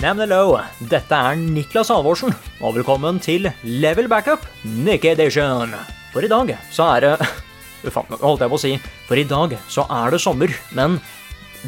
Neimen 0.00 0.22
hello, 0.24 0.54
dette 0.88 1.12
er 1.12 1.36
Niklas 1.36 1.90
Halvorsen, 1.92 2.32
og 2.64 2.72
velkommen 2.78 3.18
til 3.20 3.50
Level 3.60 4.06
Backup 4.08 4.46
Nick 4.64 5.04
Edition. 5.04 5.74
For 6.14 6.24
i 6.24 6.30
dag 6.30 6.54
så 6.72 6.86
er 6.94 7.04
det 7.04 7.26
Uff, 7.84 7.98
holdt 8.22 8.40
jeg 8.40 8.48
på 8.48 8.56
å 8.56 8.62
si 8.62 8.70
For 9.10 9.20
i 9.20 9.26
dag 9.28 9.52
så 9.68 9.84
er 9.92 10.14
det 10.14 10.22
sommer, 10.24 10.54
men 10.72 10.96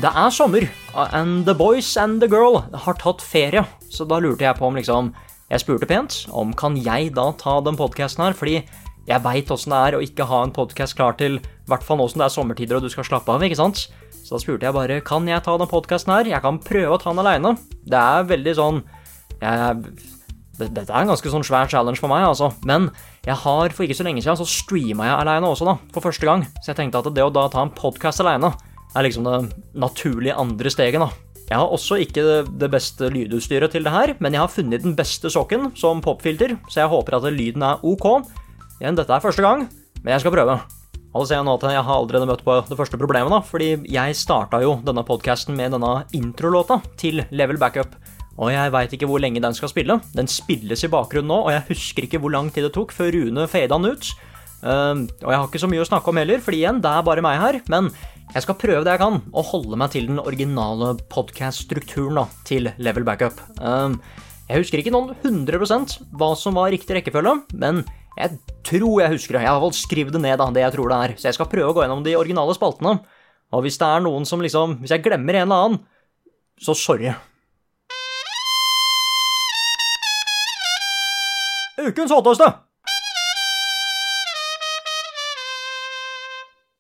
det 0.01 0.09
er 0.09 0.33
sommer, 0.33 0.65
and 1.13 1.45
the 1.45 1.53
boys 1.53 1.91
and 2.01 2.25
the 2.25 2.31
girl 2.33 2.63
har 2.73 2.97
tatt 3.03 3.21
ferie. 3.21 3.67
Så 3.93 4.09
da 4.09 4.17
lurte 4.17 4.49
jeg 4.49 4.57
på 4.57 4.65
om 4.71 4.81
liksom 4.81 5.13
Jeg 5.53 5.67
spurte 5.67 5.91
pent 5.93 6.23
om 6.33 6.57
kan 6.57 6.81
jeg 6.81 7.13
da 7.13 7.35
ta 7.37 7.59
den 7.61 7.77
podkasten 7.77 8.25
her, 8.25 8.39
fordi 8.39 8.63
jeg 9.11 9.27
veit 9.29 9.53
åssen 9.53 9.77
det 9.77 9.83
er 9.91 9.99
å 9.99 10.07
ikke 10.09 10.31
ha 10.33 10.41
en 10.47 10.57
podkast 10.57 10.97
klar 10.97 11.21
til 11.21 11.37
hvert 11.69 11.85
fall 11.85 12.01
nå 12.01 12.09
som 12.09 12.25
det 12.25 12.31
er 12.31 12.37
sommertider 12.39 12.81
og 12.81 12.89
du 12.89 12.95
skal 12.97 13.05
slappe 13.05 13.37
av, 13.37 13.45
ikke 13.45 13.61
sant? 13.61 13.91
Så 14.23 14.37
da 14.37 14.41
spurte 14.43 14.69
jeg 14.69 14.77
bare 14.77 15.01
kan 15.05 15.27
jeg 15.29 15.43
ta 15.45 15.55
den 15.59 15.71
podkasten 15.71 16.15
her. 16.15 16.31
Jeg 16.31 16.43
kan 16.45 16.61
prøve 16.63 16.95
å 16.95 17.01
ta 17.03 17.11
den 17.11 17.23
aleine. 17.23 17.57
Det 17.83 17.99
er 17.99 18.29
veldig 18.31 18.55
sånn 18.59 18.83
jeg, 19.43 19.95
Dette 20.63 20.85
er 20.85 21.01
en 21.01 21.11
ganske 21.11 21.31
sånn 21.33 21.45
svær 21.47 21.71
challenge 21.71 21.99
for 21.99 22.13
meg, 22.13 22.23
altså. 22.29 22.53
Men 22.69 22.91
jeg 23.27 23.35
har 23.43 23.73
for 23.75 23.87
ikke 23.87 23.97
så 23.99 24.07
lenge 24.07 24.23
siden 24.23 24.39
så 24.39 24.47
streama 24.47 25.09
jeg 25.09 25.17
aleine 25.25 25.49
også, 25.49 25.67
da. 25.67 25.77
For 25.95 26.05
første 26.05 26.29
gang. 26.29 26.45
Så 26.61 26.71
jeg 26.71 26.79
tenkte 26.79 27.01
at 27.03 27.11
det 27.17 27.25
å 27.25 27.33
da 27.35 27.49
ta 27.51 27.65
en 27.65 27.75
podkast 27.75 28.23
aleine 28.23 28.53
er 28.93 29.07
liksom 29.07 29.27
det 29.27 29.39
naturlige 29.75 30.37
andre 30.39 30.71
steget, 30.71 31.03
da. 31.03 31.11
Jeg 31.49 31.59
har 31.59 31.73
også 31.75 31.99
ikke 32.01 32.23
det 32.61 32.69
beste 32.73 33.11
lydutstyret 33.13 33.75
til 33.75 33.85
det 33.85 33.93
her, 33.93 34.15
men 34.25 34.33
jeg 34.33 34.41
har 34.41 34.53
funnet 34.53 34.85
den 34.85 34.95
beste 34.97 35.33
sokken 35.33 35.73
som 35.77 36.01
popfilter, 36.05 36.55
så 36.71 36.85
jeg 36.85 36.93
håper 36.93 37.19
at 37.19 37.27
lyden 37.33 37.67
er 37.67 37.83
ok. 37.85 38.07
Igjen, 38.79 38.97
dette 38.97 39.13
er 39.13 39.25
første 39.25 39.45
gang, 39.45 39.67
men 40.01 40.15
jeg 40.15 40.25
skal 40.25 40.37
prøve. 40.37 40.61
Og 41.13 41.27
så 41.29 41.37
jeg 41.37 41.45
nå 41.45 41.55
at 41.59 41.67
jeg 41.69 41.85
har 41.85 41.99
allerede 41.99 42.29
møtt 42.29 42.45
på 42.47 42.55
det 42.71 42.79
første 42.79 42.99
problemet, 43.01 43.33
da, 43.35 43.43
fordi 43.45 43.75
jeg 43.93 44.17
starta 44.17 44.63
jo 44.65 44.79
denne 44.85 45.05
podkasten 45.05 45.57
med 45.59 45.75
denne 45.75 45.93
introlåta 46.17 46.81
til 47.01 47.21
Level 47.31 47.61
Backup. 47.61 47.99
Og 48.41 48.49
jeg 48.49 48.73
veit 48.73 48.95
ikke 48.97 49.09
hvor 49.11 49.21
lenge 49.21 49.43
den 49.45 49.57
skal 49.57 49.69
spille. 49.69 49.99
Den 50.17 50.31
spilles 50.31 50.87
i 50.87 50.91
bakgrunnen 50.93 51.29
nå, 51.29 51.39
og 51.45 51.53
jeg 51.53 51.67
husker 51.69 52.07
ikke 52.07 52.23
hvor 52.23 52.33
lang 52.33 52.49
tid 52.49 52.65
det 52.65 52.73
tok 52.79 52.95
før 52.97 53.13
Rune 53.13 53.45
fada 53.51 53.77
den 53.77 53.93
ut. 53.93 54.09
Uh, 54.63 55.05
og 55.21 55.29
jeg 55.29 55.37
har 55.37 55.47
ikke 55.51 55.61
så 55.61 55.69
mye 55.69 55.85
å 55.85 55.91
snakke 55.91 56.13
om 56.13 56.21
heller, 56.23 56.41
fordi 56.41 56.63
igjen, 56.63 56.81
det 56.81 56.91
er 56.91 57.07
bare 57.07 57.25
meg 57.25 57.41
her. 57.43 57.61
Men 57.73 57.93
jeg 58.33 58.47
skal 58.47 58.57
prøve 58.57 58.87
det 58.87 58.97
jeg 58.97 59.05
kan, 59.05 59.21
og 59.37 59.49
holde 59.53 59.79
meg 59.85 59.93
til 59.93 60.09
den 60.09 60.23
originale 60.23 60.95
podcast-strukturen 61.13 62.25
til 62.49 62.73
Level 62.81 63.05
Backup. 63.05 63.43
Uh, 63.61 63.99
jeg 64.49 64.65
husker 64.65 64.81
ikke 64.81 64.95
noen 64.95 65.13
100% 65.21 65.99
hva 66.17 66.33
som 66.41 66.57
var 66.57 66.73
riktig 66.73 66.97
rekkefølge, 66.97 67.37
men 67.61 67.85
jeg 68.19 68.39
tror 68.67 69.01
jeg 69.01 69.15
husker 69.15 69.37
det. 69.37 69.43
Jeg 69.45 69.49
har 69.49 69.57
i 69.57 69.61
hvert 69.61 69.69
fall 69.71 69.79
skrevet 69.79 70.15
det 70.15 70.23
ned, 70.23 70.37
da, 70.41 70.49
det 70.53 70.65
jeg 70.65 70.75
tror 70.77 70.93
det 70.93 70.99
er. 70.99 71.15
Så 71.17 71.29
jeg 71.31 71.39
skal 71.39 71.51
prøve 71.53 71.73
å 71.73 71.77
gå 71.77 71.85
gjennom 71.85 72.05
de 72.05 72.17
originale 72.19 72.57
spaltene. 72.57 72.99
Og 73.53 73.65
hvis 73.65 73.79
det 73.81 73.89
er 73.89 74.05
noen 74.05 74.25
som 74.29 74.41
liksom 74.41 74.79
Hvis 74.81 74.95
jeg 74.95 75.05
glemmer 75.05 75.37
en 75.37 75.47
eller 75.47 75.65
annen, 75.67 75.81
så 76.61 76.77
sorry. 76.77 77.13
Ukens 81.83 82.13
hotteste! 82.15 82.53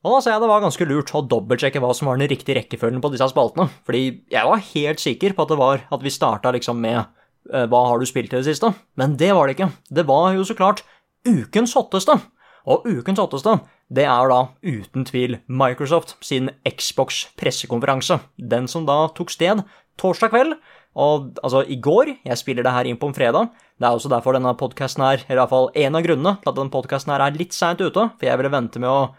Og 0.03 0.16
da 0.16 0.19
sa 0.19 0.32
jeg 0.32 0.42
det 0.42 0.50
var 0.50 0.62
ganske 0.65 0.87
lurt 0.91 1.12
å 1.15 1.22
dobbeltsjekke 1.31 1.81
hva 1.82 1.92
som 1.94 2.09
var 2.10 2.19
den 2.19 2.31
riktige 2.31 2.56
rekkefølgen 2.59 3.03
på 3.03 3.12
disse 3.12 3.28
spaltene. 3.31 3.69
Fordi 3.87 4.03
jeg 4.34 4.48
var 4.48 4.65
helt 4.72 5.03
sikker 5.03 5.34
på 5.37 5.44
at 5.44 5.53
det 5.53 5.59
var 5.60 5.84
at 5.94 6.03
vi 6.03 6.10
starta 6.10 6.50
liksom 6.54 6.81
med 6.82 6.98
eh, 6.98 7.69
hva 7.71 7.84
har 7.87 8.03
du 8.03 8.09
spilt 8.10 8.32
i 8.34 8.41
det 8.41 8.48
siste? 8.48 8.72
Men 8.98 9.15
det 9.19 9.31
var 9.37 9.47
det 9.47 9.54
ikke. 9.54 9.71
Det 9.94 10.04
var 10.09 10.32
jo 10.34 10.47
så 10.47 10.59
klart 10.59 10.82
ukens 11.28 11.75
hotteste. 11.78 12.19
Og 12.62 12.87
ukens 12.87 13.19
hotteste, 13.19 13.56
det 13.91 14.05
er 14.06 14.31
da 14.31 14.43
uten 14.62 15.06
tvil 15.09 15.41
Microsoft 15.50 16.15
sin 16.22 16.50
Xbox 16.69 17.25
pressekonferanse. 17.38 18.21
Den 18.38 18.69
som 18.71 18.87
da 18.87 19.09
tok 19.16 19.33
sted 19.34 19.65
torsdag 20.00 20.33
kveld. 20.33 20.55
Og 20.93 21.38
altså, 21.43 21.62
i 21.65 21.78
går 21.81 22.19
Jeg 22.21 22.37
spiller 22.37 22.62
det 22.62 22.72
her 22.72 22.84
inn 22.84 22.99
på 23.00 23.09
en 23.09 23.16
fredag. 23.16 23.49
Det 23.81 23.88
er 23.88 23.97
også 23.97 24.10
derfor 24.12 24.37
denne 24.37 24.53
podkasten 24.55 25.03
her, 25.03 25.25
eller 25.27 25.43
iallfall 25.43 25.71
en 25.75 25.97
av 25.97 26.05
grunnene 26.05 26.37
til 26.43 26.50
at 26.53 26.59
denne 26.59 26.71
podkasten 26.72 27.12
her 27.15 27.25
er 27.25 27.37
litt 27.37 27.56
seint 27.56 27.81
ute. 27.81 28.10
For 28.19 28.28
jeg 28.28 28.39
ville 28.39 28.53
vente 28.53 28.83
med 28.83 28.91
å 28.93 29.15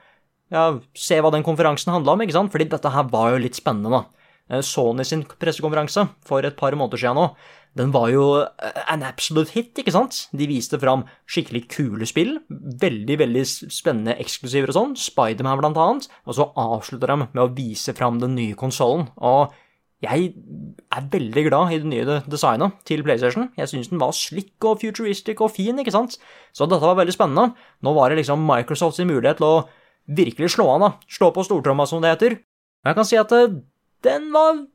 ja, 0.53 0.67
se 0.95 1.17
hva 1.19 1.31
den 1.33 1.43
konferansen 1.43 1.91
handla 1.91 2.13
om, 2.13 2.21
ikke 2.23 2.37
sant? 2.37 2.53
Fordi 2.53 2.69
dette 2.69 2.93
her 2.93 3.09
var 3.11 3.33
jo 3.33 3.41
litt 3.41 3.57
spennende, 3.57 3.89
da. 3.89 4.61
Sony 4.61 5.05
sin 5.07 5.23
pressekonferanse 5.23 6.05
for 6.27 6.45
et 6.45 6.55
par 6.59 6.75
måneder 6.77 6.99
siden 6.99 7.17
nå, 7.17 7.29
den 7.77 7.89
var 7.93 8.11
jo 8.13 8.25
an 8.85 9.05
absolute 9.05 9.55
hit, 9.55 9.79
ikke 9.81 9.93
sant? 9.95 10.27
De 10.35 10.45
viste 10.49 10.77
fram 10.81 11.07
skikkelig 11.25 11.63
kule 11.73 12.05
spill, 12.05 12.35
veldig, 12.49 13.17
veldig 13.23 13.43
spennende 13.49 14.13
eksklusiver 14.21 14.69
og 14.69 14.77
sånn, 14.77 14.93
Spiderman 14.99 15.57
blant 15.61 15.79
annet, 15.81 16.07
og 16.29 16.37
så 16.37 16.51
avslutter 16.59 17.09
de 17.09 17.17
med 17.23 17.41
å 17.41 17.49
vise 17.57 17.95
fram 17.97 18.19
den 18.21 18.35
nye 18.37 18.57
konsollen. 18.59 19.07
Og 19.17 19.55
jeg 20.03 20.33
er 20.91 21.07
veldig 21.09 21.45
glad 21.47 21.73
i 21.73 21.79
det 21.81 21.89
nye 21.89 22.19
designet 22.29 22.75
til 22.85 23.01
PlayStation. 23.07 23.47
Jeg 23.57 23.71
syns 23.71 23.89
den 23.89 24.01
var 24.03 24.13
slick 24.17 24.67
og 24.67 24.81
futuristic 24.83 25.41
og 25.41 25.53
fin, 25.55 25.79
ikke 25.79 25.95
sant? 25.95 26.19
Så 26.53 26.67
dette 26.69 26.83
var 26.83 26.99
veldig 26.99 27.15
spennende. 27.15 27.55
Nå 27.81 27.95
var 27.97 28.11
det 28.11 28.19
liksom 28.19 28.43
Microsofts 28.45 29.01
mulighet 29.07 29.39
til 29.39 29.47
å 29.47 29.63
virkelig 30.13 30.53
slå 30.57 30.67
an, 30.75 30.85
da. 30.85 30.91
Slå 31.07 31.31
på 31.33 31.47
stortromma, 31.47 31.87
som 31.89 32.03
det 32.03 32.13
heter. 32.13 32.37
Jeg 32.83 32.99
kan 32.99 33.07
si 33.07 33.17
at 33.17 33.33
den 34.03 34.29
var, 34.35 34.65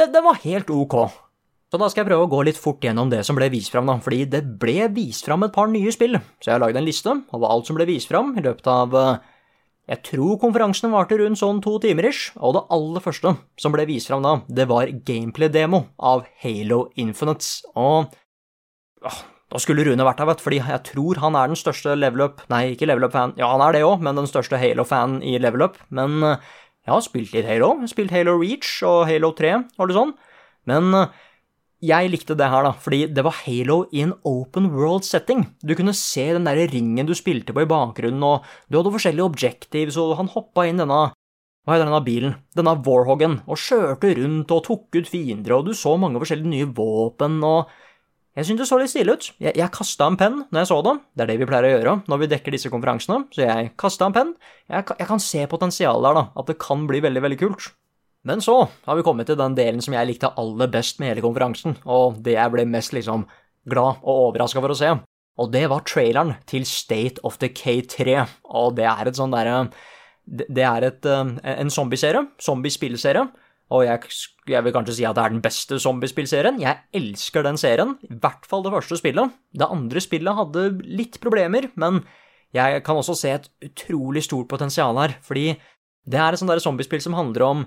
den 0.00 0.24
var 0.24 0.40
helt 0.42 0.72
ok. 0.72 1.27
Så 1.68 1.76
da 1.76 1.88
skal 1.92 2.00
jeg 2.00 2.08
prøve 2.08 2.24
å 2.24 2.30
gå 2.32 2.38
litt 2.48 2.56
fort 2.56 2.84
gjennom 2.84 3.10
det 3.12 3.20
som 3.28 3.36
ble 3.36 3.50
vist 3.52 3.72
fram, 3.74 3.88
da, 3.90 3.98
fordi 4.00 4.22
det 4.32 4.40
ble 4.60 4.86
vist 4.94 5.26
fram 5.28 5.42
et 5.44 5.52
par 5.52 5.68
nye 5.68 5.92
spill. 5.92 6.16
Så 6.40 6.48
jeg 6.48 6.54
har 6.56 6.62
lagd 6.62 6.78
en 6.80 6.86
liste 6.86 7.12
over 7.36 7.50
alt 7.52 7.68
som 7.68 7.76
ble 7.76 7.84
vist 7.90 8.08
fram 8.08 8.32
i 8.38 8.44
løpet 8.44 8.70
av 8.72 8.96
Jeg 9.88 10.02
tror 10.04 10.38
konferansen 10.40 10.92
varte 10.92 11.16
rundt 11.16 11.40
sånn 11.40 11.60
to 11.64 11.78
timer 11.80 12.08
ish, 12.08 12.32
og 12.36 12.56
det 12.56 12.64
aller 12.72 13.04
første 13.04 13.34
som 13.60 13.72
ble 13.72 13.84
vist 13.88 14.08
fram 14.08 14.24
da, 14.24 14.34
det 14.48 14.68
var 14.68 14.88
gameplay-demo 14.88 15.82
av 16.00 16.24
Halo 16.42 16.90
Infinite. 16.96 17.68
Og 17.76 18.16
åh, 19.04 19.20
da 19.52 19.60
skulle 19.60 19.84
Rune 19.84 20.04
vært 20.04 20.20
her, 20.20 20.28
vet 20.28 20.40
du, 20.40 20.44
fordi 20.44 20.60
jeg 20.60 20.84
tror 20.88 21.20
han 21.20 21.36
er 21.36 21.52
den 21.52 21.56
største 21.56 21.96
level 21.96 22.26
up 22.26 22.42
Nei, 22.52 22.74
ikke 22.74 22.88
level 22.88 23.08
up-fan, 23.08 23.36
ja, 23.40 23.48
han 23.48 23.64
er 23.64 23.76
det 23.76 23.84
òg, 23.84 24.00
men 24.04 24.16
den 24.16 24.28
største 24.28 24.60
Halo-fan 24.60 25.20
i 25.24 25.36
level 25.40 25.68
up. 25.68 25.76
Men 25.88 26.20
jeg 26.24 26.92
har 26.92 27.04
spilt 27.04 27.32
litt 27.36 27.48
Halo. 27.48 27.74
Spilt 27.88 28.12
Halo 28.12 28.36
Reach 28.40 28.78
og 28.88 29.06
Halo 29.08 29.34
3 29.36 29.56
og 29.76 29.88
det 29.88 29.96
sånn. 29.96 30.12
Men 30.68 30.92
jeg 31.84 32.10
likte 32.10 32.34
det 32.38 32.48
her, 32.50 32.64
da, 32.66 32.72
fordi 32.74 33.04
det 33.14 33.22
var 33.22 33.36
Halo 33.44 33.84
i 33.94 34.02
en 34.02 34.16
open 34.26 34.70
world 34.74 35.06
setting. 35.06 35.44
Du 35.62 35.76
kunne 35.78 35.94
se 35.94 36.24
den 36.34 36.48
der 36.48 36.64
ringen 36.72 37.06
du 37.06 37.14
spilte 37.14 37.54
på 37.54 37.62
i 37.62 37.70
bakgrunnen, 37.70 38.24
og 38.26 38.46
du 38.66 38.80
hadde 38.80 38.94
forskjellige 38.96 39.28
objectives, 39.28 39.98
og 40.00 40.16
han 40.18 40.30
hoppa 40.32 40.66
inn 40.66 40.82
denne 40.82 41.08
hva 41.68 41.76
heter 41.76 41.84
denne 41.84 42.00
bilen? 42.00 42.36
Denne 42.56 42.72
Warhoggen, 42.80 43.42
og 43.44 43.60
kjørte 43.60 44.14
rundt 44.16 44.52
og 44.56 44.62
tok 44.64 44.96
ut 44.96 45.10
fiender, 45.10 45.52
og 45.58 45.66
du 45.66 45.74
så 45.76 45.92
mange 46.00 46.16
forskjellige 46.22 46.48
nye 46.48 46.68
våpen, 46.72 47.42
og 47.44 47.68
jeg 48.38 48.46
syntes 48.48 48.62
det 48.62 48.68
så 48.70 48.78
litt 48.80 48.92
stilig 48.92 49.14
ut. 49.18 49.26
Jeg, 49.42 49.52
jeg 49.58 49.74
kasta 49.74 50.06
en 50.08 50.16
penn 50.16 50.38
når 50.46 50.62
jeg 50.62 50.70
så 50.70 50.78
det. 50.86 50.94
Det 51.12 51.24
er 51.24 51.30
det 51.32 51.36
vi 51.40 51.48
pleier 51.50 51.66
å 51.66 51.72
gjøre 51.74 51.94
når 52.08 52.22
vi 52.22 52.30
dekker 52.32 52.54
disse 52.54 52.70
konferansene, 52.72 53.26
så 53.34 53.44
jeg 53.44 53.72
kasta 53.82 54.08
en 54.08 54.16
penn. 54.16 54.32
Jeg, 54.70 54.86
jeg 54.94 55.08
kan 55.10 55.22
se 55.22 55.44
potensialet 55.50 56.08
der, 56.08 56.20
da, 56.20 56.24
at 56.40 56.48
det 56.48 56.56
kan 56.62 56.88
bli 56.88 57.02
veldig, 57.04 57.24
veldig 57.26 57.38
kult. 57.44 57.68
Men 58.28 58.42
så 58.44 58.60
har 58.84 58.98
vi 58.98 59.04
kommet 59.06 59.30
til 59.30 59.38
den 59.40 59.56
delen 59.56 59.80
som 59.84 59.94
jeg 59.96 60.10
likte 60.10 60.34
aller 60.36 60.68
best 60.72 61.00
med 61.00 61.14
hele 61.14 61.24
konferansen, 61.24 61.78
og 61.88 62.20
det 62.24 62.36
jeg 62.36 62.52
ble 62.52 62.66
mest 62.68 62.92
liksom 62.92 63.24
glad 63.68 64.02
og 64.02 64.28
overraska 64.28 64.60
for 64.60 64.74
å 64.74 64.76
se. 64.76 64.90
Og 65.38 65.52
det 65.54 65.64
var 65.70 65.86
traileren 65.86 66.34
til 66.50 66.66
State 66.68 67.22
of 67.24 67.38
the 67.40 67.48
K3, 67.48 68.18
og 68.52 68.74
det 68.76 68.88
er 68.90 69.08
et 69.08 69.18
sånn 69.18 69.32
derre 69.32 69.68
Det 70.28 70.64
er 70.66 70.84
et, 70.84 71.06
en 71.06 71.70
zombieserie, 71.72 72.26
zombiespillserie, 72.42 73.24
og 73.72 73.84
jeg, 73.84 74.12
jeg, 74.48 74.64
vil 74.64 74.72
kanskje 74.72 74.96
si 74.98 75.04
at 75.04 75.16
det 75.16 75.24
er 75.24 75.32
den 75.34 75.42
beste 75.44 75.78
zombiespillserien. 75.80 76.60
Jeg 76.60 76.80
elsker 76.96 77.44
den 77.44 77.60
serien, 77.60 77.96
i 78.04 78.16
hvert 78.16 78.46
fall 78.48 78.64
det 78.64 78.72
første 78.72 78.96
spillet. 79.00 79.34
Det 79.52 79.68
andre 79.68 80.00
spillet 80.00 80.40
hadde 80.40 80.70
litt 80.84 81.18
problemer, 81.20 81.68
men 81.80 82.02
jeg 82.56 82.80
kan 82.84 82.96
også 82.96 83.16
se 83.16 83.34
et 83.36 83.50
utrolig 83.64 84.24
stort 84.24 84.48
potensial 84.48 84.96
her, 85.00 85.18
fordi 85.22 85.58
Det 86.08 86.16
er 86.16 86.32
et 86.32 86.40
sånt 86.40 86.62
zombiespill 86.64 87.02
som 87.04 87.12
handler 87.12 87.42
om 87.44 87.66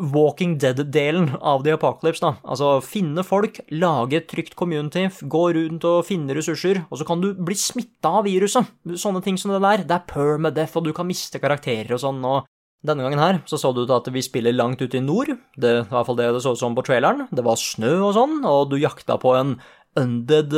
Walking 0.00 0.56
Dead-delen 0.58 1.34
av 1.40 1.64
The 1.64 1.74
Apocalypse. 1.76 2.22
da. 2.24 2.34
Altså 2.42 2.78
finne 2.84 3.24
folk, 3.26 3.60
lage 3.70 4.16
et 4.16 4.28
trygt 4.30 4.56
community, 4.56 5.06
gå 5.22 5.42
rundt 5.56 5.84
og 5.84 6.06
finne 6.08 6.34
ressurser, 6.36 6.84
og 6.90 6.98
så 7.00 7.06
kan 7.08 7.20
du 7.20 7.34
bli 7.34 7.54
smitta 7.54 8.16
av 8.20 8.24
viruset. 8.24 8.66
Sånne 8.96 9.22
ting 9.22 9.36
som 9.38 9.52
det 9.52 9.60
der. 9.60 9.84
Det 9.84 9.98
er 9.98 10.08
permadeath, 10.08 10.78
og 10.80 10.88
du 10.88 10.94
kan 10.96 11.08
miste 11.08 11.42
karakterer 11.42 11.92
og 11.94 12.02
sånn. 12.02 12.24
og 12.24 12.48
denne 12.80 13.04
gangen 13.04 13.20
her 13.20 13.42
så 13.44 13.58
så 13.60 13.74
det 13.76 13.84
ut 13.84 13.90
at 13.92 14.08
vi 14.08 14.22
spiller 14.24 14.56
langt 14.56 14.80
ute 14.80 14.96
i 14.96 15.04
nord, 15.04 15.34
det 15.60 15.72
var 15.74 15.84
i 15.84 15.88
hvert 15.92 16.06
fall 16.08 16.16
det 16.16 16.30
det 16.32 16.40
så 16.40 16.54
ut 16.56 16.60
som 16.62 16.76
på 16.76 16.84
traileren. 16.86 17.26
Det 17.28 17.44
var 17.44 17.60
snø 17.60 17.92
og 18.08 18.14
sånn, 18.16 18.38
og 18.48 18.70
du 18.70 18.78
jakta 18.80 19.18
på 19.20 19.34
en 19.36 19.58
undead 20.00 20.54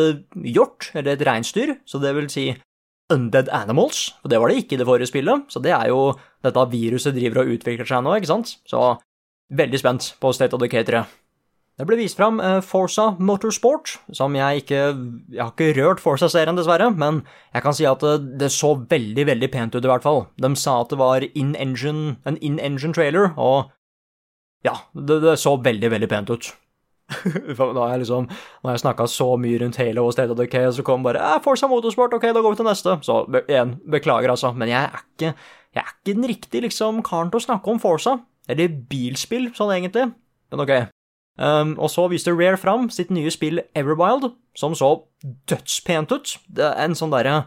hjort, 0.47 0.93
eller 0.95 1.17
et 1.17 1.25
reinsdyr, 1.27 1.79
så 1.89 1.99
det 1.99 2.15
vil 2.15 2.29
si 2.31 2.53
undead 3.13 3.51
animals, 3.53 4.13
og 4.23 4.31
det 4.31 4.39
var 4.41 4.53
det 4.53 4.63
ikke 4.63 4.77
i 4.77 4.81
det 4.81 4.87
forrige 4.89 5.11
spillet, 5.11 5.49
så 5.51 5.61
det 5.63 5.73
er 5.75 5.91
jo 5.91 6.13
dette 6.45 6.69
viruset 6.73 7.17
driver 7.17 7.43
og 7.43 7.57
utvikler 7.57 7.89
seg 7.89 8.05
nå, 8.05 8.15
ikke 8.17 8.31
sant? 8.31 8.55
Så 8.69 8.83
veldig 9.51 9.81
spent 9.81 10.15
på 10.21 10.33
State 10.37 10.55
of 10.55 10.63
the 10.63 10.71
K3. 10.71 11.03
Det 11.81 11.87
ble 11.89 11.97
vist 11.97 12.19
fram 12.19 12.37
eh, 12.45 12.61
Forsa 12.61 13.15
Motorsport, 13.19 13.97
som 14.13 14.35
jeg 14.37 14.63
ikke 14.63 14.81
Jeg 15.33 15.41
har 15.41 15.53
ikke 15.55 15.73
rørt 15.79 16.03
Forsa-serien, 16.05 16.57
dessverre, 16.59 16.91
men 16.93 17.23
jeg 17.55 17.65
kan 17.65 17.77
si 17.77 17.87
at 17.89 18.05
det, 18.05 18.39
det, 18.43 18.51
så 18.53 18.75
veldig, 18.77 19.25
veldig 19.27 19.49
pent 19.51 19.75
ut, 19.75 19.85
i 19.85 19.91
hvert 19.91 20.05
fall. 20.05 20.27
De 20.37 20.53
sa 20.59 20.83
at 20.83 20.93
det 20.93 21.01
var 21.01 21.25
in 21.33 21.55
engine, 21.57 22.19
en 22.29 22.37
in-engine 22.45 22.93
trailer, 22.93 23.33
og 23.41 23.73
ja, 24.67 24.77
det, 24.93 25.23
det, 25.25 25.39
så 25.41 25.57
veldig, 25.57 25.91
veldig 25.97 26.11
pent 26.13 26.31
ut. 26.31 26.53
da 27.59 27.67
har 27.83 27.91
jeg 27.97 28.05
liksom 28.05 28.29
Når 28.63 28.71
jeg 28.71 28.81
snakka 28.81 29.05
så 29.11 29.27
mye 29.37 29.59
rundt 29.61 29.77
Halo 29.77 30.07
og 30.07 30.15
State 30.15 30.33
of 30.33 30.39
the 30.39 30.47
K, 30.47 30.69
så 30.73 30.85
kom 30.87 31.03
bare 31.05 31.21
eh, 31.21 31.41
Forsa 31.45 31.67
Motorsport, 31.73 32.15
ok, 32.15 32.29
da 32.37 32.45
går 32.45 32.53
vi 32.53 32.61
til 32.61 32.69
neste. 32.69 32.99
Så 33.03 33.25
igjen, 33.43 33.79
beklager, 33.91 34.31
altså, 34.31 34.53
men 34.53 34.71
jeg 34.71 34.93
er 34.93 35.03
ikke 35.03 35.35
jeg 35.73 35.81
er 35.81 35.89
ikke 35.89 36.15
den 36.19 36.29
riktige 36.29 36.67
liksom 36.67 37.01
karen 37.07 37.31
til 37.33 37.41
å 37.41 37.47
snakke 37.47 37.73
om 37.73 37.79
Forsa. 37.81 38.19
Eller 38.51 38.73
bilspill, 38.91 39.51
sånn 39.57 39.73
egentlig. 39.77 40.09
Men 40.53 40.65
ok. 40.65 40.73
Um, 41.41 41.75
og 41.81 41.89
så 41.89 42.05
viste 42.13 42.35
Rare 42.35 42.59
fram 42.61 42.91
sitt 42.93 43.11
nye 43.15 43.31
spill 43.33 43.63
Everwild, 43.79 44.33
som 44.59 44.75
så 44.77 44.95
dødspent 45.49 46.13
ut. 46.13 46.37
Det 46.49 46.67
er 46.67 46.85
en 46.85 46.99
sånn 46.99 47.13
derre 47.15 47.45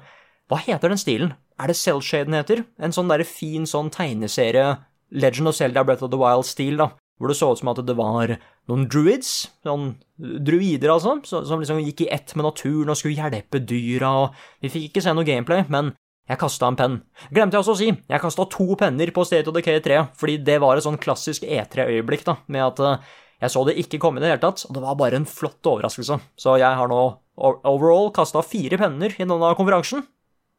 Hva 0.50 0.60
heter 0.62 0.92
den 0.92 1.02
stilen? 1.02 1.34
Er 1.58 1.72
det 1.72 1.78
Cellshade 1.80 2.34
heter? 2.34 2.64
En 2.82 2.94
sånn 2.94 3.10
derre 3.10 3.26
fin 3.26 3.66
sånn 3.70 3.90
tegneserie 3.94 4.76
Legend 5.16 5.50
of 5.50 5.58
Zelda 5.58 5.84
Breath 5.86 6.04
of 6.06 6.12
the 6.12 6.20
Wild-stil, 6.20 6.78
da. 6.82 6.92
Hvor 7.18 7.32
det 7.32 7.38
så 7.40 7.54
ut 7.54 7.62
som 7.62 7.72
at 7.72 7.80
det 7.88 7.96
var 7.96 8.36
noen 8.68 8.88
druids, 8.92 9.48
sånn 9.64 9.94
druider 10.18 10.92
altså, 10.92 11.16
som 11.24 11.62
liksom 11.62 11.80
gikk 11.86 12.04
i 12.04 12.10
ett 12.12 12.34
med 12.36 12.44
naturen 12.50 12.92
og 12.92 13.00
skulle 13.00 13.16
hjelpe 13.16 13.62
dyra, 13.64 14.10
og 14.26 14.66
vi 14.66 14.72
fikk 14.74 14.90
ikke 14.90 15.06
se 15.06 15.14
noe 15.16 15.28
gameplay, 15.28 15.64
men 15.72 15.94
jeg 16.26 16.42
kasta 16.42 16.72
en 16.72 16.80
penn. 16.80 16.96
Glemte 17.30 17.58
jeg 17.58 17.64
også 17.66 17.76
å 17.76 17.80
si, 17.80 17.92
jeg 17.94 18.24
kasta 18.24 18.48
to 18.50 18.66
penner 18.80 19.12
på 19.14 19.26
State 19.28 19.52
of 19.52 19.58
the 19.58 19.62
K3, 19.66 20.02
fordi 20.18 20.40
det 20.48 20.58
var 20.64 20.78
et 20.78 20.86
sånn 20.86 21.00
klassisk 21.02 21.46
E3-øyeblikk, 21.46 22.26
da, 22.26 22.40
med 22.50 22.66
at 22.66 23.06
jeg 23.44 23.52
så 23.52 23.62
det 23.68 23.78
ikke 23.82 24.00
komme 24.02 24.22
i 24.22 24.24
det 24.24 24.32
hele 24.32 24.42
tatt, 24.42 24.64
og 24.66 24.76
det 24.78 24.84
var 24.84 24.98
bare 25.00 25.20
en 25.20 25.30
flott 25.30 25.68
overraskelse. 25.70 26.18
Så 26.40 26.58
jeg 26.62 26.80
har 26.80 26.90
nå 26.90 27.02
overall 27.38 28.12
kasta 28.16 28.42
fire 28.46 28.80
penner 28.80 29.14
i 29.14 29.26
denne 29.28 29.56
konferansen. 29.58 30.06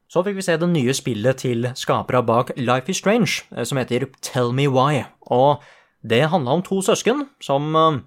Så 0.07 0.23
fikk 0.23 0.39
vi 0.39 0.45
se 0.47 0.55
det 0.61 0.69
nye 0.71 0.95
spillet 0.95 1.41
til 1.43 1.67
skapere 1.75 2.21
bak 2.23 2.53
Life 2.61 2.93
is 2.93 3.01
Strange, 3.01 3.43
eh, 3.57 3.65
som 3.67 3.81
heter 3.81 4.07
Tell 4.23 4.53
Me 4.55 4.69
Why. 4.71 5.03
Og 5.35 5.65
det 6.07 6.29
handla 6.31 6.59
om 6.59 6.63
to 6.63 6.79
søsken 6.85 7.27
som 7.43 7.75
eh, 7.75 7.99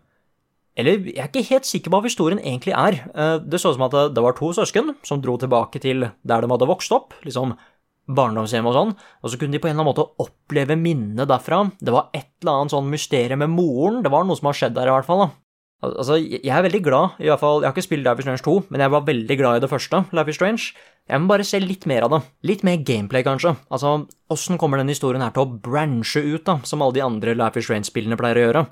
Eller 0.80 1.02
jeg 1.10 1.20
er 1.20 1.28
ikke 1.28 1.50
helt 1.50 1.68
sikker 1.68 1.92
på 1.92 2.00
hva 2.00 2.08
historien 2.08 2.40
egentlig 2.40 2.76
er. 2.78 3.02
Eh, 3.12 3.36
det 3.44 3.60
så 3.60 3.74
ut 3.74 3.80
som 3.80 3.88
at 3.90 3.98
det 4.16 4.24
var 4.24 4.38
to 4.38 4.54
søsken 4.56 4.94
som 5.04 5.20
dro 5.24 5.36
tilbake 5.42 5.82
til 5.84 6.08
der 6.08 6.46
de 6.46 6.52
hadde 6.54 6.70
vokst 6.70 6.96
opp, 6.96 7.18
liksom 7.28 7.58
barndomshjem 8.10 8.66
og 8.66 8.74
sånn, 8.76 8.96
og 8.96 9.32
så 9.32 9.38
kunne 9.38 9.54
de 9.54 9.62
på 9.62 9.70
en 9.70 9.76
eller 9.76 9.84
annen 9.84 9.92
måte 9.92 10.24
oppleve 10.24 10.78
minnet 10.80 11.30
derfra. 11.30 11.62
Det 11.78 11.94
var 11.94 12.10
et 12.16 12.32
eller 12.42 12.64
annet 12.64 12.74
sånn 12.74 12.90
mysterium 12.90 13.44
med 13.44 13.54
moren, 13.54 14.02
det 14.06 14.12
var 14.14 14.26
noe 14.26 14.40
som 14.40 14.50
har 14.50 14.58
skjedd 14.58 14.78
der 14.78 14.90
i 14.90 14.96
hvert 14.96 15.08
fall, 15.08 15.28
da. 15.28 15.30
Altså, 15.80 16.18
jeg 16.20 16.52
er 16.52 16.64
veldig 16.66 16.82
glad, 16.84 17.20
i 17.24 17.30
hvert 17.30 17.40
fall, 17.40 17.62
jeg 17.62 17.70
har 17.70 17.76
ikke 17.78 17.86
spilt 17.86 18.04
Life 18.04 18.20
is 18.20 18.26
Strange 18.28 18.44
2, 18.44 18.56
men 18.74 18.84
jeg 18.84 18.92
var 18.92 19.06
veldig 19.08 19.38
glad 19.40 19.60
i 19.60 19.62
det 19.64 19.70
første, 19.72 20.02
Life 20.12 20.34
is 20.34 20.40
Strange. 20.40 20.74
Jeg 21.08 21.22
må 21.22 21.32
bare 21.32 21.46
se 21.48 21.62
litt 21.64 21.88
mer 21.88 22.06
av 22.06 22.12
det. 22.12 22.20
Litt 22.50 22.66
mer 22.68 22.82
gameplay, 22.84 23.24
kanskje. 23.24 23.54
Altså, 23.72 23.94
åssen 24.34 24.60
kommer 24.60 24.82
denne 24.82 24.92
historien 24.92 25.24
her 25.24 25.32
til 25.36 25.46
å 25.46 25.62
branche 25.70 26.20
ut, 26.20 26.44
da, 26.50 26.58
som 26.68 26.84
alle 26.84 26.98
de 26.98 27.06
andre 27.06 27.38
Life 27.38 27.62
is 27.62 27.70
Strange-spillene 27.70 28.20
pleier 28.20 28.42
å 28.42 28.44
gjøre? 28.44 28.66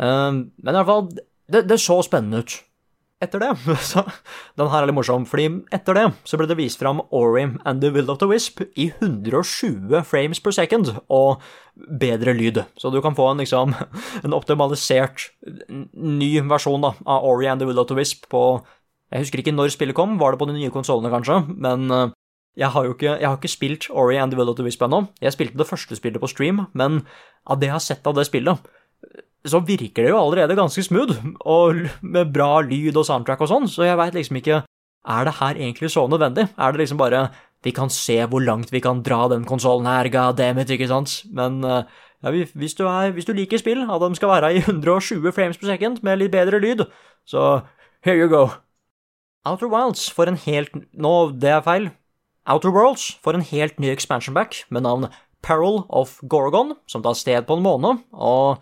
Uh, 0.00 0.28
men 0.36 0.74
i 0.74 0.76
hvert 0.76 0.90
fall, 0.90 1.08
det, 1.52 1.64
det 1.70 1.80
så 1.82 2.00
spennende 2.06 2.44
ut 2.44 2.60
etter 3.20 3.42
det 3.42 3.50
så, 3.90 4.04
Den 4.58 4.70
her 4.72 4.82
er 4.82 4.88
litt 4.88 4.96
morsom, 4.96 5.26
fordi 5.28 5.48
etter 5.74 5.96
det 5.96 6.06
så 6.28 6.40
ble 6.40 6.48
det 6.50 6.58
vist 6.58 6.80
fram 6.80 7.02
Ori 7.12 7.44
and 7.68 7.84
the 7.84 7.92
Will 7.92 8.10
of 8.12 8.20
the 8.22 8.28
Wisp 8.30 8.62
i 8.74 8.90
120 8.96 10.00
frames 10.08 10.40
per 10.40 10.56
second 10.56 10.94
og 11.08 11.44
bedre 12.00 12.34
lyd. 12.36 12.62
Så 12.80 12.90
du 12.92 12.98
kan 13.04 13.16
få 13.16 13.30
en, 13.30 13.42
liksom, 13.42 13.74
en 14.24 14.36
optimalisert 14.36 15.30
ny 15.92 16.32
versjon 16.48 16.84
da, 16.84 16.94
av 17.04 17.28
Ori 17.28 17.48
and 17.50 17.62
the 17.62 17.68
Will 17.68 17.80
of 17.80 17.90
the 17.90 17.98
Wisp 17.98 18.28
på 18.32 18.62
Jeg 19.10 19.24
husker 19.24 19.42
ikke 19.42 19.54
når 19.56 19.72
spillet 19.74 19.96
kom, 19.96 20.18
var 20.20 20.32
det 20.32 20.38
på 20.38 20.46
de 20.46 20.54
nye 20.54 20.70
konsollene 20.70 21.10
kanskje, 21.10 21.40
men 21.50 21.90
eh, 21.90 22.12
jeg 22.60 22.70
har 22.70 22.84
jo 22.86 22.92
ikke, 22.94 23.16
jeg 23.18 23.26
har 23.26 23.38
ikke 23.40 23.50
spilt 23.50 23.88
Ori 23.90 24.20
and 24.22 24.30
the 24.30 24.38
Will 24.38 24.52
of 24.52 24.54
the 24.54 24.62
Wisp 24.62 24.84
ennå. 24.86 25.00
Jeg 25.18 25.34
spilte 25.34 25.58
det 25.58 25.66
første 25.66 25.98
spillet 25.98 26.22
på 26.22 26.30
stream, 26.30 26.60
men 26.78 27.00
av 27.42 27.58
det 27.58 27.66
jeg 27.66 27.74
har 27.74 27.82
sett 27.82 28.06
av 28.06 28.14
det 28.14 28.28
spillet 28.28 28.70
så 29.48 29.60
virker 29.64 30.04
det 30.04 30.10
jo 30.12 30.20
allerede 30.20 30.56
ganske 30.58 30.82
smooth, 30.84 31.16
og 31.40 31.86
med 32.02 32.32
bra 32.34 32.60
lyd 32.66 32.96
og 32.96 33.06
soundtrack 33.08 33.40
og 33.40 33.48
sånn, 33.48 33.68
så 33.70 33.86
jeg 33.86 33.98
veit 34.00 34.18
liksom 34.18 34.40
ikke 34.40 34.62
Er 35.08 35.24
det 35.24 35.38
her 35.38 35.56
egentlig 35.56 35.88
så 35.90 36.04
nødvendig? 36.06 36.48
Er 36.58 36.72
det 36.72 36.80
liksom 36.82 36.98
bare 36.98 37.30
Vi 37.64 37.70
kan 37.72 37.88
se 37.88 38.18
hvor 38.28 38.40
langt 38.40 38.72
vi 38.72 38.80
kan 38.80 39.02
dra 39.02 39.28
den 39.28 39.44
konsollen 39.44 39.86
her, 39.86 40.08
goddammit, 40.08 40.70
ikke 40.70 40.88
sant? 40.88 41.24
Men 41.32 41.64
eh, 41.64 41.84
ja, 42.22 42.30
hvis, 42.30 42.74
du 42.74 42.86
er, 42.86 43.10
hvis 43.12 43.24
du 43.24 43.32
liker 43.32 43.58
spill, 43.58 43.82
at 43.90 44.00
de 44.00 44.16
skal 44.16 44.28
være 44.28 44.54
i 44.54 44.58
120 44.58 45.32
frames 45.32 45.56
per 45.56 45.66
second 45.66 46.02
med 46.02 46.18
litt 46.18 46.32
bedre 46.32 46.60
lyd, 46.60 46.84
så 47.26 47.62
here 48.04 48.16
you 48.16 48.28
go. 48.28 48.48
Outer 49.44 49.68
Wilds 49.68 50.10
får 50.10 50.28
en 50.28 50.36
helt 50.36 50.70
Nå, 50.92 51.32
det 51.40 51.50
er 51.50 51.64
feil. 51.64 51.90
Outer 52.48 52.72
Worlds 52.72 53.18
får 53.24 53.36
en 53.36 53.44
helt 53.44 53.80
ny 53.80 53.90
expansion 53.92 54.34
back 54.34 54.64
med 54.70 54.82
navn 54.82 55.08
Peril 55.42 55.84
of 55.88 56.18
Gorgon, 56.28 56.74
som 56.86 57.02
tar 57.02 57.16
sted 57.16 57.46
på 57.48 57.56
en 57.56 57.64
måned, 57.64 58.02
og 58.12 58.60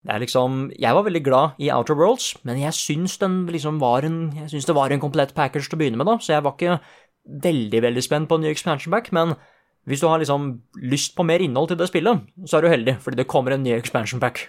det 0.00 0.14
er 0.14 0.22
liksom 0.22 0.70
Jeg 0.80 0.96
var 0.96 1.04
veldig 1.04 1.22
glad 1.24 1.60
i 1.60 1.68
Outer 1.68 1.94
Worlds, 1.94 2.32
men 2.44 2.56
jeg 2.60 2.72
syns 2.72 3.18
liksom 3.20 3.82
en 3.82 4.32
Jeg 4.32 4.50
syns 4.50 4.66
det 4.66 4.74
var 4.74 4.90
en 4.90 5.00
komplett 5.00 5.34
package 5.34 5.68
til 5.68 5.76
å 5.76 5.80
begynne 5.80 6.00
med, 6.00 6.06
da, 6.06 6.16
så 6.18 6.32
jeg 6.32 6.44
var 6.44 6.56
ikke 6.56 6.80
veldig, 7.24 7.82
veldig 7.82 8.02
spent 8.02 8.28
på 8.28 8.34
en 8.34 8.40
ny 8.40 8.48
expansion 8.48 8.90
pack, 8.92 9.12
men 9.12 9.34
hvis 9.84 10.00
du 10.00 10.08
har 10.08 10.18
liksom 10.18 10.62
lyst 10.76 11.16
på 11.16 11.24
mer 11.24 11.40
innhold 11.40 11.68
til 11.68 11.78
det 11.80 11.88
spillet, 11.88 12.24
så 12.46 12.58
er 12.58 12.62
du 12.62 12.72
heldig, 12.72 12.96
fordi 13.00 13.16
det 13.20 13.28
kommer 13.28 13.52
en 13.52 13.62
ny 13.62 13.72
expansion 13.72 14.20
pack. 14.20 14.48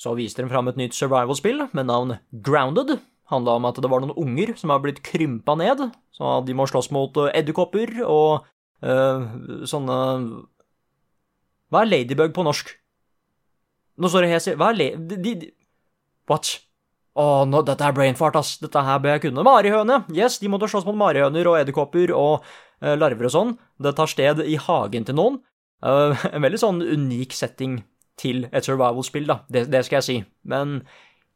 Så 0.00 0.14
viste 0.16 0.42
de 0.42 0.48
fram 0.48 0.68
et 0.68 0.78
nytt 0.80 0.96
survival-spill 0.96 1.66
med 1.76 1.88
navn 1.88 2.16
Grounded. 2.32 2.98
Handla 3.30 3.58
om 3.58 3.68
at 3.68 3.80
det 3.80 3.90
var 3.90 4.00
noen 4.02 4.16
unger 4.16 4.54
som 4.56 4.72
har 4.72 4.80
blitt 4.82 5.02
krympa 5.06 5.54
ned, 5.60 5.90
så 6.16 6.40
de 6.44 6.56
må 6.56 6.66
slåss 6.66 6.90
mot 6.96 7.16
eh, 7.20 7.32
edderkopper 7.38 8.00
og 8.06 8.46
øh, 8.82 9.26
sånne 9.68 9.98
Hva 11.70 11.84
er 11.84 11.92
ladybug 11.92 12.32
på 12.34 12.44
norsk? 12.44 12.72
Nå 14.00 14.08
står 14.08 14.24
det 14.24 14.32
helt 14.32 14.58
Hva 14.60 14.72
er 14.72 14.78
le... 14.78 14.88
De, 15.10 15.18
de, 15.20 15.52
what? 16.30 16.54
Å, 17.18 17.24
oh, 17.42 17.62
dette 17.66 17.84
er 17.84 17.94
brainfart, 17.94 18.38
ass. 18.38 18.54
Dette 18.62 18.82
her 18.86 19.00
bør 19.02 19.16
jeg 19.16 19.26
kunne. 19.26 19.44
Marihøne! 19.44 20.02
Yes, 20.14 20.38
de 20.40 20.50
måtte 20.50 20.70
slåss 20.70 20.86
mot 20.86 20.98
marihøner 20.98 21.48
og 21.50 21.58
edderkopper 21.58 22.12
og 22.14 22.46
uh, 22.46 22.94
larver 22.96 23.28
og 23.28 23.34
sånn. 23.34 23.54
Det 23.82 23.96
tar 23.98 24.10
sted 24.10 24.42
i 24.46 24.56
hagen 24.62 25.08
til 25.08 25.18
noen. 25.18 25.40
Uh, 25.84 26.14
en 26.30 26.44
veldig 26.44 26.60
sånn 26.60 26.80
unik 26.84 27.34
setting 27.36 27.80
til 28.20 28.44
et 28.52 28.66
survival-spill, 28.66 29.26
da. 29.28 29.40
Det, 29.50 29.66
det, 29.72 29.82
skal 29.86 30.00
jeg 30.00 30.06
si. 30.06 30.16
Men 30.48 30.80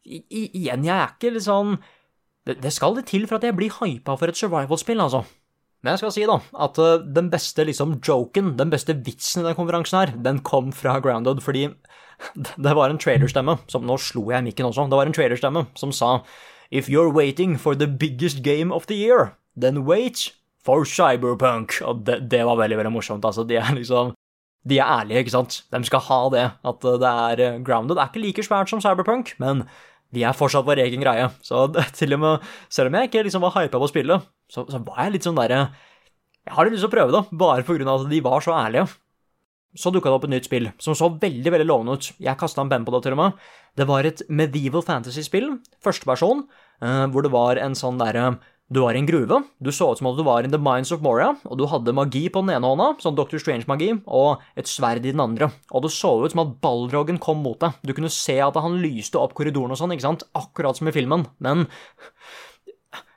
i, 0.05 0.47
igjen, 0.47 0.87
jeg 0.87 0.95
er 0.95 1.15
ikke 1.17 1.33
litt 1.35 1.47
sånn 1.47 1.79
det, 2.45 2.59
det 2.61 2.75
skal 2.77 2.99
litt 2.99 3.09
til 3.09 3.25
for 3.25 3.41
at 3.41 3.47
jeg 3.49 3.57
blir 3.57 3.73
hypa 3.81 4.19
for 4.21 4.31
et 4.31 4.39
survival-spill, 4.39 5.01
altså. 5.01 5.25
Men 5.85 5.95
jeg 5.95 6.05
skal 6.05 6.15
si 6.17 6.25
da, 6.29 6.39
at 6.65 6.81
uh, 6.81 7.03
den 7.19 7.29
beste 7.33 7.67
liksom 7.67 7.99
joken, 8.05 8.55
den 8.61 8.73
beste 8.73 8.97
vitsen 9.05 9.43
i 9.43 9.49
den 9.51 9.59
konferansen 9.59 10.01
her, 10.01 10.15
den 10.25 10.41
kom 10.47 10.71
fra 10.77 10.97
Grounded, 11.05 11.43
fordi 11.45 11.67
det 12.65 12.75
var 12.77 12.91
en 12.91 13.01
trailerstemme 13.01 13.59
som 13.71 13.87
Nå 13.87 13.99
slo 14.01 14.27
jeg 14.33 14.45
mikken 14.47 14.69
også. 14.69 14.89
Det 14.91 14.99
var 14.99 15.11
en 15.11 15.17
trailerstemme 15.17 15.67
som 15.79 15.95
sa 15.95 16.19
If 16.75 16.89
you're 16.89 17.13
waiting 17.13 17.57
for 17.61 17.75
the 17.75 17.87
biggest 17.87 18.43
game 18.43 18.73
of 18.73 18.87
the 18.87 18.97
year, 18.97 19.37
then 19.55 19.85
wait 19.85 20.33
for 20.65 20.85
Cyberpunk. 20.89 21.79
Og 21.85 22.05
det, 22.07 22.25
det 22.33 22.43
var 22.49 22.59
veldig, 22.59 22.79
veldig 22.81 22.93
morsomt. 22.95 23.25
Altså, 23.25 23.45
de 23.47 23.61
er 23.61 23.75
liksom 23.77 24.15
De 24.65 24.79
er 24.81 24.89
ærlige, 24.89 25.21
ikke 25.27 25.35
sant? 25.35 25.59
De 25.71 25.85
skal 25.85 26.01
ha 26.07 26.21
det. 26.33 26.45
At 26.65 26.81
det 26.81 27.11
er 27.11 27.41
eh, 27.45 27.59
grounded. 27.61 27.99
Det 27.99 28.03
er 28.03 28.13
ikke 28.13 28.25
like 28.25 28.45
svært 28.47 28.71
som 28.73 28.81
Cyberpunk, 28.81 29.35
men 29.39 29.67
vi 30.15 30.23
er 30.25 30.33
fortsatt 30.33 30.65
vår 30.65 30.81
egen 30.87 31.05
greie. 31.05 31.29
Så 31.45 31.67
det, 31.75 31.85
til 31.99 32.17
og 32.17 32.23
med, 32.23 32.47
selv 32.73 32.89
om 32.89 32.97
jeg 32.97 33.11
ikke 33.11 33.27
liksom 33.27 33.45
var 33.45 33.59
hypa 33.59 33.83
på 33.83 33.91
spillet, 33.93 34.25
så, 34.49 34.65
så 34.65 34.81
var 34.87 35.05
jeg 35.05 35.19
litt 35.19 35.29
sånn 35.29 35.37
derre 35.37 35.67
Jeg 36.45 36.57
har 36.57 36.65
litt 36.65 36.77
lyst 36.77 36.87
til 36.87 36.93
å 36.93 36.97
prøve 36.97 37.13
det, 37.13 37.23
bare 37.45 37.67
på 37.67 37.77
grunn 37.77 37.93
av 37.93 38.07
at 38.07 38.11
de 38.13 38.25
var 38.25 38.45
så 38.45 38.57
ærlige 38.57 38.89
så 39.75 39.91
dukka 39.91 40.11
det 40.11 40.19
opp 40.19 40.27
et 40.29 40.35
nytt 40.37 40.49
spill 40.49 40.71
som 40.83 40.97
så 40.97 41.11
veldig 41.21 41.51
veldig 41.51 41.67
lovende 41.69 41.99
ut. 41.99 42.11
Jeg 42.23 42.39
kasta 42.41 42.63
en 42.63 42.71
penn 42.71 42.87
på 42.87 42.95
det, 42.95 43.05
til 43.05 43.17
og 43.17 43.21
med. 43.21 43.39
Det 43.79 43.87
var 43.91 44.07
et 44.07 44.23
medieval 44.31 44.85
fantasy-spill, 44.87 45.57
førsteperson, 45.83 46.45
uh, 46.85 47.07
hvor 47.11 47.27
det 47.27 47.33
var 47.35 47.61
en 47.63 47.75
sånn 47.79 47.99
derre 48.03 48.37
Du 48.73 48.81
var 48.81 48.97
i 48.97 48.99
en 48.99 49.07
gruve, 49.07 49.43
du 49.61 49.69
så 49.69 49.91
ut 49.93 49.99
som 50.01 50.07
at 50.09 50.17
du 50.17 50.23
var 50.25 50.43
in 50.43 50.51
the 50.51 50.59
minds 50.59 50.91
of 50.91 51.03
Moria, 51.05 51.35
og 51.45 51.59
du 51.61 51.67
hadde 51.69 51.93
magi 51.93 52.23
på 52.33 52.41
den 52.41 52.55
ene 52.55 52.71
hånda, 52.71 52.87
sånn 53.03 53.15
Doctor 53.15 53.39
Strange-magi, 53.39 53.91
og 54.09 54.41
et 54.57 54.71
sverd 54.71 55.05
i 55.05 55.13
den 55.13 55.21
andre, 55.21 55.51
og 55.69 55.85
det 55.85 55.91
så 55.93 56.15
ut 56.23 56.33
som 56.33 56.41
at 56.47 56.55
Balrogen 56.65 57.21
kom 57.21 57.43
mot 57.45 57.61
deg. 57.61 57.77
Du 57.85 57.93
kunne 57.93 58.09
se 58.09 58.39
at 58.41 58.57
han 58.57 58.81
lyste 58.81 59.21
opp 59.21 59.37
korridoren 59.37 59.77
og 59.77 59.79
sånn, 59.79 59.93
ikke 59.93 60.07
sant, 60.07 60.25
akkurat 60.33 60.81
som 60.81 60.89
i 60.89 60.95
filmen, 60.97 61.27
men 61.45 61.67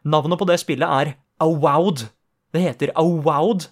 navnet 0.03 0.43
på 0.43 0.49
det 0.51 0.59
spillet 0.59 0.99
er 0.99 1.15
Awowed. 1.39 2.09
Det 2.51 2.65
heter 2.67 2.91
Awowed. 2.99 3.69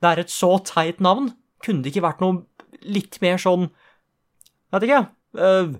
Det 0.00 0.08
er 0.08 0.24
et 0.24 0.32
så 0.32 0.54
teit 0.64 1.04
navn. 1.04 1.32
Kunne 1.64 1.84
det 1.84 1.92
ikke 1.92 2.06
vært 2.06 2.24
noe 2.24 2.44
litt 2.86 3.20
mer 3.24 3.40
sånn 3.42 3.70
Vet 4.68 4.84
ikke, 4.84 5.04
uh, 5.40 5.70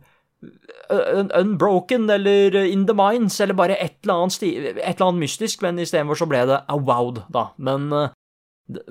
Unbroken 1.37 2.07
eller 2.09 2.55
In 2.63 2.87
the 2.89 2.95
Mines 2.97 3.37
eller 3.45 3.57
bare 3.59 3.77
et 3.77 3.99
eller 4.03 4.23
annet, 4.23 4.47
et 4.47 4.79
eller 4.79 5.09
annet 5.11 5.25
mystisk, 5.27 5.61
men 5.61 5.81
istedenfor 5.83 6.17
så 6.17 6.29
ble 6.31 6.41
det 6.49 6.63
Awowed, 6.73 7.21
da. 7.35 7.51
Men 7.61 7.91
uh, 7.93 8.07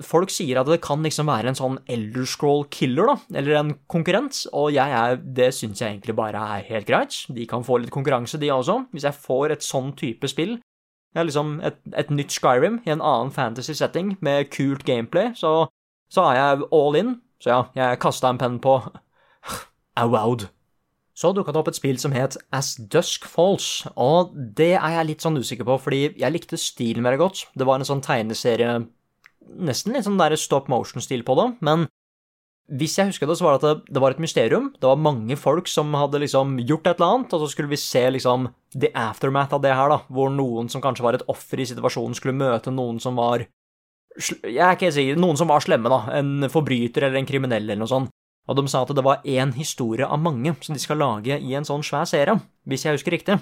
folk 0.02 0.30
sier 0.30 0.60
at 0.60 0.68
det 0.70 0.80
kan 0.84 1.02
liksom 1.02 1.30
være 1.30 1.52
en 1.52 1.58
sånn 1.58 1.78
Elder 1.90 2.26
Scroll 2.28 2.64
killer, 2.74 3.10
da, 3.10 3.40
eller 3.40 3.58
en 3.58 3.74
konkurrent, 3.90 4.44
og 4.52 4.70
jeg 4.74 4.94
er, 5.00 5.18
det 5.22 5.50
syns 5.56 5.82
jeg 5.82 5.96
egentlig 5.96 6.16
bare 6.18 6.42
er 6.58 6.66
helt 6.68 6.88
greit. 6.88 7.18
De 7.34 7.46
kan 7.50 7.66
få 7.66 7.80
litt 7.82 7.94
konkurranse, 7.94 8.40
de 8.40 8.50
også. 8.54 8.80
Hvis 8.92 9.06
jeg 9.08 9.22
får 9.26 9.56
et 9.56 9.66
sånn 9.66 9.94
type 9.98 10.30
spill, 10.30 10.58
ja, 11.16 11.24
liksom 11.24 11.56
et, 11.64 11.80
et 11.96 12.10
nytt 12.12 12.34
Skyrim 12.34 12.82
i 12.84 12.92
en 12.92 13.02
annen 13.02 13.32
fantasy 13.34 13.74
setting 13.74 14.16
med 14.24 14.50
kult 14.54 14.84
gameplay, 14.86 15.32
så, 15.38 15.70
så 16.12 16.28
er 16.30 16.38
jeg 16.38 16.68
all 16.72 17.00
in. 17.00 17.16
Så 17.42 17.52
ja, 17.52 17.64
jeg 17.78 18.00
kasta 18.02 18.32
en 18.32 18.40
penn 18.40 18.60
på 18.62 18.80
Awowed 20.02 20.48
så 21.18 21.32
dukka 21.34 21.50
det 21.50 21.58
opp 21.58 21.70
et 21.72 21.78
spill 21.78 21.96
som 21.98 22.14
het 22.14 22.36
As 22.54 22.76
Dusk 22.78 23.24
Falls, 23.26 23.82
og 23.98 24.36
det 24.36 24.76
er 24.78 24.92
jeg 24.98 25.08
litt 25.08 25.24
sånn 25.24 25.38
usikker 25.40 25.66
på, 25.66 25.74
fordi 25.88 26.02
jeg 26.20 26.34
likte 26.34 26.58
stilen 26.60 27.02
veldig 27.06 27.18
godt. 27.24 27.40
Det 27.58 27.66
var 27.66 27.80
en 27.80 27.88
sånn 27.88 28.04
tegneserie, 28.04 28.84
nesten 29.58 29.96
litt 29.96 30.06
sånn 30.06 30.20
der 30.20 30.36
stop 30.38 30.70
motion-stil 30.70 31.24
på 31.26 31.34
det, 31.40 31.48
men 31.66 31.88
hvis 32.78 32.98
jeg 33.00 33.10
husker 33.10 33.26
det, 33.26 33.38
så 33.40 33.48
var 33.48 33.56
det 33.56 33.72
at 33.72 33.88
det, 33.88 34.00
var 34.04 34.14
et 34.14 34.20
mysterium. 34.20 34.68
Det 34.76 34.86
var 34.86 35.00
mange 35.00 35.34
folk 35.40 35.70
som 35.72 35.90
hadde 35.96 36.20
liksom 36.22 36.58
gjort 36.68 36.86
et 36.86 37.00
eller 37.00 37.16
annet, 37.16 37.34
og 37.34 37.42
så 37.42 37.50
skulle 37.50 37.72
vi 37.72 37.80
se 37.80 38.04
liksom 38.12 38.50
the 38.76 38.92
aftermath 38.94 39.56
av 39.56 39.64
det 39.64 39.72
her, 39.74 39.90
da, 39.90 40.02
hvor 40.12 40.30
noen 40.30 40.68
som 40.70 40.84
kanskje 40.84 41.06
var 41.06 41.18
et 41.18 41.26
offer 41.32 41.64
i 41.64 41.66
situasjonen, 41.66 42.14
skulle 42.14 42.36
møte 42.38 42.70
noen 42.70 43.00
som 43.02 43.18
var 43.18 43.48
Jeg 44.16 44.58
er 44.58 44.74
ikke 44.74 44.88
helt 44.88 44.96
sikker, 44.96 45.18
noen 45.20 45.38
som 45.38 45.50
var 45.50 45.62
slemme, 45.62 45.90
da, 45.92 46.00
en 46.18 46.48
forbryter 46.50 47.06
eller 47.06 47.20
en 47.20 47.28
kriminell 47.28 47.66
eller 47.66 47.78
noe 47.78 47.90
sånt. 47.90 48.14
Og 48.48 48.56
de 48.56 48.64
sa 48.70 48.80
at 48.82 48.94
det 48.96 49.04
var 49.04 49.24
én 49.28 49.52
historie 49.58 50.06
av 50.08 50.20
mange 50.24 50.54
som 50.64 50.74
de 50.74 50.80
skal 50.80 50.98
lage 51.02 51.36
i 51.36 51.54
en 51.54 51.66
sånn 51.68 51.84
svær 51.84 52.08
serie, 52.08 52.38
hvis 52.68 52.86
jeg 52.86 52.96
husker 52.96 53.14
riktig. 53.14 53.36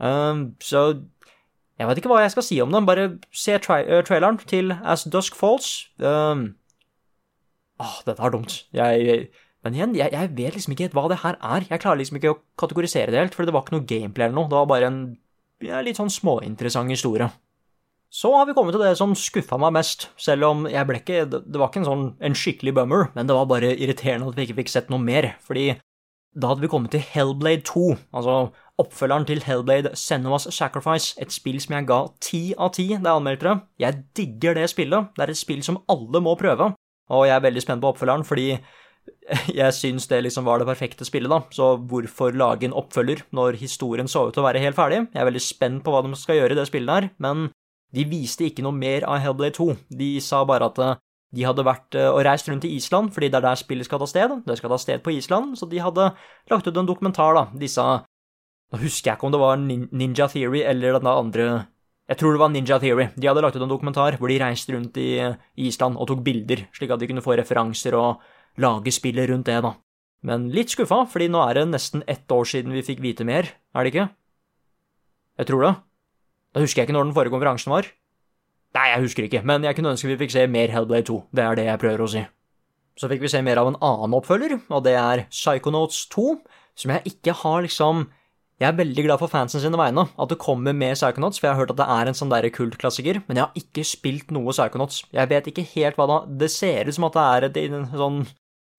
Um, 0.00 0.54
så 0.64 1.02
jeg 1.80 1.88
vet 1.88 2.00
ikke 2.00 2.10
hva 2.12 2.22
jeg 2.24 2.32
skal 2.32 2.46
si 2.46 2.56
om 2.64 2.72
dem, 2.72 2.88
bare 2.88 3.06
se 3.36 3.58
tra 3.60 3.82
uh, 3.84 4.00
traileren 4.06 4.40
til 4.48 4.72
As 4.80 5.04
Dusk 5.12 5.36
Falls. 5.36 5.90
Um, 6.00 6.54
åh, 7.80 8.00
dette 8.08 8.24
er 8.24 8.32
dumt. 8.32 8.56
Jeg, 8.76 9.28
men 9.64 9.76
igjen, 9.76 9.94
jeg, 9.98 10.12
jeg, 10.16 10.32
vet 10.38 10.56
liksom 10.56 10.74
ikke 10.74 10.88
helt 10.88 10.96
hva 10.96 11.06
det 11.12 11.20
her 11.20 11.36
er. 11.36 11.68
Jeg 11.68 11.84
klarer 11.84 12.00
liksom 12.00 12.20
ikke 12.20 12.32
å 12.32 12.40
kategorisere 12.60 13.12
det 13.12 13.20
helt, 13.20 13.36
for 13.36 13.44
det 13.44 13.52
var 13.56 13.66
ikke 13.66 13.76
noe 13.76 13.88
gameplay 13.92 14.28
eller 14.30 14.40
noe. 14.40 14.48
Det 14.48 14.56
var 14.56 14.72
bare 14.72 14.88
en 14.88 15.00
ja, 15.64 15.84
litt 15.84 16.00
sånn 16.00 16.12
småinteressant 16.12 16.92
historie. 16.92 17.28
Så 18.10 18.32
har 18.34 18.46
vi 18.48 18.54
kommet 18.56 18.74
til 18.74 18.82
det 18.82 18.96
som 18.98 19.12
skuffa 19.14 19.54
meg 19.62 19.76
mest, 19.76 20.08
selv 20.18 20.48
om 20.48 20.64
jeg 20.66 20.86
ble 20.88 20.98
ikke 20.98 21.20
Det 21.30 21.58
var 21.60 21.68
ikke 21.70 21.84
en 21.84 21.86
sånn 21.86 22.08
en 22.18 22.34
skikkelig 22.34 22.74
bummer, 22.80 23.06
men 23.14 23.28
det 23.28 23.36
var 23.36 23.46
bare 23.46 23.70
irriterende 23.76 24.26
at 24.32 24.38
vi 24.38 24.48
ikke 24.48 24.58
fikk 24.64 24.72
sett 24.72 24.90
noe 24.90 24.98
mer, 25.02 25.36
fordi 25.46 25.76
da 26.34 26.50
hadde 26.50 26.62
vi 26.62 26.70
kommet 26.70 26.92
til 26.94 27.02
Hellblade 27.02 27.64
2, 27.66 27.84
altså 28.14 28.34
oppfølgeren 28.78 29.26
til 29.26 29.42
Hellblade 29.42 29.94
Senua's 29.98 30.46
Sacrifice, 30.54 31.14
et 31.22 31.32
spill 31.34 31.58
som 31.62 31.74
jeg 31.74 31.88
ga 31.90 32.00
ti 32.22 32.42
av 32.54 32.70
ti 32.76 32.86
da 32.92 33.12
jeg 33.12 33.20
anmeldte 33.20 33.48
det. 33.48 33.54
Jeg 33.82 34.02
digger 34.18 34.58
det 34.58 34.68
spillet, 34.70 35.10
det 35.16 35.24
er 35.24 35.32
et 35.34 35.40
spill 35.40 35.62
som 35.66 35.80
alle 35.90 36.22
må 36.22 36.36
prøve, 36.38 36.70
og 37.10 37.26
jeg 37.26 37.34
er 37.34 37.46
veldig 37.46 37.64
spent 37.64 37.82
på 37.82 37.90
oppfølgeren, 37.90 38.26
fordi 38.26 38.48
jeg 39.60 39.74
syns 39.74 40.06
det 40.10 40.22
liksom 40.26 40.46
var 40.46 40.62
det 40.62 40.70
perfekte 40.70 41.06
spillet, 41.06 41.30
da, 41.30 41.42
så 41.54 41.72
hvorfor 41.78 42.34
lage 42.34 42.66
en 42.66 42.78
oppfølger 42.78 43.24
når 43.34 43.58
historien 43.62 44.10
så 44.10 44.28
ut 44.28 44.34
til 44.34 44.42
å 44.42 44.46
være 44.46 44.62
helt 44.62 44.78
ferdig? 44.78 45.04
Jeg 45.10 45.22
er 45.22 45.30
veldig 45.30 45.46
spent 45.46 45.82
på 45.86 45.94
hva 45.94 46.04
de 46.06 46.14
skal 46.18 46.38
gjøre 46.38 46.54
i 46.54 46.60
det 46.60 46.68
spillet 46.70 46.94
her, 46.94 47.10
men 47.22 47.50
de 47.94 48.06
viste 48.06 48.46
ikke 48.46 48.64
noe 48.64 48.76
mer 48.76 49.06
av 49.08 49.20
Hellblade 49.22 49.56
2. 49.56 49.68
De 49.98 50.10
sa 50.22 50.44
bare 50.48 50.68
at 50.70 50.78
eh, 50.82 50.98
de 51.36 51.46
hadde 51.46 51.66
vært 51.66 51.96
eh, 51.98 52.10
og 52.10 52.22
reist 52.26 52.48
rundt 52.50 52.66
i 52.66 52.72
Island, 52.76 53.12
fordi 53.14 53.30
det 53.30 53.40
er 53.40 53.48
der 53.48 53.58
spillet 53.58 53.86
skal 53.88 54.02
ta 54.02 54.08
sted. 54.10 54.36
Det 54.46 54.56
skal 54.58 54.72
ta 54.72 54.78
sted 54.82 55.02
på 55.04 55.14
Island, 55.14 55.56
så 55.58 55.68
de 55.70 55.82
hadde 55.82 56.12
lagt 56.50 56.70
ut 56.70 56.80
en 56.80 56.88
dokumentar, 56.88 57.36
da. 57.38 57.48
Disse 57.58 57.84
Nå 58.70 58.78
husker 58.78 59.10
jeg 59.10 59.18
ikke 59.18 59.26
om 59.26 59.32
det 59.34 59.38
var 59.42 59.56
Ninja 59.58 60.28
Theory 60.30 60.60
eller 60.62 60.94
den 61.00 61.08
andre 61.10 61.46
Jeg 62.06 62.18
tror 62.20 62.36
det 62.36 62.38
var 62.38 62.52
Ninja 62.54 62.76
Theory. 62.78 63.08
De 63.18 63.26
hadde 63.26 63.42
lagt 63.42 63.56
ut 63.58 63.64
en 63.64 63.72
dokumentar 63.72 64.14
hvor 64.18 64.30
de 64.30 64.38
reiste 64.38 64.70
rundt 64.76 64.94
i 65.02 65.18
Island 65.58 65.98
og 65.98 66.06
tok 66.06 66.22
bilder, 66.22 66.68
slik 66.74 66.94
at 66.94 67.02
de 67.02 67.08
kunne 67.10 67.24
få 67.24 67.34
referanser 67.38 67.96
og 67.98 68.22
lage 68.62 68.94
spillet 68.94 69.26
rundt 69.30 69.50
det, 69.50 69.58
da. 69.66 69.74
Men 70.22 70.46
litt 70.54 70.70
skuffa, 70.70 71.02
fordi 71.10 71.30
nå 71.32 71.42
er 71.48 71.58
det 71.58 71.68
nesten 71.72 72.06
ett 72.06 72.30
år 72.30 72.46
siden 72.46 72.74
vi 72.76 72.86
fikk 72.86 73.02
vite 73.02 73.26
mer, 73.26 73.50
er 73.74 73.86
det 73.86 73.94
ikke? 73.94 74.08
Jeg 75.40 75.50
tror 75.50 75.66
det. 75.66 75.74
Da 76.54 76.62
husker 76.64 76.82
jeg 76.82 76.88
ikke 76.88 76.96
når 76.96 77.08
den 77.08 77.16
forrige 77.16 77.34
konferansen 77.34 77.72
var. 77.72 77.88
Nei, 78.74 78.86
jeg 78.92 79.02
husker 79.02 79.26
ikke, 79.26 79.42
men 79.46 79.64
jeg 79.66 79.76
kunne 79.76 79.94
ønske 79.94 80.10
vi 80.10 80.18
fikk 80.20 80.34
se 80.34 80.46
mer 80.50 80.70
Hellblade 80.70 81.08
2. 81.08 81.16
Det 81.34 81.42
er 81.42 81.58
det 81.58 81.66
jeg 81.66 81.82
prøver 81.82 82.04
å 82.04 82.10
si. 82.10 82.22
Så 82.98 83.08
fikk 83.10 83.24
vi 83.24 83.30
se 83.32 83.40
mer 83.42 83.58
av 83.62 83.70
en 83.70 83.78
annen 83.82 84.14
oppfølger, 84.18 84.56
og 84.68 84.82
det 84.86 84.94
er 84.98 85.24
Psychonauts 85.32 86.04
2, 86.12 86.26
som 86.78 86.94
jeg 86.94 87.14
ikke 87.14 87.36
har 87.42 87.62
liksom 87.66 88.08
Jeg 88.60 88.68
er 88.68 88.76
veldig 88.76 89.02
glad 89.06 89.16
for 89.22 89.32
fansen 89.32 89.62
sine 89.62 89.78
vegne, 89.80 90.02
at 90.20 90.28
det 90.28 90.36
kommer 90.38 90.74
med 90.76 90.92
Psychonauts, 90.92 91.40
for 91.40 91.48
jeg 91.48 91.54
har 91.54 91.60
hørt 91.62 91.70
at 91.72 91.78
det 91.78 91.86
er 91.94 92.10
en 92.10 92.18
sånn 92.18 92.28
derre 92.28 92.50
kultklassiker, 92.52 93.22
men 93.24 93.38
jeg 93.38 93.46
har 93.46 93.56
ikke 93.56 93.84
spilt 93.88 94.34
noe 94.36 94.52
Psychonauts. 94.52 95.06
Jeg 95.16 95.30
vet 95.30 95.48
ikke 95.48 95.64
helt 95.70 95.96
hva 95.96 96.06
da 96.10 96.18
Det 96.28 96.50
ser 96.52 96.90
ut 96.90 96.94
som 96.98 97.06
at 97.08 97.16
det 97.16 97.24
er 97.24 97.46
et 97.48 97.96
sånn 97.96 98.26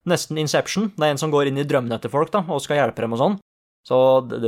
nesten 0.06 0.38
Inception. 0.38 0.92
Det 0.94 1.02
er 1.02 1.16
en 1.16 1.18
som 1.18 1.34
går 1.34 1.50
inn 1.50 1.58
i 1.58 1.66
drømmene 1.66 1.98
til 1.98 2.14
folk 2.14 2.30
da, 2.30 2.44
og 2.46 2.62
skal 2.62 2.78
hjelpe 2.78 3.02
dem 3.02 3.16
og 3.16 3.22
sånn. 3.24 3.36
Så 3.82 3.98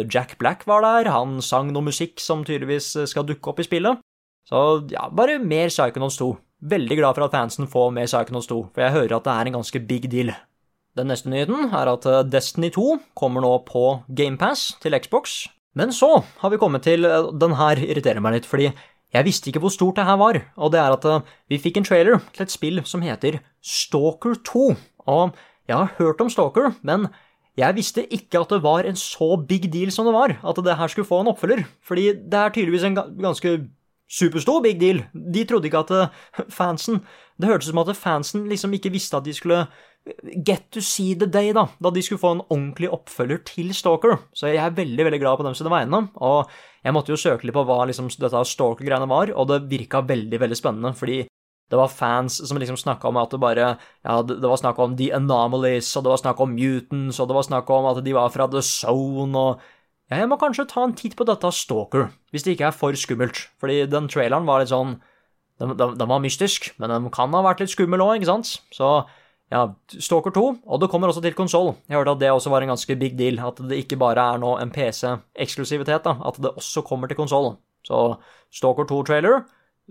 Jack 0.06 0.36
Black 0.38 0.62
var 0.70 0.84
der, 0.84 1.10
han 1.10 1.40
sang 1.42 1.72
noe 1.74 1.88
musikk 1.88 2.20
som 2.22 2.44
tydeligvis 2.46 2.92
skal 3.10 3.26
dukke 3.26 3.50
opp 3.50 3.62
i 3.62 3.66
spillet. 3.66 4.02
Så 4.48 4.58
ja, 4.92 5.08
bare 5.10 5.40
mer 5.42 5.72
Psychonauts 5.72 6.20
2. 6.20 6.30
Veldig 6.64 6.96
glad 7.00 7.16
for 7.16 7.26
at 7.26 7.34
fansen 7.34 7.68
får 7.68 7.90
mer 7.96 8.08
Psychonauts 8.08 8.48
2, 8.48 8.60
for 8.74 8.84
jeg 8.84 8.94
hører 8.94 9.16
at 9.16 9.26
det 9.26 9.34
er 9.34 9.50
en 9.50 9.58
ganske 9.58 9.80
big 9.88 10.06
deal. 10.12 10.32
Den 10.94 11.10
neste 11.10 11.30
nyheten 11.30 11.72
er 11.74 11.90
at 11.90 12.06
eh, 12.06 12.22
Destiny 12.30 12.70
2 12.74 12.86
kommer 13.18 13.42
nå 13.42 13.52
på 13.66 13.84
GamePass 14.14 14.76
til 14.82 14.94
Xbox. 15.02 15.48
Men 15.74 15.90
så 15.90 16.20
har 16.38 16.52
vi 16.52 16.60
kommet 16.62 16.84
til 16.86 17.04
eh, 17.08 17.32
Den 17.34 17.56
her 17.58 17.80
irriterer 17.82 18.22
meg 18.22 18.36
litt, 18.36 18.46
fordi 18.46 18.70
jeg 19.14 19.26
visste 19.26 19.50
ikke 19.50 19.62
hvor 19.62 19.74
stort 19.74 19.98
det 19.98 20.06
her 20.06 20.18
var, 20.18 20.40
og 20.58 20.72
det 20.74 20.80
er 20.82 20.94
at 20.94 21.04
eh, 21.10 21.34
vi 21.50 21.60
fikk 21.62 21.80
en 21.80 21.88
trailer 21.88 22.22
til 22.34 22.46
et 22.46 22.54
spill 22.54 22.80
som 22.86 23.02
heter 23.02 23.40
Stalker 23.58 24.38
2. 24.46 24.68
Og 25.10 25.34
jeg 25.66 25.76
har 25.76 25.94
hørt 25.98 26.22
om 26.22 26.30
Stalker, 26.30 26.72
men 26.86 27.08
jeg 27.58 27.76
visste 27.76 28.02
ikke 28.10 28.40
at 28.42 28.50
det 28.50 28.62
var 28.64 28.86
en 28.88 28.98
så 28.98 29.36
big 29.38 29.68
deal 29.72 29.92
som 29.94 30.08
det 30.08 30.14
var, 30.16 30.36
at 30.42 30.60
det 30.66 30.76
her 30.78 30.90
skulle 30.90 31.06
få 31.06 31.20
en 31.22 31.30
oppfølger. 31.30 31.62
Fordi 31.86 32.10
det 32.18 32.40
er 32.40 32.54
tydeligvis 32.54 32.86
en 32.88 32.98
ganske 32.98 33.52
superstor 34.10 34.62
big 34.64 34.80
deal. 34.80 35.04
De 35.14 35.44
trodde 35.46 35.70
ikke 35.70 35.84
at 35.84 35.92
eh, 35.94 36.46
fansen 36.52 37.04
Det 37.40 37.48
hørtes 37.50 37.68
ut 37.68 37.72
som 37.72 37.82
at 37.82 37.96
fansen 37.98 38.48
liksom 38.50 38.74
ikke 38.76 38.92
visste 38.94 39.18
at 39.18 39.26
de 39.26 39.34
skulle 39.34 39.64
eh, 39.64 40.34
get 40.46 40.66
to 40.70 40.80
see 40.80 41.14
the 41.14 41.26
day, 41.26 41.52
da. 41.54 41.66
Da 41.82 41.90
de 41.90 42.02
skulle 42.02 42.22
få 42.22 42.34
en 42.36 42.44
ordentlig 42.48 42.90
oppfølger 42.94 43.42
til 43.46 43.74
Stalker. 43.74 44.18
Så 44.34 44.50
jeg 44.50 44.62
er 44.62 44.74
veldig 44.74 45.06
veldig 45.08 45.20
glad 45.22 45.38
på 45.38 45.46
dem 45.46 45.54
sine 45.54 45.72
vegne. 45.72 46.08
Og 46.16 46.50
jeg 46.84 46.94
måtte 46.94 47.14
jo 47.14 47.18
søke 47.18 47.46
litt 47.46 47.56
på 47.56 47.64
hva 47.66 47.84
liksom 47.86 48.10
dette 48.10 48.44
Stalker-greiene 48.50 49.10
var, 49.10 49.32
og 49.34 49.48
det 49.50 49.64
virka 49.70 50.02
veldig, 50.02 50.42
veldig 50.42 50.58
spennende. 50.58 50.94
fordi 50.94 51.24
det 51.72 51.78
var 51.80 51.88
fans 51.88 52.36
som 52.48 52.58
liksom 52.60 52.76
snakka 52.76 53.08
om 53.08 53.16
at 53.20 53.32
det 53.32 53.40
bare 53.40 53.70
Ja, 54.04 54.20
det, 54.22 54.42
var 54.42 54.60
snakk 54.60 54.78
om 54.78 54.96
The 54.96 55.10
Anomalies, 55.16 55.88
og 55.96 56.04
det 56.04 56.12
var 56.12 56.20
snakk 56.20 56.42
om 56.44 56.52
Mutants, 56.52 57.20
og 57.20 57.28
det 57.28 57.38
var 57.38 57.46
snakk 57.48 57.70
om 57.72 57.88
at 57.88 58.04
de 58.04 58.14
var 58.14 58.28
fra 58.34 58.48
The 58.50 58.62
Zone, 58.62 59.38
og 59.38 59.60
Ja, 60.10 60.20
jeg 60.20 60.28
må 60.28 60.36
kanskje 60.36 60.68
ta 60.68 60.84
en 60.84 60.92
titt 60.92 61.16
på 61.16 61.24
dette 61.24 61.48
Stalker, 61.56 62.10
hvis 62.30 62.44
det 62.44 62.54
ikke 62.54 62.68
er 62.68 62.76
for 62.76 62.92
skummelt, 62.92 63.46
fordi 63.60 63.86
den 63.88 64.08
traileren 64.12 64.46
var 64.46 64.60
litt 64.60 64.72
sånn 64.72 64.98
Den, 65.60 65.76
den, 65.78 65.94
den 65.96 66.10
var 66.10 66.18
mystisk, 66.18 66.72
men 66.82 66.90
den 66.90 67.10
kan 67.14 67.32
ha 67.32 67.40
vært 67.46 67.60
litt 67.62 67.70
skummel 67.70 68.02
òg, 68.02 68.16
ikke 68.18 68.26
sant? 68.26 68.56
Så 68.74 68.88
ja, 69.52 69.68
Stalker 69.86 70.34
2, 70.34 70.42
og 70.66 70.80
det 70.82 70.88
kommer 70.90 71.08
også 71.08 71.22
til 71.22 71.36
konsoll. 71.38 71.76
Jeg 71.86 71.94
hørte 71.94 72.16
at 72.16 72.22
det 72.24 72.32
også 72.34 72.50
var 72.50 72.64
en 72.64 72.72
ganske 72.72 72.96
big 72.98 73.14
deal, 73.14 73.38
at 73.38 73.60
det 73.62 73.78
ikke 73.84 74.00
bare 74.00 74.24
er 74.34 74.40
nå 74.42 74.56
en 74.58 74.72
PC-eksklusivitet, 74.74 76.02
da, 76.08 76.16
at 76.26 76.40
det 76.42 76.50
også 76.58 76.82
kommer 76.82 77.06
til 77.06 77.20
konsoll. 77.20 77.52
Så 77.86 78.00
Stalker 78.50 78.88
2-trailer 78.90 79.44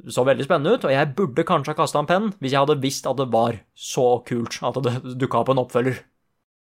så 0.10 0.26
veldig 0.26 0.46
spennende 0.48 0.74
ut, 0.74 0.88
og 0.88 0.94
jeg 0.94 1.12
burde 1.18 1.46
kanskje 1.48 1.74
ha 1.74 1.78
kasta 1.78 2.02
en 2.02 2.10
penn 2.10 2.32
hvis 2.42 2.56
jeg 2.56 2.64
hadde 2.64 2.82
visst 2.82 3.06
at 3.10 3.20
det 3.20 3.30
var 3.34 3.60
så 3.78 4.08
kult 4.28 4.58
at 4.66 4.80
det 4.86 4.96
dukka 5.22 5.44
opp 5.44 5.54
en 5.54 5.62
oppfølger. 5.64 6.00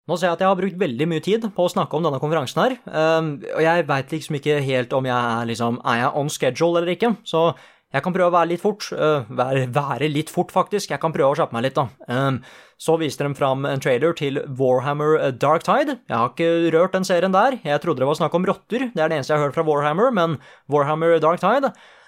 Nå 0.09 0.17
ser 0.19 0.31
jeg 0.31 0.39
at 0.39 0.43
jeg 0.43 0.50
har 0.50 0.59
brukt 0.59 0.79
veldig 0.81 1.07
mye 1.07 1.23
tid 1.23 1.45
på 1.55 1.67
å 1.67 1.71
snakke 1.71 1.95
om 1.95 2.07
denne 2.07 2.19
konferansen 2.23 2.62
her, 2.65 2.79
ehm, 2.89 3.35
og 3.53 3.61
jeg 3.62 3.85
veit 3.91 4.15
liksom 4.17 4.39
ikke 4.41 4.57
helt 4.65 4.97
om 4.97 5.07
jeg 5.07 5.19
er 5.19 5.50
liksom 5.50 5.79
Er 5.85 6.00
jeg 6.00 6.17
on 6.19 6.33
schedule 6.33 6.81
eller 6.81 6.97
ikke, 6.97 7.12
så 7.29 7.53
jeg 7.91 8.05
kan 8.05 8.15
prøve 8.15 8.31
å 8.31 8.35
være 8.37 8.53
litt 8.53 8.62
fort. 8.62 8.85
Øh, 8.95 9.27
være, 9.35 9.65
være 9.75 10.09
litt 10.12 10.29
fort, 10.31 10.53
faktisk. 10.55 10.93
Jeg 10.93 11.03
kan 11.03 11.11
prøve 11.11 11.33
å 11.33 11.39
kjappe 11.41 11.57
meg 11.57 11.65
litt, 11.65 11.75
da. 11.75 11.89
Ehm, 12.07 12.37
så 12.79 12.95
viste 13.00 13.27
de 13.27 13.35
fram 13.35 13.67
en 13.67 13.83
trailer 13.83 14.15
til 14.15 14.39
Warhammer 14.61 15.33
Dark 15.35 15.67
Tide. 15.67 15.97
Jeg 16.07 16.15
har 16.15 16.31
ikke 16.31 16.71
rørt 16.71 16.95
den 16.95 17.09
serien 17.09 17.35
der. 17.35 17.59
Jeg 17.67 17.83
trodde 17.83 18.05
det 18.05 18.07
var 18.07 18.21
snakk 18.21 18.37
om 18.39 18.47
rotter, 18.47 18.87
det 18.95 19.03
er 19.03 19.11
det 19.11 19.19
eneste 19.19 19.35
jeg 19.35 19.43
har 19.43 19.49
hørt 19.49 19.59
fra 19.59 19.67
Warhammer, 19.67 20.15
men 20.15 20.39
Warhammer 20.71 21.19
Dark 21.19 21.43
Tide 21.43 21.75
Eh, 21.75 22.00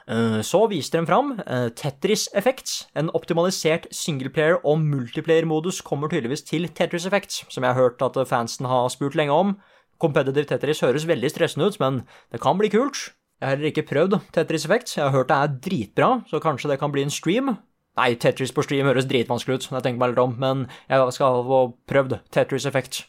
Så 0.42 0.64
viste 0.71 0.99
de 0.99 1.06
fram 1.06 1.37
eh, 1.47 1.68
Tetris 1.78 2.28
Effects. 2.35 2.88
En 2.99 3.11
optimalisert 3.14 3.87
singleplayer- 3.94 4.61
og 4.64 4.80
multiplayer-modus 4.82 5.80
kommer 5.87 6.11
tydeligvis 6.11 6.42
til 6.49 6.66
Tetris 6.68 7.06
Effects, 7.06 7.44
som 7.49 7.62
jeg 7.62 7.75
har 7.75 7.80
hørt 7.80 8.02
at 8.02 8.18
fansen 8.28 8.66
har 8.66 8.90
spurt 8.90 9.14
lenge 9.14 9.32
om. 9.32 9.56
Competitive 10.02 10.49
Tetris 10.50 10.82
høres 10.82 11.06
veldig 11.06 11.30
stressende 11.30 11.68
ut, 11.71 11.78
men 11.78 12.02
det 12.35 12.42
kan 12.42 12.59
bli 12.59 12.73
kult. 12.73 13.12
Jeg 13.38 13.47
har 13.47 13.56
heller 13.56 13.71
ikke 13.71 13.87
prøvd 13.87 14.18
Tetris 14.35 14.66
Effects. 14.66 14.97
Jeg 14.97 15.04
har 15.04 15.14
hørt 15.14 15.30
det 15.30 15.38
er 15.38 15.54
dritbra, 15.68 16.11
så 16.30 16.42
kanskje 16.42 16.73
det 16.73 16.80
kan 16.82 16.92
bli 16.94 17.06
en 17.06 17.11
stream. 17.11 17.56
Nei, 17.99 18.14
Tetris 18.16 18.54
på 18.54 18.64
stream 18.64 18.87
høres 18.88 19.06
dritvanskelig 19.11 19.59
ut, 19.59 19.71
jeg 19.71 19.85
tenker 19.85 20.00
meg 20.00 20.14
litt 20.14 20.23
om, 20.23 20.37
men 20.40 20.66
jeg 20.88 21.16
skal 21.18 21.42
få 21.44 21.64
prøvd 21.90 22.21
Tetris 22.32 22.66
Effect. 22.71 23.02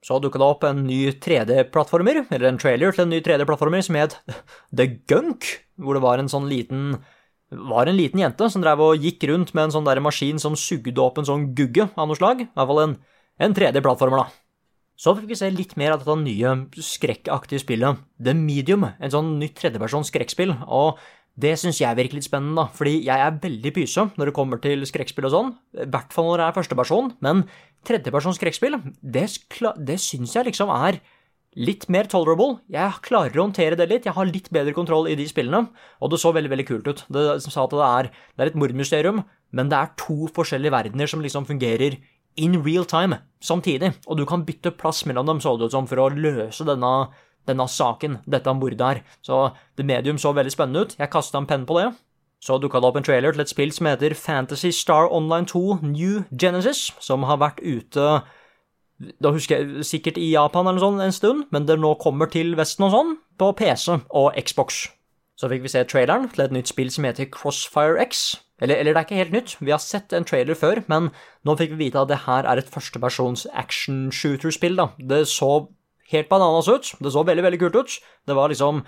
Så 0.00 0.16
dukka 0.22 0.40
det 0.40 0.46
opp 0.48 0.64
en 0.64 0.84
ny 0.86 1.10
3D-plattformer, 1.20 2.22
eller 2.32 2.48
en 2.48 2.60
trailer 2.60 2.94
til 2.96 3.04
en 3.04 3.10
ny 3.12 3.20
3D-plattformer 3.24 3.84
som 3.84 3.98
het 4.00 4.16
The 4.76 4.86
Gunk, 5.10 5.48
hvor 5.80 5.96
det 5.96 6.04
var 6.04 6.22
en 6.22 6.30
sånn 6.32 6.48
liten 6.50 7.00
var 7.50 7.88
en 7.90 7.96
liten 7.98 8.20
jente 8.22 8.46
som 8.46 8.62
drev 8.62 8.78
og 8.84 9.02
gikk 9.02 9.24
rundt 9.26 9.48
med 9.56 9.64
en 9.66 9.72
sånn 9.74 9.88
der 9.88 9.98
maskin 10.02 10.38
som 10.38 10.54
sugde 10.54 11.02
opp 11.02 11.18
en 11.18 11.26
sånn 11.26 11.48
gugge 11.58 11.88
av 11.98 12.06
noe 12.06 12.18
slag. 12.18 12.44
I 12.44 12.46
hvert 12.54 12.70
fall 12.70 12.82
en, 12.84 12.92
en 13.42 13.56
3D-plattformer, 13.56 14.22
da. 14.22 14.30
Så 15.00 15.14
fikk 15.16 15.30
vi 15.32 15.38
se 15.38 15.48
litt 15.50 15.78
mer 15.80 15.94
av 15.94 16.02
dette 16.02 16.14
nye 16.20 16.82
skrekkaktige 16.84 17.62
spillet, 17.62 18.02
The 18.22 18.34
Medium, 18.36 18.84
en 18.86 19.12
sånn 19.12 19.38
nytt 19.40 19.56
tredjepersons 19.58 20.12
skrekkspill, 20.12 20.52
og 20.68 21.00
det 21.40 21.54
syns 21.60 21.78
jeg 21.80 21.96
virker 21.96 22.18
litt 22.18 22.26
spennende, 22.26 22.58
da, 22.58 22.66
fordi 22.74 22.98
jeg 23.06 23.22
er 23.22 23.38
veldig 23.42 23.72
pyse 23.76 24.06
når 24.18 24.30
det 24.30 24.36
kommer 24.36 24.60
til 24.62 24.82
skrekkspill 24.88 25.28
og 25.28 25.34
sånn, 25.34 25.54
i 25.78 25.86
hvert 25.88 26.12
fall 26.14 26.28
når 26.28 26.42
det 26.42 26.48
er 26.48 26.56
førsteperson, 26.58 27.14
men 27.24 27.46
tredjepersons 27.88 28.40
skrekkspill, 28.40 28.76
det, 29.00 29.24
det 29.78 29.98
syns 30.02 30.36
jeg 30.36 30.50
liksom 30.50 30.72
er 30.74 31.00
litt 31.58 31.88
mer 31.90 32.06
tolerable. 32.10 32.60
Jeg 32.70 33.00
klarer 33.02 33.34
å 33.38 33.46
håndtere 33.48 33.78
det 33.78 33.88
litt, 33.90 34.06
jeg 34.06 34.14
har 34.14 34.28
litt 34.28 34.50
bedre 34.54 34.74
kontroll 34.76 35.08
i 35.10 35.16
de 35.18 35.26
spillene, 35.26 35.70
og 35.98 36.12
det 36.12 36.20
så 36.22 36.30
veldig, 36.34 36.52
veldig 36.52 36.66
kult 36.68 36.90
ut. 36.90 37.02
Det 37.10 37.24
sa 37.46 37.64
at 37.64 37.74
det 37.74 37.86
er, 37.88 38.10
det 38.36 38.44
er 38.44 38.52
et 38.52 38.60
mordmysterium, 38.60 39.24
men 39.56 39.72
det 39.72 39.80
er 39.80 39.94
to 39.98 40.28
forskjellige 40.34 40.74
verdener 40.76 41.10
som 41.10 41.24
liksom 41.24 41.48
fungerer 41.48 41.98
in 42.38 42.60
real 42.62 42.86
time 42.86 43.18
samtidig, 43.42 43.94
og 44.06 44.20
du 44.20 44.26
kan 44.28 44.44
bytte 44.46 44.70
plass 44.78 45.02
mellom 45.08 45.26
dem, 45.26 45.40
så 45.42 45.56
det 45.58 45.70
ut 45.70 45.74
som, 45.74 45.88
for 45.90 45.98
å 45.98 46.10
løse 46.14 46.66
denne, 46.68 46.92
denne 47.48 47.66
saken, 47.68 48.18
dette 48.30 48.54
mordet 48.54 48.80
her. 48.80 49.02
Så 49.22 49.50
The 49.76 49.86
Medium 49.86 50.18
så 50.18 50.34
veldig 50.36 50.52
spennende 50.52 50.84
ut. 50.84 50.96
Jeg 50.98 51.12
kasta 51.12 51.38
en 51.38 51.48
penn 51.50 51.66
på 51.66 51.78
det. 51.78 51.90
Så 52.40 52.56
dukka 52.56 52.80
det 52.80 52.88
opp 52.88 52.96
en 52.96 53.04
trailer 53.04 53.32
til 53.32 53.44
et 53.44 53.52
spill 53.52 53.72
som 53.72 53.88
heter 53.90 54.14
Fantasy 54.16 54.70
Star 54.72 55.10
Online 55.12 55.46
2 55.46 55.80
New 55.82 56.22
Genesis, 56.32 56.88
som 57.00 57.26
har 57.28 57.40
vært 57.40 57.60
ute 57.60 58.20
da 59.20 59.32
husker 59.32 59.62
jeg 59.62 59.86
sikkert 59.88 60.18
i 60.20 60.30
Japan 60.34 60.68
eller 60.68 60.76
noe 60.76 60.84
sånt 60.84 61.04
en 61.04 61.14
stund, 61.14 61.44
men 61.54 61.66
det 61.68 61.78
nå 61.80 61.94
kommer 62.02 62.28
til 62.28 62.52
Vesten 62.58 62.84
og 62.84 62.94
sånn, 62.94 63.14
på 63.40 63.52
PC 63.56 63.96
og 63.96 64.36
Xbox. 64.36 64.82
Så 65.40 65.48
fikk 65.48 65.64
vi 65.64 65.72
se 65.72 65.86
traileren 65.88 66.28
til 66.28 66.44
et 66.44 66.52
nytt 66.52 66.68
spill 66.68 66.90
som 66.92 67.06
heter 67.08 67.30
Crossfire 67.32 67.96
X. 68.02 68.34
Eller, 68.60 68.76
eller 68.76 68.92
det 68.92 69.00
er 69.00 69.06
ikke 69.06 69.20
helt 69.22 69.32
nytt, 69.32 69.54
vi 69.64 69.72
har 69.72 69.80
sett 69.80 70.12
en 70.12 70.26
trailer 70.28 70.58
før, 70.58 70.82
men 70.92 71.08
nå 71.48 71.56
fikk 71.56 71.72
vi 71.72 71.86
vite 71.86 72.02
at 72.02 72.10
det 72.10 72.26
her 72.26 72.44
er 72.44 72.60
et 72.60 72.68
førstepersons 72.68 73.46
action 73.56 74.10
shooter-spill, 74.12 74.76
da. 74.76 74.90
Det 75.00 75.22
så 75.32 75.70
helt 76.10 76.30
bananas 76.30 76.68
ut, 76.70 76.92
det 76.98 77.12
så 77.14 77.24
veldig, 77.26 77.44
veldig 77.46 77.60
kult 77.62 77.78
ut. 77.80 77.98
Det 78.26 78.36
var 78.36 78.52
liksom 78.52 78.82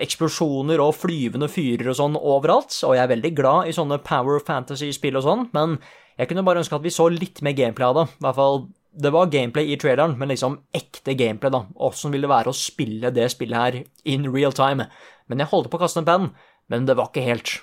eksplosjoner 0.00 0.80
og 0.82 0.94
flyvende 0.96 1.48
fyrer 1.52 1.92
og 1.92 1.98
sånn 1.98 2.18
overalt, 2.18 2.74
og 2.86 2.96
jeg 2.96 3.04
er 3.04 3.12
veldig 3.12 3.32
glad 3.38 3.68
i 3.70 3.74
sånne 3.76 4.00
power 4.06 4.40
fantasy-spill 4.44 5.18
og 5.20 5.26
sånn, 5.26 5.48
men 5.56 5.76
jeg 6.20 6.30
kunne 6.30 6.44
bare 6.46 6.62
ønske 6.62 6.76
at 6.76 6.84
vi 6.84 6.92
så 6.92 7.08
litt 7.12 7.42
mer 7.44 7.56
gameplay 7.56 7.88
av 7.88 7.98
det. 7.98 8.06
I 8.12 8.24
hvert 8.26 8.38
fall 8.38 8.64
det 8.92 9.12
var 9.14 9.30
gameplay 9.32 9.72
i 9.72 9.78
traileren, 9.80 10.18
men 10.20 10.28
liksom 10.28 10.58
ekte 10.76 11.14
gameplay, 11.16 11.52
da. 11.52 11.64
Åssen 11.80 12.12
vil 12.12 12.26
det 12.26 12.32
være 12.32 12.52
å 12.52 12.56
spille 12.56 13.12
det 13.14 13.30
spillet 13.32 13.56
her 13.56 13.78
in 14.08 14.28
real 14.28 14.52
time? 14.52 14.88
Men 15.32 15.40
jeg 15.40 15.48
holdt 15.52 15.70
på 15.72 15.80
å 15.80 15.84
kaste 15.86 16.02
en 16.02 16.08
penn, 16.08 16.26
men 16.68 16.84
det 16.88 16.98
var 16.98 17.08
ikke 17.08 17.24
helt. 17.24 17.54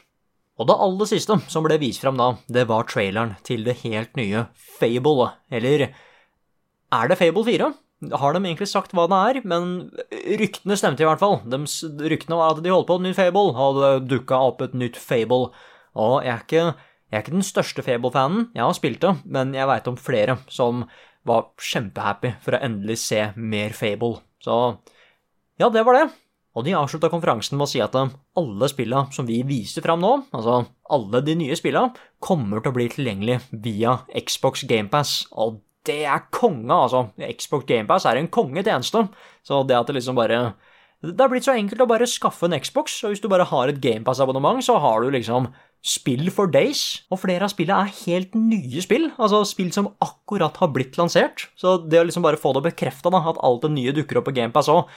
Og 0.59 0.67
det 0.67 0.79
aller 0.81 1.07
siste 1.07 1.37
som 1.47 1.63
ble 1.63 1.77
vist 1.79 2.01
fram 2.03 2.17
da, 2.19 2.33
det 2.51 2.65
var 2.67 2.89
traileren 2.89 3.37
til 3.47 3.61
det 3.67 3.77
helt 3.83 4.17
nye 4.19 4.47
Fable, 4.79 5.29
eller 5.53 5.85
er 5.89 7.11
det 7.11 7.19
Fable 7.19 7.45
4? 7.45 7.69
Har 7.99 8.31
de 8.35 8.39
egentlig 8.39 8.69
sagt 8.71 8.93
hva 8.95 9.09
det 9.11 9.17
er, 9.29 9.41
men 9.49 9.89
ryktene 10.39 10.77
stemte 10.79 11.03
i 11.03 11.07
hvert 11.07 11.19
fall. 11.19 11.41
De, 11.51 11.59
ryktene 12.07 12.37
var 12.39 12.53
at 12.53 12.61
de 12.63 12.71
holdt 12.71 12.87
på 12.87 12.95
et 12.99 13.05
nytt 13.09 13.19
Fable, 13.19 13.51
og 13.51 13.79
det 13.81 13.89
dukka 14.13 14.39
opp 14.51 14.63
et 14.63 14.77
nytt 14.77 14.99
Fable. 14.99 15.49
Og 15.99 16.15
jeg 16.23 16.31
er 16.31 16.45
ikke, 16.45 16.63
jeg 17.09 17.17
er 17.17 17.25
ikke 17.25 17.35
den 17.35 17.49
største 17.49 17.83
Fable-fanen, 17.83 18.47
jeg 18.55 18.63
har 18.63 18.77
spilt 18.77 19.03
det, 19.03 19.13
men 19.27 19.51
jeg 19.57 19.67
veit 19.67 19.91
om 19.91 19.99
flere 19.99 20.39
som 20.47 20.85
var 21.27 21.51
kjempehappy 21.59 22.37
for 22.45 22.55
å 22.55 22.63
endelig 22.63 23.01
se 23.03 23.27
mer 23.35 23.75
Fable. 23.75 24.21
Så 24.39 24.55
ja, 25.59 25.67
det 25.67 25.83
var 25.83 25.99
det. 25.99 26.07
Og 26.57 26.65
de 26.65 26.73
avslutta 26.75 27.11
konferansen 27.11 27.59
med 27.59 27.67
å 27.67 27.69
si 27.69 27.81
at 27.83 27.95
alle 27.95 28.69
spillene 28.71 29.13
som 29.15 29.27
vi 29.27 29.41
viser 29.47 29.83
fram 29.85 30.01
nå, 30.01 30.13
altså 30.35 30.63
alle 30.91 31.21
de 31.23 31.35
nye 31.39 31.55
spillene, 31.57 31.93
kommer 32.23 32.63
til 32.63 32.71
å 32.71 32.75
bli 32.75 32.87
tilgjengelig 32.91 33.37
via 33.51 33.99
Xbox 34.15 34.65
GamePass. 34.69 35.27
Og 35.35 35.59
det 35.89 36.01
er 36.07 36.27
konge, 36.33 36.71
altså. 36.71 37.07
Xbox 37.17 37.65
GamePass 37.69 38.05
er 38.09 38.19
en 38.19 38.29
kongetjeneste. 38.31 39.07
Så 39.45 39.63
det 39.67 39.77
at 39.77 39.89
det 39.89 39.97
liksom 39.99 40.17
bare 40.19 40.53
Det 40.99 41.15
er 41.23 41.29
blitt 41.31 41.45
så 41.47 41.53
enkelt 41.55 41.79
å 41.79 41.87
bare 41.87 42.07
skaffe 42.11 42.43
en 42.43 42.57
Xbox, 42.59 42.97
og 43.07 43.13
hvis 43.13 43.21
du 43.23 43.29
bare 43.31 43.47
har 43.47 43.69
et 43.71 43.77
GamePass-abonnement, 43.79 44.59
så 44.59 44.75
har 44.83 44.99
du 44.99 45.13
liksom 45.15 45.47
spill 45.79 46.27
for 46.27 46.51
days. 46.51 47.05
Og 47.07 47.21
flere 47.21 47.47
av 47.47 47.53
spillene 47.53 47.85
er 47.87 47.93
helt 48.01 48.35
nye 48.35 48.83
spill, 48.83 49.07
altså 49.15 49.45
spill 49.47 49.71
som 49.71 49.87
akkurat 50.03 50.59
har 50.59 50.73
blitt 50.75 50.99
lansert. 50.99 51.47
Så 51.55 51.77
det 51.87 52.01
å 52.01 52.03
liksom 52.03 52.25
bare 52.25 52.41
få 52.41 52.51
det 52.57 52.65
bekrefta, 52.67 53.13
at 53.15 53.39
alt 53.39 53.63
det 53.63 53.71
nye 53.77 53.95
dukker 53.95 54.19
opp 54.19 54.27
på 54.27 54.35
GamePass 54.35 54.71
òg, 54.73 54.91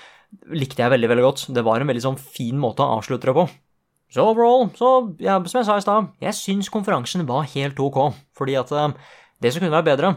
likte 0.59 0.83
jeg 0.83 0.91
veldig, 0.91 1.13
veldig 1.13 1.29
godt. 1.29 1.47
Det 1.55 1.63
var 1.71 1.81
en 1.81 1.93
veldig 1.93 2.07
sånn 2.09 2.19
fin 2.19 2.59
måte 2.59 2.83
å 2.83 2.99
avslutte 2.99 3.31
det 3.31 3.39
på. 3.39 3.47
Så 4.13 4.27
overall, 4.29 4.67
så 4.77 4.89
ja, 5.23 5.39
som 5.47 5.63
jeg 5.63 5.69
sa 5.71 5.79
i 5.79 5.85
stad, 5.85 6.11
jeg 6.21 6.37
syns 6.37 6.69
konferansen 6.73 7.25
var 7.29 7.47
helt 7.55 7.79
ok, 7.81 8.11
fordi 8.37 8.59
at 8.61 8.73
eh, 8.77 8.91
det 9.41 9.55
som 9.55 9.63
kunne 9.63 9.73
være 9.73 9.89
bedre 9.89 10.11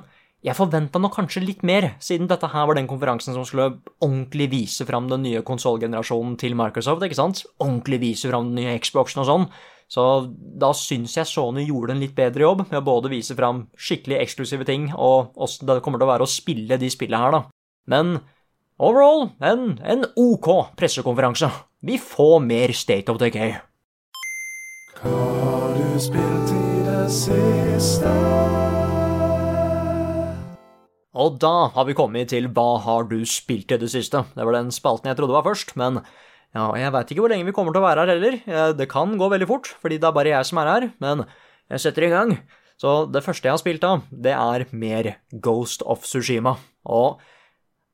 jeg 0.46 0.54
forventa 0.54 1.00
nok 1.02 1.16
kanskje 1.16 1.42
litt 1.42 1.64
mer, 1.66 1.96
siden 2.04 2.28
dette 2.30 2.52
her 2.52 2.68
var 2.70 2.78
den 2.78 2.90
konferansen 2.90 3.34
som 3.34 3.46
skulle 3.48 3.80
ordentlig 4.04 4.50
vise 4.52 4.86
fram 4.86 5.08
den 5.10 5.24
nye 5.26 5.42
konsollgenerasjonen 5.46 6.36
til 6.38 6.54
Microsoft, 6.58 7.02
ikke 7.06 7.18
sant? 7.18 7.42
Ordentlig 7.58 8.02
vise 8.04 8.30
fram 8.30 8.52
den 8.52 8.62
nye 8.62 8.76
Xboxen 8.82 9.24
og 9.24 9.30
sånn. 9.30 9.48
Så 9.90 10.04
da 10.62 10.72
syns 10.78 11.16
jeg 11.18 11.30
Sony 11.30 11.66
gjorde 11.66 11.96
en 11.96 12.02
litt 12.02 12.16
bedre 12.18 12.46
jobb 12.46 12.64
med 12.68 12.78
å 12.78 12.86
både 12.86 13.12
vise 13.14 13.38
fram 13.38 13.66
skikkelig 13.78 14.22
eksklusive 14.22 14.70
ting, 14.70 14.92
og 14.94 15.34
åssen 15.34 15.70
det 15.70 15.82
kommer 15.86 16.02
til 16.02 16.10
å 16.10 16.14
være 16.14 16.30
å 16.30 16.30
spille 16.30 16.78
de 16.82 16.90
spillene 16.94 17.26
her, 17.26 17.38
da. 17.38 17.44
Men 17.90 18.18
overall, 18.78 19.32
en, 19.42 19.80
en 19.82 20.06
ok 20.14 20.52
pressekonferanse. 20.78 21.50
Vi 21.86 21.98
får 22.02 22.38
mer 22.46 22.74
State 22.74 23.14
of 23.14 23.22
Decay. 23.22 23.58
Hva 25.02 25.22
har 25.42 25.74
du 25.78 25.98
spilt 26.02 26.54
i 26.54 26.68
det 26.86 27.08
siste? 27.14 28.14
Og 31.16 31.38
da 31.40 31.70
har 31.72 31.86
vi 31.88 31.96
kommet 31.96 32.30
til 32.34 32.50
Hva 32.52 32.76
har 32.84 33.06
du 33.08 33.22
spilt 33.30 33.72
i 33.72 33.80
det 33.80 33.88
siste? 33.94 34.26
Det 34.36 34.46
var 34.46 34.58
den 34.58 34.72
spalten 34.76 35.08
jeg 35.08 35.18
trodde 35.20 35.38
var 35.38 35.46
først, 35.48 35.76
men 35.80 36.02
ja, 36.56 36.66
jeg 36.80 36.92
veit 36.96 37.12
ikke 37.12 37.24
hvor 37.24 37.32
lenge 37.32 37.48
vi 37.48 37.54
kommer 37.56 37.76
til 37.76 37.82
å 37.84 37.88
være 37.88 38.04
her 38.04 38.12
heller. 38.16 38.38
Eh, 38.48 38.74
Det 38.76 38.90
kan 38.92 39.16
gå 39.20 39.30
veldig 39.32 39.48
fort, 39.48 39.70
fordi 39.82 40.00
det 40.00 40.08
er 40.10 40.16
bare 40.16 40.34
jeg 40.34 40.50
som 40.50 40.60
er 40.60 40.72
her, 40.72 40.88
men 41.04 41.26
jeg 41.72 41.84
setter 41.84 42.08
i 42.08 42.12
gang. 42.12 42.36
Så 42.80 43.06
det 43.12 43.24
første 43.24 43.48
jeg 43.48 43.56
har 43.56 43.62
spilt 43.62 43.84
av, 43.88 44.04
det 44.12 44.34
er 44.36 44.66
mer 44.76 45.16
Ghost 45.32 45.84
of 45.88 46.04
Sushima. 46.08 46.58
Og 46.84 47.22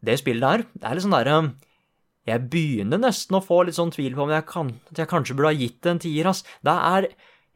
det 0.02 0.18
spillet 0.22 0.42
der, 0.42 0.66
det 0.74 0.88
er 0.90 0.98
litt 0.98 1.06
sånn 1.06 1.14
derre 1.14 1.36
Jeg 2.26 2.50
begynner 2.54 3.02
nesten 3.02 3.38
å 3.38 3.42
få 3.46 3.64
litt 3.66 3.78
sånn 3.78 3.94
tvil 3.94 4.14
på 4.18 4.26
om 4.26 4.34
jeg, 4.34 4.46
kan, 4.50 4.74
jeg 4.98 5.10
kanskje 5.10 5.38
burde 5.38 5.54
ha 5.54 5.58
gitt 5.58 5.80
det 5.82 5.92
en 5.94 6.02
tier, 6.02 6.28
ass. 6.30 6.42
Det 6.66 6.74
er 6.74 7.08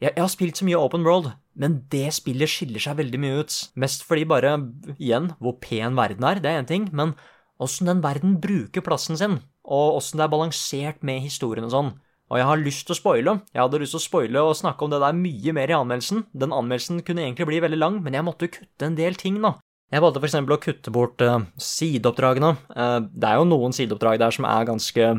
jeg, 0.06 0.14
jeg 0.14 0.22
har 0.22 0.32
spilt 0.32 0.60
så 0.60 0.68
mye 0.68 0.80
Open 0.80 1.06
World, 1.08 1.32
men 1.58 1.80
det 1.94 2.08
spillet 2.16 2.52
skiller 2.52 2.84
seg 2.84 3.00
veldig 3.00 3.22
mye 3.22 3.42
ut. 3.42 3.58
Mest 3.82 4.06
fordi 4.06 4.26
bare, 4.30 4.56
igjen, 4.98 5.32
hvor 5.42 5.58
pen 5.64 5.98
verden 5.98 6.28
er, 6.28 6.42
det 6.44 6.52
er 6.52 6.62
én 6.62 6.70
ting, 6.70 6.90
men 6.96 7.16
åssen 7.62 7.90
den 7.90 8.04
verden 8.04 8.38
bruker 8.44 8.84
plassen 8.86 9.18
sin, 9.20 9.40
og 9.66 10.00
åssen 10.02 10.20
det 10.20 10.28
er 10.28 10.34
balansert 10.34 11.06
med 11.08 11.24
historien 11.26 11.68
og 11.68 11.74
sånn. 11.74 11.94
Og 12.34 12.40
jeg 12.40 12.48
har 12.50 12.58
lyst 12.62 12.88
til 12.88 12.96
å 12.96 12.98
spoile. 12.98 13.34
Jeg 13.54 13.62
hadde 13.62 13.80
lyst 13.84 13.94
til 13.94 14.02
å 14.02 14.06
spoile 14.08 14.42
og 14.48 14.58
snakke 14.58 14.86
om 14.86 14.94
det 14.94 15.02
der 15.04 15.18
mye 15.18 15.54
mer 15.54 15.70
i 15.70 15.76
anmeldelsen. 15.78 16.24
Den 16.34 16.56
anmeldelsen 16.58 17.04
kunne 17.06 17.22
egentlig 17.22 17.46
bli 17.52 17.62
veldig 17.62 17.78
lang, 17.78 18.00
men 18.02 18.18
jeg 18.18 18.26
måtte 18.26 18.50
kutte 18.50 18.88
en 18.88 18.98
del 18.98 19.18
ting, 19.20 19.38
da. 19.44 19.54
Jeg 19.94 20.02
valgte 20.02 20.24
for 20.24 20.28
eksempel 20.28 20.56
å 20.56 20.62
kutte 20.64 20.94
bort 20.94 21.22
uh, 21.22 21.44
sideoppdragene. 21.62 22.56
Uh, 22.74 23.06
det 23.14 23.30
er 23.30 23.38
jo 23.38 23.46
noen 23.46 23.76
sideoppdrag 23.78 24.18
der 24.24 24.34
som 24.34 24.48
er 24.50 24.66
ganske 24.68 25.12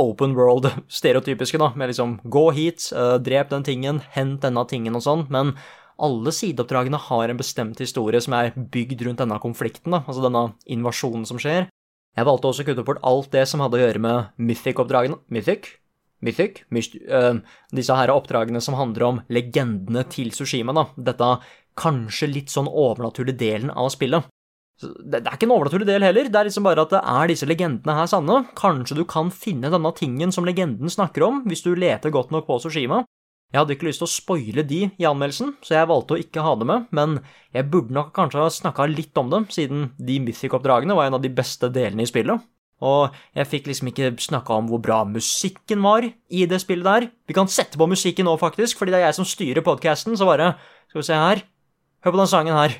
open 0.00 0.34
world-stereotypiske, 0.36 1.60
da, 1.62 1.70
med 1.76 1.92
liksom 1.92 2.18
gå 2.24 2.44
hit, 2.56 2.90
uh, 2.96 3.16
drep 3.22 3.52
den 3.52 3.66
tingen, 3.66 4.02
hent 4.16 4.42
denne 4.44 4.66
tingen 4.70 4.98
og 4.98 5.04
sånn, 5.06 5.26
men 5.32 5.54
alle 6.02 6.32
sideoppdragene 6.34 6.98
har 7.06 7.30
en 7.30 7.38
bestemt 7.38 7.78
historie 7.78 8.18
som 8.22 8.34
er 8.34 8.52
bygd 8.54 9.04
rundt 9.06 9.22
denne 9.22 9.38
konflikten, 9.42 9.94
da, 9.94 10.02
altså 10.02 10.24
denne 10.24 10.48
invasjonen 10.66 11.26
som 11.28 11.38
skjer. 11.38 11.68
Jeg 12.14 12.28
valgte 12.28 12.50
også 12.50 12.62
å 12.62 12.68
kutte 12.68 12.84
bort 12.86 13.02
alt 13.06 13.32
det 13.34 13.46
som 13.50 13.62
hadde 13.62 13.78
å 13.78 13.82
gjøre 13.82 14.02
med 14.02 14.36
Mythic-oppdragene. 14.38 15.18
Mythic? 15.34 15.72
Mythic? 16.24 16.62
Myst 16.74 16.94
uh, 17.10 17.40
disse 17.74 17.94
her 17.98 18.12
oppdragene 18.14 18.62
som 18.62 18.76
handler 18.78 19.06
om 19.08 19.20
legendene 19.34 20.04
til 20.10 20.30
Sushima, 20.34 20.74
da. 20.76 20.86
Dette 21.10 21.30
kanskje 21.78 22.30
litt 22.30 22.54
sånn 22.54 22.70
overnaturlige 22.70 23.40
delen 23.40 23.72
av 23.74 23.90
spillet. 23.94 24.26
Det, 24.82 25.20
det 25.22 25.22
er 25.22 25.36
ikke 25.36 25.46
en 25.46 25.54
overnaturlig 25.54 25.86
del 25.86 26.02
heller, 26.02 26.28
det 26.28 26.38
er 26.38 26.48
liksom 26.48 26.66
bare 26.66 26.82
at 26.82 26.92
det 26.92 27.00
er 27.00 27.30
disse 27.30 27.46
legendene 27.46 27.94
her 27.94 28.08
sanne. 28.10 28.40
Kanskje 28.58 28.98
du 28.98 29.04
kan 29.08 29.30
finne 29.30 29.70
denne 29.72 29.92
tingen 29.96 30.34
som 30.34 30.46
legenden 30.46 30.90
snakker 30.90 31.26
om, 31.26 31.44
hvis 31.48 31.62
du 31.64 31.74
leter 31.78 32.14
godt 32.14 32.34
nok 32.34 32.48
på 32.48 32.58
Sushima. 32.62 33.04
Jeg 33.54 33.60
hadde 33.60 33.76
ikke 33.76 33.86
lyst 33.86 34.00
til 34.02 34.08
å 34.08 34.10
spoile 34.10 34.64
de 34.66 34.80
i 34.98 35.06
anmeldelsen, 35.06 35.52
så 35.62 35.76
jeg 35.76 35.86
valgte 35.86 36.16
å 36.16 36.18
ikke 36.18 36.42
ha 36.42 36.56
det 36.58 36.66
med, 36.66 36.88
men 36.90 37.20
jeg 37.54 37.68
burde 37.70 37.94
nok 37.94 38.10
kanskje 38.16 38.40
ha 38.42 38.48
snakka 38.50 38.88
litt 38.90 39.14
om 39.20 39.30
dem, 39.30 39.46
siden 39.46 39.92
de 40.02 40.16
Mythic-oppdragene 40.24 40.96
var 40.98 41.06
en 41.06 41.20
av 41.20 41.22
de 41.22 41.30
beste 41.30 41.70
delene 41.70 42.02
i 42.02 42.10
spillet. 42.10 42.42
Og 42.84 43.14
jeg 43.38 43.48
fikk 43.48 43.68
liksom 43.70 43.92
ikke 43.92 44.10
snakka 44.20 44.56
om 44.58 44.66
hvor 44.72 44.82
bra 44.82 45.04
musikken 45.06 45.84
var 45.86 46.02
i 46.04 46.42
det 46.50 46.58
spillet 46.64 46.88
der. 46.88 47.06
Vi 47.30 47.36
kan 47.36 47.46
sette 47.46 47.78
på 47.78 47.88
musikken 47.88 48.26
nå, 48.26 48.34
faktisk, 48.42 48.80
fordi 48.80 48.96
det 48.96 49.00
er 49.00 49.06
jeg 49.06 49.18
som 49.20 49.28
styrer 49.28 49.64
podkasten, 49.64 50.18
så 50.18 50.26
bare 50.28 50.56
Skal 50.90 51.00
vi 51.00 51.06
se 51.06 51.14
her. 51.18 51.46
Hør 52.04 52.12
på 52.12 52.20
den 52.20 52.30
sangen 52.30 52.58
her. 52.58 52.74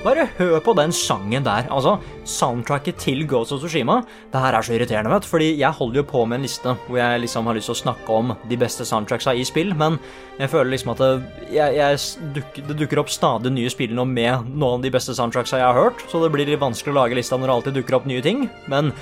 Bare 0.00 0.22
hør 0.38 0.62
på 0.64 0.72
den 0.78 0.94
sangen 0.96 1.44
der. 1.44 1.66
Altså, 1.68 1.98
soundtracket 2.24 2.96
til 3.02 3.26
Ghost 3.28 3.52
of 3.52 3.60
Tsushima. 3.60 3.98
Det 4.32 4.40
her 4.40 4.56
er 4.56 4.64
så 4.64 4.72
irriterende, 4.72 5.10
vet 5.12 5.26
du, 5.26 5.28
fordi 5.28 5.48
jeg 5.60 5.76
holder 5.76 6.00
jo 6.00 6.04
på 6.08 6.22
med 6.24 6.38
en 6.38 6.46
liste 6.46 6.72
hvor 6.86 6.96
jeg 6.96 7.20
liksom 7.20 7.50
har 7.50 7.58
lyst 7.58 7.68
til 7.68 7.74
å 7.74 7.80
snakke 7.82 8.16
om 8.16 8.32
de 8.48 8.58
beste 8.62 8.86
soundtracksa 8.88 9.34
i 9.36 9.44
spill, 9.44 9.74
men 9.76 9.98
jeg 10.40 10.48
føler 10.54 10.72
liksom 10.72 10.94
at 10.94 11.04
det, 11.04 11.10
jeg, 11.52 11.76
jeg 11.76 12.32
dukker, 12.38 12.66
det 12.70 12.78
dukker 12.80 13.02
opp 13.04 13.12
stadig 13.12 13.52
nye 13.52 13.72
spill 13.72 13.92
nå 13.92 14.08
med 14.08 14.48
noen 14.48 14.78
av 14.78 14.88
de 14.88 14.94
beste 14.96 15.12
soundtracksa 15.20 15.60
jeg 15.60 15.68
har 15.68 15.76
hørt, 15.76 16.00
så 16.08 16.24
det 16.24 16.32
blir 16.32 16.48
litt 16.48 16.64
vanskelig 16.64 16.96
å 16.96 17.00
lage 17.02 17.20
lista 17.20 17.36
når 17.36 17.50
det 17.50 17.58
alltid 17.58 17.80
dukker 17.82 18.00
opp 18.00 18.08
nye 18.08 18.24
ting, 18.24 18.46
men 18.72 18.94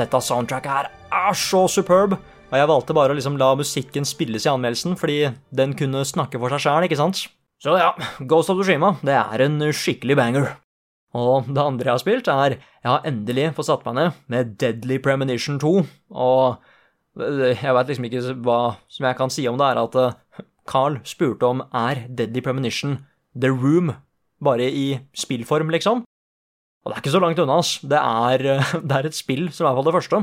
dette 0.00 0.24
soundtracket 0.24 0.72
her 0.72 0.92
er 1.20 1.36
så 1.36 1.66
superb. 1.68 2.16
Og 2.46 2.56
jeg 2.56 2.70
valgte 2.70 2.96
bare 2.96 3.12
å 3.12 3.18
liksom 3.18 3.36
la 3.36 3.52
musikken 3.60 4.08
spilles 4.08 4.48
i 4.48 4.54
anmeldelsen, 4.56 4.96
fordi 4.96 5.34
den 5.52 5.76
kunne 5.76 6.06
snakke 6.08 6.40
for 6.40 6.56
seg 6.56 6.64
sjæl, 6.64 6.88
ikke 6.88 7.04
sant? 7.04 7.26
Så 7.62 7.72
ja, 7.80 7.94
Ghost 8.28 8.52
of 8.52 8.60
Tsushima, 8.60 8.94
det 9.06 9.16
er 9.16 9.44
en 9.46 9.60
skikkelig 9.72 10.16
banger. 10.18 10.48
Og 11.16 11.46
det 11.48 11.62
andre 11.62 11.88
jeg 11.88 11.94
har 11.94 12.02
spilt, 12.02 12.28
er 12.28 12.56
Jeg 12.58 12.90
har 12.90 13.06
endelig 13.08 13.54
fått 13.56 13.70
satt 13.70 13.86
meg 13.86 13.94
ned 13.96 14.18
med 14.28 14.56
Deadly 14.60 14.98
Premonition 15.02 15.56
2, 15.58 15.72
og 16.12 16.58
jeg 17.16 17.72
veit 17.72 17.88
liksom 17.88 18.06
ikke 18.06 18.34
hva 18.44 18.60
som 18.92 19.06
jeg 19.08 19.16
kan 19.16 19.32
si 19.32 19.46
om 19.48 19.56
det, 19.56 19.70
er 19.70 19.80
at 19.80 19.96
eh, 19.96 20.42
Carl 20.68 20.98
spurte 21.08 21.48
om 21.48 21.62
er 21.72 22.04
Deadly 22.12 22.42
Premonition 22.44 22.98
The 23.32 23.48
Room, 23.48 23.94
bare 24.44 24.68
i 24.68 25.00
spillform, 25.16 25.72
liksom. 25.72 26.04
Og 26.84 26.92
det 26.92 26.98
er 26.98 27.02
ikke 27.02 27.14
så 27.14 27.22
langt 27.24 27.40
unna, 27.40 27.56
ass. 27.62 27.78
Det 27.80 27.98
er, 27.98 28.44
det 28.88 28.98
er 28.98 29.08
et 29.08 29.16
spill, 29.16 29.48
som 29.48 29.64
i 29.64 29.68
hvert 29.70 29.80
fall 29.80 29.88
det 29.88 29.96
første, 29.96 30.20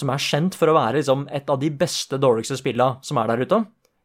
som 0.00 0.14
er 0.14 0.24
kjent 0.24 0.56
for 0.56 0.72
å 0.72 0.78
være 0.78 1.02
liksom 1.02 1.28
et 1.34 1.52
av 1.52 1.60
de 1.60 1.70
beste, 1.70 2.16
dårligste 2.22 2.56
spilla 2.58 2.94
som 3.04 3.20
er 3.20 3.30
der 3.30 3.44
ute. 3.44 3.60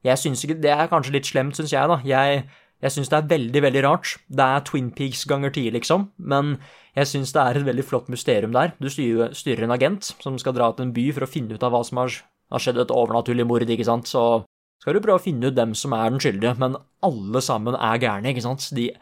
Jeg 0.06 0.22
synes 0.22 0.44
ikke, 0.46 0.60
Det 0.62 0.70
er 0.70 0.92
kanskje 0.92 1.16
litt 1.16 1.30
slemt, 1.30 1.56
syns 1.58 1.74
jeg, 1.74 1.90
da. 1.90 2.02
Jeg 2.06 2.46
jeg 2.84 2.92
syns 2.92 3.10
det 3.12 3.18
er 3.18 3.30
veldig, 3.30 3.62
veldig 3.66 3.84
rart. 3.86 4.16
Det 4.28 4.46
er 4.46 4.66
Twin 4.68 4.90
Peaks 4.96 5.24
ganger 5.30 5.54
ti, 5.56 5.64
liksom, 5.74 6.10
men 6.18 6.58
jeg 6.96 7.10
syns 7.12 7.32
det 7.36 7.42
er 7.42 7.60
et 7.60 7.68
veldig 7.68 7.86
flott 7.88 8.12
mysterium 8.12 8.54
der. 8.56 8.76
Du 8.80 8.90
styrer, 8.92 9.34
styrer, 9.38 9.66
en 9.66 9.76
agent 9.76 10.12
som 10.24 10.38
skal 10.42 10.56
dra 10.58 10.72
til 10.74 10.88
en 10.88 10.94
by 10.96 11.08
for 11.16 11.26
å 11.26 11.30
finne 11.32 11.56
ut 11.56 11.64
av 11.64 11.74
hva 11.74 11.82
som 11.88 12.04
har, 12.04 12.20
har 12.54 12.64
skjedd, 12.64 12.82
et 12.84 12.94
overnaturlig 12.94 13.48
mord, 13.48 13.66
ikke 13.66 13.88
sant, 13.88 14.12
så 14.12 14.44
skal 14.84 14.98
du 14.98 15.02
prøve 15.02 15.18
å 15.18 15.24
finne 15.24 15.50
ut 15.50 15.58
dem 15.58 15.74
som 15.78 15.96
er 15.98 16.12
den 16.12 16.22
skyldige, 16.22 16.54
men 16.62 16.78
alle 17.06 17.42
sammen 17.42 17.78
er 17.80 18.02
gærne, 18.04 18.32
ikke 18.32 18.46
sant. 18.46 18.70
De 18.76 18.92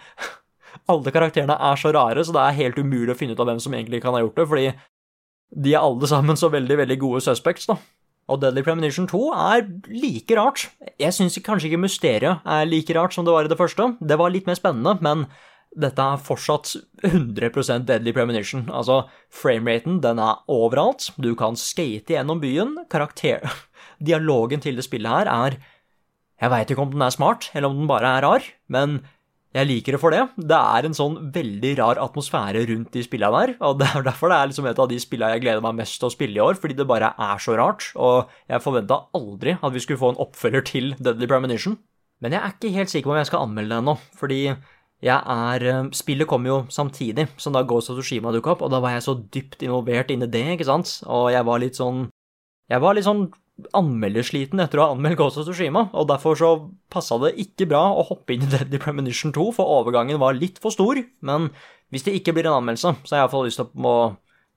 Alle 0.89 1.11
karakterene 1.13 1.53
er 1.53 1.77
så 1.77 1.91
rare, 1.93 2.23
så 2.25 2.33
det 2.33 2.41
er 2.41 2.55
helt 2.57 2.79
umulig 2.81 3.13
å 3.13 3.17
finne 3.17 3.35
ut 3.35 3.41
av 3.43 3.45
hvem 3.45 3.59
som 3.61 3.75
egentlig 3.77 3.99
kan 4.01 4.15
ha 4.15 4.23
gjort 4.23 4.39
det, 4.39 4.45
fordi 4.49 4.63
de 5.63 5.75
er 5.75 5.85
alle 5.85 6.07
sammen 6.09 6.39
så 6.39 6.49
veldig, 6.49 6.79
veldig 6.79 6.97
gode 7.01 7.21
suspects, 7.21 7.67
da. 7.69 7.77
Og 8.31 8.39
Deadly 8.39 8.63
Premonition 8.63 9.07
2 9.09 9.23
er 9.35 9.65
like 9.91 10.35
rart. 10.39 10.67
Jeg 11.01 11.15
syns 11.15 11.35
kanskje 11.43 11.69
ikke 11.69 11.81
mysteriet 11.83 12.45
er 12.47 12.69
like 12.69 12.95
rart 12.95 13.15
som 13.15 13.27
det 13.27 13.33
var 13.35 13.47
i 13.47 13.51
det 13.51 13.59
første. 13.59 13.93
Det 13.99 14.17
var 14.19 14.31
litt 14.31 14.47
mer 14.47 14.59
spennende, 14.59 14.95
men 15.03 15.25
dette 15.73 16.05
er 16.05 16.21
fortsatt 16.21 16.75
100% 17.03 17.87
Deadly 17.89 18.13
Premonition. 18.15 18.67
Altså, 18.71 19.03
frameraten, 19.33 19.99
den 20.03 20.21
er 20.21 20.43
overalt. 20.51 21.09
Du 21.17 21.33
kan 21.39 21.57
skate 21.59 22.15
gjennom 22.15 22.43
byen. 22.43 22.77
Karakter... 22.91 23.43
Dialogen 24.03 24.59
til 24.59 24.75
det 24.75 24.83
spillet 24.83 25.07
her 25.07 25.29
er 25.31 25.53
Jeg 26.41 26.51
veit 26.51 26.71
ikke 26.73 26.81
om 26.83 26.89
den 26.91 27.03
er 27.05 27.13
smart, 27.13 27.45
eller 27.53 27.69
om 27.69 27.77
den 27.77 27.87
bare 27.87 28.09
er 28.17 28.25
rar, 28.25 28.47
men 28.67 28.97
jeg 29.53 29.69
liker 29.69 29.93
det 29.93 30.01
for 30.01 30.13
det. 30.13 30.23
Det 30.49 30.57
er 30.57 30.87
en 30.87 30.95
sånn 30.97 31.17
veldig 31.33 31.73
rar 31.77 31.99
atmosfære 32.01 32.63
rundt 32.71 32.95
de 32.95 33.03
spillene 33.05 33.41
der, 33.43 33.55
og 33.61 33.77
det 33.81 33.89
er 33.93 34.05
derfor 34.07 34.33
det 34.33 34.39
er 34.39 34.49
liksom 34.49 34.67
et 34.69 34.79
av 34.81 34.89
de 34.89 34.97
spillene 35.01 35.35
jeg 35.35 35.43
gleder 35.45 35.61
meg 35.65 35.77
mest 35.77 35.99
til 36.01 36.09
å 36.09 36.13
spille 36.13 36.39
i 36.39 36.43
år, 36.43 36.57
fordi 36.57 36.77
det 36.79 36.89
bare 36.89 37.11
er 37.21 37.43
så 37.43 37.57
rart, 37.59 37.91
og 37.93 38.31
jeg 38.49 38.63
forventa 38.65 39.03
aldri 39.13 39.53
at 39.59 39.75
vi 39.75 39.83
skulle 39.83 40.01
få 40.01 40.13
en 40.15 40.21
oppfølger 40.25 40.65
til 40.71 40.95
Deadly 40.97 41.29
Premonition. 41.29 41.77
Men 42.23 42.33
jeg 42.33 42.41
er 42.41 42.55
ikke 42.55 42.73
helt 42.77 42.93
sikker 42.93 43.11
på 43.11 43.13
om 43.13 43.21
jeg 43.21 43.29
skal 43.29 43.45
anmelde 43.45 43.75
det 43.75 43.83
ennå, 43.83 43.95
fordi 44.17 44.41
er 45.03 45.65
eh, 45.67 45.87
Spillet 45.91 46.29
kom 46.29 46.45
jo 46.47 46.63
samtidig 46.71 47.27
som 47.37 47.53
da 47.53 47.63
Ghost 47.67 47.91
of 47.91 47.99
Tsushima 47.99 48.31
dukka 48.31 48.55
opp, 48.55 48.63
og 48.63 48.71
da 48.71 48.79
var 48.79 48.95
jeg 48.95 49.05
så 49.05 49.17
dypt 49.19 49.65
involvert 49.65 50.11
inn 50.13 50.23
i 50.23 50.31
det, 50.31 50.45
ikke 50.55 50.69
sant, 50.69 51.01
og 51.05 51.29
jeg 51.33 51.45
var 51.45 51.59
litt 51.59 51.77
sånn 51.77 52.07
Jeg 52.71 52.79
var 52.79 52.95
litt 52.95 53.05
sånn 53.05 53.27
anmeldersliten 53.77 54.61
etter 54.63 54.79
å 54.79 54.87
ha 54.87 54.95
anmeldt 54.95 55.19
Ghost 55.19 55.37
of 55.37 55.45
Tsushima, 55.45 55.85
og 55.93 56.07
derfor 56.09 56.37
så 56.39 56.51
passa 56.93 57.19
det 57.21 57.35
ikke 57.41 57.67
bra 57.69 57.83
å 57.93 58.05
hoppe 58.07 58.35
inn 58.35 58.45
i 58.47 58.49
Deadly 58.53 58.81
Premonition 58.81 59.33
2, 59.35 59.49
for 59.57 59.77
overgangen 59.79 60.21
var 60.21 60.37
litt 60.37 60.59
for 60.63 60.73
stor. 60.73 60.99
Men 61.21 61.51
hvis 61.93 62.07
det 62.07 62.15
ikke 62.17 62.33
blir 62.35 62.49
en 62.49 62.59
anmeldelse, 62.59 62.95
så 63.03 63.13
har 63.13 63.21
jeg 63.21 63.27
iallfall 63.27 63.45
lyst 63.49 63.61
til 63.61 63.89
å 63.89 63.97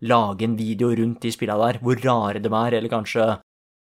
lage 0.06 0.44
en 0.44 0.56
video 0.58 0.92
rundt 0.96 1.22
de 1.24 1.32
spilla 1.32 1.56
der, 1.60 1.80
hvor 1.84 2.00
rare 2.04 2.40
de 2.42 2.52
er, 2.52 2.78
eller 2.78 2.92
kanskje 2.92 3.34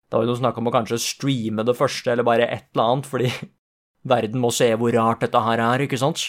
Det 0.07 0.15
var 0.15 0.23
jo 0.23 0.29
noe 0.31 0.39
snakk 0.39 0.59
om 0.61 0.69
å 0.71 0.71
kanskje 0.71 1.01
streame 1.03 1.65
det 1.67 1.75
første, 1.75 2.13
eller 2.13 2.23
bare 2.23 2.47
et 2.47 2.69
eller 2.71 2.93
annet, 2.93 3.07
fordi 3.11 3.31
verden 4.13 4.39
må 4.39 4.53
se 4.55 4.69
hvor 4.79 4.95
rart 4.95 5.25
dette 5.25 5.41
her 5.43 5.59
er, 5.59 5.83
ikke 5.83 5.99
sant? 5.99 6.23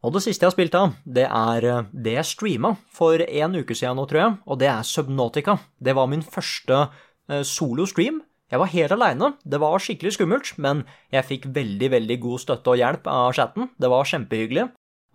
Og 0.00 0.14
det 0.14 0.22
siste 0.24 0.46
jeg 0.46 0.48
har 0.48 0.54
spilt 0.54 0.76
av, 0.78 0.94
det 1.04 1.26
er 1.28 1.66
eh, 1.68 1.88
det 1.92 2.14
jeg 2.14 2.28
streama 2.30 2.70
for 2.96 3.20
en 3.20 3.58
uke 3.60 3.76
siden 3.76 4.00
nå, 4.00 4.06
tror 4.08 4.22
jeg, 4.22 4.38
og 4.48 4.60
det 4.62 4.70
er 4.72 4.88
Subnautica. 4.88 5.58
Det 5.76 5.92
var 5.98 6.08
min 6.08 6.24
første 6.24 6.86
Eh, 7.30 7.44
solo-stream. 7.46 8.20
Jeg 8.50 8.58
var 8.58 8.72
helt 8.72 8.92
aleine. 8.96 9.34
Det 9.46 9.60
var 9.62 9.78
skikkelig 9.78 10.16
skummelt, 10.16 10.56
men 10.58 10.82
jeg 11.14 11.26
fikk 11.28 11.44
veldig, 11.54 11.90
veldig 11.92 12.16
god 12.24 12.42
støtte 12.42 12.72
og 12.72 12.80
hjelp 12.80 13.06
av 13.06 13.30
chatten. 13.36 13.68
Det 13.78 13.90
var 13.92 14.08
kjempehyggelig. 14.10 14.66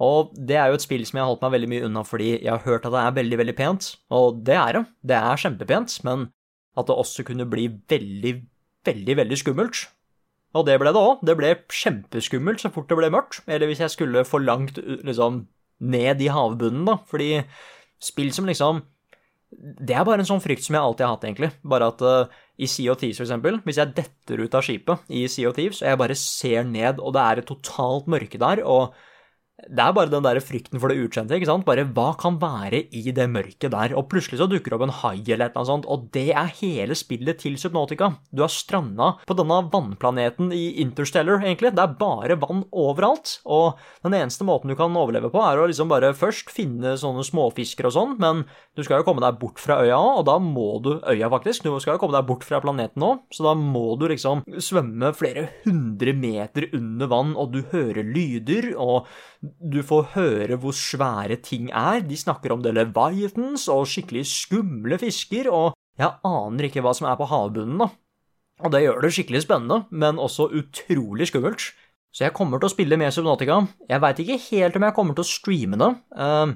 Og 0.06 0.32
det 0.36 0.56
er 0.60 0.71
jo 0.71 0.78
et 0.78 0.84
spill 0.84 1.04
som 1.08 1.17
jeg 1.17 1.23
har 1.23 1.32
holdt 1.32 1.43
meg 1.43 1.54
veldig 1.56 1.69
mye 1.71 1.84
unna 1.88 2.01
fordi 2.04 2.30
jeg 2.34 2.51
har 2.51 2.63
hørt 2.65 2.88
at 2.88 2.95
det 2.95 3.01
er 3.01 3.17
veldig, 3.19 3.39
veldig 3.41 3.56
pent. 3.56 3.89
Og 4.15 4.39
det 4.47 4.56
er 4.56 4.78
det. 4.78 4.84
Det 5.12 5.19
er 5.19 5.43
kjempepent, 5.43 5.97
men 6.08 6.25
at 6.75 6.88
det 6.88 6.95
også 6.95 7.28
kunne 7.28 7.47
bli 7.47 7.67
veldig, 7.91 8.34
veldig, 8.88 9.17
veldig 9.21 9.39
skummelt. 9.39 9.86
Og 10.56 10.65
det 10.67 10.80
ble 10.80 10.95
det 10.95 11.04
òg. 11.04 11.23
Det 11.28 11.36
ble 11.36 11.54
kjempeskummelt 11.71 12.63
så 12.63 12.71
fort 12.71 12.88
det 12.91 12.99
ble 12.99 13.12
mørkt. 13.12 13.41
Eller 13.47 13.67
hvis 13.67 13.84
jeg 13.84 13.91
skulle 13.91 14.23
for 14.28 14.43
langt 14.43 14.80
liksom 14.80 15.45
ned 15.84 16.23
i 16.23 16.32
havbunnen, 16.32 16.88
da. 16.88 17.01
Fordi 17.12 17.43
spill 17.99 18.32
som 18.36 18.47
liksom 18.47 18.84
det 19.55 19.95
er 19.95 20.05
bare 20.07 20.23
en 20.23 20.27
sånn 20.27 20.43
frykt 20.43 20.65
som 20.65 20.75
jeg 20.77 20.83
alltid 20.83 21.05
har 21.05 21.15
hatt, 21.15 21.25
egentlig. 21.27 21.49
Bare 21.65 21.89
at 21.91 22.03
uh, 22.05 22.37
i 22.57 22.69
Sea 22.69 22.93
of 22.93 23.01
Thieves, 23.01 23.19
for 23.19 23.27
eksempel, 23.27 23.59
hvis 23.65 23.79
jeg 23.81 23.95
detter 23.97 24.43
ut 24.43 24.55
av 24.57 24.65
skipet 24.65 25.11
i 25.15 25.25
Sea 25.31 25.49
of 25.49 25.57
Thieves, 25.57 25.81
og 25.81 25.89
jeg 25.91 26.01
bare 26.01 26.17
ser 26.19 26.67
ned, 26.69 27.01
og 27.01 27.15
det 27.15 27.23
er 27.23 27.41
et 27.41 27.49
totalt 27.49 28.09
mørke 28.11 28.41
der, 28.41 28.63
og 28.63 28.95
det 29.55 29.79
er 29.79 29.93
bare 29.95 30.11
den 30.11 30.25
der 30.25 30.37
frykten 30.43 30.81
for 30.81 30.91
det 30.91 30.99
ukjente. 30.99 31.31
ikke 31.37 31.47
sant? 31.47 31.65
Bare 31.67 31.85
hva 31.95 32.09
kan 32.19 32.35
være 32.41 32.83
i 32.91 33.11
det 33.15 33.25
mørket 33.31 33.71
der? 33.71 33.93
Og 33.95 34.09
plutselig 34.11 34.41
så 34.41 34.49
dukker 34.51 34.73
det 34.73 34.77
opp 34.77 34.85
en 34.85 34.95
hai 34.99 35.23
eller 35.23 35.47
annet 35.47 35.69
sånt, 35.69 35.87
og 35.87 36.09
det 36.13 36.27
er 36.35 36.51
hele 36.59 36.97
spillet 36.97 37.39
til 37.39 37.55
Subnotica. 37.59 38.11
Du 38.35 38.43
er 38.43 38.51
stranda 38.51 39.13
på 39.25 39.37
denne 39.37 39.61
vannplaneten 39.71 40.51
i 40.53 40.81
Interstellar, 40.83 41.39
egentlig. 41.39 41.71
Det 41.75 41.85
er 41.85 41.95
bare 41.97 42.37
vann 42.41 42.65
overalt. 42.75 43.37
Og 43.47 43.79
den 44.03 44.17
eneste 44.19 44.45
måten 44.47 44.71
du 44.71 44.75
kan 44.77 44.95
overleve 44.95 45.31
på, 45.31 45.39
er 45.39 45.61
å 45.61 45.69
liksom 45.71 45.89
bare 45.91 46.11
først 46.17 46.51
finne 46.53 46.97
sånne 46.99 47.23
småfisker 47.25 47.87
og 47.87 47.95
sånn, 47.95 48.17
men 48.19 48.43
du 48.75 48.83
skal 48.83 49.01
jo 49.01 49.07
komme 49.07 49.23
deg 49.23 49.39
bort 49.39 49.61
fra 49.63 49.79
øya 49.85 49.95
òg, 49.95 50.19
og 50.19 50.27
da 50.27 50.37
må 50.43 50.67
du 50.83 50.93
Øya, 51.05 51.27
faktisk. 51.29 51.65
Du 51.65 51.75
skal 51.83 51.95
jo 51.95 52.01
komme 52.01 52.15
deg 52.15 52.25
bort 52.27 52.45
fra 52.47 52.61
planeten 52.63 53.03
òg, 53.03 53.25
så 53.33 53.45
da 53.45 53.53
må 53.57 53.97
du 53.99 54.07
liksom 54.09 54.43
svømme 54.63 55.11
flere 55.15 55.47
hundre 55.65 56.15
meter 56.17 56.69
under 56.73 57.09
vann, 57.11 57.35
og 57.37 57.51
du 57.53 57.61
hører 57.71 58.03
lyder, 58.07 58.71
og 58.79 59.05
du 59.60 59.81
får 59.86 60.12
høre 60.15 60.58
hvor 60.62 60.75
svære 60.75 61.38
ting 61.43 61.69
er. 61.71 62.01
De 62.05 62.17
snakker 62.17 62.53
om 62.53 62.63
The 62.63 62.73
Leviathans 62.75 63.67
og 63.71 63.88
skikkelig 63.91 64.25
skumle 64.29 64.99
fisker, 65.01 65.49
og 65.51 65.75
jeg 65.99 66.12
aner 66.27 66.67
ikke 66.67 66.84
hva 66.84 66.93
som 66.95 67.08
er 67.10 67.17
på 67.19 67.29
havbunnen, 67.31 67.79
da. 67.81 67.89
Og 68.63 68.71
det 68.71 68.86
gjør 68.86 69.01
det 69.03 69.12
skikkelig 69.15 69.41
spennende, 69.43 69.81
men 69.91 70.21
også 70.21 70.47
utrolig 70.55 71.27
skummelt. 71.27 71.73
Så 72.15 72.23
jeg 72.23 72.36
kommer 72.36 72.62
til 72.62 72.69
å 72.69 72.71
spille 72.71 72.97
mer 72.99 73.12
Subnautica. 73.12 73.60
Jeg 73.89 74.01
veit 74.03 74.21
ikke 74.23 74.39
helt 74.45 74.77
om 74.79 74.86
jeg 74.88 74.95
kommer 74.95 75.17
til 75.17 75.25
å 75.25 75.27
streame 75.27 75.79
det. 75.81 75.89
Uh, 76.15 76.53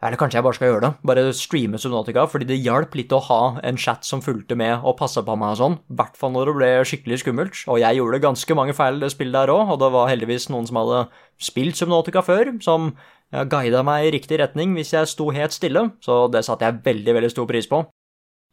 eller 0.00 0.16
kanskje 0.16 0.38
jeg 0.38 0.44
bare 0.46 0.56
skal 0.56 0.70
gjøre 0.70 0.82
det. 0.86 0.90
Bare 1.10 1.22
streame 1.36 1.78
Subnautica, 1.80 2.24
fordi 2.32 2.48
det 2.48 2.60
hjalp 2.64 2.94
litt 2.96 3.12
å 3.12 3.20
ha 3.26 3.40
en 3.68 3.76
chat 3.80 4.06
som 4.08 4.22
fulgte 4.24 4.56
med 4.56 4.80
og 4.80 4.96
passa 4.96 5.20
på 5.26 5.36
meg 5.36 5.52
og 5.52 5.60
sånn. 5.60 5.78
I 5.92 5.98
hvert 5.98 6.16
fall 6.16 6.32
når 6.32 6.48
det 6.48 6.56
ble 6.56 6.70
skikkelig 6.88 7.20
skummelt. 7.20 7.62
Og 7.68 7.82
jeg 7.82 7.98
gjorde 8.00 8.22
ganske 8.24 8.56
mange 8.56 8.76
feil 8.76 9.00
det 9.02 9.12
spillet 9.12 9.36
der 9.36 9.52
òg, 9.52 9.74
og 9.74 9.80
det 9.82 9.92
var 9.92 10.08
heldigvis 10.08 10.48
noen 10.52 10.68
som 10.70 10.80
hadde 10.80 11.04
spilt 11.40 11.76
Subnautica 11.76 12.24
før, 12.24 12.54
som 12.64 12.94
guida 13.30 13.84
meg 13.86 14.08
i 14.08 14.14
riktig 14.16 14.40
retning 14.40 14.72
hvis 14.74 14.94
jeg 14.96 15.12
sto 15.12 15.28
helt 15.36 15.54
stille, 15.54 15.84
så 16.02 16.24
det 16.32 16.46
satte 16.48 16.66
jeg 16.66 16.80
veldig, 16.86 17.16
veldig 17.20 17.32
stor 17.36 17.46
pris 17.50 17.68
på. 17.70 17.84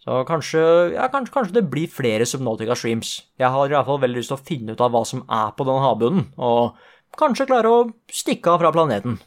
Så 0.03 0.21
kanskje, 0.27 0.61
ja, 0.93 1.07
kanskje, 1.11 1.33
kanskje 1.33 1.57
det 1.57 1.67
blir 1.71 1.89
flere 1.91 2.27
Subnautica-streams. 2.27 3.15
Jeg 3.39 3.55
har 3.55 3.67
i 3.67 3.75
hvert 3.75 3.87
fall 3.87 4.03
veldig 4.03 4.21
lyst 4.21 4.31
til 4.31 4.37
å 4.37 4.47
finne 4.51 4.75
ut 4.75 4.83
av 4.83 4.93
hva 4.93 5.03
som 5.07 5.23
er 5.25 5.51
på 5.57 5.67
den 5.67 5.83
havbunnen, 5.83 6.29
og 6.37 6.77
kanskje 7.17 7.47
klare 7.49 7.71
å 7.71 7.85
stikke 8.13 8.53
av 8.53 8.61
fra 8.61 8.75
planeten. 8.75 9.17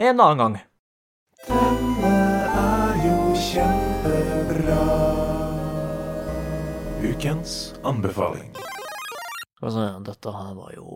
En 0.00 0.20
annen 0.20 0.44
gang. 0.44 0.60
Denne 1.48 2.16
er 2.52 2.98
jo 3.00 3.32
kjempebra. 3.32 4.80
Ukens 7.00 7.74
anbefaling. 7.84 8.50
Altså, 9.62 9.86
dette 10.04 10.32
her 10.32 10.52
var 10.56 10.70
jo 10.76 10.86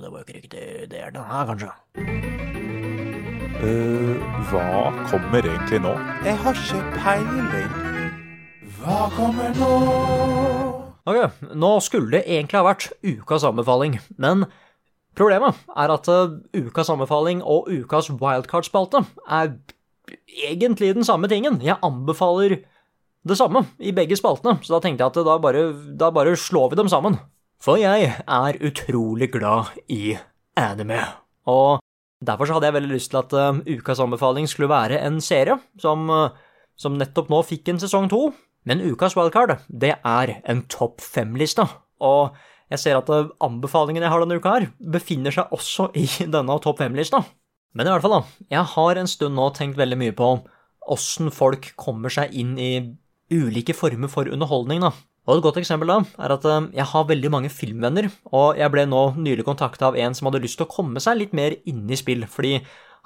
Det 0.00 0.10
var 0.12 0.18
jo 0.18 0.24
ikke 0.24 0.36
riktig 0.38 0.64
det 0.90 1.00
er 1.02 1.10
den 1.14 1.24
her, 1.26 1.46
kanskje. 1.46 1.70
Uh, 3.56 4.18
hva 4.50 4.90
kommer 5.10 5.46
egentlig 5.46 5.80
nå? 5.82 5.94
Jeg 6.26 6.36
har 6.42 6.60
ikke 6.62 6.82
peiling. 6.98 7.72
Hva 8.78 9.00
kommer 9.16 9.54
nå? 9.56 9.72
Ok, 11.06 11.40
nå 11.54 11.72
skulle 11.86 12.18
det 12.18 12.24
egentlig 12.26 12.58
ha 12.58 12.66
vært 12.66 12.90
ukas 13.06 13.46
anbefaling, 13.46 14.00
men 14.18 14.46
problemet 15.16 15.56
er 15.76 15.92
at 15.92 16.08
uh, 16.12 16.36
ukas 16.54 16.90
anbefaling 16.92 17.42
og 17.42 17.70
ukas 17.72 18.10
wildcard-spalte 18.12 19.02
er 19.26 19.54
egentlig 20.46 20.94
den 20.94 21.06
samme 21.06 21.28
tingen. 21.28 21.60
Jeg 21.64 21.80
anbefaler 21.84 22.60
det 23.26 23.38
samme 23.38 23.64
i 23.82 23.92
begge 23.96 24.18
spaltene, 24.18 24.60
så 24.62 24.76
da 24.76 24.82
tenkte 24.84 25.02
jeg 25.02 25.12
at 25.14 25.26
da 25.26 25.38
bare, 25.42 25.64
da 25.98 26.12
bare 26.14 26.36
slår 26.38 26.72
vi 26.72 26.80
dem 26.82 26.90
sammen. 26.92 27.18
For 27.62 27.80
jeg 27.80 28.12
er 28.20 28.58
utrolig 28.62 29.30
glad 29.32 29.72
i 29.88 30.16
anime, 30.56 31.00
og 31.48 31.80
derfor 32.24 32.46
så 32.46 32.56
hadde 32.56 32.68
jeg 32.70 32.76
veldig 32.76 32.92
lyst 32.92 33.10
til 33.12 33.22
at 33.22 33.32
uh, 33.34 33.62
ukas 33.66 34.02
anbefaling 34.02 34.48
skulle 34.48 34.70
være 34.70 35.00
en 35.04 35.20
serie 35.24 35.58
som, 35.80 36.10
uh, 36.12 36.36
som 36.76 36.98
nettopp 37.00 37.32
nå 37.32 37.40
fikk 37.48 37.72
en 37.72 37.80
sesong 37.82 38.10
to, 38.12 38.28
men 38.66 38.82
ukas 38.82 39.16
wildcard, 39.16 39.56
det 39.68 39.94
er 39.96 40.36
en 40.44 40.64
topp 40.70 41.00
fem-liste, 41.02 41.66
og 42.02 42.36
jeg 42.72 42.82
ser 42.82 42.98
at 42.98 43.10
uh, 43.12 43.32
anbefalingen 43.44 44.02
jeg 44.02 44.12
har 44.12 44.22
denne 44.22 44.38
uka 44.40 44.54
her, 44.56 44.68
befinner 44.80 45.34
seg 45.34 45.52
også 45.54 45.90
i 45.98 46.06
denne 46.36 46.58
topp 46.62 46.82
fem-lista. 46.82 47.22
Men 47.76 47.88
i 47.88 47.92
hvert 47.92 48.04
fall, 48.04 48.18
da, 48.18 48.46
jeg 48.54 48.70
har 48.74 49.00
en 49.00 49.10
stund 49.10 49.36
nå 49.36 49.50
tenkt 49.56 49.78
veldig 49.78 49.98
mye 50.00 50.14
på 50.16 50.30
åssen 50.86 51.32
folk 51.34 51.72
kommer 51.80 52.12
seg 52.12 52.32
inn 52.38 52.54
i 52.62 52.70
ulike 53.34 53.74
former 53.74 54.10
for 54.10 54.30
underholdning, 54.30 54.84
da. 54.86 54.92
Og 55.26 55.40
et 55.40 55.44
godt 55.44 55.58
eksempel 55.58 55.90
da, 55.90 55.98
er 56.22 56.32
at 56.36 56.44
eh, 56.46 56.68
jeg 56.78 56.86
har 56.92 57.06
veldig 57.08 57.30
mange 57.34 57.50
filmvenner, 57.50 58.08
og 58.30 58.58
jeg 58.60 58.72
ble 58.72 58.84
nå 58.86 59.02
nylig 59.18 59.46
kontakta 59.46 59.88
av 59.90 59.98
en 59.98 60.14
som 60.14 60.30
hadde 60.30 60.44
lyst 60.44 60.60
til 60.60 60.68
å 60.68 60.70
komme 60.70 61.02
seg 61.02 61.18
litt 61.18 61.34
mer 61.34 61.58
inn 61.66 61.82
i 61.90 61.98
spill, 61.98 62.22
fordi 62.30 62.60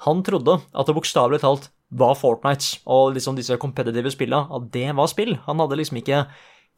han 0.05 0.21
trodde 0.25 0.59
at 0.61 0.87
det 0.87 0.95
bokstavelig 0.97 1.41
talt 1.43 1.67
var 1.91 2.15
Fortnite 2.17 2.79
og 2.89 3.15
liksom 3.17 3.35
disse 3.37 3.57
kompetitive 3.61 4.13
spilla, 4.13 4.45
at 4.53 4.69
det 4.73 4.87
var 4.97 5.09
spill. 5.11 5.35
Han 5.45 5.61
hadde 5.61 5.77
liksom 5.81 5.99
ikke 5.99 6.23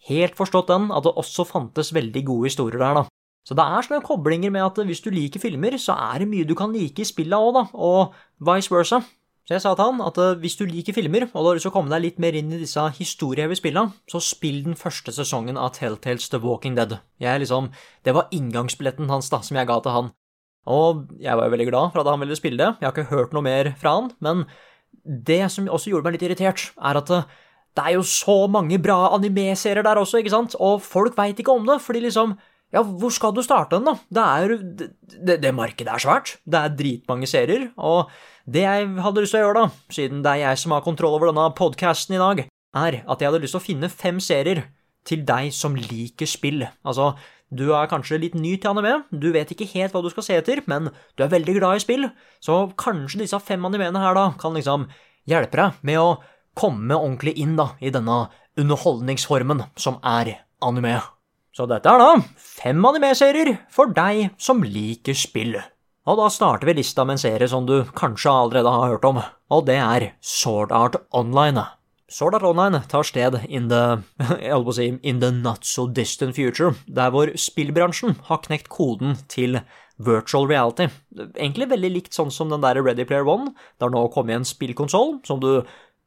helt 0.09 0.37
forstått 0.37 0.71
den, 0.71 0.91
at 0.91 1.05
det 1.05 1.15
også 1.19 1.45
fantes 1.47 1.93
veldig 1.95 2.23
gode 2.27 2.51
historier 2.51 2.81
der, 2.81 3.01
da. 3.01 3.03
Så 3.43 3.55
det 3.59 3.63
er 3.63 3.83
sånne 3.83 4.05
koblinger 4.05 4.53
med 4.55 4.63
at 4.63 4.79
hvis 4.87 5.03
du 5.03 5.09
liker 5.11 5.41
filmer, 5.43 5.75
så 5.81 5.97
er 5.99 6.23
det 6.23 6.29
mye 6.31 6.47
du 6.47 6.55
kan 6.55 6.71
like 6.71 7.03
i 7.03 7.07
spilla 7.07 7.41
òg, 7.43 7.57
da, 7.57 7.63
og 7.75 8.15
vice 8.39 8.71
versa. 8.71 9.01
Så 9.43 9.57
jeg 9.57 9.63
sa 9.65 9.73
til 9.75 9.89
han 9.89 9.99
at 10.05 10.17
uh, 10.23 10.37
hvis 10.39 10.55
du 10.55 10.63
liker 10.63 10.95
filmer, 10.95 11.25
og 11.27 11.35
du 11.35 11.47
har 11.49 11.57
lyst 11.57 11.67
til 11.67 11.73
å 11.73 11.75
komme 11.75 11.91
deg 11.91 12.05
litt 12.05 12.19
mer 12.23 12.35
inn 12.39 12.53
i 12.55 12.61
disse 12.61 12.79
historieheavy 12.95 13.57
spillene, 13.59 13.91
så 14.07 14.21
spill 14.23 14.61
den 14.63 14.77
første 14.79 15.11
sesongen 15.11 15.59
av 15.59 15.73
Telltales 15.75 16.29
The 16.31 16.39
Walking 16.39 16.77
Dead. 16.79 16.95
Jeg 17.19 17.43
liksom, 17.43 17.67
Det 18.07 18.15
var 18.15 18.31
inngangsbilletten 18.31 19.11
hans 19.11 19.27
da, 19.33 19.41
som 19.43 19.59
jeg 19.59 19.67
ga 19.67 19.81
til 19.83 19.97
han. 19.97 20.13
Og 20.71 21.09
jeg 21.19 21.35
var 21.35 21.49
jo 21.49 21.55
veldig 21.57 21.67
glad 21.67 21.91
for 21.91 21.99
at 21.99 22.07
han 22.07 22.23
ville 22.23 22.39
spille 22.39 22.61
det. 22.61 22.69
Jeg 22.79 22.87
har 22.87 22.95
ikke 22.95 23.11
hørt 23.11 23.35
noe 23.35 23.43
mer 23.43 23.73
fra 23.75 23.97
han, 23.97 24.13
men 24.23 24.45
det 25.03 25.41
som 25.51 25.67
også 25.67 25.91
gjorde 25.91 26.07
meg 26.07 26.15
litt 26.15 26.29
irritert, 26.29 26.69
er 26.79 27.01
at 27.03 27.11
uh, 27.11 27.27
det 27.73 27.83
er 27.83 27.95
jo 27.95 28.03
så 28.05 28.43
mange 28.51 28.77
bra 28.81 29.13
anime-serier 29.15 29.85
der 29.85 30.01
også, 30.01 30.21
ikke 30.21 30.33
sant? 30.33 30.57
Og 30.61 30.81
folk 30.85 31.17
veit 31.17 31.39
ikke 31.41 31.55
om 31.55 31.65
det, 31.69 31.79
fordi 31.81 32.03
liksom 32.05 32.35
ja, 32.73 32.81
hvor 32.81 33.11
skal 33.13 33.33
du 33.35 33.43
starte 33.45 33.77
den, 33.77 33.85
da? 33.85 33.93
Det 34.09 34.23
er 34.23 34.53
det, 34.79 34.87
det, 35.13 35.35
det 35.43 35.53
markedet 35.53 35.91
er 35.93 36.01
svært. 36.01 36.35
Det 36.41 36.57
er 36.57 36.73
dritmange 36.73 37.29
serier. 37.29 37.67
Og 37.77 38.09
det 38.49 38.63
jeg 38.65 38.87
hadde 39.05 39.21
lyst 39.21 39.35
til 39.35 39.43
å 39.43 39.45
gjøre, 39.45 39.65
da, 39.67 39.93
siden 39.93 40.23
det 40.25 40.31
er 40.31 40.41
jeg 40.47 40.61
som 40.63 40.73
har 40.73 40.85
kontroll 40.85 41.19
over 41.19 41.29
denne 41.29 41.45
podkasten 41.57 42.17
i 42.17 42.21
dag, 42.21 42.41
er 42.73 42.97
at 43.05 43.21
jeg 43.21 43.29
hadde 43.29 43.43
lyst 43.43 43.53
til 43.53 43.61
å 43.61 43.67
finne 43.67 43.91
fem 43.93 44.17
serier 44.23 44.63
til 45.05 45.21
deg 45.27 45.53
som 45.53 45.77
liker 45.77 46.29
spill. 46.29 46.65
Altså, 46.81 47.11
du 47.53 47.67
er 47.77 47.89
kanskje 47.91 48.17
litt 48.23 48.37
ny 48.39 48.55
til 48.57 48.73
anime, 48.73 49.03
du 49.11 49.29
vet 49.35 49.51
ikke 49.53 49.69
helt 49.75 49.93
hva 49.93 50.01
du 50.01 50.09
skal 50.09 50.25
se 50.25 50.37
etter, 50.39 50.63
men 50.65 50.89
du 51.13 51.25
er 51.25 51.29
veldig 51.29 51.59
glad 51.59 51.77
i 51.77 51.83
spill, 51.83 52.07
så 52.41 52.63
kanskje 52.79 53.21
disse 53.21 53.37
fem 53.45 53.61
animeene 53.69 54.01
her 54.01 54.17
da 54.17 54.31
kan 54.41 54.57
liksom 54.57 54.87
hjelpe 55.29 55.59
deg 55.59 55.83
med 55.85 56.01
å 56.01 56.07
komme 56.57 56.95
ordentlig 56.95 57.35
inn 57.41 57.57
da 57.59 57.71
i 57.81 57.91
denne 57.93 58.27
underholdningsformen 58.59 59.65
som 59.79 59.99
er 60.05 60.35
anime. 60.63 60.99
Så 61.53 61.67
dette 61.69 61.89
er 61.89 62.01
da 62.01 62.15
fem 62.39 62.81
anime-serier 62.85 63.55
for 63.73 63.93
deg 63.93 64.31
som 64.41 64.63
liker 64.65 65.17
spill. 65.17 65.59
Og 66.03 66.19
da 66.19 66.27
starter 66.33 66.67
vi 66.67 66.79
lista 66.81 67.05
med 67.05 67.15
en 67.15 67.21
serie 67.21 67.47
som 67.47 67.67
du 67.67 67.83
kanskje 67.95 68.31
allerede 68.31 68.73
har 68.73 68.95
hørt 68.95 69.05
om, 69.07 69.21
og 69.53 69.65
det 69.69 69.77
er 69.79 70.09
Sword 70.19 70.73
Art 70.75 70.97
Online. 71.15 71.63
Sword 72.11 72.35
Art 72.35 72.43
Online 72.45 72.81
tar 72.89 73.05
sted 73.07 73.39
in 73.47 73.69
the, 73.69 74.01
jeg 74.41 74.65
på 74.65 74.73
å 74.73 74.75
si, 74.75 74.89
in 75.01 75.21
the 75.21 75.31
not 75.31 75.63
so 75.65 75.87
distant 75.87 76.35
future, 76.35 76.75
der 76.87 77.13
hvor 77.13 77.31
spillbransjen 77.39 78.17
har 78.27 78.43
knekt 78.43 78.67
koden 78.73 79.15
til 79.31 79.61
virtual 80.03 80.49
reality. 80.49 80.89
Egentlig 81.15 81.69
veldig 81.71 81.93
likt 81.93 82.17
sånn 82.17 82.33
som 82.33 82.51
den 82.51 82.65
der 82.65 82.81
Ready 82.81 83.05
Player 83.07 83.27
One. 83.29 83.53
Det 83.77 83.87
har 83.87 83.93
nå 83.93 84.03
kommet 84.13 84.41
en 84.41 84.47
spillkonsoll 84.47 85.19
som 85.27 85.39
du 85.39 85.63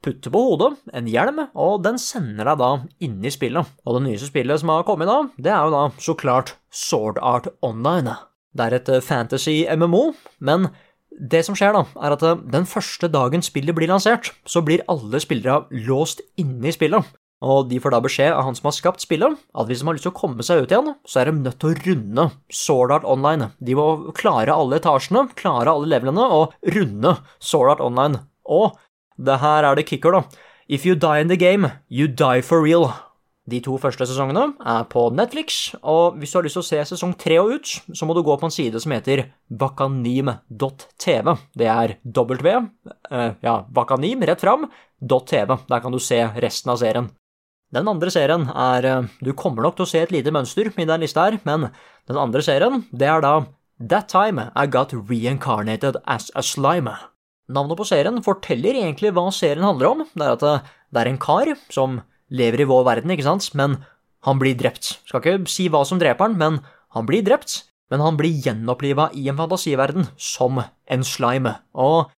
putter 0.07 0.33
på 0.33 0.43
hodet, 0.49 0.71
en 0.95 1.11
hjelm, 1.11 1.43
og 1.59 1.83
den 1.85 1.99
sender 2.01 2.47
deg 2.53 2.63
da 2.63 2.71
inn 3.03 3.19
i 3.27 3.33
spillet. 3.35 3.75
Og 3.85 3.99
det 3.99 4.05
nyeste 4.07 4.31
spillet 4.31 4.63
som 4.63 4.73
har 4.73 4.87
kommet 4.87 5.11
da, 5.11 5.19
det 5.37 5.53
er 5.53 5.67
jo 5.67 5.75
da 5.75 5.85
så 6.03 6.15
klart 6.19 6.55
Sword 6.71 7.19
Art 7.19 7.51
Online. 7.67 8.17
Det 8.57 8.67
er 8.69 8.79
et 8.79 8.91
eh, 8.93 9.05
fantasy-MMO, 9.05 10.05
men 10.47 10.71
det 11.11 11.43
som 11.47 11.57
skjer, 11.57 11.77
da, 11.77 11.85
er 12.07 12.15
at 12.17 12.25
eh, 12.25 12.41
den 12.55 12.69
første 12.69 13.11
dagen 13.13 13.45
spillet 13.45 13.77
blir 13.77 13.91
lansert, 13.91 14.33
så 14.49 14.63
blir 14.65 14.85
alle 14.93 15.21
spillere 15.23 15.67
låst 15.87 16.23
inne 16.41 16.71
i 16.71 16.77
spillet. 16.77 17.15
Og 17.45 17.67
de 17.69 17.79
får 17.83 17.93
da 17.93 18.01
beskjed 18.01 18.33
av 18.33 18.47
han 18.47 18.57
som 18.57 18.71
har 18.71 18.77
skapt 18.79 19.03
spillet, 19.05 19.37
at 19.37 19.69
hvis 19.69 19.83
de 19.83 19.89
har 19.89 19.97
lyst 19.99 20.07
til 20.09 20.15
å 20.15 20.17
komme 20.17 20.45
seg 20.47 20.65
ut 20.65 20.73
igjen, 20.73 20.95
så 21.05 21.21
er 21.21 21.29
de 21.29 21.43
nødt 21.43 21.59
til 21.61 21.75
å 21.75 21.81
runde 21.85 22.25
Sword 22.63 22.95
Art 22.97 23.05
Online. 23.09 23.51
De 23.61 23.77
må 23.77 23.87
klare 24.17 24.55
alle 24.55 24.81
etasjene, 24.81 25.27
klare 25.37 25.75
alle 25.75 25.91
levelene 25.93 26.25
og 26.39 26.57
runde 26.77 27.13
Sword 27.37 27.75
Art 27.75 27.85
Online. 27.85 28.23
Og 28.47 28.79
det 29.19 29.41
her 29.43 29.65
er 29.65 29.79
det 29.79 29.87
kicker, 29.89 30.13
da. 30.13 30.45
If 30.69 30.87
you 30.87 30.95
die 30.95 31.21
in 31.21 31.29
the 31.29 31.37
game, 31.37 31.71
you 31.89 32.09
die 32.09 32.43
for 32.43 32.63
real. 32.63 32.91
De 33.47 33.61
to 33.63 33.77
første 33.79 34.09
sesongene 34.11 34.57
er 34.67 34.87
på 34.91 35.05
Netflix, 35.15 35.77
og 35.79 36.17
hvis 36.19 36.33
du 36.33 36.39
har 36.41 36.47
lyst 36.49 36.59
til 36.59 36.65
å 36.65 36.67
se 36.67 36.81
sesong 36.91 37.13
tre 37.19 37.37
og 37.39 37.53
ut, 37.55 37.75
så 37.95 38.09
må 38.09 38.17
du 38.17 38.25
gå 38.27 38.35
på 38.41 38.49
en 38.49 38.55
side 38.55 38.81
som 38.83 38.91
heter 38.91 39.29
bakanim.tv. 39.47 41.37
Det 41.55 41.69
er 41.71 41.95
W, 42.03 42.57
eh, 43.13 43.31
ja, 43.47 43.55
bakanim, 43.71 44.27
rett 44.27 44.43
fram, 44.43 44.67
.tv. 44.99 45.61
Der 45.71 45.85
kan 45.85 45.95
du 45.95 46.01
se 46.03 46.25
resten 46.43 46.75
av 46.75 46.83
serien. 46.83 47.13
Den 47.71 47.87
andre 47.91 48.11
serien 48.11 48.49
er 48.51 48.87
eh, 48.87 49.09
Du 49.23 49.33
kommer 49.35 49.63
nok 49.63 49.79
til 49.79 49.87
å 49.87 49.91
se 49.91 50.03
et 50.03 50.15
lite 50.15 50.35
mønster 50.35 50.67
i 50.67 50.85
den 50.91 51.03
lista 51.07 51.31
her, 51.31 51.39
men 51.47 51.71
den 52.11 52.19
andre 52.19 52.43
serien, 52.43 52.83
det 52.91 53.07
er 53.07 53.23
da 53.23 53.37
That 53.79 54.09
Time 54.09 54.51
I 54.57 54.67
Got 54.67 54.91
Reincarnated 54.93 56.03
As 56.07 56.33
A 56.35 56.43
Slime. 56.43 56.97
Navnet 57.53 57.79
på 57.79 57.87
serien 57.87 58.19
forteller 58.27 58.79
egentlig 58.81 59.13
hva 59.15 59.29
serien 59.35 59.67
handler 59.67 59.93
om. 59.93 60.05
Det 60.15 60.27
er 60.27 60.35
at 60.35 60.71
det 60.91 61.03
er 61.03 61.11
en 61.11 61.21
kar 61.23 61.53
som 61.71 62.01
lever 62.33 62.65
i 62.65 62.69
vår 62.69 62.83
verden, 62.89 63.13
ikke 63.15 63.27
sant, 63.27 63.53
men 63.55 63.79
han 64.27 64.41
blir 64.43 64.57
drept. 64.59 64.97
Skal 65.07 65.23
ikke 65.23 65.51
si 65.51 65.69
hva 65.71 65.85
som 65.87 66.01
dreper 66.03 66.27
han, 66.27 66.39
men 66.41 66.61
han 66.97 67.07
blir 67.07 67.23
drept. 67.27 67.63
Men 67.91 68.03
han 68.03 68.17
blir 68.19 68.35
gjenoppliva 68.43 69.13
i 69.15 69.29
en 69.31 69.39
fantasiverden 69.39 70.09
som 70.19 70.59
en 70.59 71.05
slime. 71.07 71.53
Og 71.79 72.11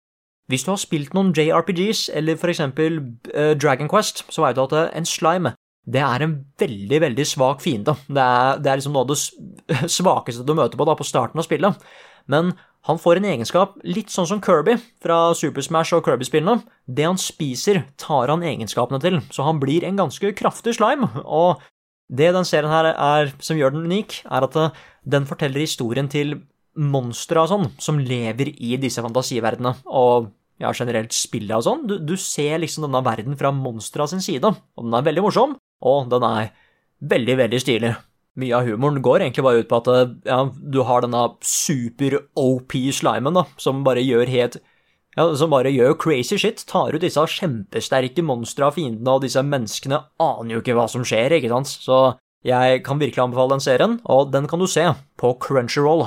hvis 0.49 0.65
du 0.65 0.73
har 0.73 0.81
spilt 0.81 1.13
noen 1.13 1.35
JRPGs, 1.37 2.07
eller 2.17 2.39
for 2.41 2.49
eksempel 2.49 3.03
uh, 3.35 3.53
Dragon 3.53 3.91
Quest, 3.91 4.25
så 4.33 4.47
veit 4.47 4.57
du 4.57 4.65
at 4.65 4.79
en 4.97 5.09
slime 5.09 5.53
det 5.89 6.01
er 6.05 6.21
en 6.21 6.35
veldig, 6.61 6.99
veldig 7.01 7.25
svak 7.25 7.63
fiende. 7.65 7.95
Det 8.09 8.21
er, 8.21 8.59
det 8.61 8.69
er 8.71 8.81
liksom 8.81 8.93
noe 8.97 9.07
av 9.07 9.13
det 9.13 9.89
svakeste 9.99 10.45
du 10.45 10.53
møter 10.57 10.77
på 10.77 10.85
da, 10.85 10.97
på 10.99 11.07
starten 11.07 11.41
av 11.41 11.47
spillet. 11.47 11.87
Men 12.29 12.53
han 12.87 13.01
får 13.01 13.19
en 13.19 13.27
egenskap 13.29 13.75
litt 13.85 14.13
sånn 14.13 14.29
som 14.31 14.43
Kirby 14.45 14.77
fra 15.03 15.35
Super 15.37 15.65
Smash 15.65 15.97
og 15.97 16.07
Kirby-spillene. 16.07 16.63
Det 16.87 17.05
han 17.05 17.19
spiser, 17.21 17.83
tar 18.01 18.31
han 18.33 18.45
egenskapene 18.47 19.01
til, 19.03 19.19
så 19.35 19.45
han 19.49 19.59
blir 19.61 19.85
en 19.85 19.99
ganske 19.99 20.33
kraftig 20.39 20.77
slime. 20.79 21.11
Og 21.25 21.61
det 22.09 22.31
den 22.33 22.47
serien 22.49 22.73
her 22.73 22.93
er 22.95 23.35
som 23.45 23.59
gjør 23.59 23.75
den 23.75 23.91
unik, 23.91 24.23
er 24.25 24.47
at 24.47 24.57
eh, 24.57 24.79
den 25.05 25.29
forteller 25.29 25.65
historien 25.65 26.09
til 26.09 26.39
monstre 26.79 27.43
og 27.43 27.51
sånn, 27.51 27.71
som 27.83 27.99
lever 28.01 28.55
i 28.55 28.77
disse 28.81 29.03
fantasiverdenene, 29.03 29.75
og 29.91 30.31
ja, 30.63 30.71
generelt 30.75 31.15
spillet 31.15 31.57
og 31.59 31.67
sånn. 31.67 31.85
Du, 31.91 31.97
du, 32.03 32.15
ser 32.19 32.61
liksom 32.63 32.87
denne 32.87 33.03
verden 33.07 33.37
fra 33.39 33.53
monstra 33.55 34.07
sin 34.11 34.23
side, 34.25 34.49
og 34.49 34.87
den 34.87 34.97
er 34.97 35.07
veldig 35.07 35.25
morsom, 35.27 35.57
og 35.85 36.09
den 36.13 36.27
er 36.27 36.53
veldig, 37.13 37.37
veldig 37.43 37.61
stilig. 37.63 37.93
Mye 38.39 38.57
av 38.57 38.69
humoren 38.69 39.03
går 39.05 39.25
egentlig 39.25 39.45
bare 39.47 39.63
ut 39.63 39.71
på 39.71 39.81
at 39.83 39.93
eh, 39.93 40.17
ja, 40.29 40.41
du 40.47 40.81
har 40.87 41.05
denne 41.05 41.25
super-OP-slimen, 41.45 43.39
da, 43.41 43.47
som 43.61 43.85
bare 43.87 44.05
gjør 44.05 44.31
helt 44.33 44.61
ja, 45.19 45.25
som 45.35 45.51
bare 45.51 45.73
gjør 45.75 45.97
crazy 45.99 46.39
shit, 46.39 46.63
tar 46.69 46.95
ut 46.95 47.03
disse 47.03 47.25
kjempesterke 47.35 48.23
monstre 48.23 48.69
av 48.69 48.77
fiendene, 48.77 49.17
og 49.17 49.25
disse 49.25 49.43
menneskene 49.43 49.99
aner 50.23 50.55
jo 50.55 50.63
ikke 50.63 50.77
hva 50.79 50.87
som 50.91 51.03
skjer, 51.07 51.35
ikke 51.39 51.51
sant, 51.51 51.73
så 51.83 51.99
jeg 52.47 52.85
kan 52.87 53.01
virkelig 53.01 53.25
anbefale 53.25 53.57
den 53.57 53.65
serien, 53.65 53.99
og 54.07 54.31
den 54.31 54.47
kan 54.51 54.63
du 54.63 54.69
se 54.71 54.85
på 55.19 55.33
Crunchyroll. 55.43 56.07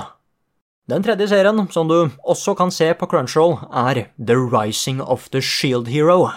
Den 0.88 1.04
tredje 1.04 1.28
serien, 1.30 1.60
som 1.70 1.90
du 1.90 1.98
også 2.24 2.56
kan 2.58 2.72
se 2.74 2.88
på 2.96 3.08
Crunchyroll, 3.10 3.58
er 3.68 4.06
The 4.16 4.38
Rising 4.40 5.02
of 5.04 5.28
the 5.34 5.42
Shield 5.44 5.92
Hero. 5.92 6.30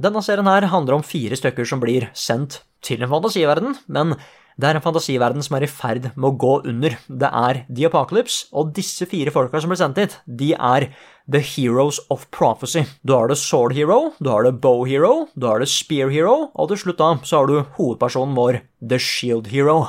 Denne 0.00 0.22
serien 0.24 0.48
her 0.48 0.70
handler 0.72 0.98
om 0.98 1.04
fire 1.06 1.36
stykker 1.38 1.68
som 1.68 1.82
blir 1.84 2.08
sendt 2.16 2.62
til 2.82 3.04
en 3.04 3.12
fantasiverden, 3.12 3.76
men 3.92 4.16
det 4.60 4.68
er 4.68 4.76
en 4.76 4.84
fantasiverden 4.84 5.44
som 5.44 5.56
er 5.56 5.66
i 5.66 5.70
ferd 5.70 6.10
med 6.12 6.28
å 6.28 6.36
gå 6.38 6.52
under. 6.68 6.96
Det 7.08 7.30
er 7.30 7.62
The 7.68 7.86
Apocalypse, 7.88 8.46
og 8.52 8.74
disse 8.76 9.08
fire 9.08 9.32
folka 9.34 9.62
som 9.62 9.72
ble 9.72 9.78
sendt 9.80 10.00
hit, 10.00 10.18
de 10.26 10.52
er 10.54 10.90
The 11.30 11.40
Heroes 11.40 12.00
of 12.12 12.26
Prophecy. 12.34 12.84
Du 13.06 13.14
har 13.14 13.30
det 13.30 13.38
Sword 13.40 13.76
Hero, 13.76 14.12
du 14.20 14.30
har 14.32 14.44
det 14.44 14.58
Bow 14.64 14.84
Hero, 14.88 15.28
du 15.34 15.48
har 15.48 15.62
det 15.62 15.70
Spear 15.72 16.12
Hero, 16.12 16.50
og 16.52 16.72
til 16.72 16.82
slutt 16.84 17.00
da 17.00 17.14
så 17.24 17.40
har 17.40 17.50
du 17.50 17.62
hovedpersonen 17.78 18.36
vår, 18.38 18.60
The 18.82 19.00
Shield 19.00 19.48
Hero. 19.52 19.80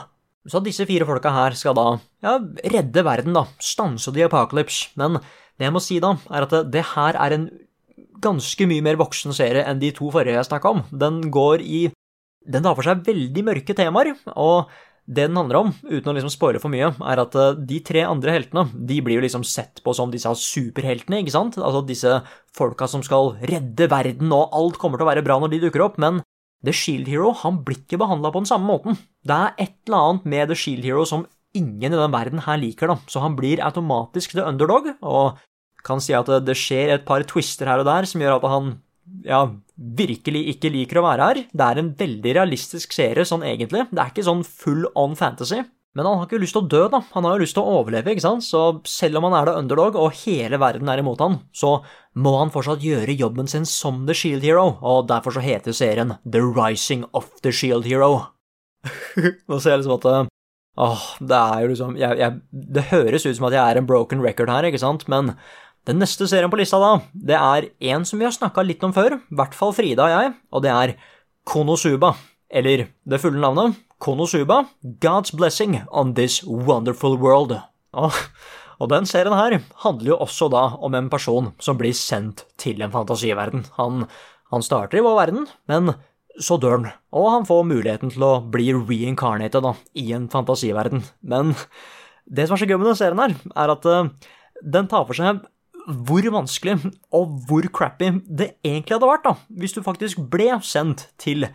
Så 0.47 0.59
disse 0.63 0.87
fire 0.87 1.07
folka 1.07 1.31
her 1.31 1.55
skal 1.55 1.75
da 1.77 1.87
ja, 2.23 2.37
redde 2.73 3.05
verden, 3.05 3.35
da, 3.35 3.47
stanse 3.63 4.11
The 4.11 4.27
Apocalypse, 4.27 4.91
men 4.99 5.19
det 5.59 5.67
jeg 5.67 5.75
må 5.75 5.81
si 5.83 5.99
da, 6.03 6.15
er 6.31 6.47
at 6.47 6.55
det, 6.55 6.63
det 6.73 6.87
her 6.95 7.19
er 7.19 7.35
en 7.35 7.49
ganske 8.23 8.67
mye 8.69 8.83
mer 8.83 8.97
voksen 8.99 9.35
serie 9.35 9.65
enn 9.67 9.81
de 9.81 9.91
to 9.95 10.09
forrige 10.13 10.37
jeg 10.37 10.47
snakka 10.47 10.71
om. 10.71 10.83
Den 10.91 11.19
går 11.33 11.63
i 11.63 11.81
Den 12.43 12.65
tar 12.65 12.75
for 12.75 12.85
seg 12.85 13.05
veldig 13.05 13.45
mørke 13.47 13.75
temaer, 13.77 14.13
og 14.35 14.71
det 15.03 15.25
den 15.27 15.35
handler 15.35 15.59
om, 15.59 15.71
uten 15.83 16.09
å 16.09 16.13
liksom 16.15 16.31
spoile 16.31 16.61
for 16.63 16.71
mye, 16.71 16.87
er 16.95 17.19
at 17.19 17.33
eh, 17.35 17.57
de 17.59 17.79
tre 17.83 18.05
andre 18.07 18.37
heltene 18.37 18.69
de 18.87 19.01
blir 19.03 19.19
jo 19.19 19.25
liksom 19.25 19.43
sett 19.47 19.81
på 19.83 19.91
som 19.95 20.11
disse 20.11 20.31
superheltene, 20.39 21.19
ikke 21.19 21.33
sant? 21.33 21.57
Altså 21.59 21.81
disse 21.87 22.21
folka 22.55 22.87
som 22.87 23.03
skal 23.03 23.33
redde 23.43 23.89
verden, 23.91 24.31
og 24.31 24.55
alt 24.55 24.79
kommer 24.79 24.99
til 24.99 25.07
å 25.07 25.11
være 25.11 25.25
bra 25.25 25.41
når 25.41 25.51
de 25.51 25.61
dukker 25.65 25.83
opp, 25.83 25.99
men 25.99 26.21
The 26.63 26.71
Shield 26.71 27.09
Hero 27.11 27.33
han 27.41 27.59
blir 27.67 27.81
ikke 27.81 27.99
behandla 27.99 28.31
på 28.31 28.45
den 28.45 28.47
samme 28.47 28.69
måten. 28.69 28.99
Det 29.27 29.35
er 29.35 29.65
et 29.65 29.75
eller 29.89 29.99
annet 29.99 30.29
med 30.31 30.53
The 30.53 30.59
Shield 30.61 30.87
Hero 30.87 31.03
som 31.09 31.27
ingen 31.53 31.91
i 31.91 31.99
den 31.99 32.15
verden 32.15 32.45
her 32.47 32.61
liker, 32.61 32.93
da, 32.93 32.97
så 33.11 33.25
han 33.25 33.35
blir 33.37 33.61
automatisk 33.61 34.37
the 34.37 34.47
underdog, 34.47 34.87
og 35.03 35.43
kan 35.83 35.99
si 35.99 36.15
at 36.15 36.31
det 36.47 36.55
skjer 36.55 36.93
et 36.93 37.03
par 37.03 37.27
twister 37.27 37.67
her 37.67 37.83
og 37.83 37.89
der 37.89 38.07
som 38.07 38.23
gjør 38.23 38.39
at 38.39 38.47
han 38.53 38.71
ja, 39.27 39.43
virkelig 39.77 40.43
ikke 40.53 40.71
liker 40.73 40.99
å 41.01 41.05
være 41.07 41.29
her. 41.29 41.39
Det 41.51 41.67
er 41.67 41.79
en 41.81 41.93
veldig 41.99 42.35
realistisk 42.37 42.93
serie 42.95 43.25
sånn 43.25 43.45
egentlig. 43.47 43.87
Det 43.91 44.01
er 44.01 44.11
ikke 44.11 44.25
sånn 44.27 44.43
full 44.47 44.85
on 44.99 45.17
fantasy. 45.19 45.63
Men 45.93 46.07
han 46.07 46.17
har 46.17 46.25
ikke 46.25 46.41
lyst 46.41 46.55
til 46.57 46.63
å 46.63 46.69
dø, 46.69 46.81
da. 46.89 47.03
Han 47.13 47.25
har 47.27 47.35
jo 47.35 47.43
lyst 47.43 47.53
til 47.53 47.61
å 47.61 47.73
overleve, 47.79 48.15
ikke 48.15 48.25
sant? 48.25 48.45
Så 48.45 48.61
selv 48.89 49.19
om 49.19 49.27
han 49.27 49.35
er 49.37 49.49
det 49.49 49.57
underdog, 49.59 49.97
og 50.01 50.15
hele 50.23 50.57
verden 50.61 50.89
er 50.89 51.03
imot 51.03 51.21
han, 51.21 51.37
så 51.53 51.75
må 52.17 52.33
han 52.39 52.53
fortsatt 52.53 52.81
gjøre 52.85 53.13
jobben 53.17 53.49
sin 53.49 53.67
som 53.69 54.01
The 54.07 54.15
Shield 54.17 54.45
Hero, 54.45 54.71
og 54.81 55.05
derfor 55.11 55.37
så 55.37 55.43
heter 55.45 55.77
serien 55.77 56.15
The 56.25 56.41
Rising 56.41 57.05
of 57.13 57.29
the 57.45 57.53
Shield 57.53 57.85
Hero. 57.85 58.31
Nå 59.49 59.61
ser 59.61 59.75
jeg 59.75 59.83
liksom 59.83 59.99
at 59.99 60.31
Åh, 60.73 61.03
det 61.21 61.37
er 61.37 61.59
jo 61.61 61.67
liksom 61.69 61.97
jeg, 62.01 62.17
jeg, 62.17 62.39
Det 62.49 62.81
høres 62.89 63.27
ut 63.27 63.37
som 63.37 63.45
at 63.45 63.53
jeg 63.53 63.61
er 63.61 63.77
en 63.77 63.85
broken 63.87 64.23
record 64.25 64.49
her, 64.49 64.65
ikke 64.65 64.81
sant, 64.81 65.05
men 65.11 65.35
den 65.87 65.99
neste 65.99 66.27
serien 66.31 66.51
på 66.51 66.59
lista, 66.59 66.79
da, 66.79 66.93
det 67.11 67.35
er 67.35 67.67
en 67.91 68.05
som 68.07 68.21
vi 68.21 68.27
har 68.27 68.35
snakka 68.35 68.63
litt 68.63 68.83
om 68.87 68.93
før, 68.95 69.17
i 69.19 69.35
hvert 69.35 69.55
fall 69.57 69.73
Frida 69.75 70.05
og 70.05 70.13
jeg, 70.13 70.33
og 70.55 70.63
det 70.63 70.71
er 70.71 70.93
Konosuba. 71.49 72.13
Eller 72.53 72.85
det 73.09 73.19
fulle 73.19 73.41
navnet 73.41 73.79
Konosuba, 74.03 74.61
God's 75.03 75.33
Blessing 75.35 75.81
on 75.91 76.13
This 76.15 76.41
Wonderful 76.45 77.17
World. 77.19 77.57
Og, 77.99 78.15
og 78.79 78.91
den 78.93 79.09
serien 79.09 79.35
her 79.35 79.57
handler 79.83 80.13
jo 80.13 80.21
også 80.23 80.47
da 80.53 80.63
om 80.79 80.95
en 80.95 81.09
person 81.11 81.51
som 81.59 81.79
blir 81.79 81.95
sendt 81.97 82.45
til 82.61 82.79
en 82.83 82.93
fantasiverden. 82.93 83.65
Han, 83.79 84.05
han 84.55 84.65
starter 84.65 85.01
i 85.01 85.05
vår 85.05 85.19
verden, 85.19 85.47
men 85.71 85.95
så 86.41 86.57
dør 86.57 86.77
han, 86.77 86.87
og 87.13 87.27
han 87.29 87.43
får 87.45 87.65
muligheten 87.69 88.13
til 88.13 88.23
å 88.25 88.37
bli 88.53 88.71
reincarnated 88.73 89.65
da, 89.65 89.75
i 89.99 90.07
en 90.15 90.29
fantasiverden. 90.31 91.03
Men 91.21 91.53
det 92.25 92.47
som 92.47 92.55
er 92.55 92.63
så 92.63 92.69
gøy 92.69 92.79
med 92.79 92.89
den 92.89 92.97
serien 92.97 93.21
her, 93.21 93.35
er 93.53 93.73
at 93.75 93.85
uh, 93.85 94.07
den 94.63 94.87
tar 94.89 95.05
for 95.09 95.17
seg 95.17 95.43
hvor 95.87 96.25
vanskelig 96.31 96.77
og 97.13 97.37
hvor 97.47 97.67
crappy 97.75 98.11
det 98.27 98.53
egentlig 98.63 98.95
hadde 98.95 99.09
vært 99.09 99.27
da, 99.27 99.35
hvis 99.59 99.75
du 99.75 99.83
faktisk 99.85 100.21
ble 100.31 100.51
sendt 100.63 101.09
til 101.21 101.47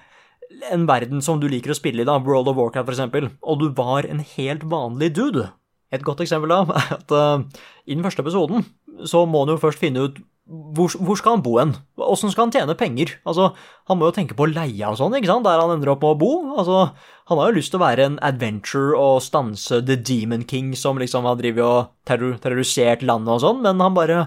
en 0.72 0.86
verden 0.88 1.22
som 1.24 1.40
du 1.40 1.48
liker 1.48 1.72
å 1.72 1.76
spille 1.76 2.04
i, 2.04 2.08
da, 2.08 2.18
World 2.24 2.50
of 2.50 2.58
Warcraft 2.58 2.92
eksempel, 2.94 3.30
og 3.42 3.60
du 3.62 3.68
var 3.76 4.08
en 4.08 4.22
helt 4.36 4.64
vanlig 4.68 5.12
dude. 5.16 5.48
Et 5.92 6.04
godt 6.04 6.22
eksempel 6.24 6.52
da 6.52 6.62
er 6.76 6.94
at 6.98 7.14
uh, 7.14 7.44
i 7.88 7.96
den 7.96 8.04
første 8.04 8.24
episoden 8.24 8.66
så 9.08 9.24
må 9.28 9.44
han 9.44 9.54
jo 9.54 9.62
først 9.62 9.80
finne 9.80 10.08
ut 10.08 10.18
hvor, 10.48 10.94
hvor, 10.96 11.18
skal 11.20 11.36
han 11.36 11.42
bo 11.44 11.58
hen? 11.58 11.74
Åssen 12.00 12.32
skal 12.32 12.46
han 12.46 12.52
tjene 12.54 12.76
penger? 12.78 13.12
Altså, 13.28 13.50
Han 13.90 13.98
må 14.00 14.08
jo 14.08 14.14
tenke 14.16 14.36
på 14.36 14.48
leia 14.48 14.88
og 14.88 14.96
sånn, 14.96 15.16
ikke 15.18 15.28
sant, 15.28 15.44
der 15.44 15.60
han 15.60 15.74
ender 15.74 15.92
opp 15.92 16.04
med 16.04 16.14
å 16.14 16.20
bo. 16.20 16.32
Altså, 16.56 16.78
Han 17.28 17.40
har 17.40 17.50
jo 17.50 17.58
lyst 17.58 17.74
til 17.74 17.80
å 17.80 17.84
være 17.84 18.06
en 18.08 18.18
adventure 18.24 18.96
og 18.96 19.20
stanse 19.24 19.82
The 19.84 19.98
Demon 20.00 20.46
King, 20.48 20.72
som 20.72 21.00
liksom 21.00 21.28
har 21.28 21.36
drevet 21.40 21.64
og 21.64 21.92
terror, 22.08 22.38
terrorisert 22.40 23.04
landet 23.04 23.36
og 23.36 23.42
sånn, 23.44 23.60
men 23.64 23.84
han 23.84 23.96
bare 23.96 24.26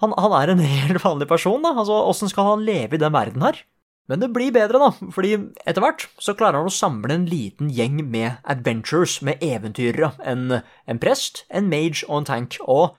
han, 0.00 0.14
han, 0.16 0.34
er 0.34 0.54
en 0.54 0.64
helt 0.88 1.04
vanlig 1.04 1.28
person, 1.30 1.62
da. 1.62 1.74
Altså, 1.76 2.02
Åssen 2.10 2.32
skal 2.32 2.56
han 2.56 2.66
leve 2.66 2.98
i 2.98 3.02
den 3.02 3.14
verden 3.14 3.46
her? 3.46 3.62
Men 4.10 4.18
det 4.18 4.32
blir 4.34 4.50
bedre, 4.50 4.80
da, 4.82 5.10
fordi 5.14 5.36
etter 5.70 5.84
hvert 5.84 6.08
så 6.18 6.34
klarer 6.34 6.58
han 6.58 6.70
å 6.70 6.74
samle 6.74 7.14
en 7.14 7.28
liten 7.30 7.68
gjeng 7.70 8.00
med 8.10 8.40
adventures, 8.42 9.20
med 9.22 9.38
eventyrere. 9.38 10.10
En, 10.26 10.64
en 10.90 10.98
prest, 10.98 11.44
en 11.46 11.70
mage 11.70 12.02
og 12.08 12.24
en 12.24 12.26
tank. 12.32 12.58
Og 12.66 12.96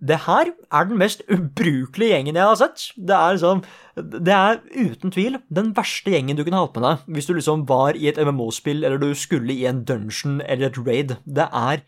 det 0.00 0.22
her 0.24 0.48
er 0.48 0.86
den 0.88 0.98
mest 1.00 1.22
ubrukelige 1.28 2.14
gjengen 2.14 2.38
jeg 2.38 2.48
har 2.48 2.56
sett. 2.56 2.86
Det 2.96 3.16
er 3.16 3.36
liksom 3.36 3.62
Det 4.00 4.32
er 4.32 4.60
uten 4.72 5.12
tvil 5.12 5.36
den 5.52 5.74
verste 5.76 6.14
gjengen 6.14 6.38
du 6.38 6.44
kunne 6.46 6.62
hatt 6.62 6.76
med 6.78 6.86
deg 6.86 7.14
hvis 7.16 7.28
du 7.28 7.34
liksom 7.36 7.66
var 7.68 7.98
i 7.98 8.08
et 8.08 8.20
MMO-spill, 8.20 8.84
eller 8.84 9.00
du 9.00 9.12
skulle 9.14 9.52
i 9.52 9.66
en 9.68 9.84
dungeon 9.84 10.40
eller 10.40 10.70
et 10.70 10.80
raid. 10.80 11.16
Det 11.26 11.48
er 11.52 11.84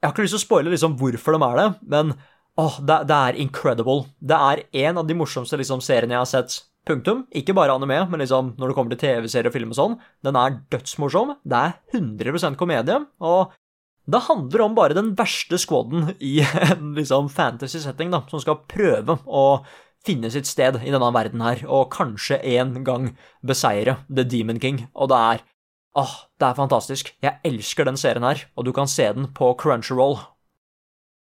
Jeg 0.00 0.08
har 0.08 0.14
ikke 0.14 0.24
lyst 0.24 0.38
til 0.38 0.40
å 0.40 0.46
spoile 0.46 0.72
liksom 0.72 0.96
hvorfor 0.96 1.36
de 1.36 1.44
er 1.44 1.56
det, 1.60 1.68
men 1.92 2.14
åh, 2.56 2.80
det, 2.80 3.02
det 3.10 3.16
er 3.16 3.40
incredible. 3.42 4.06
Det 4.16 4.36
er 4.36 4.62
en 4.86 5.00
av 5.02 5.06
de 5.06 5.16
morsomste 5.16 5.58
liksom, 5.60 5.82
seriene 5.84 6.16
jeg 6.16 6.22
har 6.22 6.30
sett. 6.30 6.62
Punktum. 6.88 7.26
Ikke 7.36 7.52
bare 7.52 7.74
anime, 7.76 7.98
men 8.08 8.22
liksom 8.22 8.54
når 8.56 8.70
det 8.70 8.76
kommer 8.78 8.94
til 8.94 9.02
TV-serier 9.02 9.50
og 9.50 9.52
film 9.52 9.74
og 9.74 9.76
sånn. 9.76 9.96
Den 10.24 10.38
er 10.40 10.56
dødsmorsom. 10.72 11.34
Det 11.44 11.58
er 11.60 11.98
100% 12.00 12.56
komedie. 12.56 12.96
Og 13.20 13.52
det 14.12 14.24
handler 14.26 14.64
om 14.64 14.74
bare 14.76 14.96
den 14.96 15.12
verste 15.18 15.58
squaden 15.60 16.14
i 16.18 16.40
en 16.70 16.94
liksom 16.96 17.30
fantasy-setting, 17.32 18.12
da, 18.14 18.24
som 18.30 18.42
skal 18.42 18.62
prøve 18.70 19.18
å 19.26 19.44
finne 20.06 20.30
sitt 20.32 20.48
sted 20.48 20.78
i 20.80 20.92
denne 20.92 21.12
verden 21.12 21.42
her, 21.44 21.62
og 21.68 21.90
kanskje 21.92 22.40
en 22.56 22.78
gang 22.86 23.10
beseire 23.46 23.98
The 24.08 24.24
Demon 24.24 24.60
King. 24.62 24.86
Og 24.94 25.12
det 25.12 25.22
er 25.30 25.46
Åh, 25.98 26.12
det 26.38 26.46
er 26.46 26.54
fantastisk. 26.54 27.08
Jeg 27.18 27.42
elsker 27.42 27.88
den 27.88 27.96
serien 27.98 28.22
her, 28.22 28.44
og 28.54 28.62
du 28.62 28.70
kan 28.70 28.86
se 28.86 29.08
den 29.10 29.26
på 29.34 29.48
Crunchyroll. 29.58 30.20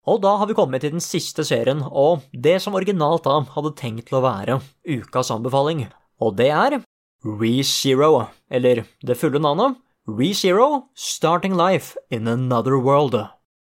Og 0.06 0.20
da 0.22 0.36
har 0.38 0.46
vi 0.46 0.56
kommet 0.58 0.84
til 0.86 0.94
den 0.94 1.02
siste 1.02 1.42
serien, 1.42 1.82
og 1.82 2.22
det 2.32 2.60
som 2.62 2.78
originalt 2.78 3.26
da 3.26 3.40
hadde 3.56 3.74
tenkt 3.80 4.12
til 4.12 4.20
å 4.20 4.24
være 4.28 4.60
ukas 4.86 5.34
anbefaling, 5.34 5.88
og 6.22 6.38
det 6.38 6.52
er 6.54 6.78
ReZero, 7.26 8.28
eller 8.46 8.86
det 9.02 9.18
fulle 9.18 9.42
navnet 9.42 9.82
ReZero 10.18 10.90
Starting 10.96 11.56
Life 11.58 11.98
in 12.10 12.28
Another 12.28 12.78
World. 12.80 13.18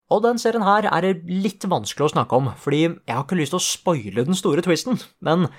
Og 0.09 0.23
den 0.25 0.39
serien 0.41 0.65
her 0.65 0.87
er 0.89 1.07
litt 1.29 1.65
vanskelig 1.69 2.07
å 2.07 2.13
snakke 2.15 2.37
om, 2.37 2.49
fordi 2.57 2.81
jeg 2.87 3.13
har 3.13 3.25
ikke 3.25 3.37
lyst 3.37 3.53
til 3.53 3.59
å 3.59 3.65
spoile 3.65 4.25
den 4.25 4.37
store 4.37 4.63
twisten, 4.65 4.97
men 5.25 5.49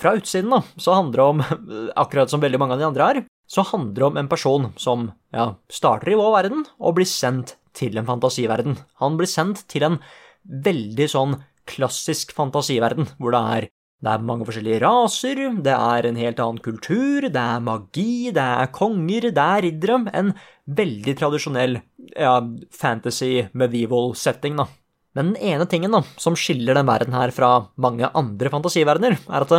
fra 0.00 0.14
utsiden 0.16 0.50
da, 0.54 0.62
så 0.80 0.96
handler 0.96 1.20
det 1.20 1.28
om, 1.28 1.42
akkurat 2.02 2.32
som 2.32 2.42
veldig 2.42 2.60
mange 2.62 2.76
av 2.76 2.82
de 2.82 2.88
andre 2.88 3.08
her, 3.08 3.22
så 3.46 3.64
handler 3.68 4.00
det 4.00 4.08
om 4.08 4.18
en 4.18 4.30
person 4.32 4.70
som 4.80 5.10
ja, 5.34 5.52
starter 5.70 6.14
i 6.14 6.18
vår 6.18 6.32
verden 6.38 6.64
og 6.80 6.96
blir 6.98 7.08
sendt 7.08 7.56
til 7.76 7.98
en 8.00 8.08
fantasiverden. 8.08 8.78
Han 9.02 9.18
blir 9.20 9.30
sendt 9.30 9.66
til 9.70 9.86
en 9.86 10.00
veldig 10.42 11.08
sånn 11.12 11.36
klassisk 11.68 12.32
fantasiverden, 12.34 13.12
hvor 13.20 13.36
det 13.36 13.42
er 13.56 13.68
det 14.02 14.10
er 14.10 14.24
mange 14.26 14.46
forskjellige 14.48 14.80
raser, 14.82 15.40
det 15.62 15.74
er 15.76 16.08
en 16.08 16.16
helt 16.18 16.40
annen 16.42 16.62
kultur, 16.64 17.22
det 17.22 17.38
er 17.38 17.62
magi, 17.62 18.32
det 18.34 18.42
er 18.42 18.72
konger, 18.74 19.28
det 19.30 19.44
er 19.44 19.62
riddere. 19.62 20.00
En 20.10 20.32
veldig 20.66 21.14
tradisjonell 21.20 21.78
ja, 22.10 22.32
fantasy 22.74 23.46
medieval 23.54 24.16
setting, 24.18 24.58
da. 24.58 24.66
Men 25.14 25.30
den 25.30 25.52
ene 25.52 25.68
tingen 25.70 25.94
da, 25.94 26.00
som 26.18 26.34
skiller 26.38 26.74
den 26.74 26.88
verden 26.88 27.14
her 27.14 27.30
fra 27.36 27.52
mange 27.80 28.10
andre 28.18 28.50
fantasiverdener, 28.50 29.20
er 29.28 29.46
at 29.46 29.54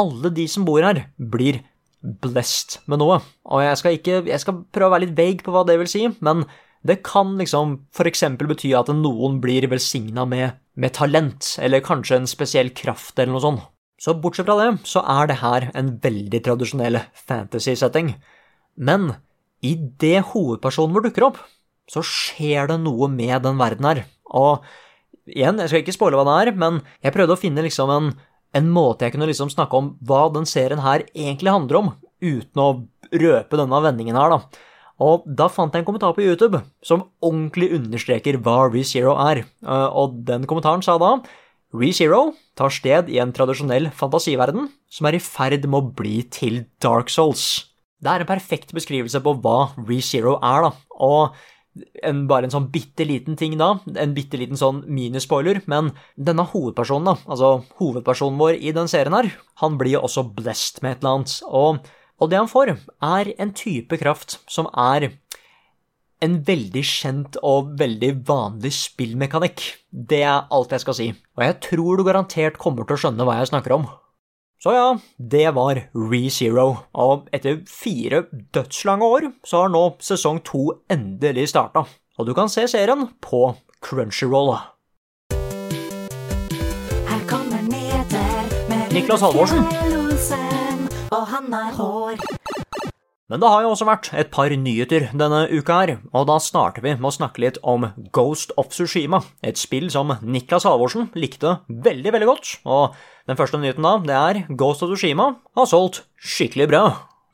alle 0.00 0.32
de 0.38 0.46
som 0.48 0.66
bor 0.68 0.84
her, 0.86 1.08
blir 1.18 1.62
blessed 2.00 2.78
med 2.86 3.02
noe. 3.02 3.18
Og 3.50 3.64
jeg 3.64 3.80
skal, 3.80 3.98
ikke, 3.98 4.22
jeg 4.28 4.42
skal 4.44 4.62
prøve 4.70 4.92
å 4.92 4.94
være 4.94 5.08
litt 5.08 5.18
vague 5.18 5.46
på 5.46 5.54
hva 5.54 5.64
det 5.66 5.80
vil 5.80 5.90
si, 5.90 6.04
men 6.22 6.44
det 6.86 7.00
kan 7.04 7.34
liksom 7.40 7.74
eksempel 8.06 8.48
bety 8.54 8.70
at 8.76 8.88
noen 8.94 9.40
blir 9.42 9.66
velsigna 9.68 10.24
med, 10.28 10.62
med 10.78 10.94
talent, 10.96 11.56
eller 11.60 11.84
kanskje 11.84 12.22
en 12.22 12.30
spesiell 12.30 12.72
kraft 12.76 13.18
eller 13.18 13.34
noe 13.34 13.44
sånt. 13.44 13.66
Så 14.00 14.14
bortsett 14.16 14.48
fra 14.48 14.56
det, 14.56 14.68
så 14.88 15.02
er 15.04 15.28
det 15.28 15.40
her 15.42 15.66
en 15.76 15.90
veldig 16.00 16.40
tradisjonell 16.46 17.02
fantasy-setting. 17.28 18.14
Men 18.80 19.10
idet 19.60 20.22
hovedpersonen 20.30 20.94
vår 20.96 21.10
dukker 21.10 21.26
opp, 21.28 21.42
så 21.90 22.00
skjer 22.06 22.70
det 22.70 22.78
noe 22.80 23.10
med 23.12 23.42
den 23.44 23.60
verden 23.60 23.88
her. 23.90 24.02
Og 24.30 24.64
igjen, 25.28 25.60
jeg 25.60 25.72
skal 25.72 25.84
ikke 25.84 25.96
spoile 25.98 26.20
hva 26.20 26.24
det 26.28 26.38
er, 26.46 26.52
men 26.62 26.80
jeg 27.04 27.12
prøvde 27.12 27.36
å 27.36 27.40
finne 27.40 27.64
liksom 27.66 27.92
en, 27.92 28.08
en 28.56 28.72
måte 28.72 29.04
jeg 29.04 29.16
kunne 29.16 29.28
liksom 29.28 29.52
snakke 29.52 29.76
om 29.76 29.92
hva 30.06 30.28
den 30.32 30.48
serien 30.48 30.80
her 30.80 31.04
egentlig 31.12 31.52
handler 31.52 31.82
om, 31.82 31.92
uten 32.24 32.62
å 32.62 32.70
røpe 33.10 33.58
denne 33.58 33.82
vendingen 33.84 34.16
her, 34.16 34.32
da. 34.32 34.66
Og 35.00 35.24
da 35.24 35.48
fant 35.48 35.72
jeg 35.72 35.82
en 35.82 35.88
kommentar 35.88 36.12
på 36.16 36.24
YouTube 36.24 36.60
som 36.84 37.06
ordentlig 37.24 37.70
understreker 37.76 38.36
hva 38.44 38.62
ReZero 38.68 39.16
er, 39.28 39.44
Eh, 39.60 39.88
og 39.92 40.20
den 40.28 40.46
kommentaren 40.48 40.84
sa 40.84 40.96
da 41.00 41.18
ReZero 41.70 42.32
tar 42.58 42.72
sted 42.74 43.10
i 43.12 43.20
en 43.22 43.32
tradisjonell 43.34 43.90
fantasiverden 43.94 44.68
som 44.90 45.06
er 45.06 45.16
i 45.16 45.22
ferd 45.22 45.68
med 45.68 45.78
å 45.78 45.92
bli 46.00 46.16
til 46.32 46.64
Dark 46.82 47.12
Souls. 47.12 47.70
Det 48.00 48.10
er 48.10 48.24
en 48.24 48.30
perfekt 48.30 48.74
beskrivelse 48.74 49.20
på 49.22 49.36
hva 49.44 49.70
ReZero 49.78 50.38
er, 50.42 50.66
da, 50.66 50.72
og 50.98 51.36
en, 52.02 52.24
bare 52.30 52.48
en 52.48 52.54
sånn 52.54 52.68
bitte 52.72 53.06
liten 53.06 53.38
ting 53.38 53.54
da, 53.60 53.74
en 53.86 54.14
bitte 54.16 54.40
liten 54.40 54.58
sånn 54.58 54.82
minispoiler, 54.90 55.62
men 55.70 55.92
denne 56.18 56.48
hovedpersonen, 56.50 57.12
da, 57.12 57.30
altså 57.30 57.52
hovedpersonen 57.78 58.40
vår 58.40 58.58
i 58.58 58.74
den 58.74 58.90
serien 58.90 59.14
her, 59.14 59.30
han 59.62 59.78
blir 59.80 60.00
også 60.00 60.26
blessed 60.36 60.82
med 60.82 60.96
et 60.96 61.04
eller 61.04 61.20
annet, 61.20 61.36
og, 61.46 61.90
og 62.18 62.32
det 62.32 62.40
han 62.40 62.50
får, 62.50 62.74
er 63.12 63.34
en 63.38 63.54
type 63.54 64.00
kraft 64.00 64.40
som 64.50 64.66
er 64.74 65.12
en 66.24 66.36
veldig 66.44 66.82
kjent 66.84 67.38
og 67.46 67.72
veldig 67.80 68.12
vanlig 68.28 68.72
spillmekanikk. 68.76 69.62
Det 69.90 70.22
er 70.22 70.46
alt 70.52 70.74
jeg 70.74 70.84
skal 70.84 70.96
si, 70.96 71.08
og 71.36 71.44
jeg 71.46 71.58
tror 71.64 71.96
du 71.96 72.04
garantert 72.06 72.60
kommer 72.60 72.86
til 72.86 72.98
å 72.98 73.02
skjønne 73.04 73.26
hva 73.26 73.38
jeg 73.40 73.50
snakker 73.52 73.76
om. 73.78 73.88
Så 74.60 74.74
ja, 74.76 74.88
det 75.16 75.46
var 75.56 75.78
ReZero, 75.96 76.66
og 76.92 77.30
etter 77.32 77.62
fire 77.64 78.26
dødslange 78.52 79.08
år 79.08 79.30
så 79.48 79.62
har 79.62 79.72
nå 79.72 79.84
sesong 80.04 80.42
to 80.44 80.66
endelig 80.92 81.48
starta, 81.54 81.86
og 82.20 82.28
du 82.28 82.34
kan 82.36 82.52
se 82.52 82.66
serien 82.68 83.08
på 83.24 83.46
Crunchyroll. 83.80 84.52
Her 87.08 87.24
kommer 87.30 87.64
nyheter 87.64 88.52
med 88.68 88.92
Niklas 88.92 89.24
Halvorsen. 89.24 89.64
Og 91.10 91.24
han 91.26 91.48
har 91.56 91.72
hår. 91.80 92.39
Men 93.30 93.38
det 93.38 93.46
har 93.52 93.62
jo 93.62 93.68
også 93.70 93.86
vært 93.86 94.08
et 94.18 94.30
par 94.34 94.50
nyheter 94.50 95.04
denne 95.14 95.44
uka 95.54 95.76
her, 95.84 95.92
og 96.10 96.24
da 96.26 96.40
starter 96.42 96.82
vi 96.82 96.96
med 96.96 97.06
å 97.12 97.14
snakke 97.14 97.44
litt 97.44 97.60
om 97.62 97.84
Ghost 98.16 98.50
of 98.58 98.72
Tsushima, 98.74 99.20
et 99.46 99.60
spill 99.60 99.86
som 99.94 100.10
Niklas 100.20 100.66
Halvorsen 100.66 101.12
likte 101.14 101.60
veldig, 101.70 102.10
veldig 102.16 102.26
godt. 102.32 102.56
Og 102.66 102.96
den 103.30 103.38
første 103.38 103.60
nyheten 103.62 103.86
da, 103.86 103.92
det 104.02 104.16
er 104.18 104.42
Ghost 104.58 104.82
of 104.82 104.90
Tsushima 104.90 105.28
har 105.56 105.70
solgt 105.70 106.02
skikkelig 106.18 106.66
bra. 106.72 106.82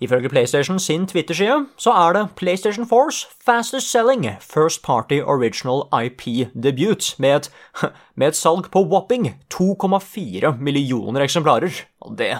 Ifølge 0.04 0.28
PlayStation 0.28 0.76
sin 0.76 1.06
Twitter-side 1.08 1.62
så 1.80 1.94
er 1.96 2.12
det 2.12 2.26
PlayStation 2.36 2.84
4s 2.84 3.22
fastest 3.40 3.88
selling 3.88 4.26
first 4.44 4.82
party 4.84 5.22
original 5.24 5.86
IP-debut, 5.96 7.14
med, 7.18 7.48
et- 7.48 7.50
med 8.20 8.28
et 8.34 8.36
salg 8.36 8.68
på 8.68 8.84
whopping 8.84 9.30
2,4 9.48 10.58
millioner 10.60 11.24
eksemplarer. 11.24 11.72
Og 12.04 12.18
det 12.20 12.34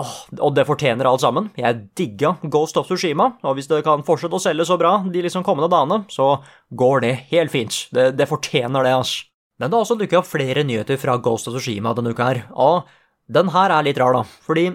Åh, 0.00 0.12
og 0.40 0.54
det 0.56 0.64
fortjener 0.64 1.04
alt 1.08 1.20
sammen. 1.20 1.50
Jeg 1.58 1.82
digga 1.98 2.36
Ghost 2.48 2.78
of 2.80 2.88
Tsushima, 2.88 3.34
og 3.44 3.58
hvis 3.58 3.68
det 3.68 3.82
kan 3.84 4.04
fortsette 4.06 4.38
å 4.38 4.40
selge 4.40 4.64
så 4.68 4.78
bra 4.80 4.94
de 5.04 5.24
liksom 5.24 5.44
kommende 5.44 5.68
dagene, 5.72 6.06
så 6.12 6.38
går 6.72 7.04
det 7.04 7.12
helt 7.34 7.52
fint. 7.52 7.76
Det, 7.92 8.08
det 8.16 8.28
fortjener 8.30 8.88
det, 8.88 8.94
ass. 9.02 9.18
Men 9.60 9.68
det 9.68 9.76
har 9.76 9.84
også 9.84 9.98
dukket 10.00 10.22
opp 10.22 10.30
flere 10.30 10.64
nyheter 10.64 10.96
fra 11.00 11.18
Ghost 11.20 11.50
of 11.50 11.58
Tsushima 11.58 11.92
denne 11.98 12.14
uka 12.16 12.30
her, 12.30 12.42
og 12.56 12.88
den 13.32 13.52
her 13.52 13.72
er 13.72 13.84
litt 13.84 14.00
rar, 14.00 14.16
da, 14.16 14.24
fordi 14.44 14.70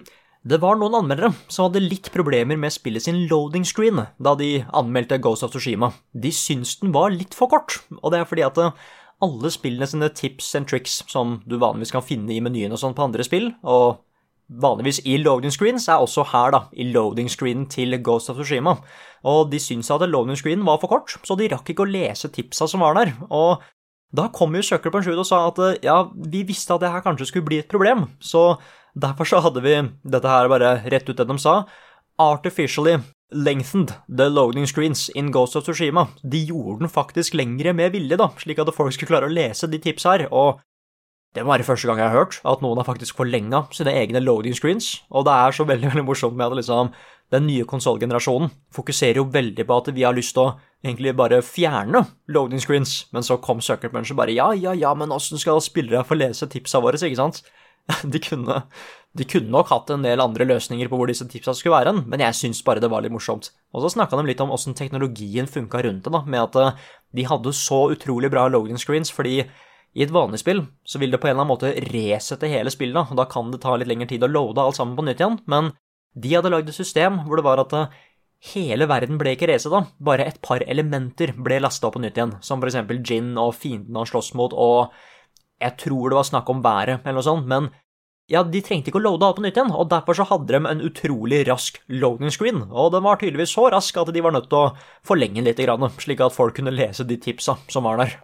det 0.47 0.61
var 0.61 0.77
noen 0.79 0.95
anmeldere 1.01 1.33
som 1.51 1.65
hadde 1.65 1.81
litt 1.83 2.07
problemer 2.13 2.55
med 2.59 2.71
spillet 2.71 3.03
sin 3.03 3.25
loading 3.27 3.65
screen 3.67 4.05
da 4.21 4.35
de 4.39 4.61
anmeldte 4.69 5.17
Ghost 5.19 5.43
of 5.43 5.51
Tsushima. 5.51 5.91
De 6.13 6.31
syns 6.31 6.77
den 6.79 6.93
var 6.95 7.11
litt 7.11 7.35
for 7.35 7.51
kort, 7.51 7.81
og 7.99 8.13
det 8.13 8.21
er 8.21 8.29
fordi 8.29 8.45
at 8.45 8.61
eh, 8.61 8.87
alle 9.25 9.51
spillene 9.51 9.89
sine 9.89 10.13
tips 10.13 10.53
and 10.55 10.69
tricks 10.69 11.01
som 11.09 11.39
du 11.49 11.57
vanligvis 11.57 11.91
kan 11.95 12.05
finne 12.05 12.31
i 12.31 12.39
menyen 12.43 12.71
og 12.71 12.79
sånn 12.79 12.95
på 12.95 13.09
andre 13.09 13.25
spill, 13.27 13.49
og 13.65 13.97
vanligvis 14.47 15.01
i 15.05 15.17
loading 15.19 15.51
screens, 15.51 15.87
er 15.87 16.01
også 16.01 16.23
her, 16.31 16.51
da, 16.55 16.61
i 16.71 16.87
loading 16.91 17.29
screenen 17.31 17.67
til 17.69 17.97
Ghost 18.03 18.29
of 18.31 18.37
Tsushima. 18.39 18.77
Og 19.27 19.51
de 19.51 19.59
syntes 19.59 19.91
at 19.91 20.05
loading 20.07 20.37
screenen 20.39 20.65
var 20.65 20.79
for 20.81 20.91
kort, 20.91 21.17
så 21.23 21.35
de 21.35 21.49
rakk 21.51 21.73
ikke 21.73 21.83
å 21.83 21.89
lese 21.89 22.31
tipsa 22.33 22.67
som 22.67 22.85
var 22.85 22.95
der. 22.97 23.13
Og 23.29 23.63
da 24.15 24.29
kom 24.33 24.55
jo 24.55 24.63
Sucker 24.63 24.93
en 24.95 25.03
ut 25.03 25.19
og 25.19 25.27
sa 25.27 25.41
at 25.49 25.83
ja, 25.83 25.99
vi 26.15 26.45
visste 26.47 26.73
at 26.73 26.81
det 26.81 26.93
her 26.93 27.03
kanskje 27.03 27.27
skulle 27.27 27.47
bli 27.47 27.59
et 27.59 27.71
problem, 27.71 28.07
så 28.19 28.55
derfor 28.95 29.27
så 29.27 29.43
hadde 29.43 29.61
vi 29.65 29.75
dette 30.07 30.31
her 30.31 30.47
bare 30.47 30.77
rett 30.87 31.09
ut 31.09 31.17
det 31.17 31.27
de 31.27 31.37
sa. 31.37 31.65
Artificially 32.17 32.97
lengthened 33.31 33.91
the 34.07 34.29
loading 34.29 34.65
screens 34.65 35.09
in 35.09 35.31
Ghost 35.31 35.55
of 35.55 35.65
Tsushima. 35.67 36.07
De 36.23 36.39
gjorde 36.47 36.85
den 36.85 36.89
faktisk 36.89 37.35
lengre 37.35 37.73
med 37.75 37.91
vilje, 37.91 38.15
da, 38.17 38.31
slik 38.39 38.63
at 38.63 38.71
folk 38.73 38.95
skulle 38.95 39.11
klare 39.11 39.27
å 39.27 39.33
lese 39.33 39.67
de 39.67 39.81
tipsa 39.83 40.15
her. 40.15 40.27
og 40.31 40.63
det 41.37 41.45
må 41.45 41.53
være 41.53 41.67
første 41.67 41.89
gang 41.89 42.01
jeg 42.01 42.09
har 42.09 42.17
hørt 42.17 42.39
at 42.49 42.63
noen 42.65 42.79
har 42.81 42.87
faktisk 42.87 43.19
forlenga 43.19 43.67
sine 43.75 43.93
egne 43.93 44.21
loading 44.23 44.55
screens, 44.57 45.03
og 45.13 45.27
det 45.27 45.35
er 45.35 45.53
så 45.55 45.67
veldig 45.67 45.89
veldig 45.93 46.07
morsomt 46.07 46.37
med 46.37 46.49
at 46.49 46.57
liksom, 46.59 46.89
den 47.33 47.45
nye 47.49 47.67
konsollgenerasjonen 47.69 48.49
fokuserer 48.73 49.21
jo 49.21 49.27
veldig 49.31 49.67
på 49.67 49.77
at 49.81 49.91
vi 49.95 50.05
har 50.07 50.17
lyst 50.17 50.35
til 50.37 50.47
å 50.47 50.55
egentlig 50.85 51.13
bare 51.17 51.41
fjerne 51.45 52.05
loading 52.33 52.61
screens, 52.63 53.05
men 53.13 53.25
så 53.25 53.39
kom 53.43 53.61
Sucker 53.61 53.91
Punch 53.93 54.13
og 54.13 54.21
bare 54.21 54.35
ja, 54.35 54.51
ja, 54.57 54.73
ja, 54.77 54.93
men 54.97 55.13
åssen 55.13 55.41
skal 55.41 55.61
spillere 55.63 56.05
få 56.07 56.17
lese 56.19 56.49
tipsa 56.51 56.81
våre, 56.83 56.99
ikke 56.99 57.19
sant? 57.19 57.43
De 58.03 58.19
kunne, 58.19 58.63
de 59.15 59.25
kunne 59.25 59.47
nok 59.53 59.69
hatt 59.71 59.93
en 59.93 60.03
del 60.03 60.19
andre 60.19 60.43
løsninger 60.49 60.89
på 60.91 60.97
hvor 60.99 61.07
disse 61.07 61.23
tipsa 61.31 61.53
skulle 61.55 61.77
være, 61.77 61.93
men 62.03 62.19
jeg 62.19 62.35
syns 62.35 62.59
bare 62.67 62.81
det 62.83 62.89
var 62.91 63.05
litt 63.05 63.13
morsomt. 63.15 63.47
Og 63.71 63.85
så 63.85 63.93
snakka 63.93 64.19
de 64.19 64.27
litt 64.27 64.43
om 64.43 64.51
åssen 64.51 64.75
teknologien 64.75 65.47
funka 65.47 65.81
rundt 65.85 66.03
det, 66.03 66.11
da, 66.11 66.21
med 66.27 66.43
at 66.49 66.59
eh, 66.59 66.89
de 67.15 67.25
hadde 67.29 67.55
så 67.55 67.85
utrolig 67.95 68.29
bra 68.33 68.43
loading 68.51 68.77
screens, 68.81 69.13
fordi 69.13 69.45
i 69.97 70.03
et 70.05 70.13
vanlig 70.13 70.43
spill 70.43 70.61
så 70.85 70.99
vil 71.01 71.13
det 71.13 71.17
på 71.21 71.25
en 71.25 71.33
eller 71.33 71.43
annen 71.43 71.55
måte 71.55 71.71
resette 71.89 72.49
hele 72.51 72.69
spillet, 72.73 73.09
og 73.09 73.17
da 73.17 73.25
kan 73.29 73.49
det 73.49 73.63
ta 73.63 73.73
litt 73.75 73.89
lengre 73.89 74.09
tid 74.11 74.25
å 74.25 74.29
loade 74.29 74.61
alt 74.61 74.77
sammen 74.77 74.97
på 74.97 75.07
nytt 75.07 75.23
igjen, 75.23 75.39
men 75.49 75.71
de 76.17 76.35
hadde 76.35 76.51
lagd 76.53 76.69
et 76.69 76.77
system 76.77 77.23
hvor 77.25 77.39
det 77.39 77.45
var 77.47 77.61
at 77.63 77.73
eh, 77.73 77.95
hele 78.53 78.85
verden 78.89 79.17
ble 79.17 79.33
ikke 79.33 79.49
resetta, 79.49 79.87
bare 79.97 80.27
et 80.29 80.37
par 80.45 80.61
elementer 80.69 81.33
ble 81.33 81.57
lasta 81.65 81.89
på 81.93 82.01
nytt 82.03 82.19
igjen, 82.19 82.35
som 82.45 82.61
for 82.61 82.69
eksempel 82.69 83.01
Gin 83.01 83.33
og 83.41 83.55
fiendene 83.57 84.03
han 84.03 84.09
slåss 84.09 84.35
mot, 84.37 84.53
og 84.53 84.93
jeg 85.57 85.73
tror 85.81 86.13
det 86.13 86.19
var 86.19 86.29
snakk 86.29 86.53
om 86.53 86.61
været 86.61 87.01
eller 87.01 87.17
noe 87.17 87.25
sånt, 87.25 87.49
men 87.49 87.71
ja, 88.29 88.43
de 88.43 88.59
trengte 88.61 88.91
ikke 88.91 88.99
å 88.99 89.05
loade 89.07 89.25
alt 89.25 89.39
på 89.39 89.47
nytt 89.47 89.57
igjen, 89.57 89.73
og 89.73 89.89
derfor 89.89 90.19
så 90.19 90.27
hadde 90.29 90.51
de 90.51 90.59
en 90.69 90.83
utrolig 90.83 91.41
rask 91.49 91.81
loading 91.89 92.29
screen, 92.33 92.65
og 92.69 92.91
den 92.93 93.05
var 93.07 93.17
tydeligvis 93.17 93.55
så 93.55 93.69
rask 93.73 93.97
at 93.97 94.13
de 94.13 94.21
var 94.21 94.35
nødt 94.35 94.49
til 94.51 94.67
å 94.67 94.71
forlenge 95.07 95.39
den 95.39 95.49
litt, 95.49 95.65
grann, 95.65 95.89
slik 95.97 96.21
at 96.21 96.35
folk 96.35 96.59
kunne 96.59 96.75
lese 96.75 97.07
de 97.07 97.17
tipsa 97.23 97.57
som 97.71 97.87
var 97.87 98.03
der. 98.03 98.19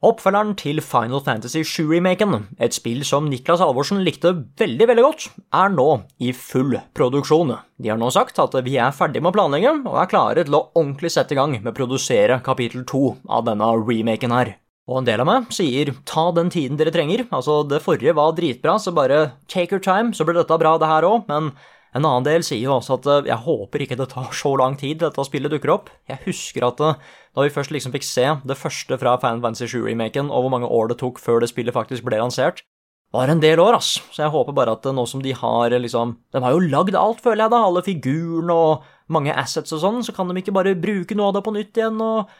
Oppfølgeren 0.00 0.54
til 0.56 0.78
Final 0.80 1.20
Fantasy 1.20 1.60
7-remaken, 1.60 2.46
et 2.56 2.72
spill 2.72 3.02
som 3.04 3.26
Niklas 3.28 3.60
Halvorsen 3.60 3.98
likte 4.00 4.30
veldig 4.56 4.86
veldig 4.88 5.02
godt, 5.04 5.26
er 5.52 5.74
nå 5.74 5.84
i 6.24 6.30
full 6.32 6.72
produksjon. 6.96 7.52
De 7.76 7.90
har 7.92 7.98
nå 8.00 8.08
sagt 8.14 8.40
at 8.40 8.56
vi 8.64 8.78
er 8.80 8.94
ferdig 8.96 9.20
med 9.20 9.28
å 9.28 9.36
planlegge, 9.36 9.74
og 9.84 9.98
er 10.00 10.08
klare 10.08 10.44
til 10.48 10.56
å 10.56 10.62
ordentlig 10.70 11.10
sette 11.12 11.36
i 11.36 11.40
gang 11.40 11.52
med 11.58 11.68
å 11.68 11.76
produsere 11.76 12.40
kapittel 12.46 12.86
to 12.88 13.18
av 13.28 13.44
denne 13.50 13.68
remaken 13.76 14.32
her. 14.38 14.54
Og 14.88 15.02
en 15.02 15.10
del 15.10 15.20
av 15.20 15.28
meg 15.28 15.52
sier 15.52 15.92
ta 16.08 16.30
den 16.32 16.48
tiden 16.48 16.80
dere 16.80 16.96
trenger, 16.96 17.26
altså 17.28 17.58
det 17.68 17.82
forrige 17.84 18.16
var 18.16 18.32
dritbra, 18.38 18.78
så 18.80 18.96
bare 18.96 19.34
take 19.52 19.76
your 19.76 19.84
time, 19.84 20.14
så 20.16 20.24
blir 20.24 20.40
dette 20.40 20.60
bra 20.64 20.78
det 20.80 20.88
her 20.88 21.04
òg, 21.10 21.28
men 21.28 21.52
en 21.90 22.06
annen 22.06 22.26
del 22.26 22.44
sier 22.46 22.62
jo 22.62 22.76
også 22.76 22.98
at 23.00 23.06
eh, 23.10 23.30
jeg 23.32 23.44
håper 23.46 23.84
ikke 23.84 23.98
det 23.98 24.10
tar 24.12 24.30
så 24.42 24.54
lang 24.60 24.76
tid 24.80 25.00
dette 25.02 25.26
spillet 25.26 25.52
dukker 25.52 25.74
opp. 25.74 25.90
Jeg 26.10 26.22
husker 26.26 26.68
at 26.68 26.82
eh, 26.86 26.98
da 27.34 27.46
vi 27.46 27.54
først 27.54 27.74
liksom 27.74 27.94
fikk 27.94 28.06
se 28.06 28.26
det 28.46 28.58
første 28.58 28.98
fra 29.00 29.16
Fan 29.22 29.42
Fantasy 29.42 29.70
7-remaken, 29.70 30.30
og 30.30 30.46
hvor 30.46 30.54
mange 30.54 30.70
år 30.70 30.90
det 30.90 31.00
tok 31.02 31.18
før 31.22 31.42
det 31.42 31.50
spillet 31.50 31.74
faktisk 31.74 32.06
ble 32.06 32.20
lansert, 32.20 32.62
var 33.10 33.30
en 33.30 33.42
del 33.42 33.58
år, 33.58 33.74
ass. 33.80 33.96
Så 34.14 34.22
jeg 34.22 34.30
håper 34.30 34.54
bare 34.54 34.76
at 34.78 34.86
eh, 34.86 34.94
nå 34.94 35.06
som 35.10 35.22
de 35.24 35.34
har 35.34 35.74
liksom 35.82 36.14
De 36.30 36.44
har 36.44 36.54
jo 36.54 36.62
lagd 36.62 36.94
alt, 36.94 37.22
føler 37.24 37.46
jeg, 37.46 37.54
da. 37.56 37.64
Alle 37.66 37.82
figurene 37.86 38.54
og 38.54 38.86
mange 39.10 39.34
assets 39.34 39.74
og 39.74 39.82
sånn, 39.82 40.04
så 40.06 40.14
kan 40.14 40.30
de 40.30 40.38
ikke 40.38 40.54
bare 40.54 40.78
bruke 40.78 41.18
noe 41.18 41.32
av 41.32 41.38
det 41.38 41.44
på 41.46 41.54
nytt 41.56 41.82
igjen 41.82 41.98
og 41.98 42.30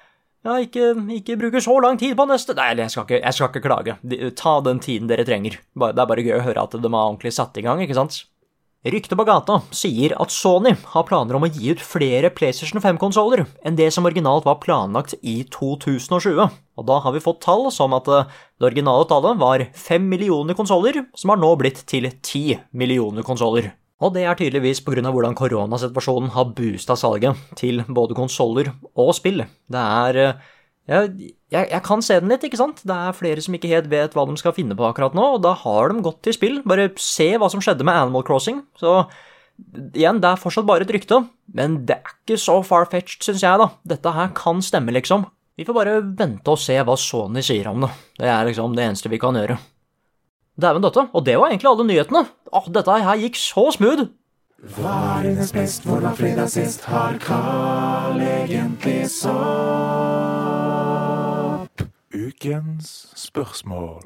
ja, 0.46 0.54
ikke, 0.64 0.94
ikke 1.18 1.36
bruke 1.36 1.60
så 1.60 1.74
lang 1.84 1.98
tid 2.00 2.14
på 2.16 2.24
neste 2.24 2.54
Nei, 2.56 2.70
jeg 2.78 2.92
skal 2.94 3.04
ikke, 3.04 3.18
jeg 3.18 3.36
skal 3.36 3.50
ikke 3.50 3.64
klage. 3.66 3.96
De, 4.00 4.30
ta 4.38 4.54
den 4.64 4.78
tiden 4.80 5.10
dere 5.10 5.26
trenger. 5.28 5.58
Det 5.60 5.90
er 5.90 6.08
bare 6.08 6.24
gøy 6.24 6.38
å 6.38 6.44
høre 6.46 6.62
at 6.64 6.76
de 6.78 6.86
har 6.86 7.08
ordentlig 7.10 7.34
satt 7.36 7.58
i 7.60 7.64
gang, 7.66 7.82
ikke 7.84 7.98
sant? 7.98 8.22
Ryktet 8.80 9.12
på 9.12 9.24
gata 9.28 9.58
sier 9.76 10.14
at 10.16 10.32
Sony 10.32 10.70
har 10.72 11.04
planer 11.04 11.36
om 11.36 11.44
å 11.44 11.48
gi 11.52 11.74
ut 11.74 11.82
flere 11.84 12.30
PlayStation 12.32 12.80
5-konsoller 12.80 13.42
enn 13.60 13.74
det 13.76 13.90
som 13.92 14.06
originalt 14.08 14.46
var 14.46 14.56
planlagt 14.62 15.12
i 15.20 15.42
2020. 15.52 16.40
Og 16.80 16.86
da 16.88 16.96
har 17.04 17.12
vi 17.12 17.20
fått 17.20 17.42
tall 17.44 17.66
som 17.76 17.92
at 17.92 18.08
eh, 18.08 18.30
det 18.56 18.70
originale 18.70 19.04
tallet 19.10 19.36
var 19.42 19.66
5 19.76 20.06
millioner 20.08 20.56
konsoller, 20.56 20.96
som 21.12 21.34
har 21.34 21.42
nå 21.42 21.50
blitt 21.60 21.82
til 21.92 22.08
10 22.08 22.72
millioner 22.72 23.26
konsoller. 23.26 23.68
Og 24.00 24.14
det 24.14 24.24
er 24.24 24.40
tydeligvis 24.40 24.80
pga. 24.80 25.04
hvordan 25.12 25.36
koronasituasjonen 25.36 26.32
har 26.32 26.48
boosta 26.56 26.96
salget 26.96 27.36
til 27.60 27.84
både 27.84 28.16
konsoller 28.16 28.72
og 28.96 29.12
spill. 29.12 29.44
Det 29.44 29.84
er 30.06 30.22
eh, 30.24 30.40
jeg, 30.88 31.32
jeg, 31.52 31.66
jeg 31.70 31.82
kan 31.86 32.02
se 32.02 32.16
den 32.22 32.32
litt, 32.32 32.44
ikke 32.46 32.58
sant? 32.58 32.80
Det 32.86 32.94
er 32.94 33.16
flere 33.16 33.42
som 33.44 33.54
ikke 33.56 33.70
helt 33.70 33.90
vet 33.92 34.14
hva 34.16 34.24
de 34.26 34.36
skal 34.40 34.54
finne 34.56 34.76
på 34.78 34.86
akkurat 34.88 35.16
nå, 35.16 35.26
og 35.36 35.42
da 35.44 35.52
har 35.62 35.92
de 35.92 36.04
gått 36.04 36.22
til 36.26 36.36
spill. 36.36 36.60
Bare 36.66 36.88
se 37.00 37.32
hva 37.38 37.50
som 37.52 37.62
skjedde 37.62 37.86
med 37.86 38.06
Animal 38.06 38.24
Crossing. 38.26 38.62
Så 38.80 39.02
igjen, 39.94 40.22
det 40.22 40.30
er 40.30 40.40
fortsatt 40.40 40.68
bare 40.68 40.86
et 40.86 40.94
rykte, 40.94 41.22
men 41.54 41.82
det 41.86 41.98
er 41.98 42.14
ikke 42.14 42.38
så 42.40 42.60
far-fetched, 42.66 43.22
syns 43.26 43.44
jeg, 43.44 43.60
da. 43.60 43.68
Dette 43.94 44.14
her 44.16 44.32
kan 44.36 44.62
stemme, 44.64 44.94
liksom. 44.96 45.28
Vi 45.60 45.66
får 45.68 45.76
bare 45.76 45.98
vente 46.00 46.48
og 46.54 46.58
se 46.62 46.78
hva 46.80 46.96
Sony 46.96 47.42
sier 47.44 47.68
om 47.68 47.84
det. 47.84 47.90
Det 48.22 48.30
er 48.32 48.48
liksom 48.48 48.72
det 48.78 48.86
eneste 48.86 49.12
vi 49.12 49.20
kan 49.20 49.36
gjøre. 49.36 49.58
Dæven 50.60 50.84
døtte, 50.84 51.06
og 51.12 51.24
det 51.24 51.36
var 51.38 51.52
egentlig 51.52 51.70
alle 51.70 51.86
nyhetene. 51.88 52.24
Åh, 52.52 52.72
dette 52.72 52.96
her 53.04 53.20
gikk 53.20 53.38
så 53.40 53.68
smooth. 53.76 54.08
Hva 54.76 54.96
er 55.18 55.30
dines 55.30 55.54
best, 55.56 55.86
hvor 55.88 56.02
var 56.04 56.16
fredag 56.18 56.50
sist? 56.52 56.84
Har 56.90 57.16
Carl 57.22 58.20
egentlig 58.20 59.06
sopp? 59.12 60.69
Ukens 62.30 63.10
spørsmål. 63.18 64.04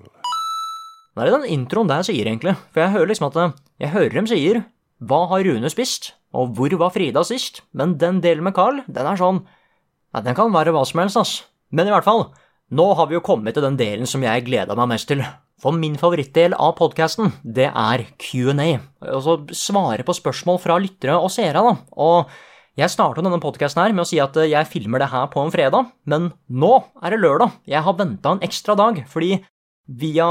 Hva 1.14 1.24
er 1.24 1.28
det 1.28 1.40
den 1.42 1.52
introen 1.58 1.90
der 1.90 2.04
sier, 2.06 2.26
egentlig? 2.26 2.54
For 2.72 2.82
jeg 2.82 2.94
hører 2.94 3.10
liksom 3.10 3.28
at 3.28 3.36
eh, 3.40 3.56
Jeg 3.84 3.92
hører 3.92 4.14
dem 4.16 4.28
sier 4.30 4.60
Hva 5.04 5.20
har 5.30 5.44
Rune 5.44 5.70
spist? 5.70 6.14
Og 6.34 6.54
hvor 6.56 6.72
var 6.80 6.94
Frida 6.94 7.22
sist? 7.26 7.62
Men 7.76 7.98
den 8.00 8.22
delen 8.24 8.46
med 8.46 8.56
Carl, 8.56 8.80
den 8.86 9.10
er 9.10 9.20
sånn 9.20 9.42
Ja, 10.14 10.22
den 10.24 10.36
kan 10.38 10.54
være 10.54 10.72
hva 10.74 10.86
som 10.88 11.02
helst, 11.02 11.20
ass. 11.20 11.34
Men 11.74 11.90
i 11.90 11.92
hvert 11.92 12.06
fall, 12.06 12.28
nå 12.70 12.86
har 12.96 13.10
vi 13.10 13.18
jo 13.18 13.24
kommet 13.24 13.56
til 13.56 13.66
den 13.66 13.76
delen 13.78 14.08
som 14.08 14.24
jeg 14.24 14.46
gleda 14.46 14.76
meg 14.78 14.94
mest 14.94 15.10
til. 15.10 15.20
For 15.60 15.74
min 15.74 15.98
favorittdel 16.00 16.56
av 16.56 16.74
podkasten, 16.78 17.32
det 17.44 17.68
er 17.68 18.06
Q&A. 18.18 18.78
Altså 19.04 19.40
svare 19.54 20.06
på 20.06 20.16
spørsmål 20.16 20.60
fra 20.62 20.78
lyttere 20.82 21.18
og 21.18 21.32
seere, 21.34 21.62
da. 21.62 21.76
Og 21.98 22.30
jeg 22.74 22.90
starta 22.90 23.22
denne 23.22 23.38
podkasten 23.38 23.94
med 23.94 24.02
å 24.02 24.08
si 24.08 24.18
at 24.22 24.34
eh, 24.40 24.50
jeg 24.50 24.70
filmer 24.70 25.02
det 25.02 25.12
her 25.12 25.28
på 25.30 25.42
en 25.44 25.52
fredag, 25.54 25.92
men 26.10 26.32
nå 26.50 26.72
er 27.02 27.14
det 27.14 27.20
lørdag. 27.22 27.60
Jeg 27.70 27.84
har 27.86 27.98
venta 27.98 28.34
en 28.34 28.42
ekstra 28.42 28.74
dag, 28.78 28.98
fordi 29.10 29.36
via, 29.86 30.26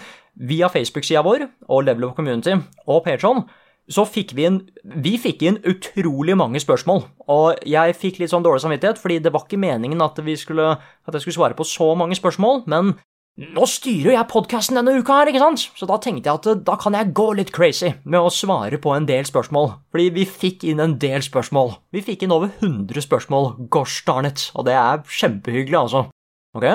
via 0.52 0.70
Facebook-sida 0.72 1.24
vår 1.26 1.44
og 1.68 1.84
Level 1.84 2.08
of 2.08 2.16
Community 2.16 2.56
og 2.86 3.04
Patreon 3.04 3.44
så 3.92 4.04
fikk 4.06 4.30
vi 4.38 4.44
inn 4.46 4.58
Vi 5.02 5.16
fikk 5.18 5.42
inn 5.42 5.58
utrolig 5.68 6.36
mange 6.38 6.60
spørsmål, 6.62 7.02
og 7.28 7.60
jeg 7.68 7.96
fikk 7.98 8.22
litt 8.22 8.32
sånn 8.32 8.44
dårlig 8.46 8.62
samvittighet, 8.64 9.00
fordi 9.02 9.18
det 9.20 9.32
var 9.34 9.44
ikke 9.44 9.60
meningen 9.60 10.00
at, 10.06 10.20
skulle, 10.38 10.76
at 10.78 11.16
jeg 11.16 11.24
skulle 11.24 11.36
svare 11.40 11.58
på 11.58 11.66
så 11.66 11.92
mange 11.98 12.16
spørsmål, 12.16 12.62
men 12.72 12.94
nå 13.40 13.64
styrer 13.64 14.12
jeg 14.12 14.28
podkasten 14.28 14.76
denne 14.76 14.92
uka 15.00 15.14
her, 15.16 15.30
ikke 15.30 15.40
sant? 15.40 15.62
Så 15.78 15.86
da 15.88 15.96
tenkte 16.02 16.28
jeg 16.28 16.40
at 16.40 16.48
eh, 16.50 16.58
da 16.66 16.74
kan 16.80 16.92
jeg 16.92 17.14
gå 17.16 17.30
litt 17.38 17.52
crazy 17.54 17.94
med 18.04 18.20
å 18.20 18.32
svare 18.32 18.76
på 18.82 18.92
en 18.92 19.06
del 19.08 19.24
spørsmål. 19.24 19.70
Fordi 19.92 20.10
vi 20.18 20.26
fikk 20.28 20.66
inn 20.68 20.82
en 20.84 20.98
del 21.00 21.24
spørsmål. 21.24 21.78
Vi 21.96 22.04
fikk 22.04 22.26
inn 22.26 22.34
over 22.36 22.52
100 22.60 23.06
spørsmål, 23.06 23.54
gosh 23.72 24.04
og 24.04 24.66
det 24.68 24.76
er 24.76 25.00
kjempehyggelig, 25.08 25.78
altså. 25.80 26.04
Ok, 26.52 26.66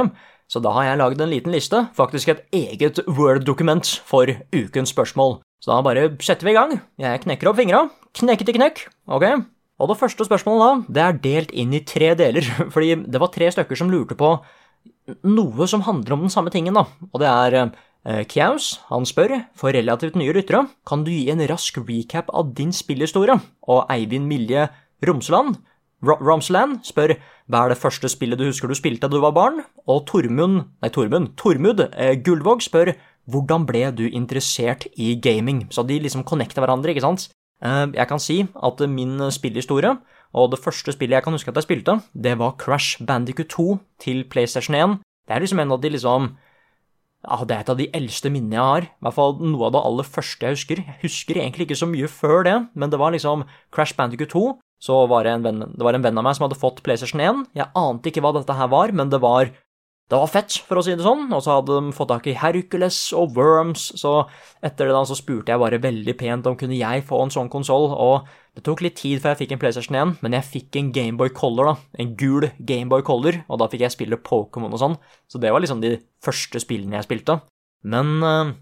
så 0.50 0.62
da 0.64 0.72
har 0.74 0.88
jeg 0.88 1.00
lagd 1.04 1.22
en 1.22 1.30
liten 1.30 1.54
liste, 1.54 1.84
faktisk 1.94 2.34
et 2.34 2.46
eget 2.56 3.04
Word-dokument 3.06 3.86
for 4.08 4.26
ukens 4.56 4.96
spørsmål. 4.96 5.38
Så 5.62 5.70
da 5.70 5.84
bare 5.86 6.10
setter 6.26 6.48
vi 6.48 6.56
i 6.56 6.58
gang. 6.58 6.80
Jeg 6.98 7.22
knekker 7.26 7.52
opp 7.52 7.62
fingra. 7.62 7.86
Knekkete 8.18 8.58
knekk. 8.58 8.88
Ok? 9.14 9.26
Og 9.78 9.92
det 9.92 10.00
første 10.00 10.26
spørsmålet 10.26 10.64
da, 10.64 10.94
det 10.96 11.04
er 11.04 11.20
delt 11.22 11.52
inn 11.54 11.76
i 11.78 11.86
tre 11.86 12.16
deler, 12.18 12.48
fordi 12.74 12.96
det 13.06 13.22
var 13.22 13.34
tre 13.34 13.52
stykker 13.54 13.78
som 13.78 13.94
lurte 13.94 14.18
på 14.18 14.40
noe 15.24 15.68
som 15.70 15.86
handler 15.88 16.16
om 16.16 16.26
den 16.26 16.34
samme 16.34 16.54
tingen, 16.54 16.78
da. 16.78 16.86
Og 17.12 17.22
det 17.24 17.30
er 17.30 17.58
eh, 17.62 18.24
Kjaus, 18.30 18.78
han 18.90 19.08
spør, 19.08 19.36
for 19.58 19.76
relativt 19.76 20.18
nye 20.20 20.36
lyttere, 20.36 20.66
kan 20.88 21.06
du 21.06 21.12
gi 21.14 21.28
en 21.34 21.44
rask 21.50 21.80
recap 21.84 22.32
av 22.34 22.54
din 22.58 22.74
spillhistorie? 22.76 23.40
Og 23.68 23.86
Eivind 23.94 24.30
Milje 24.30 24.70
Romsland, 25.06 25.60
Romsland 26.06 26.84
spør 26.86 27.16
hva 27.50 27.64
er 27.64 27.74
det 27.74 27.80
første 27.82 28.10
spillet 28.12 28.38
du 28.38 28.46
husker 28.46 28.70
du 28.70 28.76
spilte 28.78 29.08
da 29.08 29.16
du 29.16 29.22
var 29.24 29.34
barn? 29.34 29.62
Og 29.90 30.04
Tormund, 30.10 30.66
nei 30.84 30.92
Tormund, 30.94 31.34
Tormud 31.40 31.82
eh, 31.90 32.18
Gullvåg 32.22 32.62
spør 32.66 32.94
hvordan 33.28 33.66
ble 33.68 33.88
du 33.96 34.06
interessert 34.08 34.86
i 34.96 35.16
gaming? 35.20 35.66
Så 35.74 35.84
de 35.88 35.98
liksom 36.00 36.26
connecter 36.28 36.64
hverandre, 36.64 36.94
ikke 36.94 37.06
sant? 37.06 37.28
Eh, 37.64 37.86
jeg 37.96 38.10
kan 38.10 38.22
si 38.22 38.44
at 38.46 38.84
min 38.92 39.18
spillhistorie, 39.34 39.96
og 40.34 40.52
det 40.52 40.60
første 40.62 40.94
spillet 40.96 41.20
jeg 41.20 41.26
kan 41.26 41.36
huske 41.36 41.52
at 41.52 41.60
jeg 41.60 41.68
spilte, 41.68 42.00
det 42.14 42.36
var 42.40 42.58
Crash 42.60 43.04
Bandicoot 43.04 43.50
2 43.54 43.68
til 44.04 44.26
PlayStation 44.30 44.76
1. 44.76 45.00
Det 45.28 45.36
er 45.36 45.44
liksom 45.44 45.60
en 45.64 45.74
av 45.76 45.82
de 45.84 45.92
liksom 45.92 46.36
ja, 47.28 47.44
Det 47.44 47.56
er 47.56 47.60
et 47.64 47.70
av 47.74 47.80
de 47.80 47.90
eldste 47.98 48.30
minnene 48.32 48.56
jeg 48.56 48.64
har. 48.72 48.88
I 48.88 49.04
hvert 49.04 49.18
fall 49.18 49.38
noe 49.42 49.68
av 49.68 49.74
det 49.76 49.84
aller 49.90 50.08
første 50.08 50.46
jeg 50.46 50.58
husker. 50.58 50.84
Jeg 50.86 51.00
husker 51.02 51.40
egentlig 51.42 51.68
ikke 51.68 51.80
så 51.82 51.90
mye 51.90 52.08
før 52.08 52.46
det, 52.48 52.58
men 52.78 52.94
det 52.94 53.00
var 53.02 53.12
liksom 53.12 53.44
Crash 53.74 53.98
Bandicoot 53.98 54.32
2. 54.36 54.46
Så 54.80 55.00
var 55.10 55.26
det 55.26 55.34
en 55.34 55.46
venn, 55.46 55.64
det 55.74 55.84
var 55.84 55.98
en 55.98 56.06
venn 56.06 56.20
av 56.22 56.24
meg 56.28 56.38
som 56.38 56.46
hadde 56.46 56.60
fått 56.62 56.84
PlayStation 56.86 57.24
1. 57.24 57.48
Jeg 57.58 57.74
ante 57.76 58.12
ikke 58.12 58.22
hva 58.22 58.36
dette 58.38 58.54
her 58.54 58.70
var, 58.70 58.94
men 58.94 59.10
det 59.10 59.20
var 59.24 59.50
det 60.08 60.16
var 60.16 60.30
fett, 60.32 60.54
for 60.64 60.80
å 60.80 60.82
si 60.86 60.94
det 60.96 61.04
sånn, 61.04 61.26
og 61.36 61.42
så 61.44 61.58
hadde 61.58 61.82
de 61.82 61.92
fått 61.96 62.08
tak 62.14 62.30
i 62.32 62.36
Hercules 62.40 62.96
og 63.18 63.34
Worms, 63.36 63.90
så 64.00 64.22
etter 64.64 64.88
det 64.88 64.94
da 64.96 65.02
så 65.04 65.18
spurte 65.20 65.52
jeg 65.52 65.60
bare 65.60 65.82
veldig 65.84 66.16
pent 66.16 66.48
om 66.48 66.56
kunne 66.56 66.78
jeg 66.80 67.04
få 67.10 67.26
en 67.26 67.34
sånn 67.34 67.50
konsoll, 67.52 67.90
og 67.92 68.30
det 68.58 68.64
tok 68.66 68.82
litt 68.82 68.96
tid 68.98 69.20
før 69.22 69.36
jeg 69.36 69.44
fikk 69.44 69.52
en 69.54 69.60
PlayStation 69.62 69.96
1, 70.00 70.12
men 70.26 70.34
jeg 70.34 70.46
fikk 70.48 70.78
en 70.80 70.88
Gameboy 70.90 71.30
Color, 71.38 71.68
da, 71.70 71.74
en 72.02 72.16
gul 72.18 72.48
Gameboy 72.58 73.04
Color, 73.06 73.44
og 73.46 73.60
da 73.62 73.68
fikk 73.70 73.84
jeg 73.86 73.94
spille 73.94 74.18
Pokémon 74.18 74.74
og 74.74 74.82
sånn, 74.82 74.96
så 75.30 75.42
det 75.44 75.52
var 75.54 75.62
liksom 75.62 75.84
de 75.84 76.00
første 76.26 76.58
spillene 76.64 76.98
jeg 76.98 77.06
spilte. 77.06 77.36
Men 77.86 78.16
uh, 78.26 78.56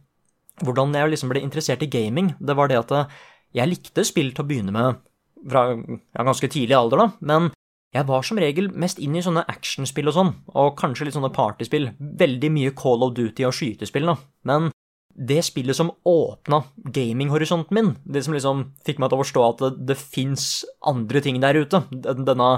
hvordan 0.68 0.92
jeg 1.00 1.14
liksom 1.14 1.32
ble 1.32 1.46
interessert 1.46 1.86
i 1.88 1.90
gaming, 1.92 2.34
det 2.44 2.58
var 2.60 2.68
det 2.68 2.82
at 2.82 2.92
øh, 2.92 3.16
jeg 3.56 3.72
likte 3.72 4.04
spill 4.04 4.34
til 4.36 4.44
å 4.44 4.50
begynne 4.50 4.76
med 4.76 5.00
fra 5.48 5.70
ja, 5.72 6.26
ganske 6.28 6.52
tidlig 6.52 6.76
alder, 6.76 7.06
da, 7.06 7.08
men 7.32 7.50
jeg 7.96 8.10
var 8.10 8.28
som 8.28 8.44
regel 8.44 8.68
mest 8.76 9.00
inn 9.00 9.16
i 9.16 9.24
sånne 9.24 9.46
actionspill 9.48 10.12
og 10.12 10.18
sånn, 10.18 10.34
og 10.60 10.76
kanskje 10.76 11.08
litt 11.08 11.16
sånne 11.16 11.32
partyspill. 11.32 11.94
Veldig 12.20 12.52
mye 12.52 12.76
Call 12.76 13.08
of 13.08 13.16
Duty 13.16 13.48
og 13.48 13.56
skytespill, 13.56 14.12
da. 14.12 14.18
Men 14.44 14.74
det 15.16 15.42
spillet 15.48 15.78
som 15.78 15.94
åpna 16.06 16.62
gaminghorisonten 16.94 17.76
min, 17.76 17.94
det 18.04 18.26
som 18.26 18.36
liksom 18.36 18.66
fikk 18.88 19.00
meg 19.00 19.12
til 19.12 19.18
å 19.18 19.24
forstå 19.24 19.46
at 19.46 19.64
det, 19.64 19.70
det 19.92 20.00
fins 20.00 20.66
andre 20.84 21.22
ting 21.24 21.40
der 21.44 21.56
ute 21.56 21.86
Denne 21.92 22.50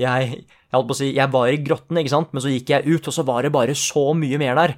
jeg, 0.00 0.44
jeg 0.44 0.74
holdt 0.74 0.90
på 0.90 0.96
å 0.96 0.98
si, 0.98 1.08
jeg 1.14 1.30
var 1.30 1.48
i 1.48 1.62
grotten, 1.62 2.00
ikke 2.00 2.12
sant, 2.12 2.32
men 2.34 2.42
så 2.42 2.50
gikk 2.50 2.72
jeg 2.72 2.96
ut, 2.96 3.08
og 3.08 3.14
så 3.14 3.22
var 3.26 3.46
det 3.46 3.52
bare 3.54 3.76
så 3.78 4.08
mye 4.18 4.40
mer 4.42 4.58
der. 4.58 4.72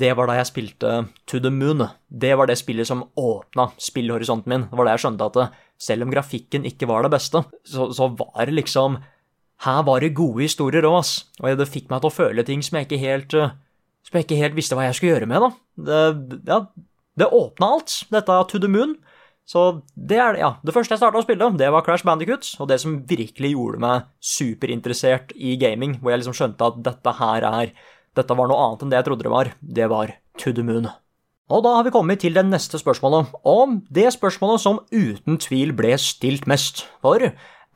Det 0.00 0.14
var 0.16 0.30
da 0.30 0.38
jeg 0.38 0.48
spilte 0.48 0.92
To 1.28 1.42
the 1.44 1.52
Moon. 1.52 1.84
Det 2.08 2.32
var 2.40 2.48
det 2.48 2.56
spillet 2.56 2.88
som 2.88 3.04
åpna 3.20 3.68
spillhorisonten 3.76 4.48
min. 4.48 4.64
Det 4.70 4.78
var 4.80 4.88
da 4.88 4.94
jeg 4.96 5.04
skjønte 5.04 5.28
at 5.28 5.58
selv 5.76 6.06
om 6.06 6.14
grafikken 6.14 6.64
ikke 6.72 6.88
var 6.88 7.04
det 7.04 7.12
beste, 7.12 7.44
så, 7.68 7.90
så 7.92 8.08
var 8.16 8.48
det 8.48 8.56
liksom 8.56 8.96
her 9.66 9.82
var 9.84 10.00
det 10.00 10.14
gode 10.16 10.40
historier 10.40 10.86
òg, 10.88 11.02
ass. 11.02 11.12
Og 11.40 11.60
det 11.60 11.68
fikk 11.68 11.90
meg 11.92 12.00
til 12.00 12.08
å 12.08 12.16
føle 12.16 12.44
ting 12.48 12.64
som 12.64 12.78
jeg 12.78 12.88
ikke 12.88 13.02
helt 13.02 13.36
uh, 13.36 13.52
Som 14.10 14.18
jeg 14.18 14.26
ikke 14.26 14.40
helt 14.40 14.58
visste 14.58 14.74
hva 14.74 14.88
jeg 14.88 14.98
skulle 14.98 15.14
gjøre 15.14 15.30
med, 15.30 15.44
da. 15.44 15.50
Det, 15.86 16.42
ja, 16.50 16.60
det 17.20 17.30
åpna 17.30 17.68
alt, 17.76 17.94
dette 18.10 18.38
To 18.50 18.58
the 18.58 18.70
Moon. 18.70 18.96
Så 19.46 19.62
det 19.94 20.18
er 20.22 20.38
ja, 20.38 20.50
det 20.66 20.74
første 20.74 20.94
jeg 20.94 21.00
starta 21.00 21.18
å 21.18 21.24
spille, 21.24 21.48
det 21.58 21.70
var 21.74 21.84
Crash 21.86 22.06
Bandicoot. 22.06 22.52
Og 22.62 22.68
det 22.70 22.80
som 22.82 23.00
virkelig 23.06 23.52
gjorde 23.54 23.82
meg 23.82 24.08
superinteressert 24.22 25.34
i 25.34 25.56
gaming, 25.58 25.96
hvor 25.98 26.14
jeg 26.14 26.22
liksom 26.22 26.36
skjønte 26.38 26.72
at 26.72 26.82
dette 26.90 27.16
her 27.22 27.46
er 27.52 27.74
Dette 28.18 28.34
var 28.34 28.48
noe 28.50 28.58
annet 28.58 28.80
enn 28.82 28.90
det 28.90 28.98
jeg 28.98 29.06
trodde 29.06 29.22
det 29.22 29.30
var. 29.30 29.48
Det 29.62 29.86
var 29.86 30.10
To 30.42 30.50
the 30.50 30.64
Moon. 30.66 30.88
Og 31.50 31.62
da 31.62 31.76
har 31.76 31.86
vi 31.86 31.92
kommet 31.94 32.22
til 32.22 32.34
det 32.34 32.42
neste 32.46 32.78
spørsmålet, 32.78 33.30
om 33.46 33.80
det 33.90 34.08
spørsmålet 34.14 34.62
som 34.62 34.80
uten 34.90 35.38
tvil 35.38 35.70
ble 35.78 35.94
stilt 35.98 36.48
mest. 36.50 36.84
For 37.02 37.22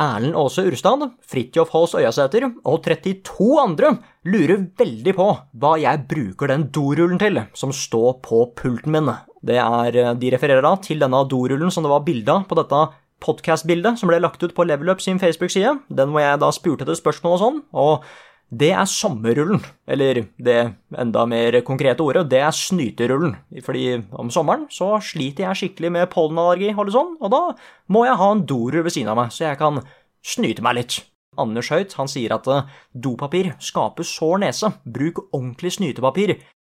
Erlend 0.03 0.35
Aase 0.35 0.65
Urstad, 0.67 1.05
Fridtjof 1.23 1.71
Haas 1.71 1.95
Øyasæter 1.95 2.49
og 2.67 2.83
32 2.83 3.61
andre 3.63 3.93
lurer 4.27 4.65
veldig 4.79 5.15
på 5.15 5.29
hva 5.63 5.77
jeg 5.79 6.03
bruker 6.11 6.51
den 6.51 6.67
dorullen 6.75 7.21
til 7.23 7.39
som 7.55 7.71
står 7.71 8.19
på 8.25 8.41
pulten 8.59 8.91
min. 8.97 9.13
Det 9.45 9.61
er, 9.61 10.15
De 10.19 10.35
refererer 10.35 10.65
da 10.67 10.75
til 10.83 10.99
denne 10.99 11.23
dorullen 11.31 11.71
som 11.71 11.87
det 11.87 11.93
var 11.93 12.03
bilde 12.03 12.33
av 12.33 12.49
på 12.51 12.59
dette 12.59 12.83
podkast-bildet 13.25 14.01
som 14.01 14.11
ble 14.11 14.19
lagt 14.19 14.43
ut 14.43 14.55
på 14.55 14.67
Level 14.67 14.91
Up 14.91 15.01
sin 15.01 15.21
Facebook-side. 15.23 15.79
Den 15.89 16.11
hvor 16.11 16.25
jeg 16.25 16.43
da 16.43 16.51
spurte 16.51 16.85
etter 16.85 16.99
spørsmål 16.99 17.37
og 17.37 17.43
sånn. 17.45 17.61
og 17.73 18.09
det 18.53 18.71
er 18.77 18.87
sommerrullen, 18.87 19.63
eller 19.89 20.21
det 20.37 20.59
enda 21.01 21.25
mer 21.27 21.57
konkrete 21.67 22.05
ordet, 22.05 22.27
det 22.31 22.43
er 22.45 22.55
snyterullen. 22.55 23.35
Fordi 23.65 23.87
om 24.13 24.31
sommeren 24.31 24.67
så 24.71 24.95
sliter 25.03 25.49
jeg 25.49 25.61
skikkelig 25.61 25.91
med 25.97 26.11
pollenallergi, 26.13 26.71
og 26.77 26.93
sånn, 26.95 27.15
og 27.21 27.33
da 27.35 27.43
må 27.91 28.05
jeg 28.07 28.21
ha 28.21 28.31
en 28.31 28.45
dorull 28.47 28.85
ved 28.85 28.95
siden 28.95 29.11
av 29.11 29.19
meg, 29.19 29.35
så 29.35 29.49
jeg 29.49 29.61
kan 29.63 29.81
snyte 30.25 30.65
meg 30.65 30.79
litt. 30.79 31.01
Anders 31.41 31.71
Høyt 31.73 31.97
han 31.99 32.11
sier 32.11 32.37
at 32.37 32.47
eh, 32.47 32.69
dopapir 32.95 33.55
skaper 33.63 34.07
sår 34.07 34.45
nese, 34.45 34.71
bruk 34.85 35.25
ordentlig 35.33 35.75
snytepapir. 35.79 36.37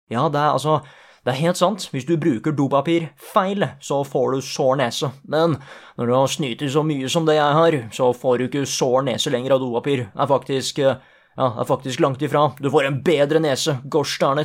Ja, 0.09 0.25
det 0.33 0.41
er 0.41 0.55
altså 0.55 0.79
det 1.27 1.33
er 1.33 1.41
helt 1.43 1.59
sant, 1.59 1.89
hvis 1.91 2.05
du 2.07 2.13
bruker 2.15 2.53
dopapir 2.55 3.09
feil, 3.19 3.65
så 3.83 3.99
får 4.07 4.31
du 4.31 4.45
sår 4.47 4.77
nese, 4.79 5.09
men 5.27 5.57
når 5.99 6.07
du 6.07 6.13
har 6.15 6.29
snyter 6.31 6.71
så 6.71 6.85
mye 6.87 7.09
som 7.11 7.25
det 7.27 7.35
jeg 7.35 7.57
har, 7.57 7.77
så 7.91 8.13
får 8.15 8.37
du 8.37 8.45
ikke 8.45 8.63
sår 8.71 9.03
nese 9.09 9.33
lenger 9.33 9.57
av 9.57 9.59
dopapir. 9.59 10.05
Det 10.07 10.23
er 10.23 10.29
faktisk 10.31 10.79
eh, 10.79 11.01
ja, 11.37 11.51
det 11.53 11.61
er 11.61 11.69
faktisk 11.69 12.01
langt 12.01 12.23
ifra. 12.25 12.47
Du 12.57 12.71
får 12.73 12.87
en 12.89 13.01
bedre 13.05 13.41
nese, 13.43 13.77
gosh 13.85 14.17
darn. 14.21 14.41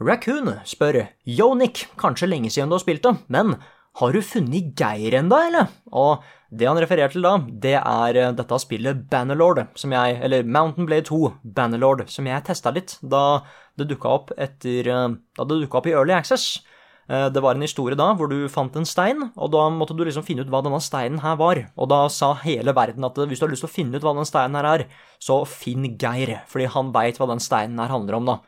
Raccoon 0.00 0.54
spør 0.66 1.04
Yo, 1.28 1.52
Nick, 1.54 1.84
kanskje 2.00 2.26
lenge 2.30 2.50
siden 2.50 2.70
du 2.72 2.78
har 2.78 2.82
spilt 2.82 3.04
det, 3.04 3.14
men 3.28 3.54
har 4.00 4.14
du 4.14 4.22
funnet 4.22 4.72
Geir 4.78 5.14
enda, 5.18 5.38
eller? 5.46 5.70
Og 5.92 6.24
det 6.50 6.66
han 6.66 6.78
refererer 6.82 7.12
til 7.12 7.26
da, 7.26 7.36
det 7.62 7.76
er 7.78 8.18
eh, 8.18 8.32
dette 8.34 8.58
spillet 8.62 9.04
Bannerlord, 9.10 9.64
som 9.78 9.92
jeg, 9.94 10.16
eller 10.24 10.46
Mountain 10.46 10.88
Blade 10.88 11.06
2 11.10 11.20
Bannerlord, 11.44 12.06
som 12.10 12.26
jeg 12.26 12.46
testa 12.46 12.72
litt 12.74 12.96
da 13.02 13.42
det 13.78 13.86
dukka 13.90 14.14
opp 14.16 14.32
etter 14.38 14.88
eh, 14.90 15.06
Da 15.36 15.46
det 15.46 15.62
dukka 15.62 15.78
opp 15.78 15.90
i 15.90 15.94
Early 15.94 16.16
Access. 16.16 16.62
Eh, 17.10 17.28
Det 17.28 17.42
var 17.42 17.56
en 17.56 17.64
historie 17.66 17.98
da 17.98 18.12
hvor 18.14 18.30
du 18.30 18.46
fant 18.48 18.76
en 18.78 18.86
stein, 18.86 19.32
og 19.36 19.50
da 19.50 19.64
måtte 19.74 19.96
du 19.98 20.04
liksom 20.04 20.24
finne 20.26 20.44
ut 20.44 20.52
hva 20.52 20.62
denne 20.62 20.78
steinen 20.80 21.18
her 21.24 21.36
var. 21.40 21.64
Og 21.76 21.90
da 21.90 22.04
sa 22.08 22.34
hele 22.44 22.74
verden 22.76 23.04
at 23.04 23.18
hvis 23.18 23.40
du 23.40 23.46
har 23.46 23.50
lyst 23.50 23.64
til 23.66 23.70
å 23.70 23.74
finne 23.74 23.98
ut 23.98 24.06
hva 24.06 24.14
den 24.14 24.28
steinen 24.28 24.54
her 24.60 24.68
er, 24.70 24.86
så 25.18 25.40
finn 25.48 25.96
Geir, 25.98 26.38
fordi 26.46 26.70
han 26.70 26.92
veit 26.94 27.18
hva 27.18 27.26
den 27.32 27.42
steinen 27.42 27.82
her 27.82 27.90
handler 27.90 28.20
om, 28.20 28.30
da. 28.30 28.38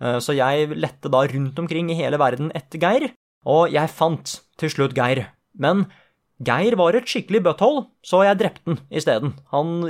Eh, 0.00 0.18
Så 0.18 0.34
jeg 0.34 0.74
lette 0.74 1.08
da 1.08 1.22
rundt 1.30 1.58
omkring 1.58 1.90
i 1.90 1.98
hele 1.98 2.18
verden 2.18 2.50
etter 2.54 2.78
Geir, 2.82 3.12
og 3.46 3.70
jeg 3.70 3.88
fant 3.88 4.40
til 4.58 4.68
slutt 4.68 4.94
Geir. 4.98 5.28
Men 5.56 5.86
Geir 6.42 6.76
var 6.78 6.94
et 6.94 7.06
skikkelig 7.06 7.42
butthole, 7.42 7.86
så 8.02 8.22
jeg 8.22 8.38
drepte 8.38 8.62
han 8.66 8.78
isteden. 8.90 9.32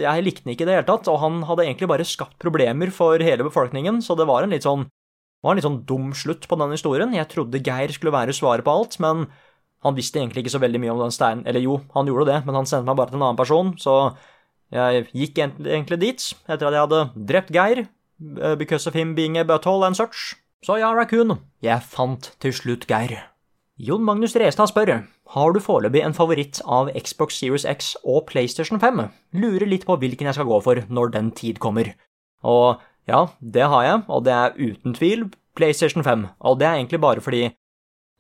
Jeg 0.00 0.24
likte 0.24 0.44
han 0.44 0.52
ikke 0.54 0.64
i 0.64 0.68
det 0.68 0.76
hele 0.76 0.88
tatt, 0.88 1.08
og 1.08 1.20
han 1.20 1.42
hadde 1.44 1.64
egentlig 1.64 1.88
bare 1.88 2.04
skapt 2.08 2.38
problemer 2.40 2.90
for 2.92 3.18
hele 3.20 3.44
befolkningen, 3.44 4.00
så 4.00 4.16
det 4.16 4.26
var 4.26 4.42
en 4.44 4.50
litt 4.50 4.64
sånn 4.64 4.86
det 5.38 5.46
var 5.46 5.54
en 5.54 5.60
litt 5.60 5.66
sånn 5.68 5.84
dum 5.86 6.08
slutt 6.18 6.48
på 6.50 6.56
den 6.58 6.72
historien. 6.74 7.12
Jeg 7.14 7.30
trodde 7.30 7.60
Geir 7.62 7.92
skulle 7.94 8.10
være 8.14 8.34
svaret 8.34 8.66
på 8.66 8.74
alt, 8.74 8.96
men 8.98 9.28
han 9.86 9.94
visste 9.94 10.18
egentlig 10.18 10.42
ikke 10.42 10.56
så 10.56 10.62
veldig 10.62 10.80
mye 10.82 10.96
om 10.96 11.04
den 11.04 11.14
steinen. 11.14 11.44
Eller 11.46 11.62
jo, 11.62 11.78
han 11.94 12.10
gjorde 12.10 12.26
det, 12.32 12.40
men 12.48 12.58
han 12.58 12.66
sendte 12.66 12.90
meg 12.90 12.98
bare 12.98 13.12
til 13.12 13.20
en 13.20 13.28
annen 13.28 13.38
person, 13.38 13.70
så 13.78 13.94
jeg 14.74 15.06
gikk 15.14 15.38
egentlig 15.38 16.00
dit 16.02 16.26
etter 16.50 16.66
at 16.66 16.74
jeg 16.74 16.84
hadde 16.88 17.26
drept 17.30 17.54
Geir, 17.54 17.84
eh, 17.86 18.56
because 18.58 18.90
of 18.90 18.98
him 18.98 19.14
being 19.14 19.38
a 19.38 19.46
butthole 19.46 19.86
and 19.86 19.96
such. 19.96 20.34
Så 20.66 20.80
ja, 20.80 20.90
Raccoon, 20.90 21.38
jeg 21.62 21.86
fant 21.86 22.32
til 22.42 22.52
slutt 22.52 22.88
Geir. 22.90 23.14
Jon 23.78 24.02
Magnus 24.02 24.34
Restad 24.34 24.72
spør 24.72 24.90
har 25.36 25.52
du 25.54 25.60
foreløpig 25.62 26.02
en 26.02 26.16
favoritt 26.16 26.58
av 26.66 26.90
Xbox 26.98 27.38
Series 27.38 27.62
X 27.62 27.92
og 28.02 28.24
PlayStation 28.26 28.80
5. 28.82 29.04
Lurer 29.38 29.70
litt 29.70 29.86
på 29.86 29.94
hvilken 30.02 30.26
jeg 30.26 30.34
skal 30.34 30.48
gå 30.50 30.58
for 30.64 30.82
når 30.90 31.12
den 31.14 31.30
tid 31.30 31.60
kommer. 31.62 31.92
Og 32.42 32.82
ja, 33.08 33.24
det 33.40 33.64
har 33.72 33.86
jeg, 33.86 34.04
og 34.08 34.26
det 34.26 34.34
er 34.36 34.58
uten 34.58 34.94
tvil 34.96 35.28
PlayStation 35.58 36.04
5. 36.04 36.28
Og 36.44 36.60
det 36.60 36.68
er 36.68 36.78
egentlig 36.78 37.00
bare 37.02 37.24
fordi 37.24 37.48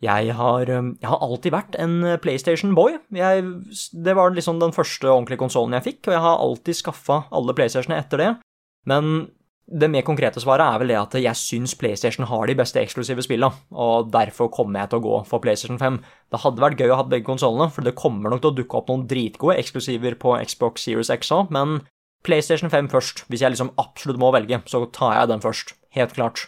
jeg 0.02 0.34
har, 0.38 0.68
jeg 0.70 1.08
har 1.10 1.24
alltid 1.26 1.50
vært 1.50 1.76
en 1.82 1.96
PlayStation-boy. 2.22 3.00
Det 3.10 4.14
var 4.14 4.30
liksom 4.30 4.60
den 4.62 4.74
første 4.74 5.10
ordentlige 5.10 5.40
konsollen 5.40 5.74
jeg 5.74 5.88
fikk, 5.88 6.04
og 6.06 6.14
jeg 6.14 6.22
har 6.22 6.44
alltid 6.44 6.78
skaffa 6.78 7.24
alle 7.34 7.54
PlayStationene 7.58 7.98
etter 8.04 8.22
det. 8.22 8.30
Men 8.86 9.26
det 9.68 9.90
mer 9.92 10.06
konkrete 10.06 10.40
svaret 10.40 10.64
er 10.64 10.80
vel 10.80 10.92
det 10.94 11.00
at 11.00 11.16
jeg 11.20 11.36
syns 11.36 11.74
PlayStation 11.76 12.24
har 12.30 12.46
de 12.48 12.56
beste 12.56 12.80
eksklusive 12.80 13.26
spillene, 13.26 13.52
og 13.74 14.08
derfor 14.14 14.48
kommer 14.54 14.80
jeg 14.80 14.92
til 14.92 15.02
å 15.02 15.06
gå 15.08 15.18
for 15.28 15.42
PlayStation 15.44 15.82
5. 15.82 15.98
Det 16.32 16.40
hadde 16.46 16.62
vært 16.62 16.80
gøy 16.80 16.94
å 16.94 17.02
ha 17.02 17.04
begge 17.10 17.26
konsollene, 17.26 17.68
for 17.74 17.84
det 17.84 17.98
kommer 17.98 18.32
nok 18.32 18.46
til 18.46 18.54
å 18.54 18.58
dukke 18.62 18.78
opp 18.78 18.88
noen 18.88 19.04
dritgode 19.10 19.58
eksklusiver 19.60 20.16
på 20.22 20.38
Xbox 20.46 20.86
Series 20.86 21.10
X 21.12 21.34
òg, 21.34 21.50
men 21.52 21.82
PlayStation 22.26 22.70
5 22.72 22.90
først. 22.92 23.24
Hvis 23.28 23.42
jeg 23.44 23.54
liksom 23.54 23.74
absolutt 23.80 24.20
må 24.20 24.32
velge, 24.34 24.60
så 24.66 24.84
tar 24.92 25.18
jeg 25.20 25.32
den 25.32 25.44
først. 25.44 25.74
Helt 25.96 26.14
klart. 26.16 26.46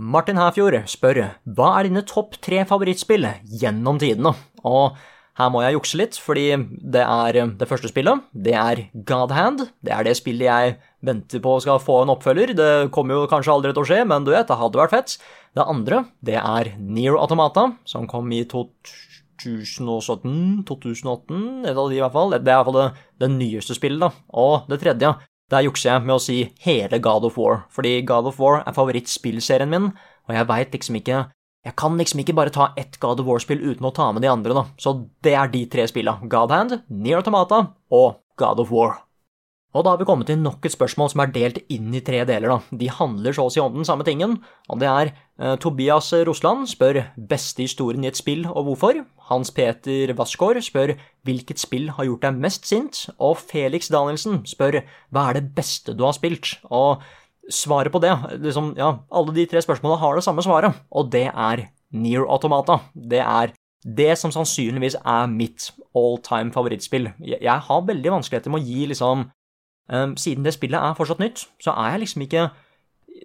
Martin 0.00 0.38
Herfjord 0.40 0.86
spør 0.88 1.18
hva 1.44 1.72
er 1.76 1.88
dine 1.90 2.04
topp 2.08 2.38
tre 2.40 2.62
favorittspill 2.64 3.26
gjennom 3.60 3.98
tidene? 4.00 4.32
Og 4.64 4.96
her 5.40 5.50
må 5.52 5.60
jeg 5.64 5.76
jukse 5.76 5.98
litt, 6.00 6.16
fordi 6.20 6.46
det 6.94 7.02
er 7.04 7.36
det 7.60 7.68
første 7.68 7.88
spillet. 7.90 8.24
Det 8.32 8.54
er 8.56 8.86
Godhand. 9.08 9.66
Det 9.84 9.92
er 9.94 10.04
det 10.04 10.16
spillet 10.18 10.48
jeg 10.48 10.78
venter 11.06 11.40
på 11.44 11.54
skal 11.64 11.80
få 11.80 12.02
en 12.02 12.12
oppfølger. 12.12 12.54
Det 12.56 12.70
kommer 12.94 13.16
jo 13.16 13.28
kanskje 13.30 13.54
aldri 13.54 13.74
til 13.74 13.84
å 13.84 13.88
skje, 13.88 14.00
men 14.08 14.26
du 14.26 14.32
vet, 14.34 14.48
det 14.48 14.58
hadde 14.60 14.80
vært 14.80 14.96
fett. 14.96 15.14
Det 15.56 15.64
andre, 15.64 16.04
det 16.24 16.36
er 16.40 16.74
Near 16.80 17.20
Automata, 17.20 17.70
som 17.88 18.08
kom 18.10 18.28
i 18.36 18.42
2017, 18.48 19.09
2018, 19.40 21.66
et 21.66 21.76
av 21.76 21.90
de 21.90 21.96
i 21.96 22.02
hvert 22.02 22.14
fall. 22.14 22.30
Det 22.36 22.40
er 22.40 22.54
i 22.54 22.60
hvert 22.60 22.68
fall 22.68 22.80
det, 22.80 22.90
det 23.22 23.30
nyeste 23.34 23.76
spillet, 23.76 24.02
da. 24.02 24.10
Og 24.42 24.54
det 24.70 24.80
tredje, 24.82 25.08
der 25.50 25.66
jukser 25.66 25.88
jeg 25.90 26.06
med 26.06 26.16
å 26.16 26.22
si 26.22 26.38
hele 26.64 26.96
God 27.02 27.26
of 27.26 27.38
War, 27.40 27.54
fordi 27.74 27.92
God 28.06 28.30
of 28.30 28.40
War 28.42 28.56
er 28.62 28.76
favorittspillserien 28.76 29.70
min, 29.70 29.86
og 30.28 30.32
jeg 30.36 30.50
veit 30.50 30.74
liksom 30.76 30.94
ikke 31.00 31.18
Jeg 31.60 31.76
kan 31.76 31.92
liksom 32.00 32.22
ikke 32.22 32.32
bare 32.32 32.52
ta 32.54 32.70
ett 32.80 32.94
God 33.02 33.20
of 33.20 33.26
War-spill 33.26 33.60
uten 33.60 33.84
å 33.84 33.92
ta 33.92 34.06
med 34.16 34.24
de 34.24 34.30
andre, 34.32 34.54
da. 34.56 34.62
Så 34.80 34.94
det 35.20 35.34
er 35.36 35.50
de 35.52 35.66
tre 35.68 35.84
spilla. 35.90 36.16
Godhand, 36.24 36.78
Near 36.88 37.20
Automata 37.20 37.76
og 37.92 38.24
God 38.40 38.64
of 38.64 38.72
War. 38.72 39.09
Og 39.70 39.84
da 39.86 39.92
har 39.92 40.00
vi 40.00 40.06
kommet 40.08 40.26
til 40.26 40.40
nok 40.42 40.64
et 40.66 40.74
spørsmål 40.74 41.12
som 41.12 41.22
er 41.22 41.30
delt 41.34 41.60
inn 41.70 41.92
i 41.94 42.02
tre 42.02 42.24
deler. 42.26 42.48
da. 42.50 42.76
De 42.76 42.88
handler 42.90 43.36
så 43.36 43.46
å 43.46 43.52
si 43.54 43.60
om 43.62 43.76
den 43.76 43.86
samme 43.86 44.06
tingen, 44.06 44.40
og 44.68 44.80
det 44.82 44.88
er 44.90 45.12
eh, 45.12 45.54
Tobias 45.62 46.10
Rosland 46.26 46.66
spør 46.70 47.04
beste 47.16 47.62
historien 47.62 48.02
i 48.02 48.10
et 48.10 48.18
spill 48.18 48.48
og 48.50 48.66
hvorfor. 48.66 49.04
Hans 49.30 49.54
Peter 49.54 50.10
Wassgaard 50.18 50.58
spør 50.66 50.96
hvilket 51.22 51.62
spill 51.62 51.92
har 51.94 52.08
gjort 52.08 52.26
deg 52.26 52.42
mest 52.42 52.66
sint, 52.66 53.06
og 53.22 53.38
Felix 53.38 53.92
Danielsen 53.94 54.42
spør 54.50 54.82
hva 55.14 55.28
er 55.30 55.38
det 55.38 55.54
beste 55.54 55.94
du 55.94 56.02
har 56.08 56.18
spilt. 56.18 56.56
Og 56.66 57.04
svaret 57.50 57.94
på 57.94 58.02
det, 58.02 58.12
liksom, 58.42 58.74
ja, 58.78 58.96
alle 59.06 59.38
de 59.38 59.46
tre 59.46 59.62
spørsmålene 59.62 60.02
har 60.02 60.18
det 60.18 60.26
samme 60.26 60.42
svaret, 60.42 60.82
og 60.90 61.10
det 61.14 61.28
er 61.30 61.68
Near 61.94 62.26
Automata. 62.26 62.80
Det 62.94 63.22
er 63.22 63.54
det 63.86 64.12
som 64.18 64.32
sannsynligvis 64.34 64.98
er 64.98 65.30
mitt 65.30 65.70
all 65.96 66.18
time 66.26 66.52
favorittspill. 66.52 67.12
Jeg, 67.24 67.60
har 67.66 67.86
veldig 67.86 68.18
vanskeligheter 68.18 68.52
med 68.52 68.60
å 68.60 68.66
gi 68.66 68.88
liksom 68.90 69.30
siden 69.90 70.44
det 70.46 70.54
spillet 70.54 70.78
er 70.78 70.96
fortsatt 70.98 71.22
nytt, 71.22 71.44
så 71.62 71.74
er 71.74 71.96
jeg 71.96 72.04
liksom 72.04 72.22
ikke 72.26 72.50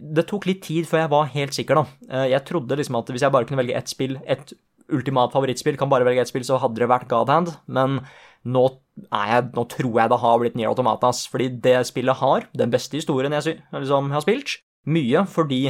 Det 0.02 0.26
tok 0.28 0.48
litt 0.50 0.64
tid 0.66 0.88
før 0.90 1.04
jeg 1.04 1.10
var 1.12 1.28
helt 1.32 1.54
sikker, 1.56 1.78
da. 1.78 1.84
Uh, 2.10 2.28
jeg 2.28 2.44
trodde 2.48 2.76
liksom 2.76 2.98
at 3.00 3.12
hvis 3.14 3.22
jeg 3.22 3.32
bare 3.32 3.46
kunne 3.48 3.62
velge 3.62 3.78
ett 3.78 3.92
spill, 3.92 4.18
et 4.26 4.54
ultimat 4.92 5.32
favorittspill, 5.32 5.78
kan 5.78 5.90
bare 5.90 6.04
velge 6.08 6.26
ett 6.26 6.32
spill, 6.32 6.44
så 6.44 6.58
hadde 6.60 6.82
det 6.82 6.90
vært 6.90 7.08
Godhand, 7.08 7.54
men 7.68 8.02
nå, 8.46 8.66
er 9.08 9.30
jeg, 9.32 9.46
nå 9.56 9.64
tror 9.72 10.00
jeg 10.02 10.12
det 10.12 10.20
har 10.22 10.42
blitt 10.42 10.58
Near 10.58 10.74
Automatas, 10.74 11.24
fordi 11.32 11.48
det 11.64 11.78
spillet 11.90 12.20
har 12.20 12.50
den 12.54 12.74
beste 12.74 13.00
historien 13.00 13.34
jeg, 13.34 13.62
liksom, 13.74 14.12
jeg 14.12 14.18
har 14.18 14.26
spilt. 14.26 14.58
Mye 14.86 15.24
fordi 15.32 15.62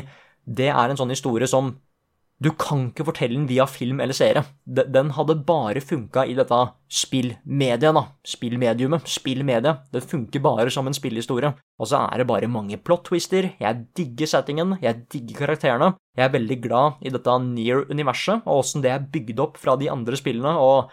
det 0.46 0.72
er 0.72 0.92
en 0.92 1.00
sånn 1.00 1.14
historie 1.14 1.48
som 1.48 1.76
du 2.44 2.50
kan 2.60 2.90
ikke 2.90 3.06
fortelle 3.08 3.38
den 3.38 3.48
via 3.48 3.64
film 3.70 4.02
eller 4.04 4.16
serie. 4.16 4.42
Den 4.68 5.14
hadde 5.16 5.38
bare 5.48 5.80
funka 5.80 6.26
i 6.28 6.34
dette 6.36 6.58
spillmediet, 6.92 7.96
da. 7.96 8.04
Spillmediumet. 8.28 9.08
Spillmediet. 9.08 9.86
Det 9.94 10.04
funker 10.04 10.44
bare 10.44 10.74
som 10.74 10.88
en 10.88 10.98
spillhistorie. 10.98 11.54
Og 11.80 11.88
så 11.88 12.02
er 12.04 12.20
det 12.20 12.28
bare 12.28 12.52
mange 12.52 12.78
plot 12.78 13.08
twister. 13.08 13.54
Jeg 13.62 13.86
digger 13.96 14.28
settingen, 14.28 14.76
jeg 14.84 15.06
digger 15.14 15.46
karakterene. 15.46 15.94
Jeg 16.18 16.28
er 16.28 16.36
veldig 16.36 16.60
glad 16.68 17.00
i 17.08 17.14
dette 17.16 17.40
Near-universet, 17.46 18.44
og 18.44 18.66
åssen 18.66 18.84
det 18.84 18.92
er 18.92 19.08
bygd 19.16 19.40
opp 19.40 19.60
fra 19.62 19.78
de 19.80 19.90
andre 19.92 20.20
spillene. 20.20 20.58
og 20.60 20.92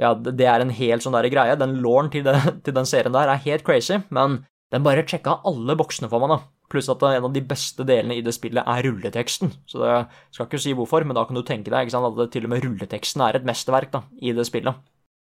ja, 0.00 0.14
det 0.14 0.34
det 0.40 0.46
er 0.48 0.64
en 0.64 0.72
helt 0.74 1.04
sånn 1.04 1.14
der 1.14 1.30
greie. 1.30 1.54
Den 1.60 1.78
lauren 1.84 2.10
til, 2.10 2.26
til 2.64 2.74
den 2.74 2.88
serien 2.88 3.14
der 3.14 3.30
er 3.30 3.46
helt 3.46 3.62
crazy, 3.62 4.00
men 4.10 4.40
den 4.72 4.82
bare 4.82 5.06
sjekka 5.06 5.42
alle 5.46 5.76
boksene 5.78 6.10
for 6.10 6.22
meg, 6.22 6.32
da. 6.32 6.40
Pluss 6.72 6.88
at 6.88 7.02
en 7.04 7.26
av 7.28 7.32
de 7.34 7.42
beste 7.44 7.84
delene 7.84 8.16
i 8.16 8.24
det 8.24 8.32
spillet 8.32 8.64
er 8.64 8.86
rulleteksten. 8.86 9.52
Så 9.68 9.82
det 9.82 9.92
skal 10.32 10.48
ikke 10.48 10.62
si 10.64 10.72
hvorfor, 10.76 11.04
men 11.04 11.18
da 11.18 11.26
kan 11.28 11.36
du 11.36 11.44
tenke 11.44 11.72
deg 11.72 11.92
sant, 11.92 12.08
at 12.08 12.32
til 12.32 12.48
og 12.48 12.54
med 12.54 12.64
rulleteksten 12.64 13.24
er 13.26 13.38
et 13.38 13.48
mesterverk 13.48 13.98
i 14.24 14.32
det 14.36 14.48
spillet. 14.48 14.80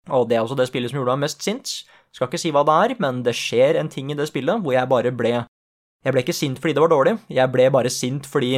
Og 0.09 0.28
det 0.30 0.38
er 0.38 0.44
også 0.44 0.57
det 0.57 0.68
spillet 0.70 0.92
som 0.92 1.01
gjorde 1.01 1.16
meg 1.18 1.26
mest 1.26 1.42
sint. 1.44 1.72
Skal 2.14 2.30
ikke 2.30 2.40
si 2.40 2.53
hva 2.55 2.62
det 2.66 2.76
er, 2.84 2.94
men 3.03 3.22
det 3.26 3.36
skjer 3.38 3.78
en 3.80 3.90
ting 3.92 4.11
i 4.11 4.18
det 4.18 4.30
spillet 4.30 4.62
hvor 4.62 4.74
jeg 4.74 4.90
bare 4.90 5.12
ble 5.14 5.40
Jeg 6.01 6.14
ble 6.14 6.22
ikke 6.24 6.32
sint 6.32 6.57
fordi 6.57 6.72
det 6.72 6.80
var 6.80 6.94
dårlig, 6.94 7.18
jeg 7.28 7.53
ble 7.53 7.66
bare 7.74 7.90
sint 7.92 8.24
fordi 8.24 8.55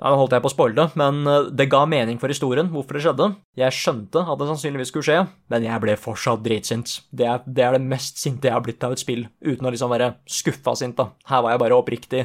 da 0.00 0.16
holdt 0.16 0.32
jeg 0.32 0.44
på 0.44 0.48
å 0.48 0.52
spoile 0.54 0.76
det, 0.78 1.00
men 1.00 1.18
eh, 1.28 1.48
det 1.52 1.68
ga 1.72 1.82
mening 1.88 2.20
for 2.20 2.32
historien, 2.32 2.70
hvorfor 2.72 2.96
det 2.96 3.02
skjedde. 3.04 3.26
Jeg 3.60 3.76
skjønte 3.76 4.22
at 4.24 4.40
det 4.40 4.48
sannsynligvis 4.48 4.92
skulle 4.92 5.08
skje, 5.08 5.18
men 5.52 5.66
jeg 5.66 5.82
ble 5.82 5.96
fortsatt 6.00 6.44
dritsint. 6.44 6.94
Det 7.12 7.26
er, 7.28 7.42
det 7.44 7.66
er 7.66 7.76
det 7.76 7.82
mest 7.84 8.22
sinte 8.22 8.48
jeg 8.48 8.56
har 8.56 8.64
blitt 8.64 8.86
av 8.86 8.96
et 8.96 9.02
spill, 9.02 9.26
uten 9.44 9.68
å 9.68 9.74
liksom 9.74 9.92
være 9.92 10.14
skuffa 10.30 10.74
sint, 10.80 10.96
da. 10.96 11.10
Her 11.28 11.44
var 11.44 11.54
jeg 11.54 11.62
bare 11.64 11.80
oppriktig 11.80 12.24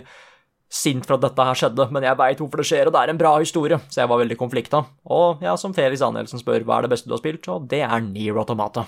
sint 0.72 1.06
for 1.06 1.18
at 1.18 1.26
dette 1.28 1.48
her 1.48 1.58
skjedde, 1.60 1.88
men 1.94 2.08
jeg 2.08 2.20
veit 2.20 2.42
hvorfor 2.42 2.62
det 2.62 2.68
skjer, 2.70 2.90
og 2.90 2.96
det 2.96 3.02
er 3.04 3.14
en 3.14 3.20
bra 3.20 3.34
historie, 3.38 3.80
så 3.92 4.02
jeg 4.02 4.12
var 4.12 4.22
veldig 4.24 4.38
konflikta. 4.40 4.86
Og 5.12 5.44
ja, 5.44 5.58
som 5.60 5.76
Felix 5.76 6.04
Danielsen 6.04 6.42
spør, 6.42 6.64
hva 6.66 6.80
er 6.80 6.88
det 6.88 6.94
beste 6.96 7.12
du 7.12 7.16
har 7.16 7.22
spilt, 7.22 7.48
og 7.52 7.68
det 7.72 7.84
er 7.86 8.08
Near 8.08 8.40
Automata. 8.42 8.88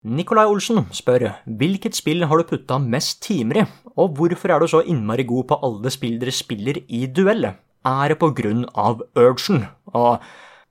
Nikolai 0.00 0.46
Olsen 0.48 0.86
spør 0.96 1.26
hvilket 1.60 1.96
spill 1.98 2.24
har 2.24 2.40
du 2.40 2.46
putta 2.48 2.78
mest 2.80 3.20
timer 3.26 3.60
i, 3.60 3.66
og 4.00 4.14
hvorfor 4.16 4.54
er 4.54 4.62
du 4.62 4.70
så 4.70 4.80
innmari 4.80 5.26
god 5.28 5.50
på 5.50 5.58
alle 5.66 5.92
spill 5.92 6.16
dere 6.22 6.32
spiller 6.32 6.80
i 6.88 7.02
duell? 7.04 7.50
Er 7.86 8.12
det 8.12 8.18
på 8.20 8.30
grunn 8.36 8.66
av 8.76 9.00
urgen? 9.18 9.64
Og 9.94 10.20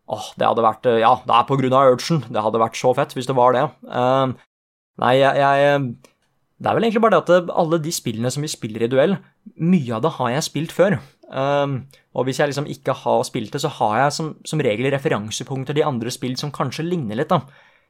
åh, 0.10 0.28
det 0.38 0.46
hadde 0.46 0.66
vært 0.66 0.90
Ja, 1.02 1.16
det 1.26 1.36
er 1.36 1.48
på 1.50 1.58
grunn 1.60 1.76
av 1.76 1.96
urgen. 1.96 2.24
Det 2.30 2.44
hadde 2.46 2.62
vært 2.62 2.80
så 2.80 2.94
fett 2.98 3.16
hvis 3.18 3.30
det 3.30 3.38
var 3.38 3.56
det. 3.58 3.66
Uh, 3.90 4.36
nei, 5.02 5.16
jeg, 5.18 5.40
jeg 5.42 5.80
Det 6.60 6.70
er 6.70 6.78
vel 6.78 6.88
egentlig 6.88 7.04
bare 7.06 7.18
det 7.18 7.40
at 7.40 7.54
alle 7.64 7.80
de 7.82 7.94
spillene 7.96 8.32
som 8.34 8.46
vi 8.46 8.52
spiller 8.52 8.86
i 8.86 8.92
duell, 8.92 9.18
mye 9.58 9.96
av 9.98 10.04
det 10.06 10.14
har 10.20 10.36
jeg 10.36 10.48
spilt 10.50 10.76
før. 10.76 11.00
Uh, 11.30 11.82
og 12.14 12.28
hvis 12.28 12.42
jeg 12.42 12.52
liksom 12.52 12.70
ikke 12.70 12.94
har 13.06 13.26
spilt 13.26 13.54
det, 13.56 13.64
så 13.64 13.72
har 13.80 13.98
jeg 14.04 14.16
som, 14.18 14.30
som 14.46 14.62
regel 14.66 14.90
referansepunkter 14.94 15.78
til 15.78 15.88
andre 15.88 16.14
spill 16.14 16.38
som 16.38 16.54
kanskje 16.54 16.86
ligner 16.86 17.18
litt, 17.18 17.34
da. 17.34 17.42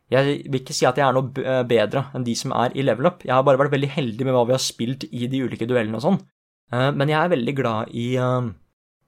Jeg 0.09 0.39
vil 0.49 0.61
ikke 0.63 0.73
si 0.73 0.87
at 0.89 0.97
jeg 0.97 1.05
er 1.05 1.13
noe 1.13 1.43
eh, 1.43 1.61
bedre 1.69 2.07
enn 2.17 2.23
de 2.25 2.33
som 2.37 2.53
er 2.57 2.73
i 2.73 2.81
level 2.81 3.11
up. 3.11 3.21
Jeg 3.25 3.33
har 3.35 3.43
bare 3.45 3.59
vært 3.61 3.75
veldig 3.75 3.91
heldig 3.93 4.25
med 4.25 4.33
hva 4.33 4.47
vi 4.49 4.55
har 4.55 4.63
spilt 4.63 5.05
i 5.05 5.27
de 5.29 5.43
ulike 5.45 5.67
duellene 5.69 5.99
og 5.99 6.05
sånn. 6.05 6.17
Eh, 6.73 6.89
Men 6.97 7.11
jeg 7.11 7.19
er 7.19 7.33
veldig 7.35 7.53
glad 7.59 7.93
i 7.93 8.07
eh, 8.17 8.47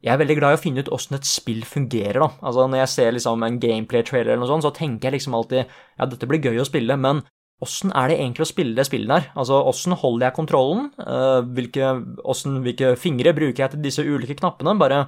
Jeg 0.01 0.13
er 0.15 0.17
veldig 0.21 0.35
glad 0.39 0.55
i 0.55 0.57
å 0.57 0.61
finne 0.61 0.81
ut 0.81 0.89
åssen 0.95 1.17
et 1.17 1.27
spill 1.29 1.61
fungerer, 1.67 2.17
da. 2.23 2.29
Altså 2.41 2.65
når 2.65 2.81
jeg 2.81 2.91
ser 2.95 3.11
liksom 3.13 3.43
en 3.45 3.59
gameplay-trailer 3.61 4.31
eller 4.33 4.41
noe 4.41 4.49
sånt, 4.49 4.65
så 4.65 4.73
tenker 4.73 5.09
jeg 5.09 5.19
liksom 5.19 5.37
alltid 5.37 5.61
ja, 5.61 6.07
dette 6.09 6.29
blir 6.29 6.41
gøy 6.41 6.57
å 6.63 6.65
spille, 6.65 6.97
men 6.97 7.21
åssen 7.61 7.93
er 7.93 8.09
det 8.09 8.17
egentlig 8.17 8.47
å 8.47 8.49
spille 8.49 8.73
det 8.79 8.87
spillet 8.87 9.11
der? 9.11 9.27
Altså 9.37 9.59
åssen 9.69 9.93
holder 9.93 10.27
jeg 10.27 10.37
kontrollen? 10.39 10.87
Eh, 10.97 11.41
Hvilke, 11.53 11.91
hvordan, 12.23 12.61
hvilke 12.65 12.95
fingre 12.97 13.35
bruker 13.37 13.67
jeg 13.67 13.75
til 13.75 13.83
disse 13.85 14.05
ulike 14.05 14.39
knappene? 14.39 14.73
Bare 14.81 15.03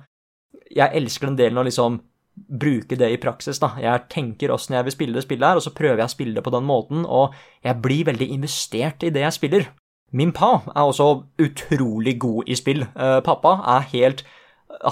Jeg 0.69 0.93
elsker 1.01 1.31
den 1.31 1.39
delen 1.39 1.57
av 1.57 1.65
liksom 1.65 2.01
bruke 2.33 2.97
det 2.97 3.09
i 3.13 3.17
praksis, 3.21 3.59
da. 3.61 3.73
Jeg 3.81 4.05
tenker 4.09 4.53
åssen 4.53 4.73
jeg 4.77 4.85
vil 4.85 4.95
spille 4.95 5.17
det 5.17 5.25
spillet 5.25 5.47
her, 5.47 5.57
og 5.57 5.65
så 5.65 5.73
prøver 5.73 6.01
jeg 6.01 6.09
å 6.09 6.13
spille 6.13 6.37
det 6.37 6.45
på 6.45 6.53
den 6.53 6.65
måten, 6.65 7.03
og 7.05 7.33
jeg 7.65 7.81
blir 7.81 8.07
veldig 8.09 8.29
investert 8.33 9.05
i 9.05 9.11
det 9.13 9.21
jeg 9.25 9.37
spiller. 9.37 9.67
Min 10.13 10.31
pa 10.33 10.59
er 10.69 10.85
også 10.85 11.07
utrolig 11.41 12.19
god 12.21 12.49
i 12.49 12.57
spill. 12.57 12.85
Eh, 12.93 13.19
pappa 13.25 13.57
er 13.75 13.85
helt 13.93 14.25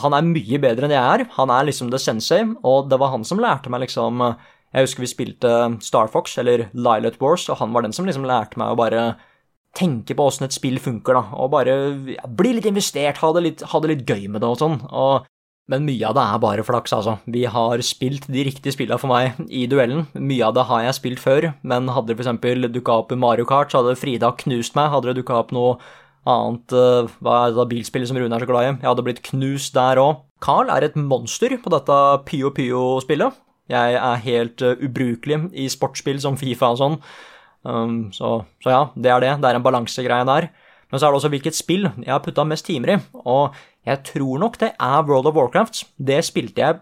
Han 0.04 0.14
er 0.14 0.28
mye 0.28 0.60
bedre 0.62 0.88
enn 0.88 0.96
jeg 0.96 1.02
er. 1.16 1.26
Han 1.38 1.52
er 1.54 1.68
liksom 1.68 1.90
the 1.92 2.00
sensei, 2.02 2.44
og 2.68 2.90
det 2.92 3.00
var 3.02 3.14
han 3.16 3.26
som 3.28 3.42
lærte 3.42 3.72
meg 3.72 3.86
liksom 3.86 4.22
Jeg 4.72 4.86
husker 4.86 5.04
vi 5.04 5.10
spilte 5.12 5.52
Star 5.84 6.08
Fox, 6.08 6.38
eller 6.40 6.70
Lilet 6.72 7.20
Wars, 7.20 7.50
og 7.50 7.60
han 7.60 7.74
var 7.76 7.84
den 7.84 7.96
som 7.96 8.08
liksom 8.08 8.28
lærte 8.28 8.60
meg 8.62 8.72
å 8.72 8.80
bare 8.80 9.04
tenke 9.78 10.16
på 10.16 10.28
åssen 10.28 10.48
et 10.48 10.56
spill 10.56 10.80
funker, 10.84 11.16
da, 11.16 11.36
og 11.40 11.52
bare 11.54 11.76
ja, 12.12 12.28
bli 12.28 12.56
litt 12.58 12.68
investert, 12.68 13.22
ha 13.24 13.32
det 13.36 13.44
litt, 13.46 13.62
ha 13.72 13.80
det 13.80 13.94
litt 13.94 14.08
gøy 14.10 14.28
med 14.28 14.44
det 14.44 14.50
og 14.50 14.60
sånn. 14.60 14.78
Og, 14.88 15.28
men 15.72 15.86
mye 15.88 16.10
av 16.10 16.18
det 16.18 16.26
er 16.26 16.44
bare 16.44 16.66
flaks, 16.68 16.96
altså. 16.98 17.18
Vi 17.32 17.46
har 17.48 17.84
spilt 17.86 18.28
de 18.32 18.46
riktige 18.48 18.76
spillene 18.76 19.00
for 19.00 19.12
meg 19.12 19.40
i 19.48 19.66
duellen. 19.72 20.08
Mye 20.16 20.50
av 20.50 20.58
det 20.58 20.68
har 20.68 20.86
jeg 20.88 21.00
spilt 21.00 21.24
før, 21.24 21.52
men 21.64 21.92
hadde 21.92 22.12
det 22.12 22.20
eksempel 22.20 22.68
dukka 22.72 23.02
opp 23.04 23.16
Mario 23.16 23.48
Kart, 23.48 23.72
så 23.72 23.80
hadde 23.80 24.00
Frida 24.00 24.34
knust 24.44 24.76
meg. 24.80 24.92
Hadde 24.92 25.12
det 25.12 25.22
dukka 25.22 25.40
opp 25.40 25.56
noe 25.56 25.78
annet, 26.30 26.74
uh, 26.76 27.10
hva 27.24 27.38
er 27.40 27.52
det 27.52 27.58
da 27.58 27.68
bilspillet 27.70 28.10
som 28.10 28.20
Rune 28.20 28.36
er 28.36 28.44
så 28.44 28.50
glad 28.50 28.68
i? 28.68 28.74
Jeg 28.76 28.90
hadde 28.90 29.06
blitt 29.06 29.24
knust 29.32 29.74
der 29.78 30.02
òg. 30.02 30.22
Carl 30.42 30.70
er 30.74 30.86
et 30.86 30.98
monster 30.98 31.54
på 31.62 31.74
dette 31.74 31.98
Pio 32.28 32.52
Pio-spillet. 32.54 33.38
Jeg 33.72 33.98
er 33.98 34.24
helt 34.26 34.62
uh, 34.66 34.76
ubrukelig 34.82 35.44
i 35.58 35.68
sportsspill 35.72 36.22
som 36.22 36.38
Fifa 36.38 36.74
og 36.74 36.82
sånn. 36.82 37.00
Um, 37.64 37.98
så, 38.14 38.42
så, 38.62 38.74
ja, 38.74 38.84
det 38.96 39.14
er 39.14 39.24
det. 39.24 39.34
Det 39.42 39.50
er 39.50 39.60
en 39.60 39.66
balansegreie 39.66 40.28
der. 40.30 40.50
Men 40.92 41.00
så 41.00 41.08
er 41.08 41.14
det 41.14 41.22
også 41.22 41.32
hvilket 41.32 41.56
spill 41.56 41.88
jeg 41.88 42.12
har 42.12 42.24
putta 42.26 42.46
mest 42.48 42.68
timer 42.68 42.96
i. 42.96 43.02
Og 43.24 43.58
jeg 43.88 44.04
tror 44.12 44.42
nok 44.42 44.60
det 44.62 44.74
er 44.76 45.06
World 45.08 45.30
of 45.32 45.38
Warcraft. 45.38 45.86
Det 45.98 46.20
spilte 46.28 46.62
jeg 46.62 46.82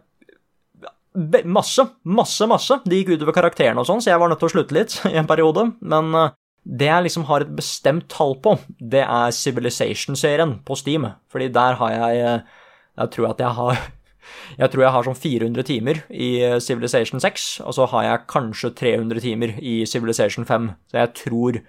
masse, 1.46 1.86
masse, 2.04 2.48
masse. 2.48 2.80
Det 2.86 3.02
gikk 3.02 3.16
utover 3.18 3.36
karakterene 3.36 3.82
og 3.82 3.88
sånn, 3.88 4.02
så 4.04 4.12
jeg 4.14 4.22
var 4.22 4.32
nødt 4.32 4.42
til 4.42 4.50
å 4.50 4.54
slutte 4.54 4.76
litt 4.78 4.96
i 5.14 5.18
en 5.20 5.30
periode. 5.30 5.70
Men 5.82 6.14
uh, 6.16 6.30
det 6.70 6.89
jeg 6.89 7.05
liksom 7.05 7.26
har 7.26 7.41
et 7.41 7.53
bestemt 7.57 8.05
tall 8.11 8.36
på, 8.43 8.55
det 8.78 9.01
er 9.01 9.34
Civilization-serien 9.34 10.59
på 10.65 10.78
Steam. 10.78 11.07
Fordi 11.32 11.47
der 11.53 11.80
har 11.80 11.95
jeg 11.95 12.26
uh, 12.26 12.65
Jeg 12.99 13.11
tror 13.15 13.30
at 13.30 13.39
jeg 13.39 13.55
har 13.55 13.78
jeg 14.59 14.70
tror 14.72 14.84
jeg 14.84 14.91
har 14.93 15.03
sånn 15.07 15.17
400 15.17 15.63
timer 15.65 16.01
i 16.11 16.59
Civilization 16.61 17.22
6, 17.24 17.47
og 17.65 17.74
så 17.74 17.88
har 17.93 18.03
jeg 18.03 18.28
kanskje 18.30 18.74
300 18.76 19.24
timer 19.24 19.55
i 19.57 19.86
Civilization 19.86 20.45
5. 20.45 20.70
Så 20.91 20.99
jeg 20.99 21.13
tror, 21.24 21.59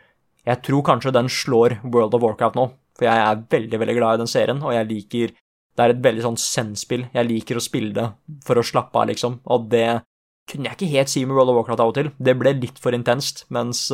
jeg 0.46 0.62
tror 0.66 0.82
kanskje 0.84 1.14
den 1.14 1.30
slår 1.30 1.78
World 1.84 2.16
of 2.18 2.24
Warcraft 2.26 2.58
nå, 2.58 2.66
for 2.98 3.08
jeg 3.08 3.24
er 3.24 3.44
veldig, 3.54 3.80
veldig 3.80 3.96
glad 3.96 4.18
i 4.18 4.22
den 4.24 4.32
serien, 4.32 4.62
og 4.62 4.74
jeg 4.74 4.90
liker 4.90 5.38
Det 5.78 5.84
er 5.86 5.92
et 5.94 6.02
veldig 6.02 6.22
sånn 6.24 6.36
send-spill. 6.36 7.04
Jeg 7.14 7.24
liker 7.24 7.56
å 7.56 7.62
spille 7.62 7.94
det 7.94 8.08
for 8.44 8.58
å 8.58 8.64
slappe 8.66 8.98
av, 9.00 9.06
liksom, 9.08 9.38
og 9.48 9.68
det 9.70 10.02
kunne 10.50 10.66
jeg 10.66 10.76
ikke 10.76 10.88
helt 10.90 11.12
si 11.12 11.22
med 11.24 11.38
World 11.38 11.52
of 11.52 11.56
Warcraft 11.60 11.80
av 11.80 11.92
og 11.92 11.94
til. 11.96 12.10
Det 12.18 12.34
ble 12.36 12.52
litt 12.58 12.80
for 12.82 12.92
intenst, 12.92 13.44
mens 13.54 13.86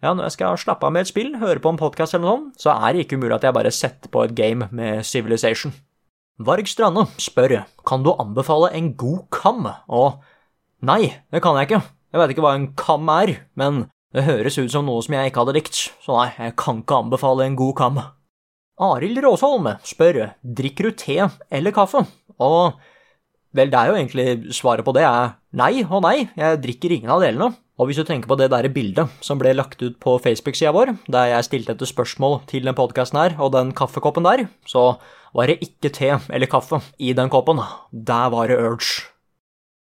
ja, 0.00 0.14
når 0.14 0.30
jeg 0.30 0.36
skal 0.38 0.58
slappe 0.60 0.88
av 0.88 0.94
med 0.94 1.04
et 1.04 1.10
spill, 1.10 1.34
høre 1.40 1.60
på 1.60 1.72
en 1.74 1.80
podkast 1.80 2.16
eller 2.16 2.24
noe 2.24 2.36
sånt, 2.38 2.60
så 2.62 2.72
er 2.72 2.94
det 2.96 3.04
ikke 3.04 3.18
umulig 3.20 3.36
at 3.36 3.46
jeg 3.46 3.56
bare 3.56 3.72
setter 3.74 4.12
på 4.12 4.24
et 4.24 4.34
game 4.36 4.68
med 4.72 5.04
Civilization. 5.04 5.74
Varg 6.40 6.68
Strande 6.70 7.04
spør 7.20 7.58
kan 7.84 8.04
du 8.04 8.14
anbefale 8.14 8.70
en 8.76 8.94
god 8.96 9.26
kam, 9.34 9.66
og 9.92 10.22
nei, 10.80 11.20
det 11.28 11.42
kan 11.44 11.58
jeg 11.60 11.68
ikke. 11.68 11.82
Jeg 12.10 12.22
vet 12.22 12.32
ikke 12.32 12.44
hva 12.46 12.54
en 12.56 12.70
kam 12.80 13.10
er, 13.12 13.34
men 13.60 13.84
det 14.16 14.24
høres 14.24 14.56
ut 14.56 14.72
som 14.72 14.88
noe 14.88 15.04
som 15.04 15.14
jeg 15.14 15.30
ikke 15.30 15.44
hadde 15.44 15.56
likt, 15.58 15.82
så 16.00 16.16
nei, 16.16 16.30
jeg 16.38 16.56
kan 16.58 16.80
ikke 16.80 17.02
anbefale 17.04 17.44
en 17.44 17.58
god 17.60 17.76
kam. 17.78 18.00
Arild 18.80 19.20
Råsholm 19.20 19.68
spør 19.84 20.22
drikker 20.40 20.88
du 20.88 20.96
te 20.96 21.18
eller 21.52 21.76
kaffe, 21.76 22.06
og 22.40 22.80
vel, 23.52 23.68
det 23.68 23.76
er 23.76 23.90
jo 23.90 23.98
egentlig 23.98 24.56
svaret 24.56 24.86
på 24.86 24.94
det 24.96 25.04
er 25.04 25.34
nei 25.60 25.84
og 25.84 26.00
nei, 26.06 26.30
jeg 26.40 26.62
drikker 26.64 26.96
ingen 26.96 27.12
av 27.12 27.20
delene. 27.20 27.52
Og 27.80 27.88
hvis 27.88 27.96
du 27.96 28.04
tenker 28.04 28.28
på 28.28 28.36
det 28.36 28.50
der 28.52 28.68
bildet 28.68 29.08
som 29.24 29.38
ble 29.40 29.54
lagt 29.56 29.80
ut 29.80 29.94
på 30.02 30.18
Facebook-sida 30.20 30.72
vår, 30.76 30.92
der 31.08 31.30
jeg 31.30 31.46
stilte 31.46 31.72
etter 31.72 31.88
spørsmål 31.88 32.42
til 32.50 32.66
den 32.68 32.76
podkasten 32.76 33.16
her, 33.16 33.38
og 33.40 33.54
den 33.54 33.70
kaffekoppen 33.72 34.26
der, 34.26 34.42
så 34.68 34.98
var 35.32 35.48
det 35.48 35.62
ikke 35.64 35.88
te 35.96 36.10
eller 36.28 36.50
kaffe 36.50 36.82
i 36.98 37.14
den 37.16 37.32
koppen. 37.32 37.62
Der 37.92 38.28
var 38.34 38.50
det 38.50 38.58
Urge. 38.60 39.06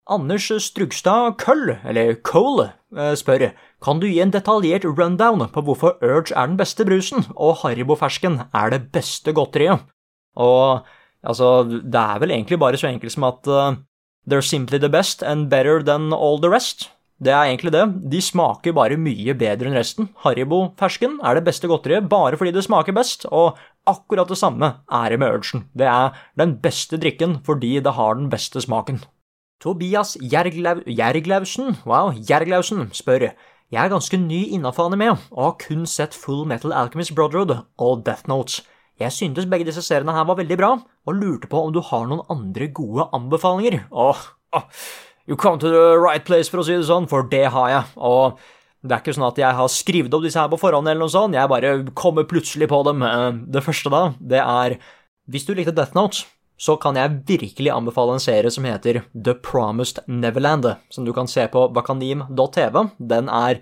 Anders 0.10 0.47
Strugstad 0.64 1.36
Køll, 1.38 1.76
eller 1.86 2.16
Cole, 2.24 2.72
spør 3.20 3.52
kan 3.84 4.00
du 4.00 4.08
gi 4.08 4.22
en 4.24 4.32
detaljert 4.32 4.88
rundown 4.88 5.43
på 5.52 5.62
hvorfor 5.62 6.00
Urge 6.02 6.34
er 6.34 6.47
den 6.47 6.58
beste 6.58 6.86
brusen, 6.86 7.28
og 7.36 7.60
Haribo-fersken 7.62 8.39
er 8.54 8.72
det 8.72 8.91
beste 8.93 9.34
godteriet. 9.34 9.84
Og 10.39 10.88
altså, 11.24 11.68
det 11.68 12.00
er 12.00 12.24
vel 12.24 12.32
egentlig 12.32 12.60
bare 12.60 12.78
så 12.78 12.88
enkelt 12.88 13.12
som 13.12 13.28
at 13.28 13.47
uh, 13.47 13.76
they're 14.26 14.41
simply 14.41 14.80
the 14.80 14.89
best 14.89 15.22
and 15.22 15.50
better 15.50 15.84
than 15.84 16.14
all 16.14 16.39
the 16.39 16.50
rest. 16.50 16.89
Det 17.20 17.34
er 17.36 17.49
egentlig 17.49 17.74
det. 17.76 17.84
De 18.13 18.22
smaker 18.24 18.76
bare 18.76 18.95
mye 18.99 19.36
bedre 19.36 19.67
enn 19.67 19.76
resten. 19.76 20.07
Haribo-fersken 20.24 21.17
er 21.20 21.36
det 21.36 21.43
beste 21.49 21.67
godteriet 21.67 22.07
bare 22.11 22.39
fordi 22.39 22.53
det 22.55 22.63
smaker 22.63 22.95
best, 22.95 23.26
og 23.28 23.59
akkurat 23.89 24.32
det 24.32 24.39
samme 24.39 24.72
er 24.88 25.11
det 25.11 25.20
med 25.20 25.36
Urgen. 25.36 25.65
Det 25.76 25.88
er 25.91 26.15
den 26.39 26.55
beste 26.63 26.99
drikken 27.01 27.41
fordi 27.43 27.76
det 27.84 27.95
har 27.99 28.15
den 28.15 28.32
beste 28.32 28.63
smaken. 28.63 29.01
Tobias 29.59 30.15
Gjerglau 30.24 30.80
Gjerglausen 30.88 31.82
wow, 31.84 32.13
spør 32.95 33.34
jeg 33.70 33.86
er 33.86 33.91
ganske 33.91 34.17
ny 34.17 34.47
innafor 34.55 34.88
anime 34.89 35.11
og 35.30 35.43
har 35.43 35.57
kun 35.61 35.84
sett 35.86 36.15
Full 36.17 36.47
Metal 36.49 36.72
Alchemist 36.74 37.13
Brotherhood 37.13 37.51
og 37.78 38.05
Death 38.07 38.26
Notes. 38.32 38.63
Jeg 38.99 39.13
syntes 39.13 39.45
begge 39.45 39.67
disse 39.67 39.84
seriene 39.86 40.15
her 40.15 40.26
var 40.26 40.39
veldig 40.39 40.57
bra, 40.57 40.72
og 41.05 41.15
lurte 41.15 41.47
på 41.51 41.61
om 41.67 41.76
du 41.76 41.80
har 41.86 42.07
noen 42.09 42.26
andre 42.34 42.67
gode 42.74 43.05
anbefalinger. 43.13 43.84
Åh, 43.91 44.24
åh. 44.57 44.65
You 45.30 45.38
come 45.38 45.60
to 45.62 45.70
the 45.70 46.00
right 46.02 46.26
place, 46.26 46.50
for 46.50 46.64
å 46.64 46.66
si 46.66 46.74
det 46.74 46.88
sånn, 46.88 47.06
for 47.10 47.28
det 47.30 47.46
har 47.54 47.70
jeg. 47.70 47.92
Og 48.02 48.40
det 48.82 48.96
er 48.96 49.04
ikke 49.04 49.14
sånn 49.14 49.28
at 49.28 49.38
jeg 49.38 49.58
har 49.60 49.70
skrevet 49.70 50.16
opp 50.16 50.24
disse 50.26 50.42
her 50.42 50.50
på 50.50 50.58
forhånd, 50.58 50.90
eller 50.90 51.04
noe 51.04 51.14
sånt, 51.14 51.38
jeg 51.38 51.52
bare 51.52 51.74
kommer 51.94 52.26
plutselig 52.26 52.70
på 52.72 52.80
dem. 52.88 53.06
Det 53.54 53.62
første, 53.66 53.94
da, 53.94 54.04
det 54.20 54.42
er 54.42 54.80
Hvis 55.30 55.46
du 55.46 55.52
likte 55.54 55.76
Death 55.78 55.94
Note, 55.94 56.24
så 56.58 56.74
kan 56.82 56.98
jeg 56.98 57.20
virkelig 57.28 57.70
anbefale 57.70 58.16
en 58.18 58.24
serie 58.24 58.50
som 58.50 58.66
heter 58.66 59.04
The 59.14 59.36
Promised 59.38 60.02
Neverland, 60.10 60.66
som 60.90 61.06
du 61.06 61.14
kan 61.14 61.30
se 61.30 61.46
på 61.48 61.68
bakanim.tv. 61.76 62.82
Den 62.98 63.30
er 63.30 63.62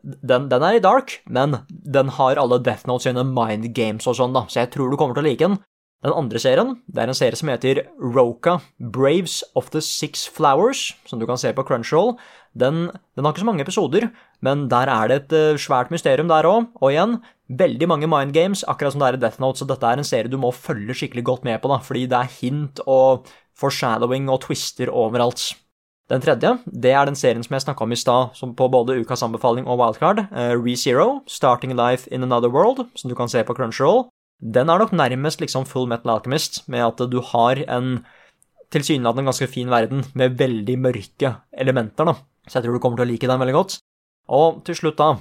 den, 0.00 0.48
den, 0.48 0.62
er 0.64 0.78
i 0.78 0.80
dark, 0.80 1.18
men 1.28 1.58
den 1.68 2.08
har 2.16 2.40
alle 2.40 2.56
Death 2.64 2.88
Note 2.88 3.04
sine 3.04 3.26
mind 3.28 3.68
games 3.76 4.08
og 4.08 4.16
sånn, 4.16 4.32
da, 4.32 4.46
så 4.48 4.62
jeg 4.62 4.72
tror 4.72 4.88
du 4.88 4.96
kommer 4.96 5.18
til 5.18 5.26
å 5.26 5.28
like 5.28 5.44
den. 5.44 5.60
Den 6.04 6.12
andre 6.12 6.40
serien 6.42 6.74
det 6.84 7.00
er 7.00 7.08
en 7.08 7.16
serie 7.16 7.38
som 7.38 7.48
heter 7.48 7.80
Roka 7.96 8.58
Braves 8.76 9.38
of 9.56 9.70
the 9.72 9.80
Six 9.80 10.26
Flowers, 10.28 10.90
som 11.08 11.20
du 11.20 11.24
kan 11.24 11.40
se 11.40 11.52
på 11.56 11.64
Crunchyroll. 11.64 12.18
Den, 12.52 12.90
den 13.16 13.24
har 13.24 13.32
ikke 13.32 13.40
så 13.40 13.48
mange 13.48 13.64
episoder, 13.64 14.10
men 14.44 14.66
der 14.68 14.90
er 14.92 15.08
det 15.08 15.16
et 15.22 15.32
uh, 15.32 15.60
svært 15.60 15.90
mysterium 15.94 16.28
der 16.28 16.44
òg. 16.44 16.68
Og 16.76 16.92
igjen, 16.92 17.16
veldig 17.48 17.88
mange 17.88 18.10
mind 18.10 18.36
games, 18.36 18.66
akkurat 18.68 18.92
som 18.92 19.00
det 19.00 19.08
er 19.08 19.18
i 19.18 19.22
Death 19.24 19.40
Note, 19.40 19.62
så 19.62 19.68
dette 19.68 19.88
er 19.88 20.00
en 20.02 20.06
serie 20.06 20.30
du 20.30 20.36
må 20.40 20.52
følge 20.52 20.96
skikkelig 21.00 21.24
godt 21.24 21.48
med 21.48 21.62
på, 21.62 21.72
da, 21.72 21.80
fordi 21.82 22.04
det 22.12 22.20
er 22.20 22.34
hint 22.36 22.84
og 22.84 23.30
foreshadowing 23.56 24.28
og 24.28 24.42
twister 24.44 24.92
overalt. 24.92 25.54
Den 26.12 26.20
tredje 26.20 26.50
det 26.68 26.92
er 26.92 27.08
den 27.08 27.16
serien 27.16 27.40
som 27.42 27.56
jeg 27.56 27.64
snakka 27.64 27.86
om 27.86 27.94
i 27.94 27.96
stad, 27.96 28.36
på 28.58 28.68
både 28.68 28.98
Ukas 29.00 29.24
anbefaling 29.24 29.64
og 29.64 29.80
Wildcard. 29.80 30.26
Uh, 30.28 30.52
ReZero, 30.60 31.22
Starting 31.26 31.72
Life 31.72 32.12
in 32.12 32.28
Another 32.28 32.52
World, 32.52 32.84
som 32.94 33.08
du 33.08 33.16
kan 33.16 33.32
se 33.32 33.40
på 33.40 33.56
Crunchyroll. 33.56 34.10
Den 34.44 34.68
er 34.68 34.80
nok 34.80 34.92
nærmest 34.92 35.40
liksom 35.40 35.64
Full 35.64 35.88
Metal 35.88 36.12
Alchemist, 36.12 36.66
med 36.68 36.84
at 36.84 37.00
du 37.10 37.20
har 37.32 37.62
en 37.64 38.04
tilsynelatende 38.74 39.30
ganske 39.30 39.48
fin 39.48 39.70
verden 39.72 40.04
med 40.14 40.36
veldig 40.38 40.76
mørke 40.82 41.36
elementer, 41.52 42.10
da. 42.10 42.14
Så 42.44 42.58
jeg 42.58 42.66
tror 42.66 42.76
du 42.76 42.82
kommer 42.82 43.00
til 43.00 43.06
å 43.06 43.12
like 43.12 43.30
den 43.30 43.40
veldig 43.40 43.56
godt. 43.56 43.78
Og 44.34 44.60
til 44.66 44.76
slutt, 44.76 45.00
da, 45.00 45.16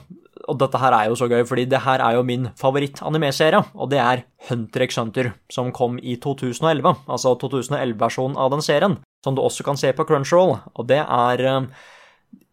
og 0.50 0.60
dette 0.60 0.80
her 0.80 0.96
er 0.96 1.10
jo 1.10 1.18
så 1.20 1.30
gøy, 1.32 1.44
fordi 1.48 1.66
det 1.72 1.84
her 1.86 2.04
er 2.04 2.18
jo 2.18 2.26
min 2.28 2.50
favoritt-animeserie, 2.60 3.62
og 3.76 3.92
det 3.92 4.00
er 4.04 4.26
Hunter 4.50 4.86
x 4.88 5.00
Hunter, 5.00 5.32
som 5.52 5.72
kom 5.76 5.98
i 6.00 6.18
2011, 6.24 7.04
altså 7.08 7.36
2011-versjonen 7.40 8.40
av 8.40 8.52
den 8.52 8.64
serien, 8.66 8.98
som 9.24 9.36
du 9.36 9.44
også 9.44 9.64
kan 9.68 9.80
se 9.80 9.94
på 9.96 10.08
Crunchyroll, 10.08 10.58
og 10.74 10.88
det 10.90 11.00
er 11.04 11.46
eh, 11.48 11.70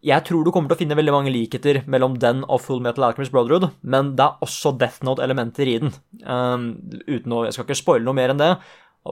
jeg 0.01 0.25
tror 0.25 0.45
du 0.45 0.49
kommer 0.53 0.71
til 0.71 0.79
å 0.79 0.81
finne 0.81 0.97
veldig 0.97 1.13
mange 1.13 1.33
likheter 1.33 1.83
mellom 1.89 2.15
den 2.21 2.41
og 2.47 2.63
Full 2.63 2.81
Metal 2.81 3.05
Alchemist 3.05 3.33
Brotherhood, 3.33 3.69
men 3.85 4.15
det 4.17 4.25
er 4.25 4.45
også 4.45 4.73
Death 4.81 5.03
Note-elementer 5.05 5.69
i 5.69 5.75
den. 5.83 5.93
Um, 6.25 6.71
uten 7.05 7.35
å, 7.35 7.43
Jeg 7.45 7.55
skal 7.55 7.67
ikke 7.67 7.81
spoile 7.83 8.07
noe 8.07 8.17
mer 8.17 8.33
enn 8.33 8.41
det. 8.41 8.55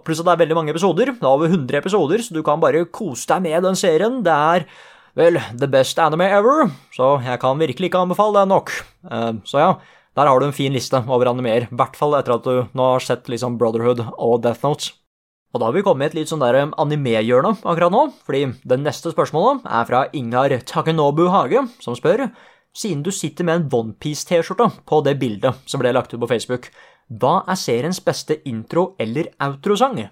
Pluss 0.05 0.21
at 0.21 0.27
det 0.27 0.33
er 0.35 0.41
veldig 0.43 0.57
mange 0.57 0.73
episoder. 0.73 1.13
Det 1.13 1.25
er 1.25 1.29
over 1.29 1.49
100 1.49 1.77
episoder, 1.81 2.21
så 2.25 2.33
du 2.33 2.41
kan 2.45 2.61
bare 2.61 2.85
kose 2.93 3.29
deg 3.29 3.45
med 3.45 3.65
den 3.65 3.77
serien. 3.77 4.19
Det 4.25 4.33
er 4.33 4.65
vel 5.17 5.39
the 5.57 5.69
best 5.69 5.99
anime 6.01 6.29
ever, 6.29 6.69
så 6.95 7.15
jeg 7.25 7.41
kan 7.41 7.61
virkelig 7.61 7.89
ikke 7.89 8.03
anbefale 8.05 8.41
det 8.41 8.51
nok. 8.51 8.73
Um, 9.09 9.41
så 9.45 9.61
ja, 9.61 9.71
der 10.17 10.29
har 10.29 10.41
du 10.41 10.49
en 10.49 10.57
fin 10.57 10.73
liste 10.73 11.01
over 11.05 11.29
animeer. 11.31 11.69
I 11.69 11.79
hvert 11.81 11.97
fall 11.97 12.17
etter 12.17 12.37
at 12.37 12.49
du 12.49 12.65
nå 12.77 12.93
har 12.93 13.05
sett 13.05 13.29
liksom 13.29 13.57
Brotherhood 13.61 14.01
og 14.17 14.41
Death 14.45 14.65
Note. 14.65 14.93
Og 15.49 15.61
da 15.61 15.65
har 15.65 15.73
vi 15.73 15.81
kommet 15.85 16.05
i 16.05 16.09
et 16.11 16.17
litt 16.19 16.29
sånn 16.29 16.43
der 16.43 16.59
um, 16.61 16.75
anime-hjørne 16.77 17.55
akkurat 17.63 17.93
nå, 17.93 18.03
fordi 18.27 18.43
det 18.69 18.77
neste 18.83 19.09
spørsmålet 19.13 19.65
er 19.65 19.87
fra 19.89 20.03
Ingar 20.13 20.53
Takenobu 20.69 21.25
Hage, 21.33 21.63
som 21.81 21.97
spør 21.97 22.27
siden 22.77 23.01
du 23.01 23.09
sitter 23.09 23.47
med 23.47 23.55
en 23.55 23.69
OnePiece-T-skjorte 23.73 24.69
på 24.85 24.99
det 25.07 25.15
bildet 25.17 25.57
som 25.65 25.81
ble 25.81 25.93
lagt 25.95 26.13
ut 26.13 26.21
på 26.21 26.29
Facebook, 26.29 26.69
hva 27.09 27.39
er 27.49 27.57
seriens 27.57 27.97
beste 28.05 28.37
intro- 28.45 28.93
eller 29.01 29.31
outrosang? 29.41 30.03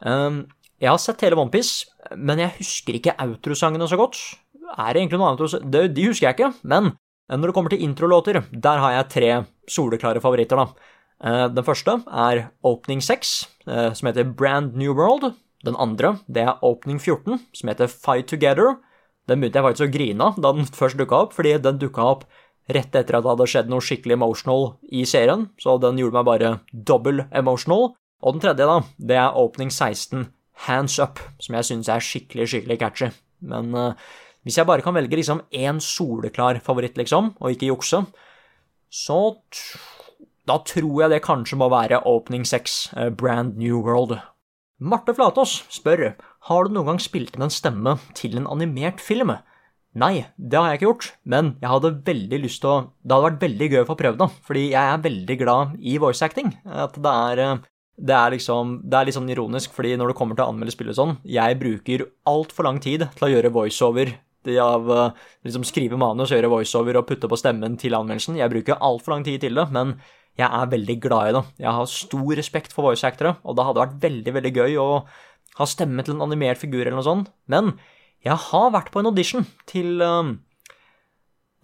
Um, 0.00 0.46
Jeg 0.80 0.90
har 0.92 1.00
sett 1.00 1.22
hele 1.24 1.36
OnePiece, 1.40 1.86
men 2.16 2.40
jeg 2.40 2.56
husker 2.58 2.96
ikke 2.96 3.16
outrosangene 3.20 3.88
så 3.88 3.96
godt. 4.00 4.16
Er 4.76 4.92
det 4.92 5.02
egentlig 5.02 5.20
noe 5.20 5.30
annet 5.32 5.70
det, 5.72 5.84
De 5.96 6.08
husker 6.08 6.28
jeg 6.30 6.36
ikke, 6.36 6.50
men 6.64 6.90
når 7.28 7.48
det 7.48 7.54
kommer 7.56 7.72
til 7.72 7.84
introlåter, 7.84 8.42
der 8.52 8.80
har 8.80 8.92
jeg 8.96 9.08
tre 9.12 9.30
soleklare 9.68 10.20
favoritter, 10.24 10.56
da. 10.56 10.95
Eh, 11.24 11.48
Den 11.48 11.64
første 11.64 11.98
er 12.12 12.48
Opening 12.64 13.00
6, 13.02 13.46
eh, 13.66 13.92
som 13.92 14.06
heter 14.08 14.24
Brand 14.24 14.74
New 14.76 14.92
World. 14.94 15.34
Den 15.64 15.76
andre, 15.76 16.18
det 16.28 16.42
er 16.44 16.58
Opening 16.62 16.98
14, 17.00 17.40
som 17.52 17.68
heter 17.68 17.88
Fight 17.88 18.28
Together. 18.28 18.76
Den 19.26 19.40
begynte 19.40 19.58
jeg 19.58 19.66
faktisk 19.66 19.88
å 19.88 19.92
grine 19.92 20.20
av 20.28 20.36
da 20.40 20.52
den 20.52 20.66
først 20.80 20.98
dukka 21.00 21.22
opp, 21.26 21.32
fordi 21.34 21.56
den 21.62 21.78
dukka 21.82 22.04
opp 22.04 22.24
rett 22.68 22.94
etter 22.98 23.14
at 23.16 23.22
det 23.22 23.30
hadde 23.30 23.46
skjedd 23.46 23.68
noe 23.70 23.80
skikkelig 23.84 24.16
emotional 24.16 24.72
i 24.90 25.04
serien, 25.06 25.48
så 25.62 25.76
den 25.78 25.98
gjorde 26.00 26.18
meg 26.18 26.26
bare 26.26 26.52
double 26.72 27.28
emotional. 27.30 27.92
Og 28.22 28.34
den 28.34 28.42
tredje, 28.42 28.66
da, 28.66 28.80
det 28.98 29.18
er 29.22 29.36
Opening 29.38 29.70
16, 29.70 30.26
Hands 30.66 30.98
Up, 31.04 31.20
som 31.38 31.54
jeg 31.54 31.68
syns 31.68 31.90
er 31.92 32.02
skikkelig, 32.02 32.46
skikkelig 32.50 32.78
catchy. 32.80 33.10
Men 33.46 33.70
uh, 33.76 33.92
hvis 34.42 34.56
jeg 34.58 34.66
bare 34.66 34.82
kan 34.82 34.96
velge 34.96 35.18
liksom 35.18 35.42
én 35.54 35.78
soleklar 35.84 36.58
favoritt, 36.64 36.96
liksom, 36.98 37.34
og 37.38 37.52
ikke 37.54 37.68
jukse, 37.70 38.00
så 38.90 39.18
t- 39.52 39.78
da 40.46 40.60
tror 40.62 41.02
jeg 41.02 41.12
det 41.12 41.24
kanskje 41.26 41.58
må 41.58 41.68
være 41.72 42.04
Opening 42.06 42.46
6, 42.46 42.78
eh, 42.96 43.10
Brand 43.10 43.58
New 43.58 43.80
World. 43.82 44.16
Marte 44.78 45.14
Flatås 45.16 45.64
spør 45.72 46.14
har 46.48 46.64
du 46.64 46.74
noen 46.74 46.92
gang 46.92 47.00
spilt 47.02 47.36
inn 47.36 47.46
en 47.46 47.52
stemme 47.52 47.96
til 48.14 48.36
en 48.38 48.46
animert 48.46 49.00
film. 49.02 49.32
Nei, 49.96 50.26
det 50.36 50.58
har 50.58 50.68
jeg 50.68 50.78
ikke 50.78 50.90
gjort, 50.90 51.06
men 51.24 51.54
jeg 51.62 51.72
hadde 51.72 51.94
veldig 52.04 52.42
lyst 52.42 52.60
til 52.60 52.68
å 52.68 52.76
Det 53.00 53.14
hadde 53.14 53.28
vært 53.30 53.46
veldig 53.46 53.68
gøy 53.72 53.80
å 53.80 53.88
få 53.88 53.96
prøvd 53.96 54.18
det, 54.20 54.28
fordi 54.44 54.64
jeg 54.74 54.90
er 54.92 55.06
veldig 55.06 55.36
glad 55.40 55.78
i 55.80 55.96
voice 55.96 56.22
acting. 56.22 56.52
At 56.66 56.98
det 57.00 57.14
er 57.30 57.42
eh, 57.46 57.64
det 57.96 58.12
er 58.12 58.34
liksom 58.34 58.82
Det 58.84 58.98
er 58.98 59.08
litt 59.08 59.16
sånn 59.16 59.32
ironisk, 59.32 59.72
fordi 59.72 59.96
når 59.96 60.12
det 60.12 60.18
kommer 60.18 60.36
til 60.36 60.44
å 60.44 60.52
anmelde 60.52 60.74
spill 60.74 60.92
og 60.92 60.98
sånn, 60.98 61.16
jeg 61.24 61.58
bruker 61.58 62.06
altfor 62.28 62.68
lang 62.68 62.78
tid 62.84 63.08
til 63.16 63.26
å 63.26 63.32
gjøre 63.32 63.54
voiceover 63.54 64.12
av 64.62 64.90
eh, 64.92 65.24
liksom 65.48 65.64
skrive 65.66 65.96
manus, 65.98 66.30
gjøre 66.30 66.52
voiceover 66.52 67.00
og 67.00 67.08
putte 67.08 67.26
på 67.26 67.40
stemmen 67.40 67.74
til 67.80 67.96
anmeldelsen. 67.98 68.36
Jeg 68.38 68.52
bruker 68.52 68.78
altfor 68.78 69.16
lang 69.16 69.24
tid 69.26 69.40
til 69.42 69.58
det, 69.58 69.64
men 69.74 69.96
jeg 70.36 70.46
er 70.46 70.72
veldig 70.72 70.96
glad 71.00 71.30
i 71.30 71.36
det. 71.38 71.44
Jeg 71.64 71.72
har 71.78 71.88
stor 71.88 72.32
respekt 72.36 72.74
for 72.76 72.90
voice 72.90 73.06
actere, 73.08 73.36
og 73.42 73.56
det 73.56 73.64
hadde 73.64 73.82
vært 73.82 74.00
veldig, 74.02 74.34
veldig 74.36 74.52
gøy 74.58 74.80
å 74.82 74.88
ha 75.56 75.68
stemme 75.68 76.04
til 76.04 76.16
en 76.16 76.26
animert 76.26 76.60
figur 76.60 76.82
eller 76.82 76.98
noe 76.98 77.06
sånt. 77.06 77.30
Men 77.48 77.74
jeg 78.24 78.36
har 78.50 78.74
vært 78.74 78.92
på 78.92 79.00
en 79.00 79.08
audition 79.12 79.46
til 79.70 80.02
um, 80.02 80.36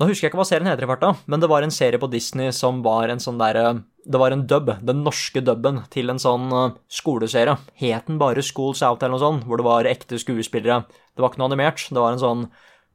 Nå 0.00 0.08
husker 0.08 0.24
jeg 0.24 0.32
ikke 0.32 0.40
hva 0.40 0.46
serien 0.48 0.66
heter 0.66 0.82
i 0.82 0.88
farta, 0.88 1.12
men 1.30 1.38
det 1.38 1.46
var 1.52 1.62
en 1.62 1.74
serie 1.74 2.00
på 2.00 2.08
Disney 2.10 2.50
som 2.56 2.80
var 2.82 3.12
en 3.12 3.20
sånn 3.22 3.36
derre 3.38 3.84
Det 4.02 4.18
var 4.18 4.34
en 4.34 4.46
dub, 4.50 4.72
den 4.82 5.04
norske 5.04 5.44
dubben 5.44 5.82
til 5.92 6.10
en 6.10 6.18
sånn 6.22 6.48
uh, 6.50 6.72
skoleserie. 6.90 7.58
Het 7.78 8.08
den 8.08 8.18
bare 8.18 8.42
Schools 8.42 8.82
Out 8.82 9.04
eller 9.04 9.14
noe 9.18 9.22
sånt, 9.22 9.46
hvor 9.46 9.60
det 9.60 9.68
var 9.68 9.90
ekte 9.90 10.18
skuespillere. 10.18 10.82
Det 11.12 11.22
var 11.22 11.30
ikke 11.30 11.44
noe 11.44 11.52
animert, 11.52 11.84
det 11.92 12.00
var 12.00 12.16
en 12.16 12.24
sånn 12.24 12.46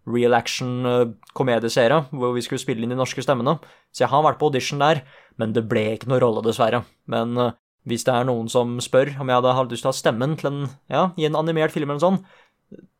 real 0.07 0.35
action-komedieserie 0.37 2.01
hvor 2.15 2.33
vi 2.35 2.43
skulle 2.45 2.63
spille 2.63 2.85
inn 2.85 2.93
de 2.93 2.99
norske 2.99 3.23
stemmene. 3.23 3.57
Så 3.91 4.05
jeg 4.05 4.11
har 4.13 4.25
vært 4.25 4.39
på 4.41 4.49
audition 4.49 4.81
der, 4.81 5.03
men 5.39 5.53
det 5.55 5.67
ble 5.69 5.85
ikke 5.95 6.09
noe 6.11 6.21
rolle, 6.23 6.43
dessverre. 6.45 6.83
Men 7.11 7.37
uh, 7.39 7.53
hvis 7.87 8.05
det 8.07 8.15
er 8.15 8.27
noen 8.27 8.49
som 8.51 8.77
spør 8.83 9.15
om 9.17 9.29
jeg 9.29 9.39
hadde 9.39 9.55
hatt 9.59 9.73
lyst 9.73 9.85
til 9.85 9.91
å 9.91 9.95
ha 9.95 10.01
stemmen 10.01 10.35
til 10.39 10.51
en, 10.51 10.61
ja, 10.91 11.09
i 11.19 11.27
en 11.27 11.39
animert 11.39 11.75
film 11.75 11.89
eller 11.91 11.99
noe 11.99 12.07
sånt, 12.07 12.37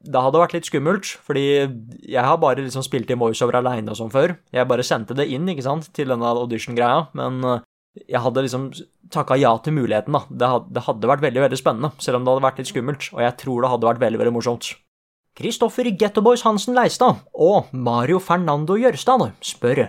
det 0.08 0.22
hadde 0.24 0.40
vært 0.40 0.54
litt 0.56 0.68
skummelt, 0.70 1.10
fordi 1.28 1.44
jeg 2.08 2.24
har 2.24 2.38
bare 2.40 2.64
liksom 2.64 2.86
spilt 2.86 3.10
i 3.12 3.18
voiceover 3.20 3.58
aleine 3.60 3.92
og 3.92 4.00
sånn 4.00 4.14
før. 4.14 4.38
Jeg 4.56 4.70
bare 4.70 4.86
sendte 4.88 5.18
det 5.18 5.28
inn, 5.34 5.50
ikke 5.52 5.66
sant, 5.66 5.90
til 5.96 6.14
denne 6.14 6.30
audition-greia, 6.44 7.10
men 7.20 7.42
uh, 7.44 7.58
jeg 8.06 8.22
hadde 8.24 8.46
liksom 8.46 8.70
takka 9.12 9.36
ja 9.40 9.52
til 9.64 9.76
muligheten, 9.76 10.16
da. 10.16 10.24
Det 10.30 10.52
hadde, 10.54 10.76
det 10.76 10.84
hadde 10.88 11.12
vært 11.12 11.26
veldig, 11.26 11.44
veldig 11.48 11.60
spennende, 11.60 11.92
selv 12.04 12.20
om 12.20 12.26
det 12.28 12.36
hadde 12.36 12.48
vært 12.48 12.62
litt 12.62 12.72
skummelt, 12.72 13.10
og 13.16 13.24
jeg 13.26 13.40
tror 13.44 13.64
det 13.64 13.74
hadde 13.74 13.90
vært 13.90 14.06
veldig, 14.06 14.22
veldig 14.24 14.36
morsomt. 14.38 14.72
Kristoffer 15.38 15.86
Gettoboys 15.94 16.42
Hansen 16.42 16.74
Leistad 16.74 17.20
og 17.38 17.68
Mario 17.70 18.18
Fernando 18.18 18.74
Gjørstad 18.74 19.28
spør 19.46 19.84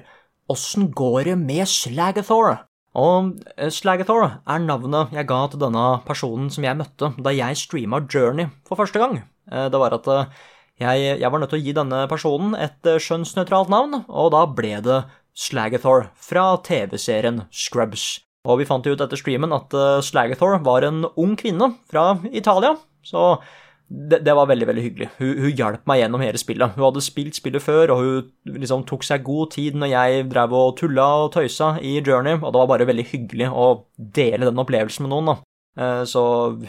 åssen 0.52 0.90
går 0.92 1.30
det 1.30 1.36
med 1.40 1.64
Slagathor? 1.64 2.66
Og 2.98 3.30
eh, 3.56 3.70
Slagathor 3.72 4.26
er 4.28 4.60
navnet 4.60 5.14
jeg 5.16 5.24
ga 5.30 5.38
til 5.48 5.62
denne 5.62 5.84
personen 6.04 6.50
som 6.52 6.66
jeg 6.66 6.76
møtte 6.76 7.14
da 7.16 7.32
jeg 7.32 7.56
streama 7.56 8.02
Journey 8.04 8.50
for 8.68 8.76
første 8.76 9.00
gang. 9.00 9.22
Eh, 9.48 9.70
Det 9.72 9.80
var 9.80 9.96
at 9.96 10.10
eh, 10.12 10.34
jeg, 10.84 11.14
jeg 11.22 11.32
var 11.32 11.40
nødt 11.40 11.54
til 11.54 11.62
å 11.62 11.64
gi 11.64 11.74
denne 11.78 12.00
personen 12.10 12.52
et 12.52 12.90
skjønnsnøytralt 13.00 13.72
navn, 13.72 14.02
og 14.04 14.28
da 14.34 14.42
ble 14.52 14.74
det 14.84 14.98
Slagathor 15.32 16.10
fra 16.12 16.58
TV-serien 16.60 17.46
Scrubs. 17.48 18.18
Og 18.44 18.60
vi 18.60 18.68
fant 18.68 18.84
ut 18.84 19.00
etter 19.00 19.16
streamen 19.18 19.56
at 19.56 19.72
Slagathor 20.04 20.60
var 20.66 20.84
en 20.84 21.06
ung 21.16 21.34
kvinne 21.40 21.72
fra 21.88 22.18
Italia, 22.30 22.76
så 23.02 23.40
det, 23.88 24.18
det 24.26 24.34
var 24.36 24.46
veldig 24.50 24.66
veldig 24.68 24.82
hyggelig. 24.84 25.08
Hun, 25.18 25.30
hun 25.46 25.52
hjalp 25.56 25.86
meg 25.88 26.02
gjennom 26.02 26.20
hele 26.20 26.40
spillet. 26.40 26.74
Hun 26.76 26.84
hadde 26.84 27.02
spilt 27.04 27.38
spillet 27.38 27.64
før, 27.64 27.92
og 27.94 28.02
hun 28.04 28.58
liksom 28.60 28.84
tok 28.88 29.06
seg 29.06 29.24
god 29.24 29.54
tid 29.54 29.78
når 29.80 29.92
jeg 29.94 30.26
drev 30.32 30.52
og 30.58 30.74
tulla 30.76 31.06
og 31.24 31.32
tøysa 31.36 31.74
i 31.80 31.94
Journey, 32.04 32.36
og 32.42 32.52
det 32.52 32.60
var 32.62 32.70
bare 32.74 32.88
veldig 32.90 33.06
hyggelig 33.12 33.48
å 33.48 33.68
dele 33.96 34.44
den 34.50 34.60
opplevelsen 34.60 35.06
med 35.06 35.14
noen. 35.14 35.30
da. 35.32 35.36
Eh, 35.80 36.02
Så 36.10 36.22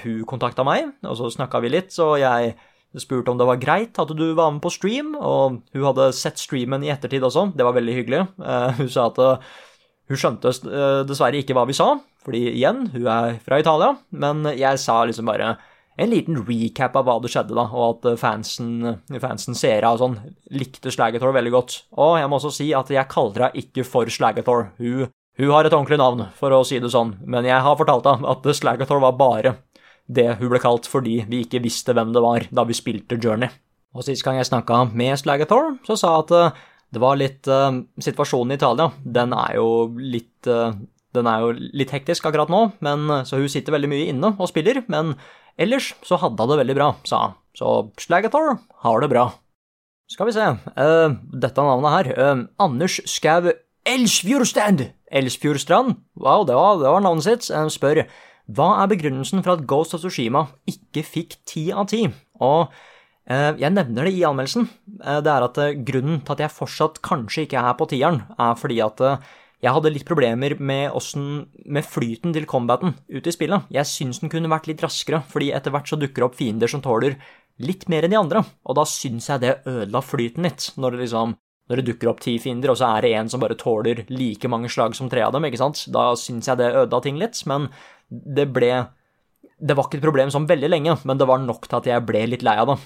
hun 0.04 0.26
kontakta 0.30 0.64
meg, 0.68 0.94
og 1.04 1.18
så 1.20 1.28
snakka 1.36 1.60
vi 1.66 1.74
litt, 1.76 1.92
så 1.92 2.14
jeg 2.22 2.56
spurte 2.98 3.30
om 3.30 3.38
det 3.38 3.46
var 3.46 3.60
greit 3.62 4.00
at 4.02 4.10
du 4.18 4.34
var 4.34 4.50
med 4.56 4.64
på 4.64 4.72
stream, 4.74 5.12
og 5.20 5.60
hun 5.76 5.84
hadde 5.90 6.08
sett 6.18 6.40
streamen 6.42 6.82
i 6.88 6.90
ettertid 6.90 7.22
også, 7.28 7.50
det 7.56 7.68
var 7.68 7.76
veldig 7.76 7.98
hyggelig. 8.00 8.24
Eh, 8.42 8.72
Hun 8.80 8.90
sa 8.90 9.10
at 9.12 9.20
eh, 9.20 9.50
hun 10.10 10.18
skjønte 10.18 10.50
dessverre 11.06 11.38
ikke 11.38 11.54
hva 11.54 11.68
vi 11.70 11.76
sa, 11.78 11.92
fordi 12.26 12.48
igjen, 12.56 12.88
hun 12.96 13.06
er 13.12 13.36
fra 13.46 13.60
Italia, 13.62 13.92
men 14.10 14.42
jeg 14.58 14.80
sa 14.82 15.04
liksom 15.06 15.28
bare 15.30 15.52
en 16.00 16.12
liten 16.14 16.40
recap 16.48 16.96
av 16.98 17.08
hva 17.08 17.18
det 17.22 17.32
skjedde, 17.34 17.56
da, 17.58 17.66
og 17.70 17.86
at 18.00 18.10
eh, 18.12 18.20
fansen, 18.20 19.00
fansen 19.22 19.58
seere 19.58 19.92
og 19.94 20.02
sånn 20.02 20.18
likte 20.56 20.94
Slagathor 20.94 21.36
veldig 21.36 21.54
godt. 21.54 21.78
Og 22.00 22.18
jeg 22.20 22.30
må 22.32 22.40
også 22.40 22.54
si 22.56 22.70
at 22.78 22.92
jeg 22.94 23.12
kaller 23.12 23.50
henne 23.50 23.64
ikke 23.64 23.86
for 23.88 24.10
Slagathor. 24.12 24.70
Hun, 24.80 25.10
hun 25.40 25.54
har 25.54 25.68
et 25.68 25.76
ordentlig 25.76 26.00
navn, 26.02 26.28
for 26.40 26.56
å 26.56 26.64
si 26.68 26.80
det 26.82 26.92
sånn, 26.94 27.18
men 27.28 27.48
jeg 27.48 27.64
har 27.66 27.80
fortalt 27.80 28.08
henne 28.10 28.32
at 28.32 28.52
Slagathor 28.58 29.04
var 29.04 29.18
bare 29.20 29.58
det 30.10 30.32
hun 30.40 30.50
ble 30.50 30.62
kalt 30.62 30.88
fordi 30.90 31.20
vi 31.30 31.44
ikke 31.46 31.62
visste 31.62 31.94
hvem 31.94 32.16
det 32.16 32.24
var 32.26 32.48
da 32.50 32.66
vi 32.66 32.78
spilte 32.78 33.20
Journey. 33.22 33.52
Og 33.94 34.06
sist 34.06 34.24
gang 34.26 34.38
jeg 34.40 34.50
snakka 34.50 34.88
med 34.98 35.18
Slagathor, 35.22 35.76
så 35.86 35.98
sa 35.98 36.16
jeg 36.16 36.26
at 36.28 36.38
eh, 36.38 36.64
det 36.90 37.02
var 37.04 37.20
litt 37.20 37.46
uh, 37.46 37.70
Situasjonen 38.02 38.56
i 38.56 38.58
Italia, 38.58 38.88
den 39.06 39.34
er 39.38 39.60
jo 39.60 39.68
litt 40.02 40.48
uh, 40.50 40.72
den 41.16 41.30
er 41.30 41.44
jo 41.44 41.54
litt 41.58 41.92
hektisk 41.94 42.28
akkurat 42.30 42.52
nå, 42.52 42.62
men, 42.86 43.10
eh, 43.10 43.26
så 43.26 43.40
hun 43.42 43.50
sitter 43.50 43.74
veldig 43.76 43.90
mye 43.90 44.10
inne 44.12 44.34
og 44.38 44.50
spiller. 44.52 44.84
Men 44.92 45.16
ellers 45.60 45.92
så 46.08 46.18
hadde 46.22 46.42
hun 46.42 46.54
det 46.54 46.60
veldig 46.64 46.76
bra, 46.78 46.90
sa 47.08 47.22
han. 47.28 47.38
Så 47.58 47.70
Slagathor 48.00 48.56
har 48.86 49.04
det 49.04 49.10
bra. 49.12 49.26
Skal 50.10 50.30
vi 50.30 50.34
se 50.34 50.46
uh, 50.48 51.18
Dette 51.44 51.66
navnet 51.66 51.96
her. 51.96 52.12
uh, 52.18 52.44
Anders 52.62 53.00
Skau 53.10 53.52
Elsfjordstrand. 53.90 54.86
Elsfjordstrand? 55.12 56.00
Wow, 56.16 56.46
det 56.48 56.56
var, 56.58 56.80
det 56.82 56.94
var 56.94 57.04
navnet 57.06 57.28
sitt. 57.28 57.50
uh, 57.54 57.68
spør 57.70 58.06
hva 58.50 58.70
er 58.82 58.90
begrunnelsen 58.90 59.44
for 59.46 59.54
at 59.54 59.68
Ghost 59.70 59.94
of 59.94 60.02
Tsushima 60.02 60.48
ikke 60.70 61.04
fikk 61.06 61.36
ti 61.46 61.68
av 61.70 61.86
ti? 61.92 62.08
Og 62.42 62.72
jeg 63.30 63.70
nevner 63.70 64.08
det 64.08 64.16
i 64.18 64.24
anmeldelsen. 64.26 64.64
Det 65.22 65.30
er 65.30 65.44
at 65.46 65.58
grunnen 65.86 66.24
til 66.26 66.34
at 66.34 66.40
jeg 66.42 66.56
fortsatt 66.56 66.96
kanskje 67.06 67.44
ikke 67.46 67.62
er 67.62 67.76
på 67.78 67.86
tieren, 67.92 68.24
er 68.42 68.56
fordi 68.58 68.80
at 68.82 69.04
jeg 69.60 69.74
hadde 69.76 69.92
litt 69.92 70.08
problemer 70.08 70.56
med, 70.60 70.92
åssen- 70.96 71.48
med 71.66 71.84
flyten 71.84 72.32
til 72.34 72.46
combaten 72.48 72.94
ute 73.10 73.28
i 73.28 73.36
spillet. 73.36 73.66
Jeg 73.76 73.86
syns 73.86 74.22
den 74.22 74.32
kunne 74.32 74.48
vært 74.52 74.68
litt 74.72 74.82
raskere, 74.86 75.20
fordi 75.28 75.52
etter 75.52 75.74
hvert 75.76 75.90
så 75.92 76.00
dukker 76.00 76.24
det 76.24 76.28
opp 76.30 76.38
fiender 76.40 76.72
som 76.72 76.82
tåler 76.82 77.18
litt 77.60 77.90
mer 77.92 78.06
enn 78.08 78.14
de 78.14 78.20
andre, 78.22 78.46
og 78.64 78.76
da 78.80 78.86
syns 78.88 79.28
jeg 79.28 79.42
det 79.44 79.58
ødela 79.68 80.00
flyten 80.06 80.46
litt, 80.48 80.70
når 80.80 80.96
det 80.96 81.02
liksom 81.08 81.36
når 81.70 81.78
det 81.78 81.86
dukker 81.92 82.10
opp 82.10 82.22
ti 82.24 82.32
fiender, 82.42 82.72
og 82.72 82.80
så 82.80 82.88
er 82.98 83.04
det 83.06 83.10
en 83.14 83.28
som 83.30 83.42
bare 83.44 83.54
tåler 83.60 84.00
like 84.10 84.50
mange 84.50 84.72
slag 84.74 84.96
som 84.98 85.10
tre 85.12 85.22
av 85.22 85.36
dem, 85.36 85.44
ikke 85.46 85.60
sant, 85.62 85.84
da 85.94 86.16
syns 86.18 86.48
jeg 86.50 86.58
det 86.58 86.72
ødela 86.72 87.02
ting 87.06 87.20
litt, 87.22 87.38
men 87.46 87.68
det 88.10 88.48
ble 88.56 88.72
Det 89.60 89.76
var 89.76 89.86
ikke 89.86 90.00
et 90.00 90.06
problem 90.08 90.30
sånn 90.32 90.48
veldig 90.48 90.70
lenge, 90.72 90.94
men 91.04 91.18
det 91.20 91.28
var 91.28 91.38
nok 91.44 91.68
til 91.68 91.78
at 91.78 91.86
jeg 91.92 92.06
ble 92.08 92.22
litt 92.32 92.44
lei 92.48 92.56
av 92.58 92.70
det. 92.72 92.78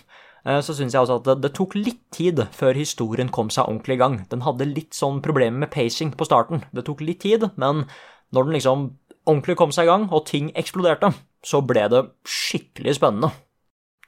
Eh, 0.45 0.61
Så 0.61 0.75
syns 0.75 0.93
jeg 0.93 1.01
også 1.01 1.21
at 1.21 1.27
det, 1.29 1.37
det 1.45 1.53
tok 1.55 1.75
litt 1.75 2.01
tid 2.11 2.43
før 2.51 2.75
historien 2.75 3.31
kom 3.31 3.49
seg 3.53 3.67
ordentlig 3.67 3.97
i 3.97 4.03
gang. 4.03 4.17
Den 4.31 4.43
hadde 4.43 4.67
litt 4.69 4.97
sånn 4.97 5.21
problemer 5.23 5.65
med 5.65 5.71
pacing 5.71 6.11
på 6.17 6.27
starten. 6.27 6.65
Det 6.75 6.85
tok 6.87 7.01
litt 7.01 7.23
tid, 7.23 7.49
men 7.55 7.85
når 8.33 8.49
den 8.49 8.57
liksom 8.57 8.89
ordentlig 9.25 9.55
kom 9.59 9.71
seg 9.71 9.87
i 9.87 9.91
gang, 9.91 10.09
og 10.11 10.25
ting 10.27 10.51
eksploderte, 10.59 11.13
så 11.43 11.61
ble 11.63 11.87
det 11.91 12.03
skikkelig 12.27 12.97
spennende. 12.99 13.31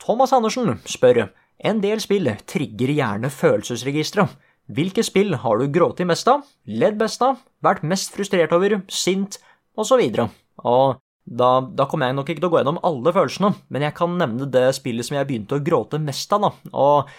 Thomas 0.04 0.34
Andersen 0.36 0.80
spør 0.90 1.30
en 1.64 1.80
del 1.80 2.02
spill 2.04 2.28
trigger 2.48 2.92
gjerne 2.92 3.32
følelsesregisteret. 3.32 4.36
Hvilke 4.76 5.04
spill 5.06 5.36
har 5.44 5.60
du 5.62 5.70
grått 5.70 6.02
mest 6.10 6.28
av, 6.28 6.42
ledd 6.66 6.98
best 6.98 7.22
av, 7.22 7.38
vært 7.64 7.84
mest 7.86 8.16
frustrert 8.16 8.52
over, 8.56 8.80
sint, 8.90 9.38
osv.? 9.78 10.02
Og 10.66 10.98
da, 11.26 11.50
da 11.74 11.88
kommer 11.90 12.10
jeg 12.12 12.18
nok 12.20 12.30
ikke 12.30 12.44
til 12.44 12.50
å 12.50 12.54
gå 12.54 12.60
gjennom 12.62 12.82
alle 12.86 13.14
følelsene, 13.16 13.54
men 13.74 13.86
jeg 13.88 13.98
kan 13.98 14.14
nevne 14.20 14.46
det 14.54 14.68
spillet 14.78 15.08
som 15.08 15.18
jeg 15.18 15.28
begynte 15.30 15.58
å 15.58 15.64
gråte 15.66 16.00
mest 16.02 16.34
av, 16.36 16.46
da. 16.46 16.52
Og 16.78 17.10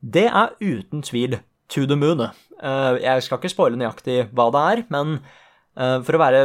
det 0.00 0.28
er 0.30 0.54
uten 0.62 1.02
tvil 1.02 1.40
To 1.74 1.86
the 1.90 1.96
Moon. 1.98 2.22
Eh, 2.62 2.98
Jeg 3.02 3.24
skal 3.26 3.40
ikke 3.40 3.50
spoile 3.50 3.78
nøyaktig 3.80 4.28
hva 4.36 4.46
det 4.54 4.62
er, 4.70 4.82
men 4.94 5.18
eh, 5.18 5.98
for 6.06 6.14
å 6.14 6.22
være 6.22 6.42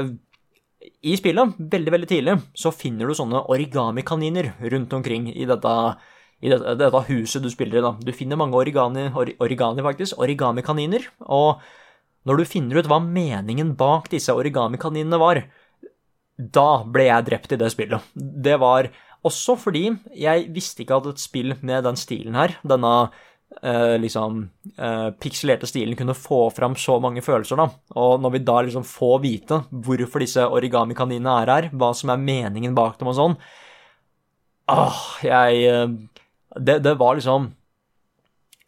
i 1.05 1.13
spillet, 1.17 1.59
veldig, 1.71 1.93
veldig 1.93 2.09
tidlig, 2.09 2.35
så 2.57 2.71
finner 2.73 3.05
du 3.05 3.13
sånne 3.17 3.43
origamikaniner 3.53 4.55
rundt 4.73 4.93
omkring 4.97 5.29
i 5.29 5.45
dette, 5.45 5.75
i 6.41 6.49
dette, 6.49 7.03
huset 7.11 7.45
du 7.45 7.51
spiller 7.53 7.77
i. 7.77 7.85
da. 7.85 7.93
Du 8.01 8.09
finner 8.17 8.39
mange 8.41 8.57
origami, 8.57 9.11
or, 9.13 9.29
origami 9.45 9.85
faktisk, 9.85 10.17
origamikaniner, 10.17 11.05
og 11.29 11.61
når 12.25 12.41
du 12.41 12.49
finner 12.49 12.81
ut 12.81 12.89
hva 12.89 12.97
meningen 13.01 13.75
bak 13.77 14.09
disse 14.09 14.33
origamikaninene 14.33 15.21
var, 15.21 15.43
da 16.41 16.83
ble 16.87 17.07
jeg 17.09 17.27
drept 17.27 17.55
i 17.55 17.59
det 17.61 17.71
spillet. 17.73 18.11
Det 18.15 18.57
var 18.61 18.89
også 19.27 19.57
fordi 19.59 19.87
jeg 20.17 20.47
visste 20.53 20.83
ikke 20.83 20.97
at 20.97 21.11
et 21.11 21.21
spill 21.21 21.53
med 21.61 21.85
den 21.85 21.99
stilen 21.99 22.37
her, 22.39 22.55
denne 22.65 22.93
eh, 23.61 23.97
liksom 24.01 24.43
eh, 24.77 25.09
pikselerte 25.21 25.69
stilen, 25.69 25.97
kunne 25.99 26.17
få 26.17 26.47
fram 26.55 26.75
så 26.79 26.97
mange 27.03 27.21
følelser, 27.25 27.61
da. 27.61 27.67
Og 28.01 28.21
når 28.23 28.35
vi 28.35 28.45
da 28.47 28.57
liksom 28.65 28.87
får 28.87 29.19
vite 29.25 29.61
hvorfor 29.69 30.23
disse 30.23 30.45
origami-kaninene 30.47 31.35
er 31.43 31.53
her, 31.53 31.69
hva 31.75 31.91
som 31.97 32.13
er 32.13 32.23
meningen 32.23 32.77
bak 32.77 32.97
dem 32.99 33.11
og 33.11 33.19
sånn 33.19 33.37
Åh, 34.71 34.99
jeg 35.25 35.63
eh, 35.67 35.95
det, 36.55 36.77
det 36.85 36.93
var 36.99 37.17
liksom 37.17 37.49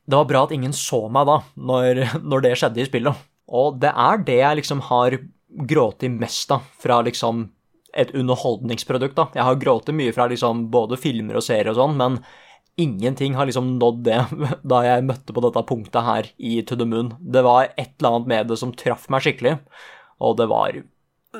Det 0.03 0.17
var 0.17 0.27
bra 0.27 0.41
at 0.43 0.51
ingen 0.51 0.73
så 0.75 1.05
meg 1.11 1.27
da, 1.29 1.37
når, 1.55 2.03
når 2.29 2.45
det 2.45 2.57
skjedde 2.59 2.83
i 2.83 2.89
spillet. 2.89 3.29
Og 3.53 3.79
det 3.79 3.91
er 3.91 4.23
det 4.27 4.39
jeg 4.39 4.59
liksom 4.59 4.81
har 4.89 5.17
grått 5.69 6.03
mest 6.09 6.51
av 6.51 6.65
fra 6.81 7.01
liksom 7.05 7.45
et 7.93 8.13
underholdningsprodukt. 8.15 9.15
da. 9.15 9.27
Jeg 9.35 9.47
har 9.47 9.59
grått 9.61 9.91
mye 9.93 10.13
fra 10.15 10.27
liksom 10.31 10.67
både 10.73 10.97
filmer 10.97 11.37
og 11.39 11.45
serier 11.45 11.71
og 11.73 11.79
sånn, 11.79 11.97
men 11.99 12.19
ingenting 12.79 13.35
har 13.37 13.45
liksom 13.45 13.75
nådd 13.77 14.03
det 14.07 14.21
da 14.73 14.81
jeg 14.85 15.05
møtte 15.05 15.35
på 15.35 15.43
dette 15.45 15.65
punktet 15.69 16.07
her 16.07 16.31
i 16.37 16.61
To 16.65 16.77
the 16.79 16.87
Moon. 16.89 17.13
Det 17.19 17.43
var 17.45 17.69
et 17.77 17.93
eller 17.99 18.09
annet 18.09 18.31
med 18.33 18.49
det 18.51 18.57
som 18.61 18.73
traff 18.73 19.09
meg 19.13 19.25
skikkelig, 19.25 19.59
og 20.23 20.39
det 20.41 20.49
var 20.51 20.81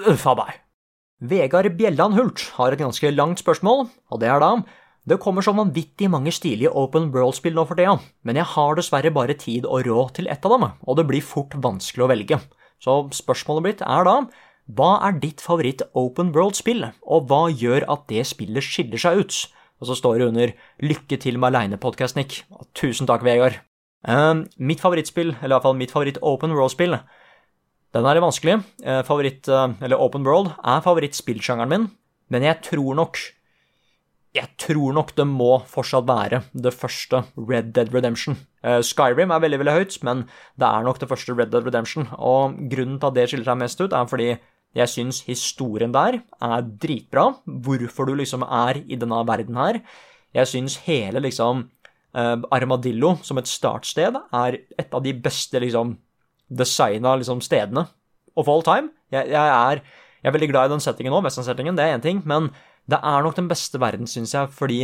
uff 0.09 0.27
a 0.29 0.37
meg. 0.37 0.61
Vegard 1.23 1.69
Bjelland 1.79 2.17
Hult 2.17 2.41
har 2.57 2.73
et 2.73 2.81
ganske 2.81 3.11
langt 3.15 3.39
spørsmål, 3.39 3.85
og 4.11 4.19
det 4.19 4.29
er 4.29 4.41
da 4.43 4.55
det 5.03 5.19
kommer 5.19 5.43
så 5.43 5.51
vanvittig 5.51 6.07
mange 6.07 6.31
stilige 6.31 6.71
open 6.79 7.09
world-spill 7.11 7.57
nå 7.57 7.65
for 7.67 7.75
tida, 7.75 7.97
men 8.23 8.37
jeg 8.39 8.47
har 8.53 8.77
dessverre 8.77 9.11
bare 9.11 9.35
tid 9.35 9.65
og 9.67 9.83
råd 9.83 10.13
til 10.15 10.29
ett 10.31 10.45
av 10.47 10.53
dem, 10.55 10.69
og 10.79 10.95
det 10.95 11.03
blir 11.09 11.25
fort 11.25 11.57
vanskelig 11.59 12.05
å 12.05 12.07
velge. 12.11 12.39
Så 12.79 12.95
spørsmålet 13.11 13.65
mitt 13.65 13.83
er 13.83 14.07
da, 14.07 14.15
hva 14.71 14.95
er 15.03 15.17
ditt 15.19 15.41
favoritt 15.43 15.81
open 15.93 16.31
world-spill, 16.31 16.85
og 17.03 17.27
hva 17.27 17.49
gjør 17.51 17.83
at 17.91 18.05
det 18.07 18.23
spillet 18.29 18.63
skiller 18.63 19.01
seg 19.01 19.19
ut? 19.19 19.39
Og 19.83 19.89
så 19.89 19.97
står 19.99 20.19
det 20.19 20.27
under 20.27 20.53
'Lykke 20.79 21.19
til 21.19 21.37
med 21.37 21.51
aleine-podkast, 21.51 22.15
Nick'. 22.15 22.43
Tusen 22.73 23.07
takk, 23.07 23.23
Vegard. 23.23 23.59
Uh, 24.07 24.47
mitt 24.57 24.79
favorittspill, 24.79 25.35
eller 25.41 25.57
iallfall 25.57 25.75
mitt 25.75 25.91
favoritt 25.91 26.17
open 26.21 26.55
world-spill, 26.55 26.99
den 27.93 28.05
er 28.05 28.15
litt 28.15 28.23
vanskelig. 28.23 28.63
Uh, 28.85 29.03
favoritt, 29.03 29.47
uh, 29.49 29.75
eller 29.81 29.99
open 29.99 30.23
world, 30.23 30.55
er 30.63 30.81
favorittspillsjangeren 30.81 31.69
min, 31.69 31.91
men 32.29 32.43
jeg 32.43 32.61
tror 32.63 32.95
nok 32.95 33.19
jeg 34.33 34.49
tror 34.57 34.95
nok 34.97 35.11
det 35.13 35.27
må 35.29 35.59
fortsatt 35.69 36.07
være 36.09 36.39
det 36.57 36.73
første 36.73 37.19
Red 37.37 37.73
Dead 37.75 37.93
Redemption. 37.93 38.39
Uh, 38.65 38.81
Skyrim 38.81 39.29
er 39.29 39.43
veldig 39.43 39.59
veldig 39.61 39.75
høyt, 39.75 39.97
men 40.01 40.23
det 40.57 40.65
er 40.65 40.87
nok 40.87 40.97
det 41.03 41.09
første 41.11 41.35
Red 41.37 41.51
Dead 41.53 41.67
Redemption. 41.67 42.07
Og 42.17 42.57
grunnen 42.71 42.97
til 42.97 43.11
at 43.11 43.19
det 43.19 43.27
skiller 43.29 43.51
seg 43.51 43.59
mest 43.61 43.83
ut, 43.83 43.93
er 43.93 44.09
fordi 44.09 44.31
jeg 44.73 44.89
syns 44.89 45.21
historien 45.27 45.93
der 45.93 46.19
er 46.41 46.65
dritbra. 46.81 47.29
Hvorfor 47.45 48.09
du 48.09 48.15
liksom 48.17 48.45
er 48.47 48.81
i 48.87 48.97
denne 48.97 49.21
verden 49.27 49.59
her. 49.59 49.81
Jeg 50.33 50.49
syns 50.49 50.79
hele 50.87 51.21
liksom 51.21 51.67
uh, 52.17 52.37
Armadillo 52.51 53.15
som 53.21 53.37
et 53.37 53.49
startsted 53.49 54.17
er 54.17 54.57
et 54.79 54.93
av 54.93 55.03
de 55.05 55.13
beste 55.13 55.61
liksom 55.61 55.97
designa 56.49 57.15
liksom, 57.19 57.41
stedene 57.41 57.85
of 58.35 58.49
all 58.49 58.65
time. 58.65 58.89
Jeg, 59.13 59.29
jeg, 59.29 59.37
er, 59.37 59.83
jeg 60.23 60.29
er 60.29 60.35
veldig 60.35 60.49
glad 60.49 60.69
i 60.69 60.73
den 60.73 60.83
settingen 60.83 61.13
nå, 61.13 61.21
western-settingen, 61.21 61.77
det 61.77 61.85
er 61.85 61.97
én 61.97 62.03
ting, 62.03 62.23
men 62.25 62.49
det 62.89 62.97
er 62.97 63.23
nok 63.23 63.37
den 63.37 63.47
beste 63.47 63.79
verden, 63.79 64.09
syns 64.09 64.33
jeg, 64.35 64.49
fordi 64.51 64.79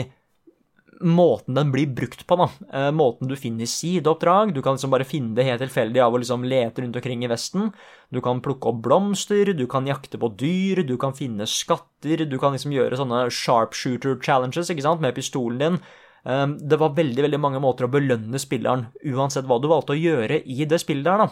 måten 1.00 1.56
den 1.56 1.72
blir 1.72 1.88
brukt 1.96 2.26
på, 2.28 2.36
da. 2.40 2.48
Eh, 2.74 2.90
måten 2.96 3.30
du 3.30 3.36
finner 3.40 3.70
sideoppdrag, 3.70 4.54
du 4.54 4.62
kan 4.62 4.76
liksom 4.76 4.92
bare 4.94 5.08
finne 5.08 5.36
det 5.38 5.46
helt 5.48 5.64
tilfeldig 5.64 6.02
av 6.04 6.16
å 6.16 6.22
liksom 6.22 6.44
lete 6.48 6.84
rundt 6.84 7.00
omkring 7.00 7.24
i 7.24 7.32
Vesten. 7.32 7.72
Du 8.12 8.22
kan 8.26 8.42
plukke 8.44 8.72
opp 8.72 8.82
blomster, 8.86 9.54
du 9.54 9.66
kan 9.68 9.88
jakte 9.88 10.20
på 10.20 10.32
dyr, 10.40 10.84
du 10.88 10.98
kan 11.00 11.16
finne 11.16 11.48
skatter, 11.48 12.26
du 12.26 12.38
kan 12.40 12.56
liksom 12.56 12.76
gjøre 12.76 13.00
sånne 13.00 13.26
sharpshooter 13.32 14.20
challenges, 14.24 14.72
ikke 14.72 14.86
sant, 14.86 15.04
med 15.04 15.16
pistolen 15.18 15.60
din. 15.64 15.82
Eh, 16.26 16.48
det 16.60 16.82
var 16.82 16.98
veldig, 16.98 17.24
veldig 17.28 17.42
mange 17.42 17.64
måter 17.64 17.88
å 17.88 17.94
belønne 17.94 18.42
spilleren, 18.42 18.90
uansett 19.08 19.48
hva 19.48 19.62
du 19.62 19.70
valgte 19.72 19.96
å 19.96 20.02
gjøre 20.02 20.44
i 20.44 20.68
det 20.68 20.82
spillet 20.84 21.08
der, 21.08 21.26
da. 21.26 21.32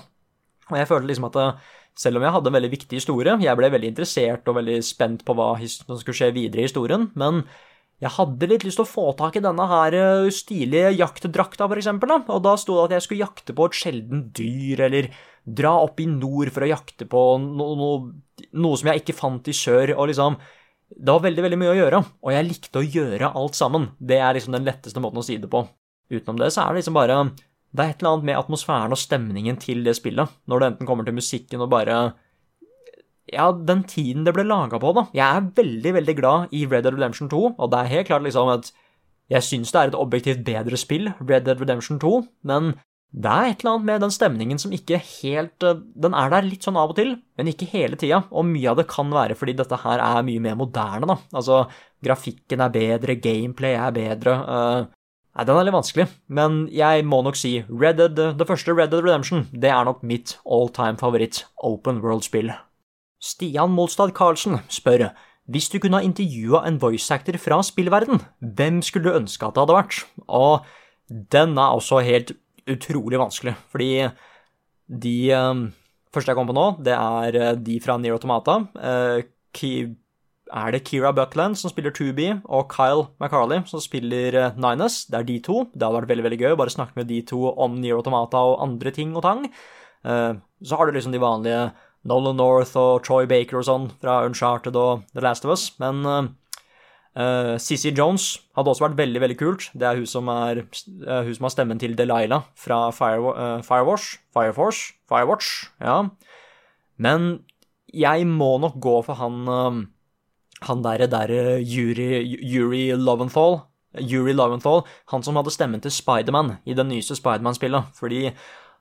Og 0.67 0.79
jeg 0.81 0.89
følte 0.89 1.11
liksom 1.11 1.29
at 1.29 1.37
selv 1.97 2.19
om 2.19 2.25
jeg 2.25 2.33
hadde 2.35 2.51
en 2.51 2.57
veldig 2.57 2.69
viktig 2.73 2.99
historie, 2.99 3.33
jeg 3.41 3.57
ble 3.57 3.69
veldig 3.73 3.89
interessert 3.89 4.49
og 4.49 4.59
veldig 4.59 4.81
spent 4.85 5.23
på 5.25 5.33
hva 5.37 5.53
som 5.65 5.97
skulle 5.97 6.17
skje 6.19 6.35
videre 6.35 6.61
i 6.61 6.67
historien, 6.67 7.07
men 7.17 7.41
jeg 7.97 8.13
hadde 8.13 8.49
litt 8.51 8.65
lyst 8.65 8.77
til 8.77 8.85
å 8.85 8.89
få 8.89 9.05
tak 9.17 9.39
i 9.39 9.41
denne 9.41 9.65
her 9.71 9.95
eh, 9.97 10.27
stilige 10.33 10.91
jaktdrakta, 10.99 11.65
for 11.65 11.81
eksempel, 11.81 12.11
da, 12.11 12.19
og 12.35 12.43
da 12.45 12.53
sto 12.61 12.75
det 12.77 12.83
at 12.85 12.93
jeg 12.97 13.05
skulle 13.07 13.25
jakte 13.25 13.55
på 13.57 13.65
et 13.65 13.77
sjeldent 13.79 14.27
dyr, 14.37 14.83
eller 14.85 15.09
dra 15.47 15.73
opp 15.81 16.03
i 16.03 16.05
nord 16.11 16.51
for 16.53 16.65
å 16.65 16.69
jakte 16.69 17.07
på 17.09 17.23
no, 17.41 17.71
no, 17.79 17.89
noe 18.61 18.77
som 18.77 18.91
jeg 18.91 19.01
ikke 19.01 19.17
fant 19.17 19.49
i 19.49 19.55
sør, 19.55 19.95
og 19.97 20.11
liksom 20.11 20.37
Det 20.87 21.11
var 21.11 21.19
veldig, 21.25 21.43
veldig 21.43 21.57
mye 21.59 21.71
å 21.73 21.79
gjøre, 21.81 21.99
og 22.23 22.31
jeg 22.31 22.47
likte 22.47 22.79
å 22.79 22.85
gjøre 22.85 23.33
alt 23.35 23.57
sammen. 23.57 23.89
Det 23.99 24.21
er 24.23 24.37
liksom 24.37 24.53
den 24.55 24.63
letteste 24.63 25.01
måten 25.03 25.19
å 25.19 25.25
si 25.25 25.35
det 25.41 25.49
på. 25.51 25.65
Utenom 26.07 26.37
det 26.39 26.53
så 26.55 26.63
er 26.63 26.69
det 26.69 26.79
liksom 26.79 26.95
bare 26.95 27.17
Det 27.35 27.83
er 27.83 27.89
et 27.91 27.99
eller 27.99 28.13
annet 28.13 28.27
med 28.29 28.37
atmosfæren 28.39 28.95
og 28.95 29.01
stemningen 29.01 29.57
til 29.59 29.81
det 29.83 29.97
spillet, 29.97 30.31
når 30.47 30.59
det 30.59 30.69
enten 30.71 30.87
kommer 30.87 31.03
til 31.03 31.17
musikken 31.17 31.65
og 31.65 31.73
bare 31.73 31.97
ja, 33.33 33.51
den 33.51 33.83
tiden 33.89 34.25
det 34.27 34.33
ble 34.35 34.45
laga 34.47 34.79
på, 34.81 34.93
da. 34.95 35.07
Jeg 35.15 35.27
er 35.27 35.47
veldig, 35.57 35.93
veldig 35.99 36.17
glad 36.17 36.53
i 36.55 36.65
Red 36.65 36.87
Dead 36.87 36.95
Redemption 36.95 37.31
2, 37.31 37.43
og 37.57 37.71
det 37.71 37.79
er 37.79 37.93
helt 37.95 38.11
klart 38.11 38.25
liksom 38.25 38.51
at 38.53 38.71
jeg 39.31 39.43
syns 39.43 39.73
det 39.73 39.79
er 39.79 39.91
et 39.91 39.99
objektivt 39.99 40.45
bedre 40.47 40.79
spill, 40.79 41.11
Red 41.19 41.47
Dead 41.47 41.59
Redemption 41.59 41.99
2, 41.99 42.13
men 42.47 42.75
det 43.11 43.31
er 43.31 43.49
et 43.49 43.61
eller 43.63 43.77
annet 43.77 43.87
med 43.87 44.03
den 44.03 44.13
stemningen 44.13 44.59
som 44.59 44.73
ikke 44.75 44.97
helt 44.99 45.63
eh, 45.63 45.79
Den 45.95 46.11
er 46.17 46.27
der 46.33 46.43
litt 46.43 46.65
sånn 46.67 46.75
av 46.77 46.91
og 46.91 46.97
til, 46.97 47.13
men 47.39 47.47
ikke 47.47 47.69
hele 47.71 47.95
tida, 47.99 48.25
og 48.31 48.45
mye 48.49 48.67
av 48.71 48.81
det 48.81 48.87
kan 48.91 49.11
være 49.13 49.37
fordi 49.39 49.55
dette 49.57 49.79
her 49.79 50.03
er 50.03 50.27
mye 50.27 50.43
mer 50.43 50.59
moderne, 50.59 51.07
da. 51.07 51.17
Altså, 51.39 51.63
grafikken 52.03 52.63
er 52.63 52.73
bedre, 52.75 53.17
gameplay 53.23 53.79
er 53.79 53.95
bedre. 53.95 54.35
Uh, 54.43 54.93
Nei, 55.37 55.45
den 55.45 55.59
er 55.59 55.67
litt 55.67 55.75
vanskelig, 55.75 56.05
men 56.33 56.63
jeg 56.73 57.03
må 57.05 57.19
nok 57.21 57.37
si 57.37 57.59
Red 57.69 57.99
Dead, 57.99 58.21
det 58.39 58.47
første 58.49 58.73
Red 58.73 58.89
Dead 58.89 59.05
Redemption, 59.05 59.43
det 59.53 59.69
er 59.69 59.85
nok 59.85 60.01
mitt 60.01 60.33
all 60.49 60.71
time 60.73 60.97
favoritt 60.97 61.43
open 61.61 62.01
world-spill. 62.01 62.49
Stian 63.23 63.73
Molstad 63.73 64.13
Karlsen 64.17 64.59
spør 64.69 65.09
hvis 65.47 65.69
du 65.71 65.77
kunne 65.79 66.01
ha 66.01 66.03
intervjua 66.03 66.65
en 66.67 66.79
voice 66.81 67.07
actor 67.13 67.37
fra 67.39 67.61
spillverden, 67.63 68.19
hvem 68.43 68.81
skulle 68.83 69.07
du 69.07 69.15
ønske 69.15 69.47
at 69.47 69.55
det 69.55 69.63
hadde 69.63 69.77
vært? 69.77 70.01
Og 70.27 70.65
den 71.31 71.55
er 71.55 71.75
også 71.75 72.01
helt 72.03 72.33
utrolig 72.67 73.19
vanskelig, 73.21 73.53
fordi 73.71 74.09
de 74.87 75.15
um, 75.35 75.61
første 76.11 76.33
jeg 76.33 76.39
kom 76.39 76.51
på 76.51 76.57
nå, 76.57 76.67
det 76.83 76.97
er 76.97 77.39
uh, 77.39 77.53
de 77.55 77.79
fra 77.83 77.95
Near 77.95 78.17
Automata. 78.17 78.59
Uh, 78.75 79.23
er 80.47 80.75
det 80.75 80.83
Kira 80.87 81.13
Buckland 81.15 81.55
som 81.59 81.71
spiller 81.71 81.95
2B, 81.95 82.43
og 82.43 82.67
Kyle 82.71 83.07
McCarley 83.15 83.63
som 83.71 83.79
spiller 83.83 84.35
uh, 84.35 84.59
Nines? 84.59 85.05
Det 85.07 85.21
er 85.21 85.31
de 85.31 85.39
to. 85.47 85.63
Det 85.71 85.79
hadde 85.79 86.01
vært 86.01 86.11
veldig 86.11 86.27
veldig 86.27 86.43
gøy 86.43 86.57
å 86.57 86.59
bare 86.59 86.75
snakke 86.75 86.99
med 86.99 87.07
de 87.07 87.23
to 87.27 87.45
om 87.55 87.79
Near 87.79 88.01
Automata 88.01 88.43
og 88.51 88.59
andre 88.67 88.91
ting 88.91 89.15
og 89.15 89.23
tang. 89.23 89.47
Så 90.03 90.77
har 90.77 90.87
du 90.87 90.95
liksom 90.95 91.11
de 91.11 91.19
vanlige 91.19 91.63
Nolan 92.07 92.37
North 92.39 92.77
og 92.79 93.03
Troy 93.05 93.27
Baker 93.29 93.59
og 93.59 93.67
sånn 93.67 93.87
fra 94.01 94.21
Uncharted 94.27 94.77
og 94.79 95.05
The 95.13 95.23
Last 95.25 95.47
of 95.47 95.53
Us, 95.53 95.67
men 95.81 96.05
uh, 96.07 96.29
uh, 97.19 97.55
Sissy 97.61 97.91
Jones 97.91 98.29
hadde 98.57 98.71
også 98.71 98.87
vært 98.87 98.99
veldig, 99.01 99.23
veldig 99.25 99.39
kult. 99.39 99.67
Det 99.75 99.89
er 99.89 99.99
hun 99.99 100.09
som, 100.09 100.31
er, 100.31 100.63
uh, 101.03 101.21
hun 101.27 101.35
som 101.35 101.49
har 101.49 101.55
stemmen 101.55 101.81
til 101.83 101.97
Delilah 101.99 102.47
fra 102.59 102.87
Fire, 102.95 103.35
uh, 103.35 103.59
Firewash 103.65 104.21
Fireforce? 104.33 104.95
Firewatch, 105.11 105.67
ja. 105.83 106.01
Men 106.97 107.43
jeg 107.93 108.27
må 108.27 108.57
nok 108.59 108.79
gå 108.83 108.97
for 109.05 109.19
han 109.19 109.43
uh, 109.47 109.85
han 110.65 110.81
derre 110.81 111.05
der, 111.05 111.31
Yuri, 111.61 112.23
Yuri 112.41 112.89
Loventhal. 112.97 113.61
Yuri 113.97 114.33
Loventhal, 114.33 114.83
han 115.11 115.23
som 115.25 115.37
hadde 115.37 115.53
stemmen 115.53 115.81
til 115.81 115.93
Spiderman 115.93 116.57
i 116.65 116.75
det 116.77 116.85
nyeste 116.85 117.17
Spiderman-spillet. 117.17 117.93
Fordi 117.97 118.31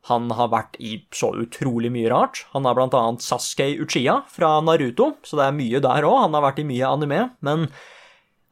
han 0.06 0.30
har 0.38 0.52
vært 0.52 0.76
i 0.78 1.00
så 1.14 1.32
utrolig 1.34 1.90
mye 1.90 2.10
rart. 2.12 2.44
Han 2.52 2.66
er 2.68 2.76
blant 2.78 2.94
annet 2.94 3.24
Sasuke 3.24 3.72
Uchiha 3.82 4.20
fra 4.30 4.56
Naruto, 4.62 5.16
så 5.26 5.38
det 5.40 5.48
er 5.48 5.56
mye 5.56 5.82
der 5.82 6.06
òg. 6.06 6.20
Han 6.28 6.36
har 6.36 6.44
vært 6.44 6.60
i 6.62 6.66
mye 6.68 6.86
anime. 6.86 7.22
Men 7.42 7.66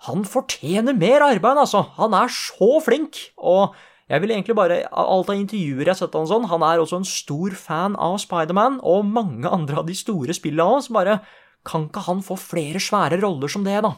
han 0.09 0.25
fortjener 0.27 0.97
mer 0.99 1.23
arbeid, 1.23 1.61
altså. 1.63 1.85
Han 2.01 2.17
er 2.19 2.33
så 2.35 2.81
flink. 2.83 3.21
Og 3.39 3.77
jeg 4.11 4.21
vil 4.21 4.35
egentlig 4.35 4.57
bare 4.59 4.83
Alt 4.91 5.31
av 5.33 5.39
intervjuer 5.39 5.87
jeg 5.87 5.93
har 5.95 6.01
sett 6.03 6.19
han 6.19 6.29
sånn, 6.29 6.51
han 6.51 6.67
er 6.67 6.83
også 6.83 7.01
en 7.01 7.09
stor 7.09 7.55
fan 7.57 7.95
av 7.97 8.19
Spiderman 8.21 8.83
og 8.85 9.07
mange 9.09 9.49
andre 9.49 9.81
av 9.81 9.89
de 9.89 9.97
store 9.97 10.35
spillene 10.37 10.67
òg, 10.77 10.83
så 10.85 10.99
bare 10.99 11.21
Kan 11.65 11.87
ikke 11.89 12.03
han 12.11 12.21
få 12.21 12.37
flere 12.37 12.83
svære 12.83 13.23
roller 13.23 13.49
som 13.49 13.65
det, 13.65 13.79
da? 13.87 13.95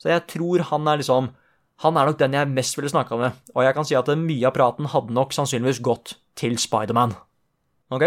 Så 0.00 0.08
jeg 0.08 0.24
tror 0.32 0.62
han 0.70 0.88
er 0.88 1.02
liksom 1.02 1.34
han 1.80 1.96
er 1.96 2.10
nok 2.10 2.20
den 2.20 2.36
jeg 2.36 2.52
mest 2.52 2.76
ville 2.76 2.92
snakka 2.92 3.16
med, 3.16 3.40
og 3.54 3.64
jeg 3.64 3.76
kan 3.76 3.88
si 3.88 3.96
at 3.96 4.12
mye 4.20 4.46
av 4.48 4.54
praten 4.56 4.88
hadde 4.92 5.16
nok 5.16 5.32
sannsynligvis 5.36 5.80
gått 5.84 6.18
til 6.38 6.58
Spiderman. 6.60 7.16
Ok, 7.90 8.04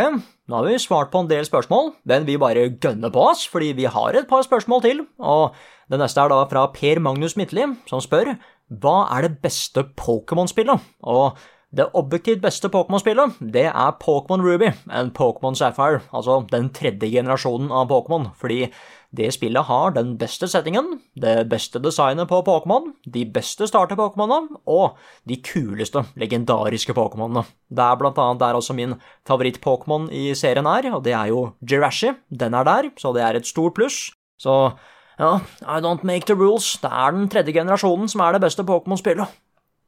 nå 0.47 0.55
har 0.55 0.67
vi 0.69 0.79
svart 0.79 1.09
på 1.11 1.23
en 1.23 1.27
del 1.27 1.43
spørsmål, 1.43 1.89
men 2.07 2.27
vi 2.27 2.37
bare 2.39 2.69
gønner 2.71 3.11
på 3.11 3.23
oss, 3.33 3.41
fordi 3.51 3.73
vi 3.75 3.89
har 3.91 4.15
et 4.15 4.29
par 4.29 4.45
spørsmål 4.45 4.83
til. 4.85 5.01
Og 5.19 5.57
det 5.91 5.99
neste 5.99 6.23
er 6.23 6.31
da 6.31 6.37
fra 6.47 6.69
Per 6.71 7.01
Magnus 7.03 7.35
Midtli, 7.35 7.65
som 7.89 7.99
spør 8.03 8.31
hva 8.71 8.95
er 9.11 9.27
det 9.27 9.41
beste 9.43 9.83
Pokémon-spillet? 9.99 10.85
Og 11.03 11.35
det 11.73 11.89
objektivt 11.97 12.43
beste 12.43 12.69
Pokémon-spillet, 12.69 13.39
det 13.41 13.65
er 13.65 13.95
Pokémon 14.01 14.43
Ruby 14.45 14.69
and 14.93 15.13
Pokémon 15.17 15.55
Sapphire, 15.57 16.03
altså 16.13 16.43
den 16.51 16.69
tredje 16.69 17.09
generasjonen 17.09 17.71
av 17.73 17.87
Pokémon, 17.89 18.29
fordi 18.37 18.67
det 19.13 19.31
spillet 19.33 19.65
har 19.65 19.93
den 19.93 20.15
beste 20.17 20.47
settingen, 20.49 20.99
det 21.17 21.47
beste 21.49 21.81
designet 21.81 22.29
på 22.29 22.41
Pokémon, 22.45 22.91
de 23.05 23.25
beste 23.25 23.65
starter-Pokémonene 23.69 24.61
og 24.69 24.97
de 25.29 25.37
kuleste 25.41 26.05
legendariske 26.17 26.93
Pokémonene. 26.97 27.45
Det 27.69 27.85
er 27.85 27.99
blant 28.01 28.21
annet 28.21 28.41
der 28.41 28.57
også 28.57 28.77
min 28.77 28.97
favoritt-Pokémon 29.29 30.09
i 30.13 30.31
serien 30.37 30.69
er, 30.69 30.89
og 30.93 31.05
det 31.05 31.13
er 31.17 31.29
jo 31.33 31.51
Jirashi. 31.61 32.13
Den 32.29 32.57
er 32.57 32.69
der, 32.69 32.89
så 32.97 33.13
det 33.13 33.25
er 33.25 33.37
et 33.37 33.49
stort 33.49 33.77
pluss. 33.77 34.11
Så 34.41 34.73
ja, 35.19 35.37
I 35.61 35.81
don't 35.81 36.05
make 36.05 36.25
the 36.25 36.37
rules. 36.37 36.75
Det 36.81 36.89
er 36.89 37.13
den 37.13 37.29
tredje 37.29 37.53
generasjonen 37.53 38.09
som 38.09 38.21
er 38.25 38.33
det 38.33 38.45
beste 38.45 38.65
Pokémon-spillet. 38.65 39.29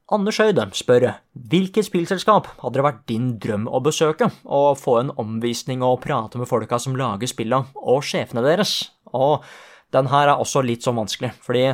Anders 0.06 0.38
Høide 0.38 0.68
spør 0.78 1.08
hvilket 1.50 1.88
spillselskap 1.88 2.46
hadde 2.60 2.78
det 2.78 2.84
vært 2.86 3.00
din 3.10 3.32
drøm 3.42 3.64
å 3.66 3.80
besøke, 3.82 4.28
og 4.46 4.78
få 4.78 5.00
en 5.00 5.10
omvisning 5.18 5.82
og 5.82 5.98
prate 6.04 6.38
med 6.38 6.46
folka 6.46 6.78
som 6.78 6.94
lager 6.94 7.26
spilla, 7.26 7.64
og 7.74 8.06
sjefene 8.06 8.44
deres? 8.44 8.92
Og 9.10 9.42
den 9.94 10.06
her 10.12 10.30
er 10.30 10.38
også 10.38 10.62
litt 10.62 10.86
sånn 10.86 11.00
vanskelig, 11.00 11.32
fordi 11.42 11.72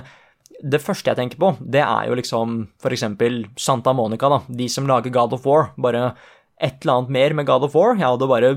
det 0.65 0.81
første 0.81 1.13
jeg 1.13 1.19
tenker 1.19 1.43
på, 1.43 1.53
det 1.61 1.85
er 1.85 2.09
jo 2.09 2.17
liksom 2.17 2.57
for 2.81 2.97
eksempel 2.97 3.43
Santa 3.61 3.93
Monica, 3.93 4.33
da, 4.33 4.41
de 4.49 4.71
som 4.73 4.89
lager 4.89 5.13
God 5.13 5.37
of 5.37 5.45
War. 5.49 5.69
Bare 5.77 6.15
et 6.63 6.85
eller 6.87 7.03
annet 7.03 7.13
mer 7.13 7.37
med 7.37 7.49
God 7.51 7.67
of 7.67 7.77
War. 7.77 7.97
Jeg 7.99 8.07
hadde 8.07 8.33
bare 8.33 8.55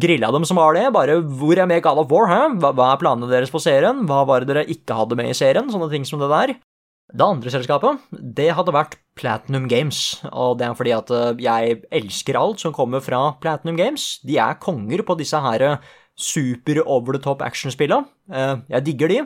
grilla 0.00 0.32
dem 0.32 0.46
som 0.48 0.60
var 0.60 0.76
det. 0.78 0.86
Bare 0.94 1.18
hvor 1.20 1.58
er 1.58 1.68
med 1.68 1.82
God 1.84 2.04
of 2.04 2.12
War, 2.12 2.30
hæ? 2.30 2.42
Hva, 2.62 2.70
hva 2.78 2.92
er 2.92 3.00
planene 3.02 3.28
deres 3.32 3.52
på 3.52 3.60
serien? 3.60 4.04
Hva 4.06 4.22
var 4.28 4.44
det 4.44 4.54
dere 4.54 4.68
ikke 4.70 4.96
hadde 4.96 5.18
med 5.18 5.32
i 5.32 5.36
serien? 5.36 5.68
Sånne 5.72 5.90
ting 5.90 6.06
som 6.08 6.22
det 6.22 6.30
der. 6.30 6.54
Det 7.12 7.24
andre 7.26 7.50
selskapet, 7.52 7.98
det 8.08 8.54
hadde 8.56 8.72
vært 8.72 8.94
Platinum 9.20 9.66
Games, 9.68 10.22
og 10.32 10.56
det 10.56 10.64
er 10.64 10.76
fordi 10.78 10.92
at 10.96 11.10
eh, 11.12 11.40
jeg 11.44 11.80
elsker 11.92 12.38
alt 12.40 12.62
som 12.62 12.72
kommer 12.72 13.02
fra 13.04 13.34
Platinum 13.42 13.76
Games. 13.76 14.14
De 14.24 14.38
er 14.40 14.56
konger 14.62 15.02
på 15.04 15.18
disse 15.20 15.36
her 15.44 15.64
eh, 15.66 15.90
super 16.16 16.80
over 16.86 17.12
the 17.12 17.20
top 17.20 17.42
actionspillene. 17.44 18.08
Eh, 18.32 18.54
jeg 18.72 18.86
digger 18.86 19.12
de. 19.12 19.18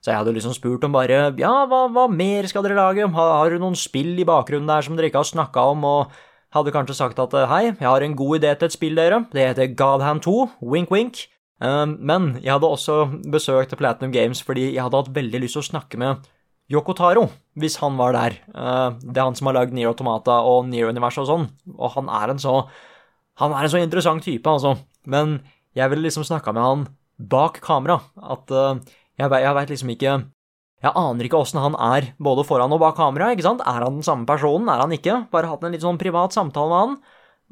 Så 0.00 0.12
jeg 0.12 0.20
hadde 0.22 0.32
liksom 0.36 0.54
spurt 0.56 0.84
om 0.88 0.96
bare 0.96 1.34
ja, 1.36 1.52
hva, 1.68 1.82
hva 1.92 2.06
mer 2.08 2.48
skal 2.48 2.64
dere 2.64 2.78
lage? 2.78 3.04
Har, 3.12 3.32
har 3.36 3.52
dere 3.52 3.60
noen 3.60 3.76
spill 3.76 4.16
i 4.16 4.28
bakgrunnen 4.28 4.68
der 4.68 4.84
som 4.84 4.96
dere 4.96 5.10
ikke 5.12 5.20
har 5.20 5.28
snakka 5.28 5.68
om? 5.74 5.84
Og 5.84 6.14
hadde 6.56 6.72
kanskje 6.72 6.96
sagt 6.96 7.20
at 7.20 7.36
hei, 7.50 7.64
jeg 7.74 7.88
har 7.88 8.04
en 8.04 8.16
god 8.16 8.38
idé 8.38 8.54
til 8.56 8.70
et 8.70 8.76
spill, 8.76 8.96
dere. 8.96 9.20
Det 9.32 9.50
heter 9.50 9.72
Godhand 9.76 10.24
2. 10.24 10.34
Wink, 10.64 10.92
wink. 10.92 11.26
Men 11.60 12.34
jeg 12.42 12.52
hadde 12.52 12.68
også 12.68 13.02
besøkt 13.32 13.76
Platinum 13.80 14.12
Games 14.12 14.42
fordi 14.44 14.70
jeg 14.74 14.84
hadde 14.84 15.00
hatt 15.00 15.12
veldig 15.16 15.40
lyst 15.44 15.56
til 15.56 15.64
å 15.64 15.68
snakke 15.72 16.00
med 16.00 16.24
Yoko 16.72 16.94
Taro, 16.96 17.26
hvis 17.60 17.76
han 17.82 17.98
var 18.00 18.14
der. 18.16 18.38
Det 18.48 19.18
er 19.18 19.26
han 19.26 19.36
som 19.36 19.50
har 19.50 19.58
lagd 19.58 19.74
Nero 19.76 19.92
Automata 19.92 20.38
og 20.48 20.68
Nero 20.70 20.88
Universe 20.88 21.20
og 21.20 21.28
sånn, 21.28 21.48
og 21.76 21.92
han 21.98 22.08
er 22.08 22.32
en 22.32 22.40
så 22.40 22.62
Han 23.34 23.50
er 23.50 23.66
en 23.66 23.72
så 23.72 23.80
interessant 23.82 24.22
type, 24.22 24.46
altså. 24.46 24.76
Men 25.10 25.40
jeg 25.74 25.90
ville 25.90 26.06
liksom 26.06 26.22
snakka 26.22 26.52
med 26.54 26.62
han 26.62 26.84
bak 27.18 27.58
kamera. 27.64 27.98
At 28.14 28.46
uh, 28.54 28.78
jeg, 29.18 29.26
jeg 29.26 29.56
veit 29.58 29.72
liksom 29.72 29.90
ikke 29.90 30.12
Jeg 30.84 30.92
aner 31.00 31.26
ikke 31.26 31.40
åssen 31.40 31.58
han 31.58 31.74
er 31.80 32.12
både 32.22 32.44
foran 32.46 32.72
og 32.76 32.78
bak 32.82 32.94
kamera. 32.98 33.32
ikke 33.32 33.46
sant? 33.46 33.64
Er 33.66 33.82
han 33.82 33.98
den 33.98 34.06
samme 34.06 34.26
personen? 34.28 34.68
Er 34.68 34.84
han 34.84 34.92
ikke? 34.92 35.24
Bare 35.32 35.48
hatt 35.50 35.64
en 35.64 35.74
litt 35.74 35.82
sånn 35.82 35.98
privat 35.98 36.36
samtale 36.36 36.70
med 36.70 36.82
han. 36.82 36.96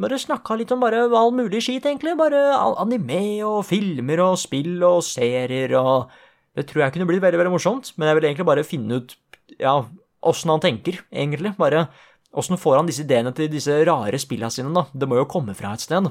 Bare 0.03 0.19
snakka 0.21 0.57
litt 0.57 0.73
om 0.73 0.81
bare 0.81 1.07
all 1.09 1.33
mulig 1.35 1.63
skit, 1.65 1.87
egentlig. 1.89 2.15
Bare 2.21 2.43
anime 2.81 3.43
og 3.49 3.65
filmer 3.69 4.23
og 4.25 4.39
spill 4.41 4.77
og 4.87 5.03
serier 5.07 5.75
og 5.81 6.13
Det 6.57 6.67
tror 6.69 6.85
jeg 6.85 6.95
kunne 6.97 7.09
blitt 7.09 7.23
veldig, 7.25 7.41
veldig 7.41 7.55
morsomt, 7.55 7.93
men 7.97 8.11
jeg 8.11 8.19
vil 8.19 8.27
egentlig 8.29 8.49
bare 8.49 8.67
finne 8.67 9.01
ut 9.01 9.15
ja, 9.61 9.79
åssen 10.25 10.53
han 10.53 10.61
tenker, 10.63 10.99
egentlig. 11.09 11.55
Bare 11.61 11.87
åssen 12.37 12.61
får 12.61 12.79
han 12.79 12.91
disse 12.91 13.05
ideene 13.07 13.33
til 13.37 13.49
disse 13.53 13.79
rare 13.89 14.21
spilla 14.21 14.51
sine, 14.53 14.73
da? 14.77 14.85
Det 14.93 15.09
må 15.09 15.17
jo 15.21 15.29
komme 15.31 15.57
fra 15.57 15.73
et 15.73 15.85
sted. 15.85 16.11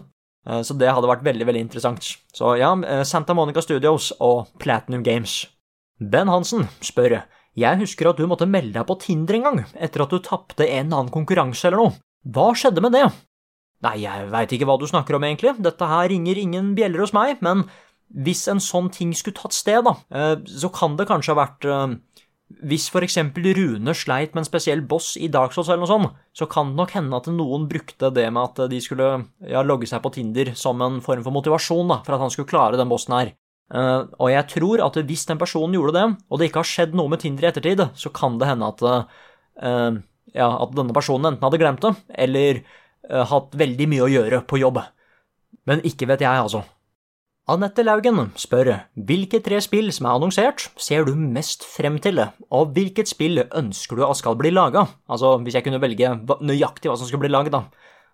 Så 0.66 0.74
det 0.74 0.90
hadde 0.90 1.10
vært 1.10 1.26
veldig 1.26 1.46
veldig 1.46 1.62
interessant. 1.62 2.06
Så 2.34 2.56
ja, 2.58 2.72
Santa 3.06 3.36
Monica 3.38 3.62
Studios 3.62 4.10
og 4.18 4.50
Platinum 4.62 5.04
Games. 5.06 5.44
Ben 6.02 6.32
Hansen 6.34 6.66
spør 6.82 7.20
Jeg 7.54 7.78
husker 7.82 8.10
at 8.10 8.18
du 8.18 8.26
måtte 8.30 8.50
melde 8.50 8.74
deg 8.80 8.88
på 8.90 8.98
Tinder 9.04 9.38
en 9.38 9.46
gang, 9.46 9.60
etter 9.78 10.06
at 10.06 10.14
du 10.14 10.18
tapte 10.26 10.66
en 10.66 10.88
eller 10.88 11.04
annen 11.04 11.14
konkurranse 11.14 11.70
eller 11.70 11.84
noe. 11.84 11.94
Hva 12.26 12.52
skjedde 12.58 12.82
med 12.82 12.98
det? 12.98 13.06
Nei, 13.86 13.96
jeg 14.04 14.28
veit 14.34 14.52
ikke 14.54 14.66
hva 14.70 14.80
du 14.82 14.88
snakker 14.90 15.18
om, 15.18 15.26
egentlig. 15.26 15.56
Dette 15.62 15.90
her 15.90 16.10
ringer 16.10 16.38
ingen 16.38 16.74
bjeller 16.78 17.02
hos 17.06 17.14
meg, 17.18 17.38
men 17.46 17.66
hvis 18.12 18.48
en 18.52 18.60
sånn 18.60 18.90
ting 18.92 19.14
skulle 19.16 19.40
tatt 19.40 19.56
sted, 19.56 19.86
da, 19.88 19.96
så 20.44 20.70
kan 20.74 20.98
det 21.00 21.08
kanskje 21.08 21.32
ha 21.32 21.40
vært 21.40 21.68
hvis 22.60 22.90
for 22.92 23.06
eksempel 23.06 23.46
Rune 23.56 23.94
sleit 23.96 24.34
med 24.36 24.44
en 24.44 24.48
spesiell 24.48 24.82
boss 24.84 25.14
i 25.16 25.30
Dark 25.32 25.54
Souls 25.56 25.70
eller 25.70 25.86
noe 25.86 25.92
sånt, 25.92 26.18
så 26.36 26.48
kan 26.52 26.72
det 26.72 26.80
nok 26.82 26.96
hende 26.98 27.20
at 27.22 27.30
noen 27.32 27.68
brukte 27.72 28.12
det 28.14 28.28
med 28.34 28.42
at 28.44 28.72
de 28.72 28.82
skulle 28.84 29.08
ja, 29.48 29.64
logge 29.64 29.88
seg 29.90 30.02
på 30.04 30.12
Tinder 30.16 30.52
som 30.60 30.82
en 30.84 31.00
form 31.04 31.24
for 31.24 31.36
motivasjon 31.36 31.94
da, 31.94 32.02
for 32.06 32.18
at 32.18 32.26
han 32.26 32.34
skulle 32.34 32.52
klare 32.52 32.80
den 32.80 32.92
bossen 32.92 33.16
her. 33.16 33.32
Og 33.72 34.28
jeg 34.34 34.48
tror 34.52 34.84
at 34.84 35.00
hvis 35.08 35.24
den 35.30 35.40
personen 35.40 35.78
gjorde 35.78 35.96
det, 35.96 36.06
og 36.28 36.40
det 36.40 36.50
ikke 36.50 36.64
har 36.64 36.72
skjedd 36.74 36.98
noe 36.98 37.12
med 37.12 37.24
Tinder 37.24 37.48
i 37.48 37.52
ettertid, 37.54 37.86
så 37.96 38.12
kan 38.16 38.36
det 38.42 38.50
hende 38.50 38.68
at, 38.68 38.84
ja, 40.36 40.50
at 40.52 40.76
denne 40.76 40.96
personen 40.98 41.32
enten 41.32 41.48
hadde 41.48 41.62
glemt 41.62 41.86
det, 41.86 41.94
eller 42.26 42.62
uh, 43.08 43.24
hatt 43.32 43.56
veldig 43.58 43.88
mye 43.94 44.06
å 44.06 44.12
gjøre 44.12 44.44
på 44.48 44.60
jobb. 44.60 44.82
Men 45.70 45.84
ikke 45.88 46.10
vet 46.12 46.26
jeg, 46.26 46.44
altså. 46.44 46.66
Anette 47.52 47.84
Laugen 47.84 48.30
spør 48.40 48.70
hvilke 48.96 49.42
tre 49.44 49.58
spill 49.60 49.90
som 49.92 50.06
er 50.08 50.16
annonsert, 50.16 50.70
ser 50.80 51.04
du 51.04 51.18
mest 51.20 51.66
frem 51.68 51.98
til, 52.00 52.22
og 52.48 52.70
hvilket 52.78 53.10
spill 53.12 53.42
ønsker 53.44 53.98
du 54.00 54.04
at 54.06 54.20
skal 54.20 54.38
bli 54.40 54.54
laga? 54.54 54.86
Altså, 55.12 55.34
hvis 55.44 55.58
jeg 55.58 55.66
kunne 55.66 55.82
velge 55.84 56.14
nøyaktig 56.40 56.88
hva 56.88 56.96
som 56.96 57.10
skulle 57.10 57.26
bli 57.26 57.32
lagd, 57.34 57.52
da. 57.52 57.66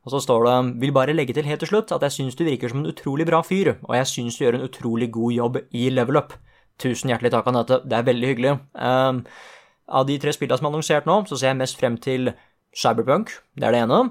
Og 0.08 0.14
så 0.14 0.22
står 0.24 0.48
det 0.48 0.56
vil 0.82 0.94
bare 0.96 1.14
legge 1.14 1.36
til 1.38 1.46
helt 1.46 1.62
til 1.62 1.70
slutt 1.70 1.92
at 1.94 2.06
jeg 2.08 2.16
syns 2.16 2.40
du 2.40 2.46
virker 2.48 2.72
som 2.72 2.80
en 2.82 2.90
utrolig 2.90 3.28
bra 3.30 3.44
fyr, 3.46 3.76
og 3.84 3.94
jeg 4.00 4.08
syns 4.10 4.40
du 4.40 4.46
gjør 4.46 4.58
en 4.58 4.66
utrolig 4.66 5.10
god 5.14 5.36
jobb 5.36 5.60
i 5.70 5.84
level 5.94 6.18
up. 6.24 6.34
Tusen 6.82 7.12
hjertelig 7.12 7.34
takk, 7.36 7.52
Anette, 7.52 7.82
det 7.86 7.98
er 8.00 8.08
veldig 8.08 8.32
hyggelig. 8.32 8.56
Uh, 8.74 9.22
av 10.00 10.08
de 10.08 10.16
tre 10.24 10.34
spillene 10.34 10.58
som 10.58 10.70
er 10.70 10.74
annonsert 10.74 11.10
nå, 11.10 11.20
så 11.30 11.38
ser 11.38 11.52
jeg 11.52 11.60
mest 11.60 11.78
frem 11.78 12.00
til 12.02 12.32
Cyberpunk, 12.74 13.36
det 13.54 13.70
er 13.70 13.78
det 13.78 13.84
ene. 13.86 14.02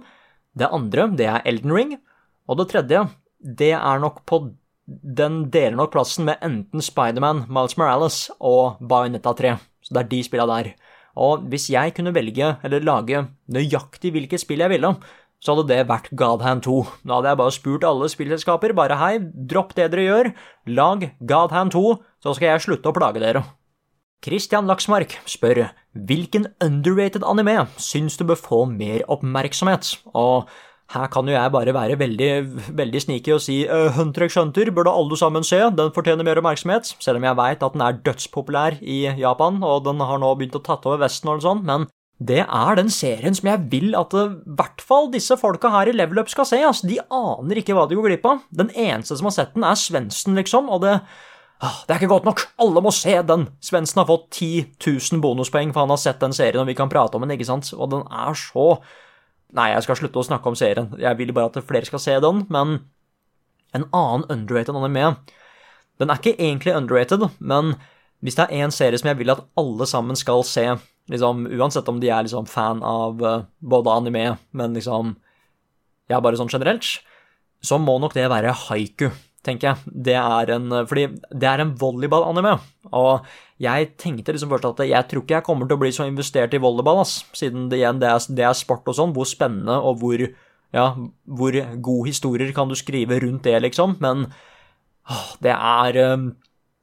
Det 0.55 0.71
andre, 0.71 1.09
det 1.19 1.27
er 1.33 1.43
Elden 1.49 1.75
Ring. 1.75 1.99
Og 2.47 2.61
det 2.61 2.69
tredje, 2.71 3.03
det 3.43 3.73
er 3.75 4.05
nok 4.05 4.23
på 4.29 4.45
den 4.87 5.47
deler 5.51 5.77
nok 5.77 5.93
plassen 5.95 6.29
med 6.29 6.43
enten 6.45 6.83
Spiderman, 6.85 7.45
Miles 7.51 7.77
Morales 7.79 8.19
og 8.39 8.79
Bayonetta 8.81 9.35
3. 9.35 9.57
Så 9.83 9.95
det 9.95 10.05
er 10.05 10.11
de 10.13 10.23
spillene 10.27 10.59
der. 10.59 10.73
Og 11.17 11.47
hvis 11.51 11.71
jeg 11.73 11.95
kunne 11.97 12.15
velge, 12.15 12.55
eller 12.63 12.85
lage 12.85 13.23
nøyaktig 13.53 14.13
hvilket 14.15 14.43
spill 14.43 14.63
jeg 14.63 14.75
ville, 14.75 14.93
så 15.41 15.55
hadde 15.55 15.69
det 15.71 15.89
vært 15.89 16.11
Godhand 16.17 16.65
2. 16.67 16.77
Da 17.05 17.19
hadde 17.19 17.33
jeg 17.33 17.41
bare 17.41 17.55
spurt 17.55 17.87
alle 17.87 18.09
spillselskaper 18.13 18.75
bare 18.77 18.99
hei, 19.01 19.15
dropp 19.21 19.75
det 19.77 19.91
dere 19.93 20.07
gjør, 20.07 20.33
lag 20.79 21.11
Godhand 21.21 21.75
2, 21.75 21.85
så 22.23 22.37
skal 22.37 22.55
jeg 22.55 22.67
slutte 22.67 22.93
å 22.93 22.97
plage 22.97 23.23
dere. 23.23 23.45
Christian 24.25 24.67
Laksmark 24.67 25.19
spør 25.29 25.67
hvilken 26.09 26.49
underrated 26.65 27.25
anime 27.25 27.67
syns 27.79 28.17
du 28.19 28.25
bør 28.29 28.41
få 28.41 28.63
mer 28.71 29.05
oppmerksomhet, 29.13 29.93
og 30.17 30.49
her 30.95 31.09
kan 31.11 31.27
jo 31.27 31.35
jeg 31.35 31.51
bare 31.51 31.75
være 31.75 31.99
veldig, 31.99 32.31
veldig 32.79 33.01
sneaky 33.03 33.33
og 33.35 33.43
si 33.43 33.57
uh, 33.67 33.91
Hunter 33.97 34.29
x 34.29 34.37
Hunter 34.39 34.71
burde 34.75 34.93
alle 34.95 35.19
sammen 35.19 35.47
se, 35.47 35.59
den 35.75 35.93
fortjener 35.95 36.27
mer 36.27 36.39
oppmerksomhet, 36.39 36.93
selv 37.03 37.19
om 37.19 37.27
jeg 37.27 37.39
veit 37.41 37.65
at 37.67 37.75
den 37.75 37.83
er 37.83 37.99
dødspopulær 38.07 38.79
i 38.83 39.01
Japan, 39.19 39.59
og 39.67 39.83
den 39.89 40.03
har 40.07 40.23
nå 40.23 40.31
begynt 40.39 40.59
å 40.59 40.63
tatt 40.63 40.87
over 40.87 41.03
Vesten 41.03 41.33
og 41.33 41.43
sånt, 41.43 41.67
men 41.67 41.89
det 42.17 42.45
er 42.47 42.79
den 42.79 42.89
serien 42.89 43.35
som 43.37 43.49
jeg 43.51 43.67
vil 43.73 43.97
at 43.99 44.15
i 44.17 44.27
hvert 44.57 44.81
fall 44.81 45.11
disse 45.13 45.37
folka 45.37 45.69
her 45.75 45.91
i 45.91 45.97
Level 45.97 46.23
Up 46.23 46.31
skal 46.33 46.47
se. 46.49 46.63
altså 46.65 46.89
De 46.89 46.97
aner 47.13 47.61
ikke 47.61 47.77
hva 47.77 47.85
de 47.89 47.99
går 47.99 48.09
glipp 48.09 48.29
av. 48.31 48.47
Den 48.49 48.71
eneste 48.73 49.19
som 49.19 49.29
har 49.29 49.35
sett 49.37 49.53
den, 49.53 49.67
er 49.69 49.77
Svendsen, 49.77 50.39
liksom, 50.39 50.71
og 50.73 50.81
det 50.87 50.95
ah, 50.97 51.83
det 51.85 51.93
er 51.93 52.01
ikke 52.01 52.15
godt 52.15 52.29
nok. 52.31 52.45
Alle 52.63 52.85
må 52.85 52.93
se 52.95 53.19
den. 53.21 53.51
Svendsen 53.61 54.01
har 54.01 54.09
fått 54.09 54.31
10 54.39 54.79
000 54.81 55.21
bonuspoeng 55.21 55.75
for 55.75 55.85
han 55.85 55.93
har 55.93 56.01
sett 56.01 56.23
den 56.23 56.37
serien, 56.37 56.63
og 56.63 56.71
vi 56.71 56.79
kan 56.79 56.93
prate 56.93 57.19
om 57.19 57.27
den, 57.27 57.37
ikke 57.37 57.51
sant? 57.51 57.69
Og 57.77 57.93
den 57.93 58.07
er 58.09 58.39
så 58.39 58.71
Nei, 59.55 59.71
jeg 59.73 59.85
skal 59.87 59.99
slutte 60.01 60.21
å 60.21 60.27
snakke 60.27 60.51
om 60.51 60.57
serien. 60.59 60.91
Jeg 60.99 61.19
vil 61.21 61.33
bare 61.37 61.53
at 61.53 61.67
flere 61.69 61.87
skal 61.87 62.03
se 62.03 62.17
den, 62.23 62.45
men 62.51 62.81
en 63.77 63.87
annen 63.95 64.25
underrated 64.33 64.77
anime 64.79 65.17
Den 66.01 66.11
er 66.11 66.19
ikke 66.21 66.37
egentlig 66.37 66.75
underrated, 66.77 67.23
men 67.39 67.77
hvis 68.21 68.37
det 68.37 68.47
er 68.47 68.65
én 68.65 68.73
serie 68.75 68.99
som 69.01 69.09
jeg 69.09 69.19
vil 69.21 69.33
at 69.33 69.45
alle 69.57 69.87
sammen 69.89 70.17
skal 70.17 70.43
se, 70.45 70.65
liksom, 71.09 71.47
uansett 71.57 71.89
om 71.89 72.01
de 72.03 72.11
er 72.13 72.27
liksom 72.27 72.49
fan 72.51 72.83
av 72.85 73.23
uh, 73.23 73.45
både 73.61 73.95
anime, 73.95 74.37
men 74.53 74.77
liksom 74.77 75.15
Ja, 76.07 76.21
bare 76.21 76.39
sånn 76.39 76.53
generelt, 76.53 77.01
så 77.65 77.81
må 77.83 77.97
nok 77.99 78.13
det 78.15 78.29
være 78.31 78.53
haiku 78.69 79.09
tenker 79.47 79.71
jeg. 79.71 79.95
Det 80.09 80.17
er 80.19 80.53
en, 80.57 80.73
fordi 80.89 81.07
det 81.31 81.49
er 81.49 81.63
en 81.63 81.75
volleyball-anime. 81.79 82.57
Og 82.97 83.27
jeg 83.63 83.93
tenkte 84.01 84.35
liksom 84.35 84.51
først 84.53 84.69
at 84.73 84.83
jeg 84.89 85.09
tror 85.11 85.25
ikke 85.25 85.39
jeg 85.39 85.47
kommer 85.47 85.69
til 85.69 85.79
å 85.79 85.83
bli 85.85 85.93
så 85.95 86.09
investert 86.09 86.57
i 86.57 86.61
volleyball, 86.63 87.01
ass, 87.05 87.21
siden 87.37 87.71
det 87.73 87.81
igjen 87.81 88.03
det 88.03 88.11
er, 88.11 88.27
det 88.37 88.49
er 88.49 88.59
sport 88.59 88.91
og 88.91 88.99
sånn, 88.99 89.15
hvor 89.17 89.29
spennende 89.29 89.79
og 89.81 90.03
hvor 90.03 90.27
ja, 90.75 90.91
hvor 91.25 91.57
gode 91.81 92.11
historier 92.11 92.51
kan 92.53 92.69
du 92.69 92.77
skrive 92.77 93.21
rundt 93.23 93.47
det, 93.47 93.55
liksom, 93.65 93.97
men 94.03 94.27
åh, 95.09 95.29
det 95.41 95.55
er 95.55 96.01
eh, 96.03 96.27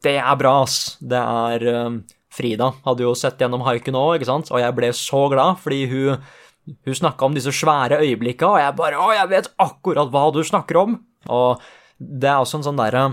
Det 0.03 0.17
er 0.19 0.35
bra, 0.35 0.63
ass. 0.63 0.97
Det 0.99 1.19
er 1.19 1.67
eh, 1.69 1.99
Frida 2.33 2.71
hadde 2.83 3.05
jo 3.05 3.13
sett 3.15 3.39
gjennom 3.39 3.61
haiku 3.67 3.93
nå, 3.93 4.01
ikke 4.17 4.27
sant, 4.27 4.49
og 4.51 4.59
jeg 4.59 4.75
ble 4.75 4.89
så 4.97 5.27
glad 5.31 5.61
fordi 5.61 5.85
hun 5.91 6.23
hun 6.63 6.95
snakka 6.95 7.27
om 7.27 7.33
disse 7.35 7.51
svære 7.51 7.99
øyeblikka, 7.99 8.47
og 8.47 8.59
jeg 8.61 8.75
bare 8.77 8.99
Å, 8.99 9.07
jeg 9.17 9.31
vet 9.33 9.49
akkurat 9.59 10.11
hva 10.11 10.27
du 10.31 10.39
snakker 10.47 10.79
om! 10.79 10.93
Og 11.27 11.63
det 12.03 12.29
er 12.29 12.41
også 12.41 12.59
en 12.59 12.67
sånn 12.67 12.79
derre 12.79 13.07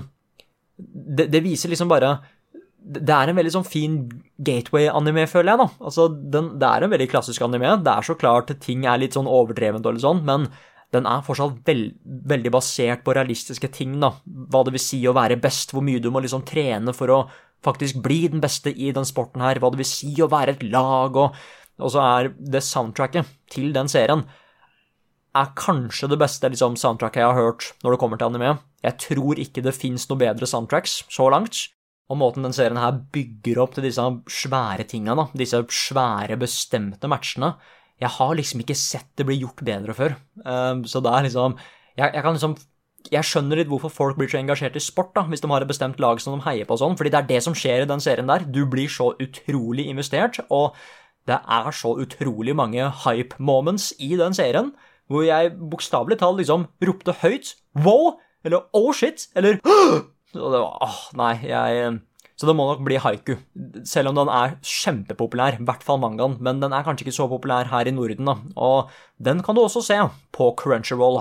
det, 0.81 1.29
det 1.33 1.43
viser 1.45 1.73
liksom 1.73 1.91
bare 1.91 2.19
det 2.81 3.13
er 3.13 3.29
en 3.29 3.37
veldig 3.37 3.53
sånn 3.53 3.67
fin 3.69 3.97
gateway-anime, 4.41 5.27
føler 5.29 5.53
jeg, 5.53 5.61
da. 5.61 5.67
Altså, 5.85 6.07
den, 6.09 6.47
det 6.61 6.69
er 6.69 6.87
en 6.87 6.93
veldig 6.95 7.11
klassisk 7.13 7.45
anime. 7.45 7.75
Det 7.85 7.93
er 7.93 8.07
så 8.07 8.17
klart 8.19 8.55
ting 8.65 8.87
er 8.89 9.03
litt 9.03 9.19
sånn 9.19 9.29
overdrevent 9.29 9.85
og 9.87 10.01
sånn, 10.01 10.23
men 10.27 10.47
den 10.95 11.07
er 11.07 11.21
fortsatt 11.27 11.61
veld, 11.69 11.93
veldig 12.33 12.53
basert 12.55 13.05
på 13.05 13.15
realistiske 13.15 13.69
ting, 13.77 13.99
da. 14.03 14.15
Hva 14.25 14.65
det 14.67 14.75
vil 14.75 14.83
si 14.83 15.03
å 15.07 15.15
være 15.15 15.39
best, 15.43 15.75
hvor 15.77 15.85
mye 15.87 16.01
du 16.03 16.09
må 16.11 16.25
liksom 16.25 16.43
trene 16.49 16.97
for 16.97 17.13
å 17.15 17.21
faktisk 17.65 18.01
bli 18.03 18.23
den 18.33 18.41
beste 18.43 18.73
i 18.73 18.91
den 18.97 19.07
sporten 19.07 19.45
her, 19.45 19.61
hva 19.61 19.71
det 19.71 19.83
vil 19.83 19.91
si 19.93 20.15
å 20.25 20.31
være 20.33 20.57
et 20.57 20.65
lag, 20.73 21.21
og, 21.21 21.37
og 21.79 21.93
så 21.93 22.03
er 22.07 22.33
det 22.41 22.65
soundtracket 22.65 23.29
til 23.53 23.75
den 23.77 23.93
serien 23.93 24.25
er 25.37 25.53
kanskje 25.59 26.09
det 26.11 26.19
beste 26.21 26.49
liksom, 26.51 26.77
soundtracket 26.79 27.23
jeg 27.23 27.31
har 27.31 27.39
hørt 27.39 27.69
når 27.85 27.95
det 27.95 28.01
kommer 28.03 28.21
til 28.21 28.31
anime. 28.31 28.57
Jeg 28.83 28.99
tror 29.05 29.39
ikke 29.39 29.63
det 29.65 29.77
fins 29.77 30.09
noe 30.11 30.21
bedre 30.21 30.49
soundtracks 30.49 31.03
så 31.13 31.29
langt. 31.33 31.69
Og 32.11 32.19
måten 32.19 32.43
den 32.43 32.55
serien 32.57 32.81
her 32.81 32.97
bygger 33.15 33.61
opp 33.63 33.77
til 33.77 33.87
disse 33.87 34.03
svære 34.35 34.87
tinga, 34.91 35.15
disse 35.39 35.61
svære, 35.71 36.41
bestemte 36.41 37.07
matchene 37.11 37.55
Jeg 38.01 38.11
har 38.17 38.35
liksom 38.35 38.65
ikke 38.65 38.75
sett 38.75 39.13
det 39.17 39.29
bli 39.29 39.39
gjort 39.39 39.63
bedre 39.63 39.95
før. 39.95 40.17
Um, 40.43 40.83
så 40.85 41.03
det 41.05 41.13
er 41.13 41.29
liksom 41.29 41.55
jeg, 41.95 42.11
jeg, 42.15 42.23
kan 42.25 42.35
liksom 42.35 42.57
Jeg 43.13 43.29
skjønner 43.29 43.61
litt 43.61 43.71
hvorfor 43.71 43.93
folk 43.95 44.19
blir 44.19 44.29
så 44.29 44.41
engasjert 44.41 44.75
i 44.75 44.83
sport, 44.83 45.15
da, 45.15 45.23
hvis 45.31 45.45
de 45.45 45.53
har 45.53 45.63
et 45.63 45.71
bestemt 45.71 46.03
lag 46.03 46.19
som 46.21 46.35
de 46.35 46.45
heier 46.49 46.67
på 46.67 46.75
og 46.75 46.83
sånn, 46.83 46.99
fordi 46.99 47.15
det 47.15 47.21
er 47.21 47.31
det 47.31 47.43
som 47.47 47.55
skjer 47.55 47.85
i 47.85 47.91
den 47.93 48.03
serien 48.03 48.29
der. 48.29 48.43
Du 48.43 48.65
blir 48.67 48.91
så 48.91 49.13
utrolig 49.23 49.87
investert, 49.87 50.43
og 50.51 50.75
det 51.31 51.39
er 51.39 51.71
så 51.77 51.95
utrolig 52.01 52.57
mange 52.57 52.91
hype 53.05 53.39
moments 53.39 53.93
i 54.03 54.17
den 54.19 54.35
serien 54.35 54.75
hvor 55.11 55.27
jeg 55.27 55.57
bokstavelig 55.59 56.21
talt 56.21 56.39
liksom 56.39 56.69
ropte 56.87 57.17
høyt 57.21 57.55
'wow' 57.75 58.17
eller 58.47 58.63
'oh 58.73 58.95
shit' 58.95 59.27
eller 59.35 59.59
Og 60.31 60.53
det 60.55 60.61
var 60.63 60.79
åh, 60.87 61.01
nei, 61.19 61.35
jeg 61.43 61.99
Så 62.39 62.47
det 62.49 62.55
må 62.57 62.65
nok 62.65 62.81
bli 62.87 62.97
haiku. 62.97 63.35
Selv 63.85 64.09
om 64.09 64.17
den 64.17 64.31
er 64.33 64.55
kjempepopulær, 64.65 65.59
i 65.59 65.65
hvert 65.69 65.83
fall 65.85 65.99
mangaen, 66.01 66.39
men 66.41 66.63
den 66.63 66.73
er 66.73 66.87
kanskje 66.87 67.05
ikke 67.05 67.13
så 67.19 67.27
populær 67.29 67.69
her 67.69 67.85
i 67.85 67.93
Norden, 67.93 68.25
da. 68.25 68.39
Og 68.57 68.89
den 69.21 69.43
kan 69.45 69.55
du 69.55 69.61
også 69.61 69.83
se 69.85 69.99
på 70.33 70.47
Crunchyroll. 70.57 71.21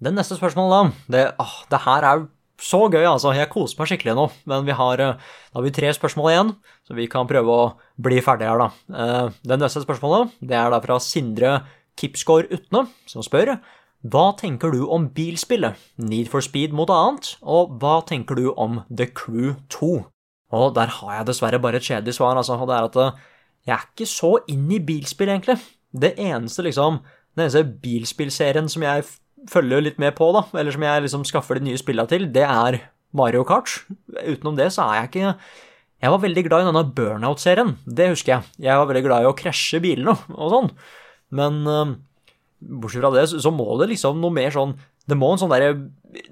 Det 0.00 0.14
neste 0.14 0.38
spørsmålet, 0.40 0.72
da. 0.72 1.12
Det, 1.12 1.24
åh, 1.44 1.58
det 1.68 1.82
her 1.84 2.06
er 2.08 2.24
så 2.56 2.80
gøy, 2.88 3.04
altså. 3.04 3.34
Jeg 3.36 3.50
koser 3.52 3.82
meg 3.82 3.90
skikkelig 3.92 4.16
nå. 4.16 4.24
Men 4.48 4.64
vi 4.64 4.72
har, 4.72 4.96
da 4.96 5.58
har 5.58 5.66
vi 5.66 5.74
tre 5.76 5.92
spørsmål 5.92 6.30
igjen, 6.32 6.56
så 6.88 6.96
vi 6.96 7.10
kan 7.12 7.28
prøve 7.28 7.52
å 7.52 7.68
bli 8.00 8.22
ferdige 8.24 8.48
her, 8.48 8.64
da. 8.64 9.28
Det 9.44 9.60
neste 9.60 9.84
spørsmålet 9.84 10.40
det 10.40 10.56
er 10.56 10.72
da 10.72 10.80
fra 10.80 10.96
Sindre 11.04 11.58
Kipsgaard 11.98 12.52
Utne, 12.54 12.86
som 13.10 13.24
spør 13.26 13.56
hva 14.00 14.30
tenker 14.32 14.72
du 14.72 14.86
om 14.88 15.10
bilspillet 15.12 15.76
Need 16.00 16.30
for 16.32 16.40
Speed 16.40 16.72
mot 16.72 16.88
annet, 16.88 17.34
og 17.44 17.74
hva 17.82 17.98
tenker 18.08 18.38
du 18.38 18.46
om 18.54 18.80
The 18.88 19.10
Crew 19.12 19.58
2? 19.68 19.90
Og 20.56 20.70
der 20.74 20.88
har 20.96 21.18
jeg 21.18 21.26
dessverre 21.28 21.60
bare 21.60 21.76
et 21.78 21.84
kjedelig 21.84 22.16
svar, 22.16 22.38
altså, 22.40 22.56
og 22.56 22.70
det 22.70 22.78
er 22.78 22.88
at 22.88 23.18
jeg 23.68 23.74
er 23.76 23.84
ikke 23.90 24.08
så 24.08 24.30
inn 24.48 24.70
i 24.72 24.80
bilspill, 24.80 25.28
egentlig. 25.28 25.58
Det 25.92 26.14
eneste, 26.16 26.64
liksom, 26.64 27.02
den 27.36 27.44
eneste 27.44 27.64
bilspillserien 27.82 28.70
som 28.72 28.86
jeg 28.86 29.04
følger 29.50 29.84
litt 29.84 30.00
med 30.00 30.16
på, 30.16 30.30
da, 30.32 30.46
eller 30.56 30.72
som 30.74 30.86
jeg 30.86 31.04
liksom 31.04 31.26
skaffer 31.28 31.60
de 31.60 31.68
nye 31.68 31.80
spillene 31.80 32.08
til, 32.08 32.24
det 32.32 32.46
er 32.46 32.80
Mario 33.16 33.44
Kart. 33.44 33.82
Utenom 34.16 34.56
det 34.56 34.70
så 34.72 34.88
er 34.88 35.02
jeg 35.02 35.10
ikke 35.10 35.34
Jeg 36.00 36.10
var 36.14 36.20
veldig 36.22 36.42
glad 36.46 36.62
i 36.62 36.68
denne 36.70 36.86
Burnout-serien, 36.96 37.74
det 37.84 38.08
husker 38.14 38.32
jeg. 38.32 38.42
Jeg 38.64 38.80
var 38.80 38.88
veldig 38.88 39.04
glad 39.04 39.26
i 39.26 39.28
å 39.28 39.36
krasje 39.36 39.82
bilene 39.84 40.16
og 40.32 40.54
sånn. 40.54 40.70
Men 41.36 41.60
uh, 41.66 41.96
bortsett 42.60 43.02
fra 43.02 43.12
det, 43.14 43.26
så 43.30 43.52
må 43.54 43.68
det 43.80 43.90
liksom 43.92 44.20
noe 44.20 44.34
mer 44.34 44.52
sånn 44.54 44.76
Det 45.08 45.16
må 45.18 45.32
en 45.32 45.40
sånn 45.40 45.52
derre 45.52 45.74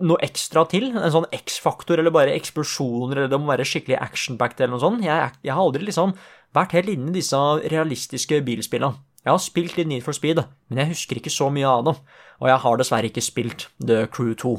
Noe 0.02 0.18
ekstra 0.26 0.64
til. 0.70 0.90
En 0.90 1.14
sånn 1.14 1.28
X-faktor 1.34 2.00
eller 2.02 2.14
bare 2.14 2.34
eksplosjoner, 2.34 3.20
eller 3.20 3.30
det 3.30 3.38
må 3.38 3.52
være 3.52 3.66
skikkelig 3.68 4.00
action-packed 4.02 4.64
eller 4.64 4.74
noe 4.74 4.82
sånt. 4.82 5.04
Jeg, 5.06 5.36
jeg, 5.44 5.52
har 5.54 5.62
aldri 5.62 5.86
liksom 5.86 6.16
vært 6.56 6.74
helt 6.74 6.90
inne 6.90 7.12
i 7.12 7.20
disse 7.20 7.38
realistiske 7.70 8.40
bilspillene. 8.42 8.98
Jeg 9.22 9.30
har 9.30 9.42
spilt 9.42 9.76
litt 9.78 9.86
Need 9.90 10.02
for 10.02 10.16
Speed, 10.16 10.40
men 10.66 10.80
jeg 10.82 10.90
husker 10.96 11.20
ikke 11.20 11.30
så 11.30 11.46
mye 11.54 11.68
av 11.68 11.84
det. 11.86 11.94
Og 12.42 12.50
jeg 12.50 12.62
har 12.64 12.80
dessverre 12.80 13.10
ikke 13.10 13.22
spilt 13.22 13.68
The 13.78 14.00
Crew 14.10 14.34
2. 14.38 14.56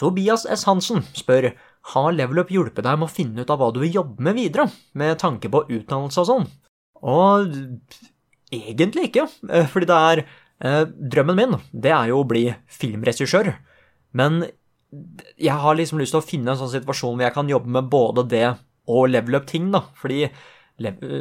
Tobias 0.00 0.46
S. 0.48 0.64
Hansen 0.68 1.04
spør 1.16 1.50
har 1.92 2.12
Level 2.14 2.40
Up 2.42 2.52
hjulpet 2.52 2.86
deg 2.86 2.98
med 3.00 3.08
å 3.08 3.12
finne 3.12 3.44
ut 3.44 3.52
av 3.52 3.60
hva 3.60 3.68
du 3.74 3.82
vil 3.82 3.96
jobbe 4.00 4.24
med 4.24 4.38
videre, 4.38 4.68
med 4.96 5.18
tanke 5.20 5.50
på 5.52 5.64
utdannelse 5.66 6.22
og 6.22 6.28
sånn? 6.28 6.48
Og 7.02 7.56
Egentlig 8.52 9.08
ikke, 9.08 9.26
eh, 9.48 9.68
fordi 9.72 9.88
det 9.88 9.98
er 9.98 10.24
eh, 10.24 10.82
Drømmen 10.86 11.38
min, 11.38 11.60
det 11.72 11.92
er 11.94 12.12
jo 12.12 12.20
å 12.22 12.28
bli 12.28 12.46
filmregissør. 12.68 13.54
Men 14.12 14.44
jeg 15.40 15.56
har 15.56 15.78
liksom 15.78 16.00
lyst 16.02 16.12
til 16.12 16.20
å 16.20 16.26
finne 16.26 16.52
en 16.52 16.60
sånn 16.60 16.74
situasjon 16.74 17.16
hvor 17.16 17.24
jeg 17.24 17.34
kan 17.34 17.48
jobbe 17.48 17.72
med 17.78 17.88
både 17.92 18.26
det 18.28 18.48
og 18.92 19.08
level 19.12 19.38
up-ting, 19.38 19.70
da. 19.72 19.86
Fordi 19.96 20.26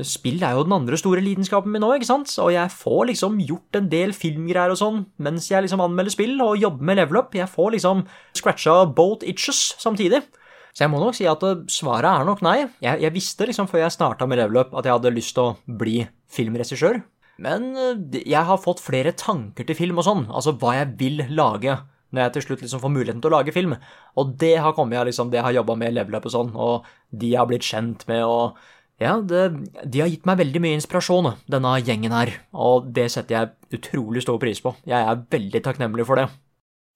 spill 0.07 0.41
er 0.43 0.55
jo 0.55 0.65
den 0.65 0.73
andre 0.73 0.97
store 0.97 1.21
lidenskapen 1.21 1.71
min 1.71 1.83
nå, 1.83 1.91
ikke 1.95 2.09
sant? 2.09 2.31
Og 2.41 2.51
jeg 2.55 2.71
får 2.73 3.01
liksom 3.11 3.39
gjort 3.45 3.77
en 3.77 3.89
del 3.91 4.13
filmgreier 4.15 4.73
og 4.73 4.79
sånn 4.79 5.01
mens 5.21 5.49
jeg 5.51 5.65
liksom 5.65 5.83
anmelder 5.83 6.13
spill 6.13 6.39
og 6.41 6.59
jobber 6.59 6.87
med 6.87 6.99
level 7.01 7.21
up. 7.21 7.35
Jeg 7.35 7.51
får 7.51 7.75
liksom 7.75 8.05
scratcha 8.37 8.77
both 8.87 9.27
itches 9.27 9.75
samtidig. 9.81 10.23
Så 10.71 10.85
jeg 10.85 10.91
må 10.93 11.01
nok 11.01 11.17
si 11.17 11.27
at 11.27 11.43
svaret 11.71 12.07
er 12.07 12.27
nok 12.27 12.43
nei. 12.45 12.57
Jeg, 12.83 13.03
jeg 13.03 13.13
visste 13.13 13.47
liksom 13.47 13.67
før 13.67 13.83
jeg 13.83 13.95
starta 13.95 14.27
med 14.27 14.39
level 14.39 14.63
up 14.63 14.75
at 14.79 14.87
jeg 14.87 14.95
hadde 14.95 15.15
lyst 15.15 15.35
til 15.35 15.51
å 15.51 15.77
bli 15.79 15.99
filmregissør. 16.31 17.01
Men 17.41 17.71
eh, 17.75 18.19
jeg 18.21 18.47
har 18.47 18.61
fått 18.61 18.83
flere 18.83 19.15
tanker 19.17 19.67
til 19.67 19.77
film 19.77 20.01
og 20.01 20.07
sånn, 20.07 20.27
altså 20.29 20.55
hva 20.61 20.77
jeg 20.79 20.93
vil 20.99 21.25
lage 21.31 21.79
når 22.11 22.25
jeg 22.25 22.33
til 22.35 22.45
slutt 22.45 22.61
liksom 22.65 22.81
får 22.83 22.91
muligheten 22.91 23.21
til 23.23 23.31
å 23.31 23.37
lage 23.37 23.53
film. 23.55 23.77
Og 24.19 24.35
det 24.41 24.57
har 24.59 24.75
kommet 24.75 24.97
jeg 24.97 25.11
liksom, 25.11 25.31
det 25.31 25.39
jeg 25.39 25.47
har 25.47 25.57
jobba 25.61 25.77
med, 25.79 25.95
level 25.95 26.17
up 26.19 26.27
og 26.27 26.33
sånn, 26.33 26.53
og 26.59 26.87
de 27.15 27.31
jeg 27.31 27.39
har 27.39 27.47
blitt 27.47 27.67
kjent 27.67 28.03
med, 28.09 28.25
og 28.27 28.59
ja, 29.01 29.15
det, 29.25 29.45
de 29.87 30.01
har 30.03 30.11
gitt 30.11 30.27
meg 30.29 30.41
veldig 30.43 30.61
mye 30.61 30.77
inspirasjon, 30.77 31.31
denne 31.49 31.71
gjengen 31.81 32.13
her, 32.13 32.33
og 32.53 32.91
det 32.93 33.07
setter 33.13 33.37
jeg 33.37 33.79
utrolig 33.79 34.25
stor 34.25 34.37
pris 34.43 34.61
på. 34.61 34.75
Jeg 34.85 34.99
er 34.99 35.23
veldig 35.31 35.63
takknemlig 35.65 36.05
for 36.09 36.21
det. 36.21 36.27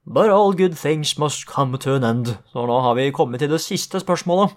But 0.06 0.30
all 0.30 0.54
good 0.54 0.76
things 0.78 1.16
must 1.18 1.48
come 1.50 1.80
to 1.82 1.96
an 1.96 2.06
end. 2.06 2.36
Så 2.52 2.68
nå 2.70 2.76
har 2.86 2.94
vi 3.00 3.08
kommet 3.16 3.42
til 3.42 3.50
det 3.56 3.64
siste 3.64 4.04
spørsmålet, 4.04 4.54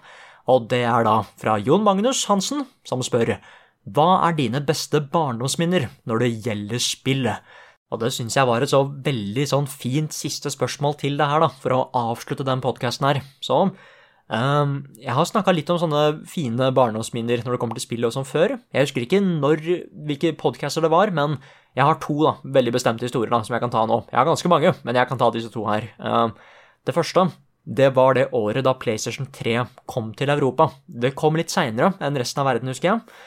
og 0.49 0.67
det 0.69 0.83
er 0.85 1.07
da 1.07 1.23
fra 1.41 1.55
Jon 1.57 1.87
Magnus 1.87 2.27
Hansen, 2.29 2.67
som 2.85 3.01
spør 3.05 3.39
hva 3.87 4.09
er 4.27 4.35
dine 4.37 4.61
beste 4.65 4.99
barndomsminner 5.13 5.87
når 6.09 6.23
det 6.23 6.33
gjelder 6.45 6.81
spillet? 6.83 7.55
Og 7.89 8.01
det 8.03 8.11
syns 8.13 8.35
jeg 8.37 8.45
var 8.45 8.61
et 8.61 8.69
så 8.69 8.83
veldig 8.85 9.45
sånn 9.49 9.69
fint 9.69 10.13
siste 10.13 10.51
spørsmål 10.53 10.99
til 10.99 11.15
det 11.17 11.25
her, 11.25 11.41
da, 11.41 11.49
for 11.61 11.73
å 11.73 11.85
avslutte 12.11 12.45
den 12.45 12.61
podkasten 12.61 13.07
her. 13.07 13.21
Så 13.41 13.63
um, 13.65 14.75
jeg 14.99 15.15
har 15.17 15.25
snakka 15.25 15.55
litt 15.55 15.71
om 15.73 15.79
sånne 15.81 16.03
fine 16.29 16.69
barndomsminner 16.75 17.41
når 17.41 17.55
det 17.55 17.61
kommer 17.63 17.79
til 17.79 17.87
spillet 17.87 18.11
og 18.11 18.17
sånn 18.19 18.29
før. 18.29 18.59
Jeg 18.75 18.85
husker 18.85 19.07
ikke 19.07 19.23
når, 19.25 19.65
hvilke 20.05 20.35
podcaster 20.37 20.85
det 20.85 20.93
var, 20.93 21.09
men 21.15 21.39
jeg 21.73 21.87
har 21.87 21.97
to 22.03 22.19
da, 22.21 22.35
veldig 22.59 22.75
bestemte 22.77 23.07
historier 23.07 23.33
da, 23.33 23.41
som 23.47 23.57
jeg 23.57 23.65
kan 23.65 23.73
ta 23.73 23.87
nå. 23.89 24.03
Jeg 24.11 24.21
har 24.21 24.29
ganske 24.29 24.53
mange, 24.53 24.75
men 24.85 25.01
jeg 25.01 25.09
kan 25.09 25.21
ta 25.21 25.31
disse 25.33 25.49
to 25.55 25.65
her. 25.71 25.89
Um, 25.97 26.37
det 26.85 26.97
første 26.97 27.29
det 27.69 27.91
var 27.93 28.15
det 28.17 28.29
året 28.33 28.65
da 28.65 28.71
PlayStation 28.77 29.27
3 29.33 29.59
kom 29.89 30.13
til 30.17 30.31
Europa. 30.33 30.71
Det 30.85 31.11
kom 31.17 31.35
litt 31.37 31.51
seinere 31.53 31.91
enn 32.01 32.17
resten 32.17 32.41
av 32.41 32.47
verden, 32.49 32.71
husker 32.71 32.89
jeg. 32.89 33.19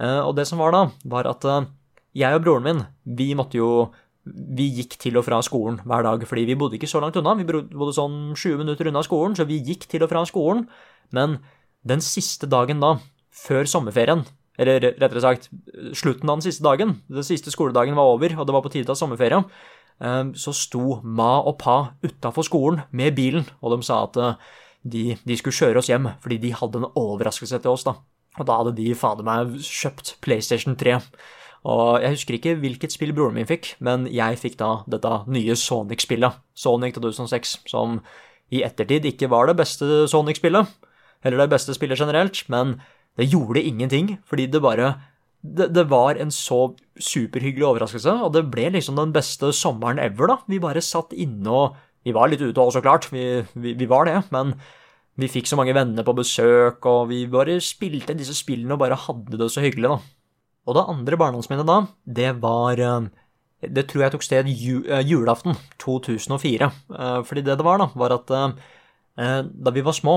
Eh, 0.00 0.20
og 0.24 0.36
det 0.38 0.46
som 0.48 0.60
var 0.62 0.74
da, 0.74 0.84
var 1.12 1.28
at 1.28 1.44
eh, 1.44 1.68
jeg 2.20 2.36
og 2.36 2.44
broren 2.44 2.66
min, 2.66 2.84
vi 3.04 3.32
måtte 3.38 3.60
jo 3.60 3.90
vi 4.30 4.66
gikk 4.76 4.98
til 5.00 5.16
og 5.18 5.24
fra 5.26 5.40
skolen 5.42 5.78
hver 5.88 6.04
dag, 6.04 6.24
fordi 6.28 6.44
vi 6.50 6.56
bodde 6.58 6.76
ikke 6.76 6.90
så 6.90 7.00
langt 7.02 7.16
unna. 7.16 7.32
Vi 7.38 7.46
bodde 7.48 7.94
sånn 7.96 8.34
20 8.36 8.60
minutter 8.60 8.90
unna 8.90 9.02
skolen, 9.02 9.34
så 9.36 9.46
vi 9.48 9.62
gikk 9.64 9.88
til 9.90 10.04
og 10.04 10.10
fra 10.12 10.22
skolen. 10.28 10.66
Men 11.16 11.38
den 11.88 12.04
siste 12.04 12.48
dagen 12.50 12.82
da, 12.84 12.94
før 13.32 13.68
sommerferien, 13.70 14.26
eller 14.60 14.90
rettere 15.00 15.24
sagt 15.24 15.48
slutten 15.96 16.28
av 16.28 16.38
den 16.38 16.46
siste 16.50 16.66
dagen, 16.66 16.98
den 17.08 17.26
siste 17.26 17.52
skoledagen 17.52 17.96
var 17.96 18.12
over, 18.12 18.36
og 18.36 18.46
det 18.46 18.54
var 18.54 18.64
på 18.66 18.72
tide 18.74 18.90
ta 18.90 18.96
sommerferie, 18.98 19.40
eh, 20.04 20.22
så 20.36 20.54
sto 20.54 21.00
ma 21.02 21.38
og 21.40 21.56
pa 21.64 21.78
utafor 22.04 22.46
skolen 22.46 22.84
med 22.92 23.16
bilen, 23.16 23.48
og 23.64 23.74
de 23.74 23.88
sa 23.88 24.04
at 24.04 24.20
de, 24.84 25.16
de 25.16 25.36
skulle 25.36 25.56
kjøre 25.56 25.80
oss 25.80 25.90
hjem 25.90 26.06
fordi 26.22 26.38
de 26.44 26.54
hadde 26.56 26.80
en 26.80 26.92
overraskelse 26.96 27.58
til 27.60 27.72
oss, 27.72 27.88
da. 27.88 27.96
Og 28.38 28.46
da 28.46 28.60
hadde 28.60 28.76
de 28.78 28.92
fader 28.94 29.26
meg 29.26 29.56
kjøpt 29.66 30.14
PlayStation 30.24 30.76
3. 30.78 31.00
Og 31.68 32.00
jeg 32.00 32.14
husker 32.14 32.36
ikke 32.36 32.56
hvilket 32.62 32.94
spill 32.94 33.12
broren 33.16 33.36
min 33.36 33.48
fikk, 33.48 33.74
men 33.84 34.06
jeg 34.08 34.38
fikk 34.40 34.56
da 34.60 34.78
dette 34.88 35.10
nye 35.28 35.56
Sonic-spillet, 35.58 36.38
Sonic 36.56 36.96
2006, 36.96 37.58
som 37.68 37.98
i 38.50 38.62
ettertid 38.66 39.04
ikke 39.10 39.28
var 39.30 39.50
det 39.50 39.58
beste 39.60 40.06
Sonic-spillet, 40.10 40.70
eller 41.24 41.42
det 41.42 41.52
beste 41.52 41.76
spillet 41.76 42.00
generelt, 42.00 42.42
men 42.48 42.78
det 43.20 43.28
gjorde 43.28 43.62
ingenting, 43.62 44.14
fordi 44.24 44.48
det 44.48 44.62
bare 44.64 44.94
det, 45.40 45.70
det 45.74 45.86
var 45.88 46.18
en 46.20 46.32
så 46.32 46.74
superhyggelig 47.00 47.64
overraskelse, 47.66 48.12
og 48.24 48.34
det 48.36 48.46
ble 48.52 48.70
liksom 48.74 48.98
den 48.98 49.12
beste 49.12 49.52
sommeren 49.56 50.00
ever, 50.00 50.28
da. 50.32 50.36
Vi 50.48 50.60
bare 50.60 50.84
satt 50.84 51.16
inne 51.16 51.48
og 51.50 51.78
Vi 52.00 52.14
var 52.16 52.30
litt 52.32 52.40
ute 52.40 52.56
òg, 52.56 52.70
så 52.72 52.80
klart, 52.80 53.10
vi, 53.12 53.42
vi, 53.52 53.74
vi 53.76 53.84
var 53.84 54.06
det, 54.08 54.14
men 54.32 54.54
vi 55.20 55.28
fikk 55.30 55.48
så 55.50 55.58
mange 55.58 55.74
venner 55.76 56.06
på 56.06 56.14
besøk, 56.16 56.86
og 56.88 57.10
vi 57.10 57.24
bare 57.30 57.58
spilte 57.64 58.16
disse 58.18 58.34
spillene 58.38 58.76
og 58.76 58.82
bare 58.82 58.98
hadde 59.08 59.38
det 59.40 59.50
så 59.52 59.62
hyggelig, 59.64 59.92
da. 59.92 60.00
Og 60.68 60.76
det 60.76 60.88
andre 60.92 61.18
barndomsminnet 61.20 61.68
da, 61.68 61.78
det 62.04 62.34
var 62.42 62.80
eh, 62.80 63.08
Det 63.60 63.86
tror 63.88 64.04
jeg 64.04 64.12
tok 64.14 64.24
sted 64.24 64.50
eh, 64.50 65.00
julaften 65.04 65.56
2004. 65.82 66.68
Eh, 66.68 67.22
Fordi 67.26 67.42
det 67.46 67.58
det 67.60 67.66
var, 67.66 67.80
da, 67.82 67.90
var 67.94 68.18
at 68.18 68.36
da 69.20 69.72
vi 69.74 69.82
var 69.84 69.92
små, 69.92 70.14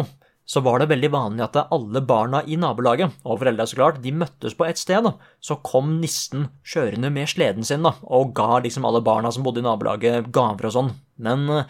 så 0.48 0.62
var 0.64 0.80
det 0.80 0.86
veldig 0.88 1.10
vanlig 1.12 1.44
at 1.44 1.58
alle 1.74 2.00
barna 2.08 2.40
i 2.48 2.56
nabolaget, 2.56 3.18
og 3.26 3.42
foreldra 3.42 3.66
så 3.68 3.76
klart, 3.76 3.98
de 4.04 4.14
møttes 4.16 4.56
på 4.56 4.64
ett 4.68 4.80
sted. 4.80 5.04
da. 5.04 5.18
Så 5.44 5.58
kom 5.66 5.98
nissen 6.00 6.46
kjørende 6.64 7.12
med 7.12 7.28
sleden 7.28 7.68
sin 7.68 7.84
da, 7.84 7.96
og 8.04 8.32
ga 8.38 8.62
liksom 8.64 8.86
alle 8.88 9.02
barna 9.04 9.32
som 9.34 9.44
bodde 9.44 9.60
i 9.60 9.66
nabolaget, 9.66 10.30
gaver 10.32 10.70
og 10.70 10.76
sånn. 10.78 10.94
Men 11.20 11.66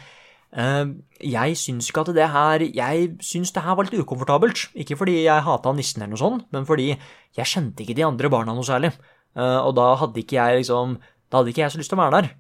jeg 0.54 1.58
syns 1.58 1.88
ikke 1.90 2.04
at 2.04 2.14
det 2.14 2.28
her 2.30 2.62
Jeg 2.62 3.08
syns 3.26 3.52
det 3.56 3.64
her 3.66 3.76
var 3.76 3.88
litt 3.88 4.04
ukomfortabelt. 4.04 4.68
Ikke 4.78 4.98
fordi 5.00 5.24
jeg 5.24 5.46
hata 5.48 5.74
nissen 5.74 6.02
eller 6.04 6.14
noe 6.14 6.22
sånt, 6.22 6.48
men 6.54 6.68
fordi 6.70 6.92
jeg 6.94 7.50
kjente 7.50 7.82
ikke 7.82 7.96
de 7.98 8.06
andre 8.06 8.30
barna 8.30 8.54
noe 8.54 8.68
særlig. 8.68 8.94
Eh, 9.36 9.60
og 9.66 9.74
da 9.76 9.96
hadde 9.98 10.22
ikke 10.22 10.38
jeg 10.38 10.62
liksom 10.62 11.00
Da 11.32 11.40
hadde 11.40 11.50
ikke 11.50 11.64
jeg 11.66 11.74
så 11.74 11.82
lyst 11.82 11.90
til 11.90 11.98
å 11.98 12.04
være 12.04 12.22
der. 12.22 12.34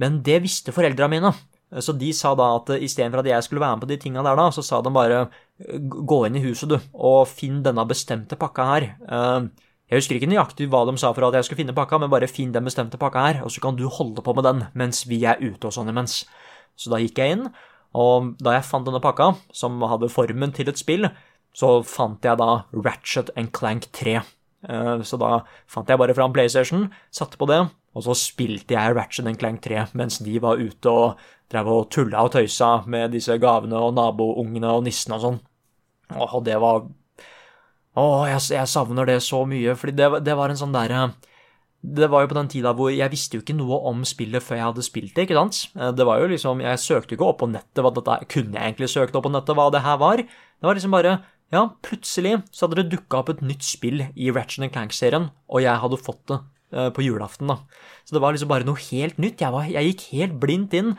Men 0.00 0.22
det 0.24 0.42
visste 0.44 0.72
foreldra 0.72 1.08
mine. 1.12 1.32
Så 1.80 1.94
de 1.96 2.10
sa 2.12 2.34
da 2.36 2.50
at 2.58 2.68
istedenfor 2.84 3.22
at 3.22 3.28
jeg 3.30 3.44
skulle 3.46 3.62
være 3.62 3.76
med 3.76 3.84
på 3.84 3.88
de 3.88 3.96
tinga 3.96 4.22
der, 4.24 4.36
da, 4.36 4.50
så 4.52 4.60
sa 4.64 4.82
de 4.84 4.90
bare 4.92 5.22
gå 5.80 6.18
inn 6.26 6.36
i 6.36 6.42
huset, 6.44 6.68
du, 6.68 6.76
og 6.92 7.22
finn 7.30 7.62
denne 7.64 7.84
bestemte 7.88 8.36
pakka 8.36 8.66
her. 8.68 8.88
Eh, 9.08 9.68
Jeg 9.92 10.00
husker 10.00 10.16
ikke 10.16 10.28
nøyaktig 10.28 10.70
hva 10.72 10.86
de 10.88 10.96
sa 10.96 11.10
for 11.12 11.26
at 11.26 11.34
jeg 11.36 11.44
skulle 11.44 11.60
finne 11.64 11.76
pakka, 11.76 11.98
men 12.00 12.08
bare 12.12 12.28
finn 12.28 12.52
den 12.52 12.64
bestemte 12.64 12.96
pakka 13.00 13.24
her, 13.26 13.40
og 13.44 13.50
så 13.52 13.60
kan 13.60 13.76
du 13.76 13.88
holde 13.92 14.22
på 14.24 14.32
med 14.36 14.44
den 14.44 14.62
mens 14.72 15.02
vi 15.04 15.18
er 15.28 15.36
ute 15.40 15.68
og 15.68 15.74
sånn 15.76 15.90
imens. 15.92 16.22
Så 16.76 16.92
da 16.92 17.00
gikk 17.02 17.20
jeg 17.20 17.36
inn, 17.36 17.46
og 17.92 18.32
da 18.42 18.56
jeg 18.56 18.66
fant 18.66 18.86
denne 18.88 19.02
pakka, 19.04 19.32
som 19.52 19.82
hadde 19.84 20.10
formen 20.12 20.54
til 20.56 20.70
et 20.72 20.80
spill, 20.80 21.10
så 21.52 21.82
fant 21.84 22.24
jeg 22.24 22.38
da 22.40 22.64
Ratchet 22.72 23.30
and 23.36 23.52
Clank 23.52 23.90
3. 23.92 24.22
Eh, 24.68 25.02
Så 25.04 25.18
da 25.20 25.42
fant 25.68 25.88
jeg 25.88 26.00
bare 26.00 26.14
fram 26.16 26.32
PlayStation, 26.32 26.90
satte 27.12 27.36
på 27.36 27.48
det, 27.50 27.60
og 27.92 28.06
så 28.06 28.16
spilte 28.16 28.72
jeg 28.74 28.96
Ratchet 28.96 29.26
and 29.28 29.38
Clank 29.38 29.60
3 29.62 29.90
mens 29.92 30.18
de 30.24 30.38
var 30.40 30.56
ute 30.56 30.88
og 30.88 31.20
drev 31.52 31.68
og 31.68 31.90
tulla 31.92 32.22
og 32.24 32.32
tøysa 32.32 32.86
med 32.88 33.12
disse 33.12 33.36
gavene 33.38 33.76
og 33.76 33.92
naboungene 33.98 34.70
og 34.72 34.86
nissene 34.86 35.18
og 35.18 35.24
sånn. 35.26 35.40
Og 36.16 36.42
det 36.44 36.56
var 36.60 36.86
Åh, 37.92 38.24
jeg, 38.24 38.68
savner 38.72 39.04
det 39.04 39.18
så 39.20 39.42
mye, 39.44 39.74
fordi 39.76 39.92
det, 39.92 40.06
det 40.24 40.32
var 40.32 40.48
en 40.48 40.56
sånn 40.56 40.72
derre 40.72 41.10
det 41.82 42.06
var 42.12 42.22
jo 42.22 42.28
på 42.30 42.36
den 42.38 42.48
tida 42.52 42.70
hvor 42.78 42.92
jeg 42.94 43.10
visste 43.10 43.34
jo 43.36 43.42
ikke 43.42 43.56
noe 43.58 43.80
om 43.90 44.04
spillet 44.06 44.44
før 44.44 44.56
jeg 44.60 44.66
hadde 44.68 44.84
spilt 44.86 45.16
det, 45.16 45.24
ikke 45.26 45.34
sant? 45.34 45.56
Eh, 45.74 45.90
Det 45.90 46.06
var 46.06 46.20
jo 46.22 46.28
liksom, 46.30 46.60
Jeg 46.62 46.78
søkte 46.78 47.14
jo 47.14 47.18
ikke 47.18 47.26
opp 47.32 47.40
på 47.42 47.48
nettet 47.50 47.82
hva 47.82 47.90
dette 47.90 48.18
Kunne 48.30 48.54
jeg 48.54 48.62
egentlig 48.70 48.88
søkt 48.92 49.16
opp 49.18 49.26
på 49.26 49.32
nettet 49.34 49.58
hva 49.58 49.66
det 49.74 49.82
her 49.82 49.98
var? 49.98 50.22
Det 50.22 50.68
var 50.68 50.78
liksom 50.78 50.94
bare 50.94 51.16
Ja, 51.52 51.64
plutselig 51.82 52.36
så 52.54 52.66
hadde 52.68 52.78
det 52.84 52.92
dukka 52.94 53.18
opp 53.18 53.32
et 53.34 53.42
nytt 53.42 53.66
spill 53.66 54.06
i 54.14 54.30
Ratchet 54.30 54.70
Clank-serien, 54.72 55.26
og 55.50 55.60
jeg 55.60 55.74
hadde 55.82 55.98
fått 56.00 56.22
det 56.30 56.38
eh, 56.72 56.88
på 56.94 57.02
julaften, 57.04 57.50
da. 57.50 57.58
Så 58.06 58.14
det 58.16 58.22
var 58.22 58.32
liksom 58.32 58.48
bare 58.48 58.64
noe 58.64 58.80
helt 58.88 59.18
nytt. 59.20 59.42
Jeg, 59.42 59.52
var, 59.52 59.66
jeg 59.68 59.90
gikk 59.90 60.06
helt 60.14 60.38
blindt 60.40 60.72
inn. 60.78 60.94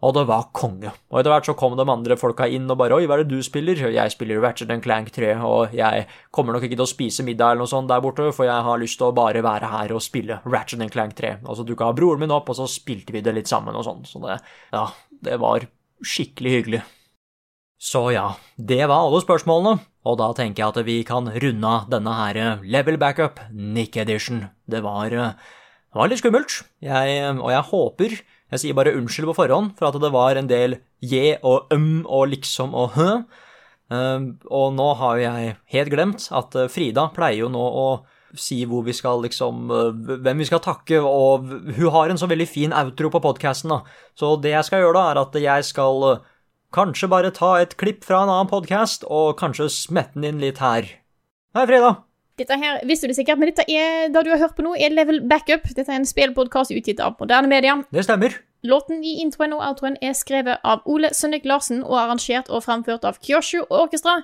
Og 0.00 0.14
det 0.16 0.22
var 0.30 0.46
konge. 0.56 0.88
Og 1.12 1.18
etter 1.20 1.32
hvert 1.32 1.48
så 1.50 1.54
kom 1.58 1.74
de 1.76 1.84
andre 1.84 2.16
folka 2.16 2.46
inn 2.48 2.70
og 2.72 2.78
bare 2.80 2.96
Oi, 2.96 3.04
hva 3.08 3.18
er 3.18 3.24
det 3.24 3.36
du 3.36 3.44
spiller? 3.44 3.82
Jeg 3.92 4.14
spiller 4.14 4.40
Ratchet 4.40 4.72
Clank 4.84 5.10
3, 5.12 5.34
og 5.44 5.74
jeg 5.76 6.06
kommer 6.32 6.56
nok 6.56 6.64
ikke 6.64 6.78
til 6.78 6.86
å 6.86 6.88
spise 6.88 7.26
middag 7.26 7.52
eller 7.52 7.66
noe 7.66 7.72
sånt 7.72 7.90
der 7.90 8.00
borte, 8.00 8.30
for 8.32 8.48
jeg 8.48 8.64
har 8.64 8.80
lyst 8.80 8.96
til 9.00 9.10
å 9.10 9.16
bare 9.16 9.44
være 9.44 9.68
her 9.68 9.92
og 9.92 10.04
spille 10.04 10.40
Ratchet 10.48 10.86
Clank 10.94 11.18
3. 11.20 11.34
Og 11.44 11.58
så 11.58 11.68
dukka 11.68 11.92
broren 11.96 12.24
min 12.24 12.32
opp, 12.32 12.48
og 12.48 12.56
så 12.56 12.68
spilte 12.70 13.12
vi 13.12 13.24
det 13.24 13.36
litt 13.36 13.52
sammen 13.52 13.76
og 13.76 13.84
sånn. 13.84 14.00
Så 14.08 14.24
det, 14.24 14.40
ja, 14.72 14.86
det 15.28 15.36
var 15.42 15.68
skikkelig 16.00 16.56
hyggelig. 16.56 16.82
Så 17.80 18.06
ja, 18.12 18.26
det 18.56 18.82
var 18.88 19.06
alle 19.06 19.20
spørsmålene, 19.24 19.84
og 20.08 20.20
da 20.20 20.32
tenker 20.36 20.62
jeg 20.62 20.72
at 20.72 20.84
vi 20.88 20.98
kan 21.08 21.28
runde 21.28 21.76
av 21.76 21.88
denne 21.92 22.16
her 22.16 22.60
Level 22.64 22.96
Backup 23.00 23.40
Nick 23.52 24.00
Edition. 24.00 24.46
Det 24.68 24.80
var, 24.84 25.12
eh, 25.12 25.32
det 25.92 26.00
var 26.00 26.08
litt 26.08 26.20
skummelt, 26.20 26.62
jeg, 26.84 27.24
og 27.36 27.48
jeg 27.52 27.68
håper 27.68 28.20
Jeg 28.50 28.62
sier 28.62 28.74
bare 28.74 28.94
unnskyld 28.98 29.30
på 29.30 29.36
forhånd 29.38 29.74
for 29.78 29.88
at 29.90 29.98
det 30.02 30.10
var 30.14 30.38
en 30.40 30.48
del 30.50 30.78
je 31.02 31.36
og 31.46 31.70
øm 31.74 32.02
og 32.06 32.32
liksom 32.32 32.74
og 32.74 32.96
hø. 32.96 33.10
Eh, 33.90 34.24
Og 34.50 34.72
nå 34.74 34.88
har 35.00 35.18
jeg 35.18 35.56
helt 35.74 35.92
glemt 35.92 36.26
at 36.30 36.54
eh, 36.58 36.68
Frida 36.70 37.08
pleier 37.14 37.44
jo 37.44 37.52
nå 37.52 37.62
å 37.62 37.86
si 38.38 38.60
hvor 38.70 38.84
vi 38.86 38.94
skal 38.94 39.22
liksom 39.24 39.70
eh, 39.74 40.18
Hvem 40.22 40.42
vi 40.42 40.46
skal 40.46 40.62
takke, 40.62 41.00
og 41.02 41.48
hun 41.78 41.90
har 41.94 42.10
en 42.10 42.18
så 42.20 42.28
veldig 42.30 42.46
fin 42.46 42.74
outro 42.74 43.10
på 43.10 43.22
podkasten, 43.22 43.70
da. 43.74 43.80
Så 44.14 44.36
det 44.42 44.54
jeg 44.54 44.68
skal 44.68 44.84
gjøre 44.84 44.98
da, 44.98 45.06
er 45.10 45.22
at 45.24 45.40
jeg 45.42 45.66
skal 45.70 46.06
eh, 46.12 46.20
kanskje 46.74 47.10
bare 47.10 47.32
ta 47.34 47.56
et 47.58 47.74
klipp 47.78 48.06
fra 48.06 48.22
en 48.22 48.30
annen 48.30 48.50
podkast, 48.50 49.06
og 49.10 49.34
kanskje 49.40 49.70
smette 49.74 50.14
den 50.18 50.28
inn 50.34 50.42
litt 50.42 50.62
her. 50.62 50.86
Hei, 51.54 51.66
Frida. 51.66 52.09
Dette 52.40 52.56
her 52.56 52.78
visste 52.88 53.08
du 53.10 53.12
sikkert, 53.12 53.40
men 53.40 53.50
dette 53.50 53.66
er, 53.68 54.08
det 54.08 54.22
du 54.24 54.30
har 54.32 54.40
hørt 54.40 54.56
på 54.56 54.64
nå, 54.64 54.72
er 54.80 54.94
Level 54.94 55.20
Backup. 55.28 55.66
Dette 55.76 55.90
er 55.92 56.00
en 56.00 56.08
spillpodkast 56.08 56.72
utgitt 56.72 57.02
av 57.04 57.18
moderne 57.20 57.50
media. 57.50 57.76
Det 57.92 58.06
stemmer. 58.06 58.38
Låten 58.64 59.04
i 59.04 59.18
introen 59.20 59.54
og 59.56 59.62
outroen 59.64 59.96
er 60.04 60.16
skrevet 60.16 60.60
av 60.64 60.84
Ole 60.88 61.12
Sønnik 61.16 61.46
Larsen 61.48 61.82
og 61.84 61.96
arrangert 62.00 62.48
og 62.52 62.64
framført 62.64 63.04
av 63.08 63.20
Kyoshu 63.24 63.62
Orkestra. 63.68 64.18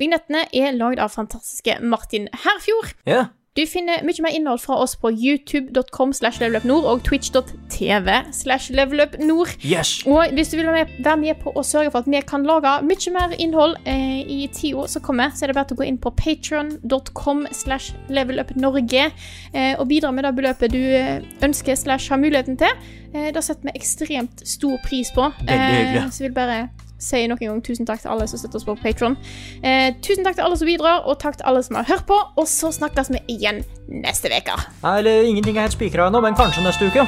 Vignettene 0.00 0.46
er 0.56 0.74
lagd 0.76 1.00
av 1.00 1.12
fantastiske 1.12 1.78
Martin 1.84 2.28
Herfjord. 2.44 2.96
Ja. 3.08 3.28
Du 3.54 3.62
finner 3.70 4.02
mye 4.02 4.22
mer 4.24 4.34
innhold 4.34 4.58
fra 4.64 4.80
oss 4.82 4.96
på 4.98 5.12
youtube.com 5.14 6.10
slash 6.18 6.40
levelupnord 6.42 6.88
og 6.90 7.04
twitch.tv 7.06 8.16
slash 8.34 8.72
levelupnord. 8.74 9.52
Yes. 9.62 10.00
Og 10.10 10.34
hvis 10.34 10.50
du 10.50 10.56
vil 10.58 10.72
være 10.74 11.14
med, 11.20 11.36
på 11.38 11.52
å 11.54 11.62
sørge 11.62 11.92
for 11.94 12.02
at 12.02 12.10
vi 12.10 12.18
kan 12.26 12.42
lage 12.48 12.72
mye 12.82 13.12
mer 13.14 13.36
innhold 13.38 13.76
eh, 13.86 14.26
i 14.26 14.48
tida 14.50 14.88
som 14.90 15.04
kommer, 15.06 15.30
så 15.30 15.46
er 15.46 15.52
det 15.52 15.58
bare 15.60 15.70
til 15.70 15.78
å 15.78 15.82
gå 15.84 15.86
inn 15.86 16.00
på 16.02 16.10
patron.com 16.18 17.46
slash 17.54 17.94
levelupnorge 18.10 19.06
eh, 19.06 19.74
og 19.78 19.86
bidra 19.92 20.10
med 20.10 20.26
det 20.26 20.34
beløpet 20.34 20.74
du 20.74 20.82
eh, 20.82 21.22
ønsker 21.46 21.78
slash 21.78 22.10
har 22.10 22.18
muligheten 22.18 22.58
til. 22.58 22.74
Eh, 23.14 23.30
det 23.30 23.46
setter 23.46 23.70
vi 23.70 23.78
ekstremt 23.78 24.42
stor 24.50 24.82
pris 24.82 25.14
på. 25.14 25.30
Veldig 25.46 25.78
hyggelig. 25.78 26.02
Eh, 26.02 26.10
så 26.10 26.26
vil 26.26 26.34
bare 26.34 26.58
si 27.04 27.22
nok 27.30 27.42
en 27.44 27.52
gang 27.52 27.62
tusen 27.64 27.88
takk 27.88 28.02
til 28.02 28.12
alle 28.14 28.26
som 28.30 28.40
støtter 28.40 28.60
oss 28.60 28.66
på 28.68 28.76
Patron. 28.80 29.16
Eh, 29.62 29.92
tusen 30.04 30.26
takk 30.26 30.38
til 30.38 30.46
alle 30.46 30.58
som 30.60 30.70
bidrar, 30.70 31.04
og 31.04 31.18
takk 31.22 31.38
til 31.40 31.48
alle 31.50 31.62
som 31.66 31.78
har 31.80 31.88
hørt 31.88 32.06
på. 32.08 32.18
Og 32.40 32.48
så 32.50 32.72
snakkes 32.74 33.12
vi 33.14 33.22
igjen 33.36 33.62
neste 33.88 34.32
uke. 34.32 34.58
Eller 34.94 35.28
ingenting 35.28 35.58
er 35.58 35.68
helt 35.68 35.76
spikra 35.76 36.08
ennå, 36.08 36.22
men 36.24 36.38
kanskje 36.38 36.64
neste 36.66 36.90
uke. 36.90 37.06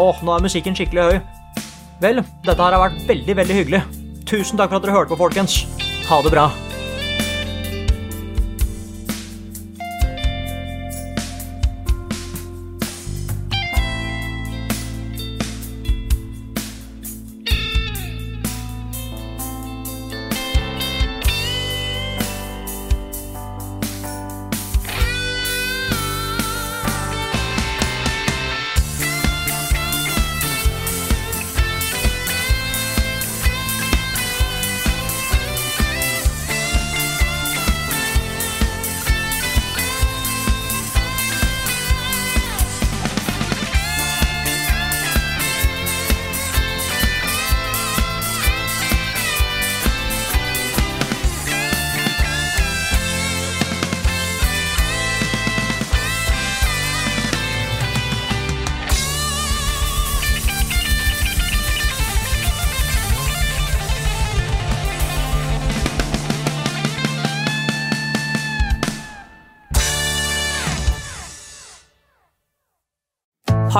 Åh, 0.00 0.22
nå 0.26 0.36
er 0.36 0.46
musikken 0.48 0.76
skikkelig 0.76 1.08
høy. 1.08 1.18
Vel, 2.02 2.24
dette 2.44 2.60
her 2.60 2.74
har 2.74 2.88
vært 2.88 3.04
veldig, 3.08 3.40
veldig 3.42 3.58
hyggelig. 3.62 3.82
Tusen 4.26 4.58
takk 4.58 4.72
for 4.72 4.80
at 4.80 4.86
dere 4.86 4.96
hørte 4.98 5.14
på, 5.14 5.20
folkens. 5.26 5.62
Ha 6.08 6.22
det 6.24 6.34
bra. 6.34 6.48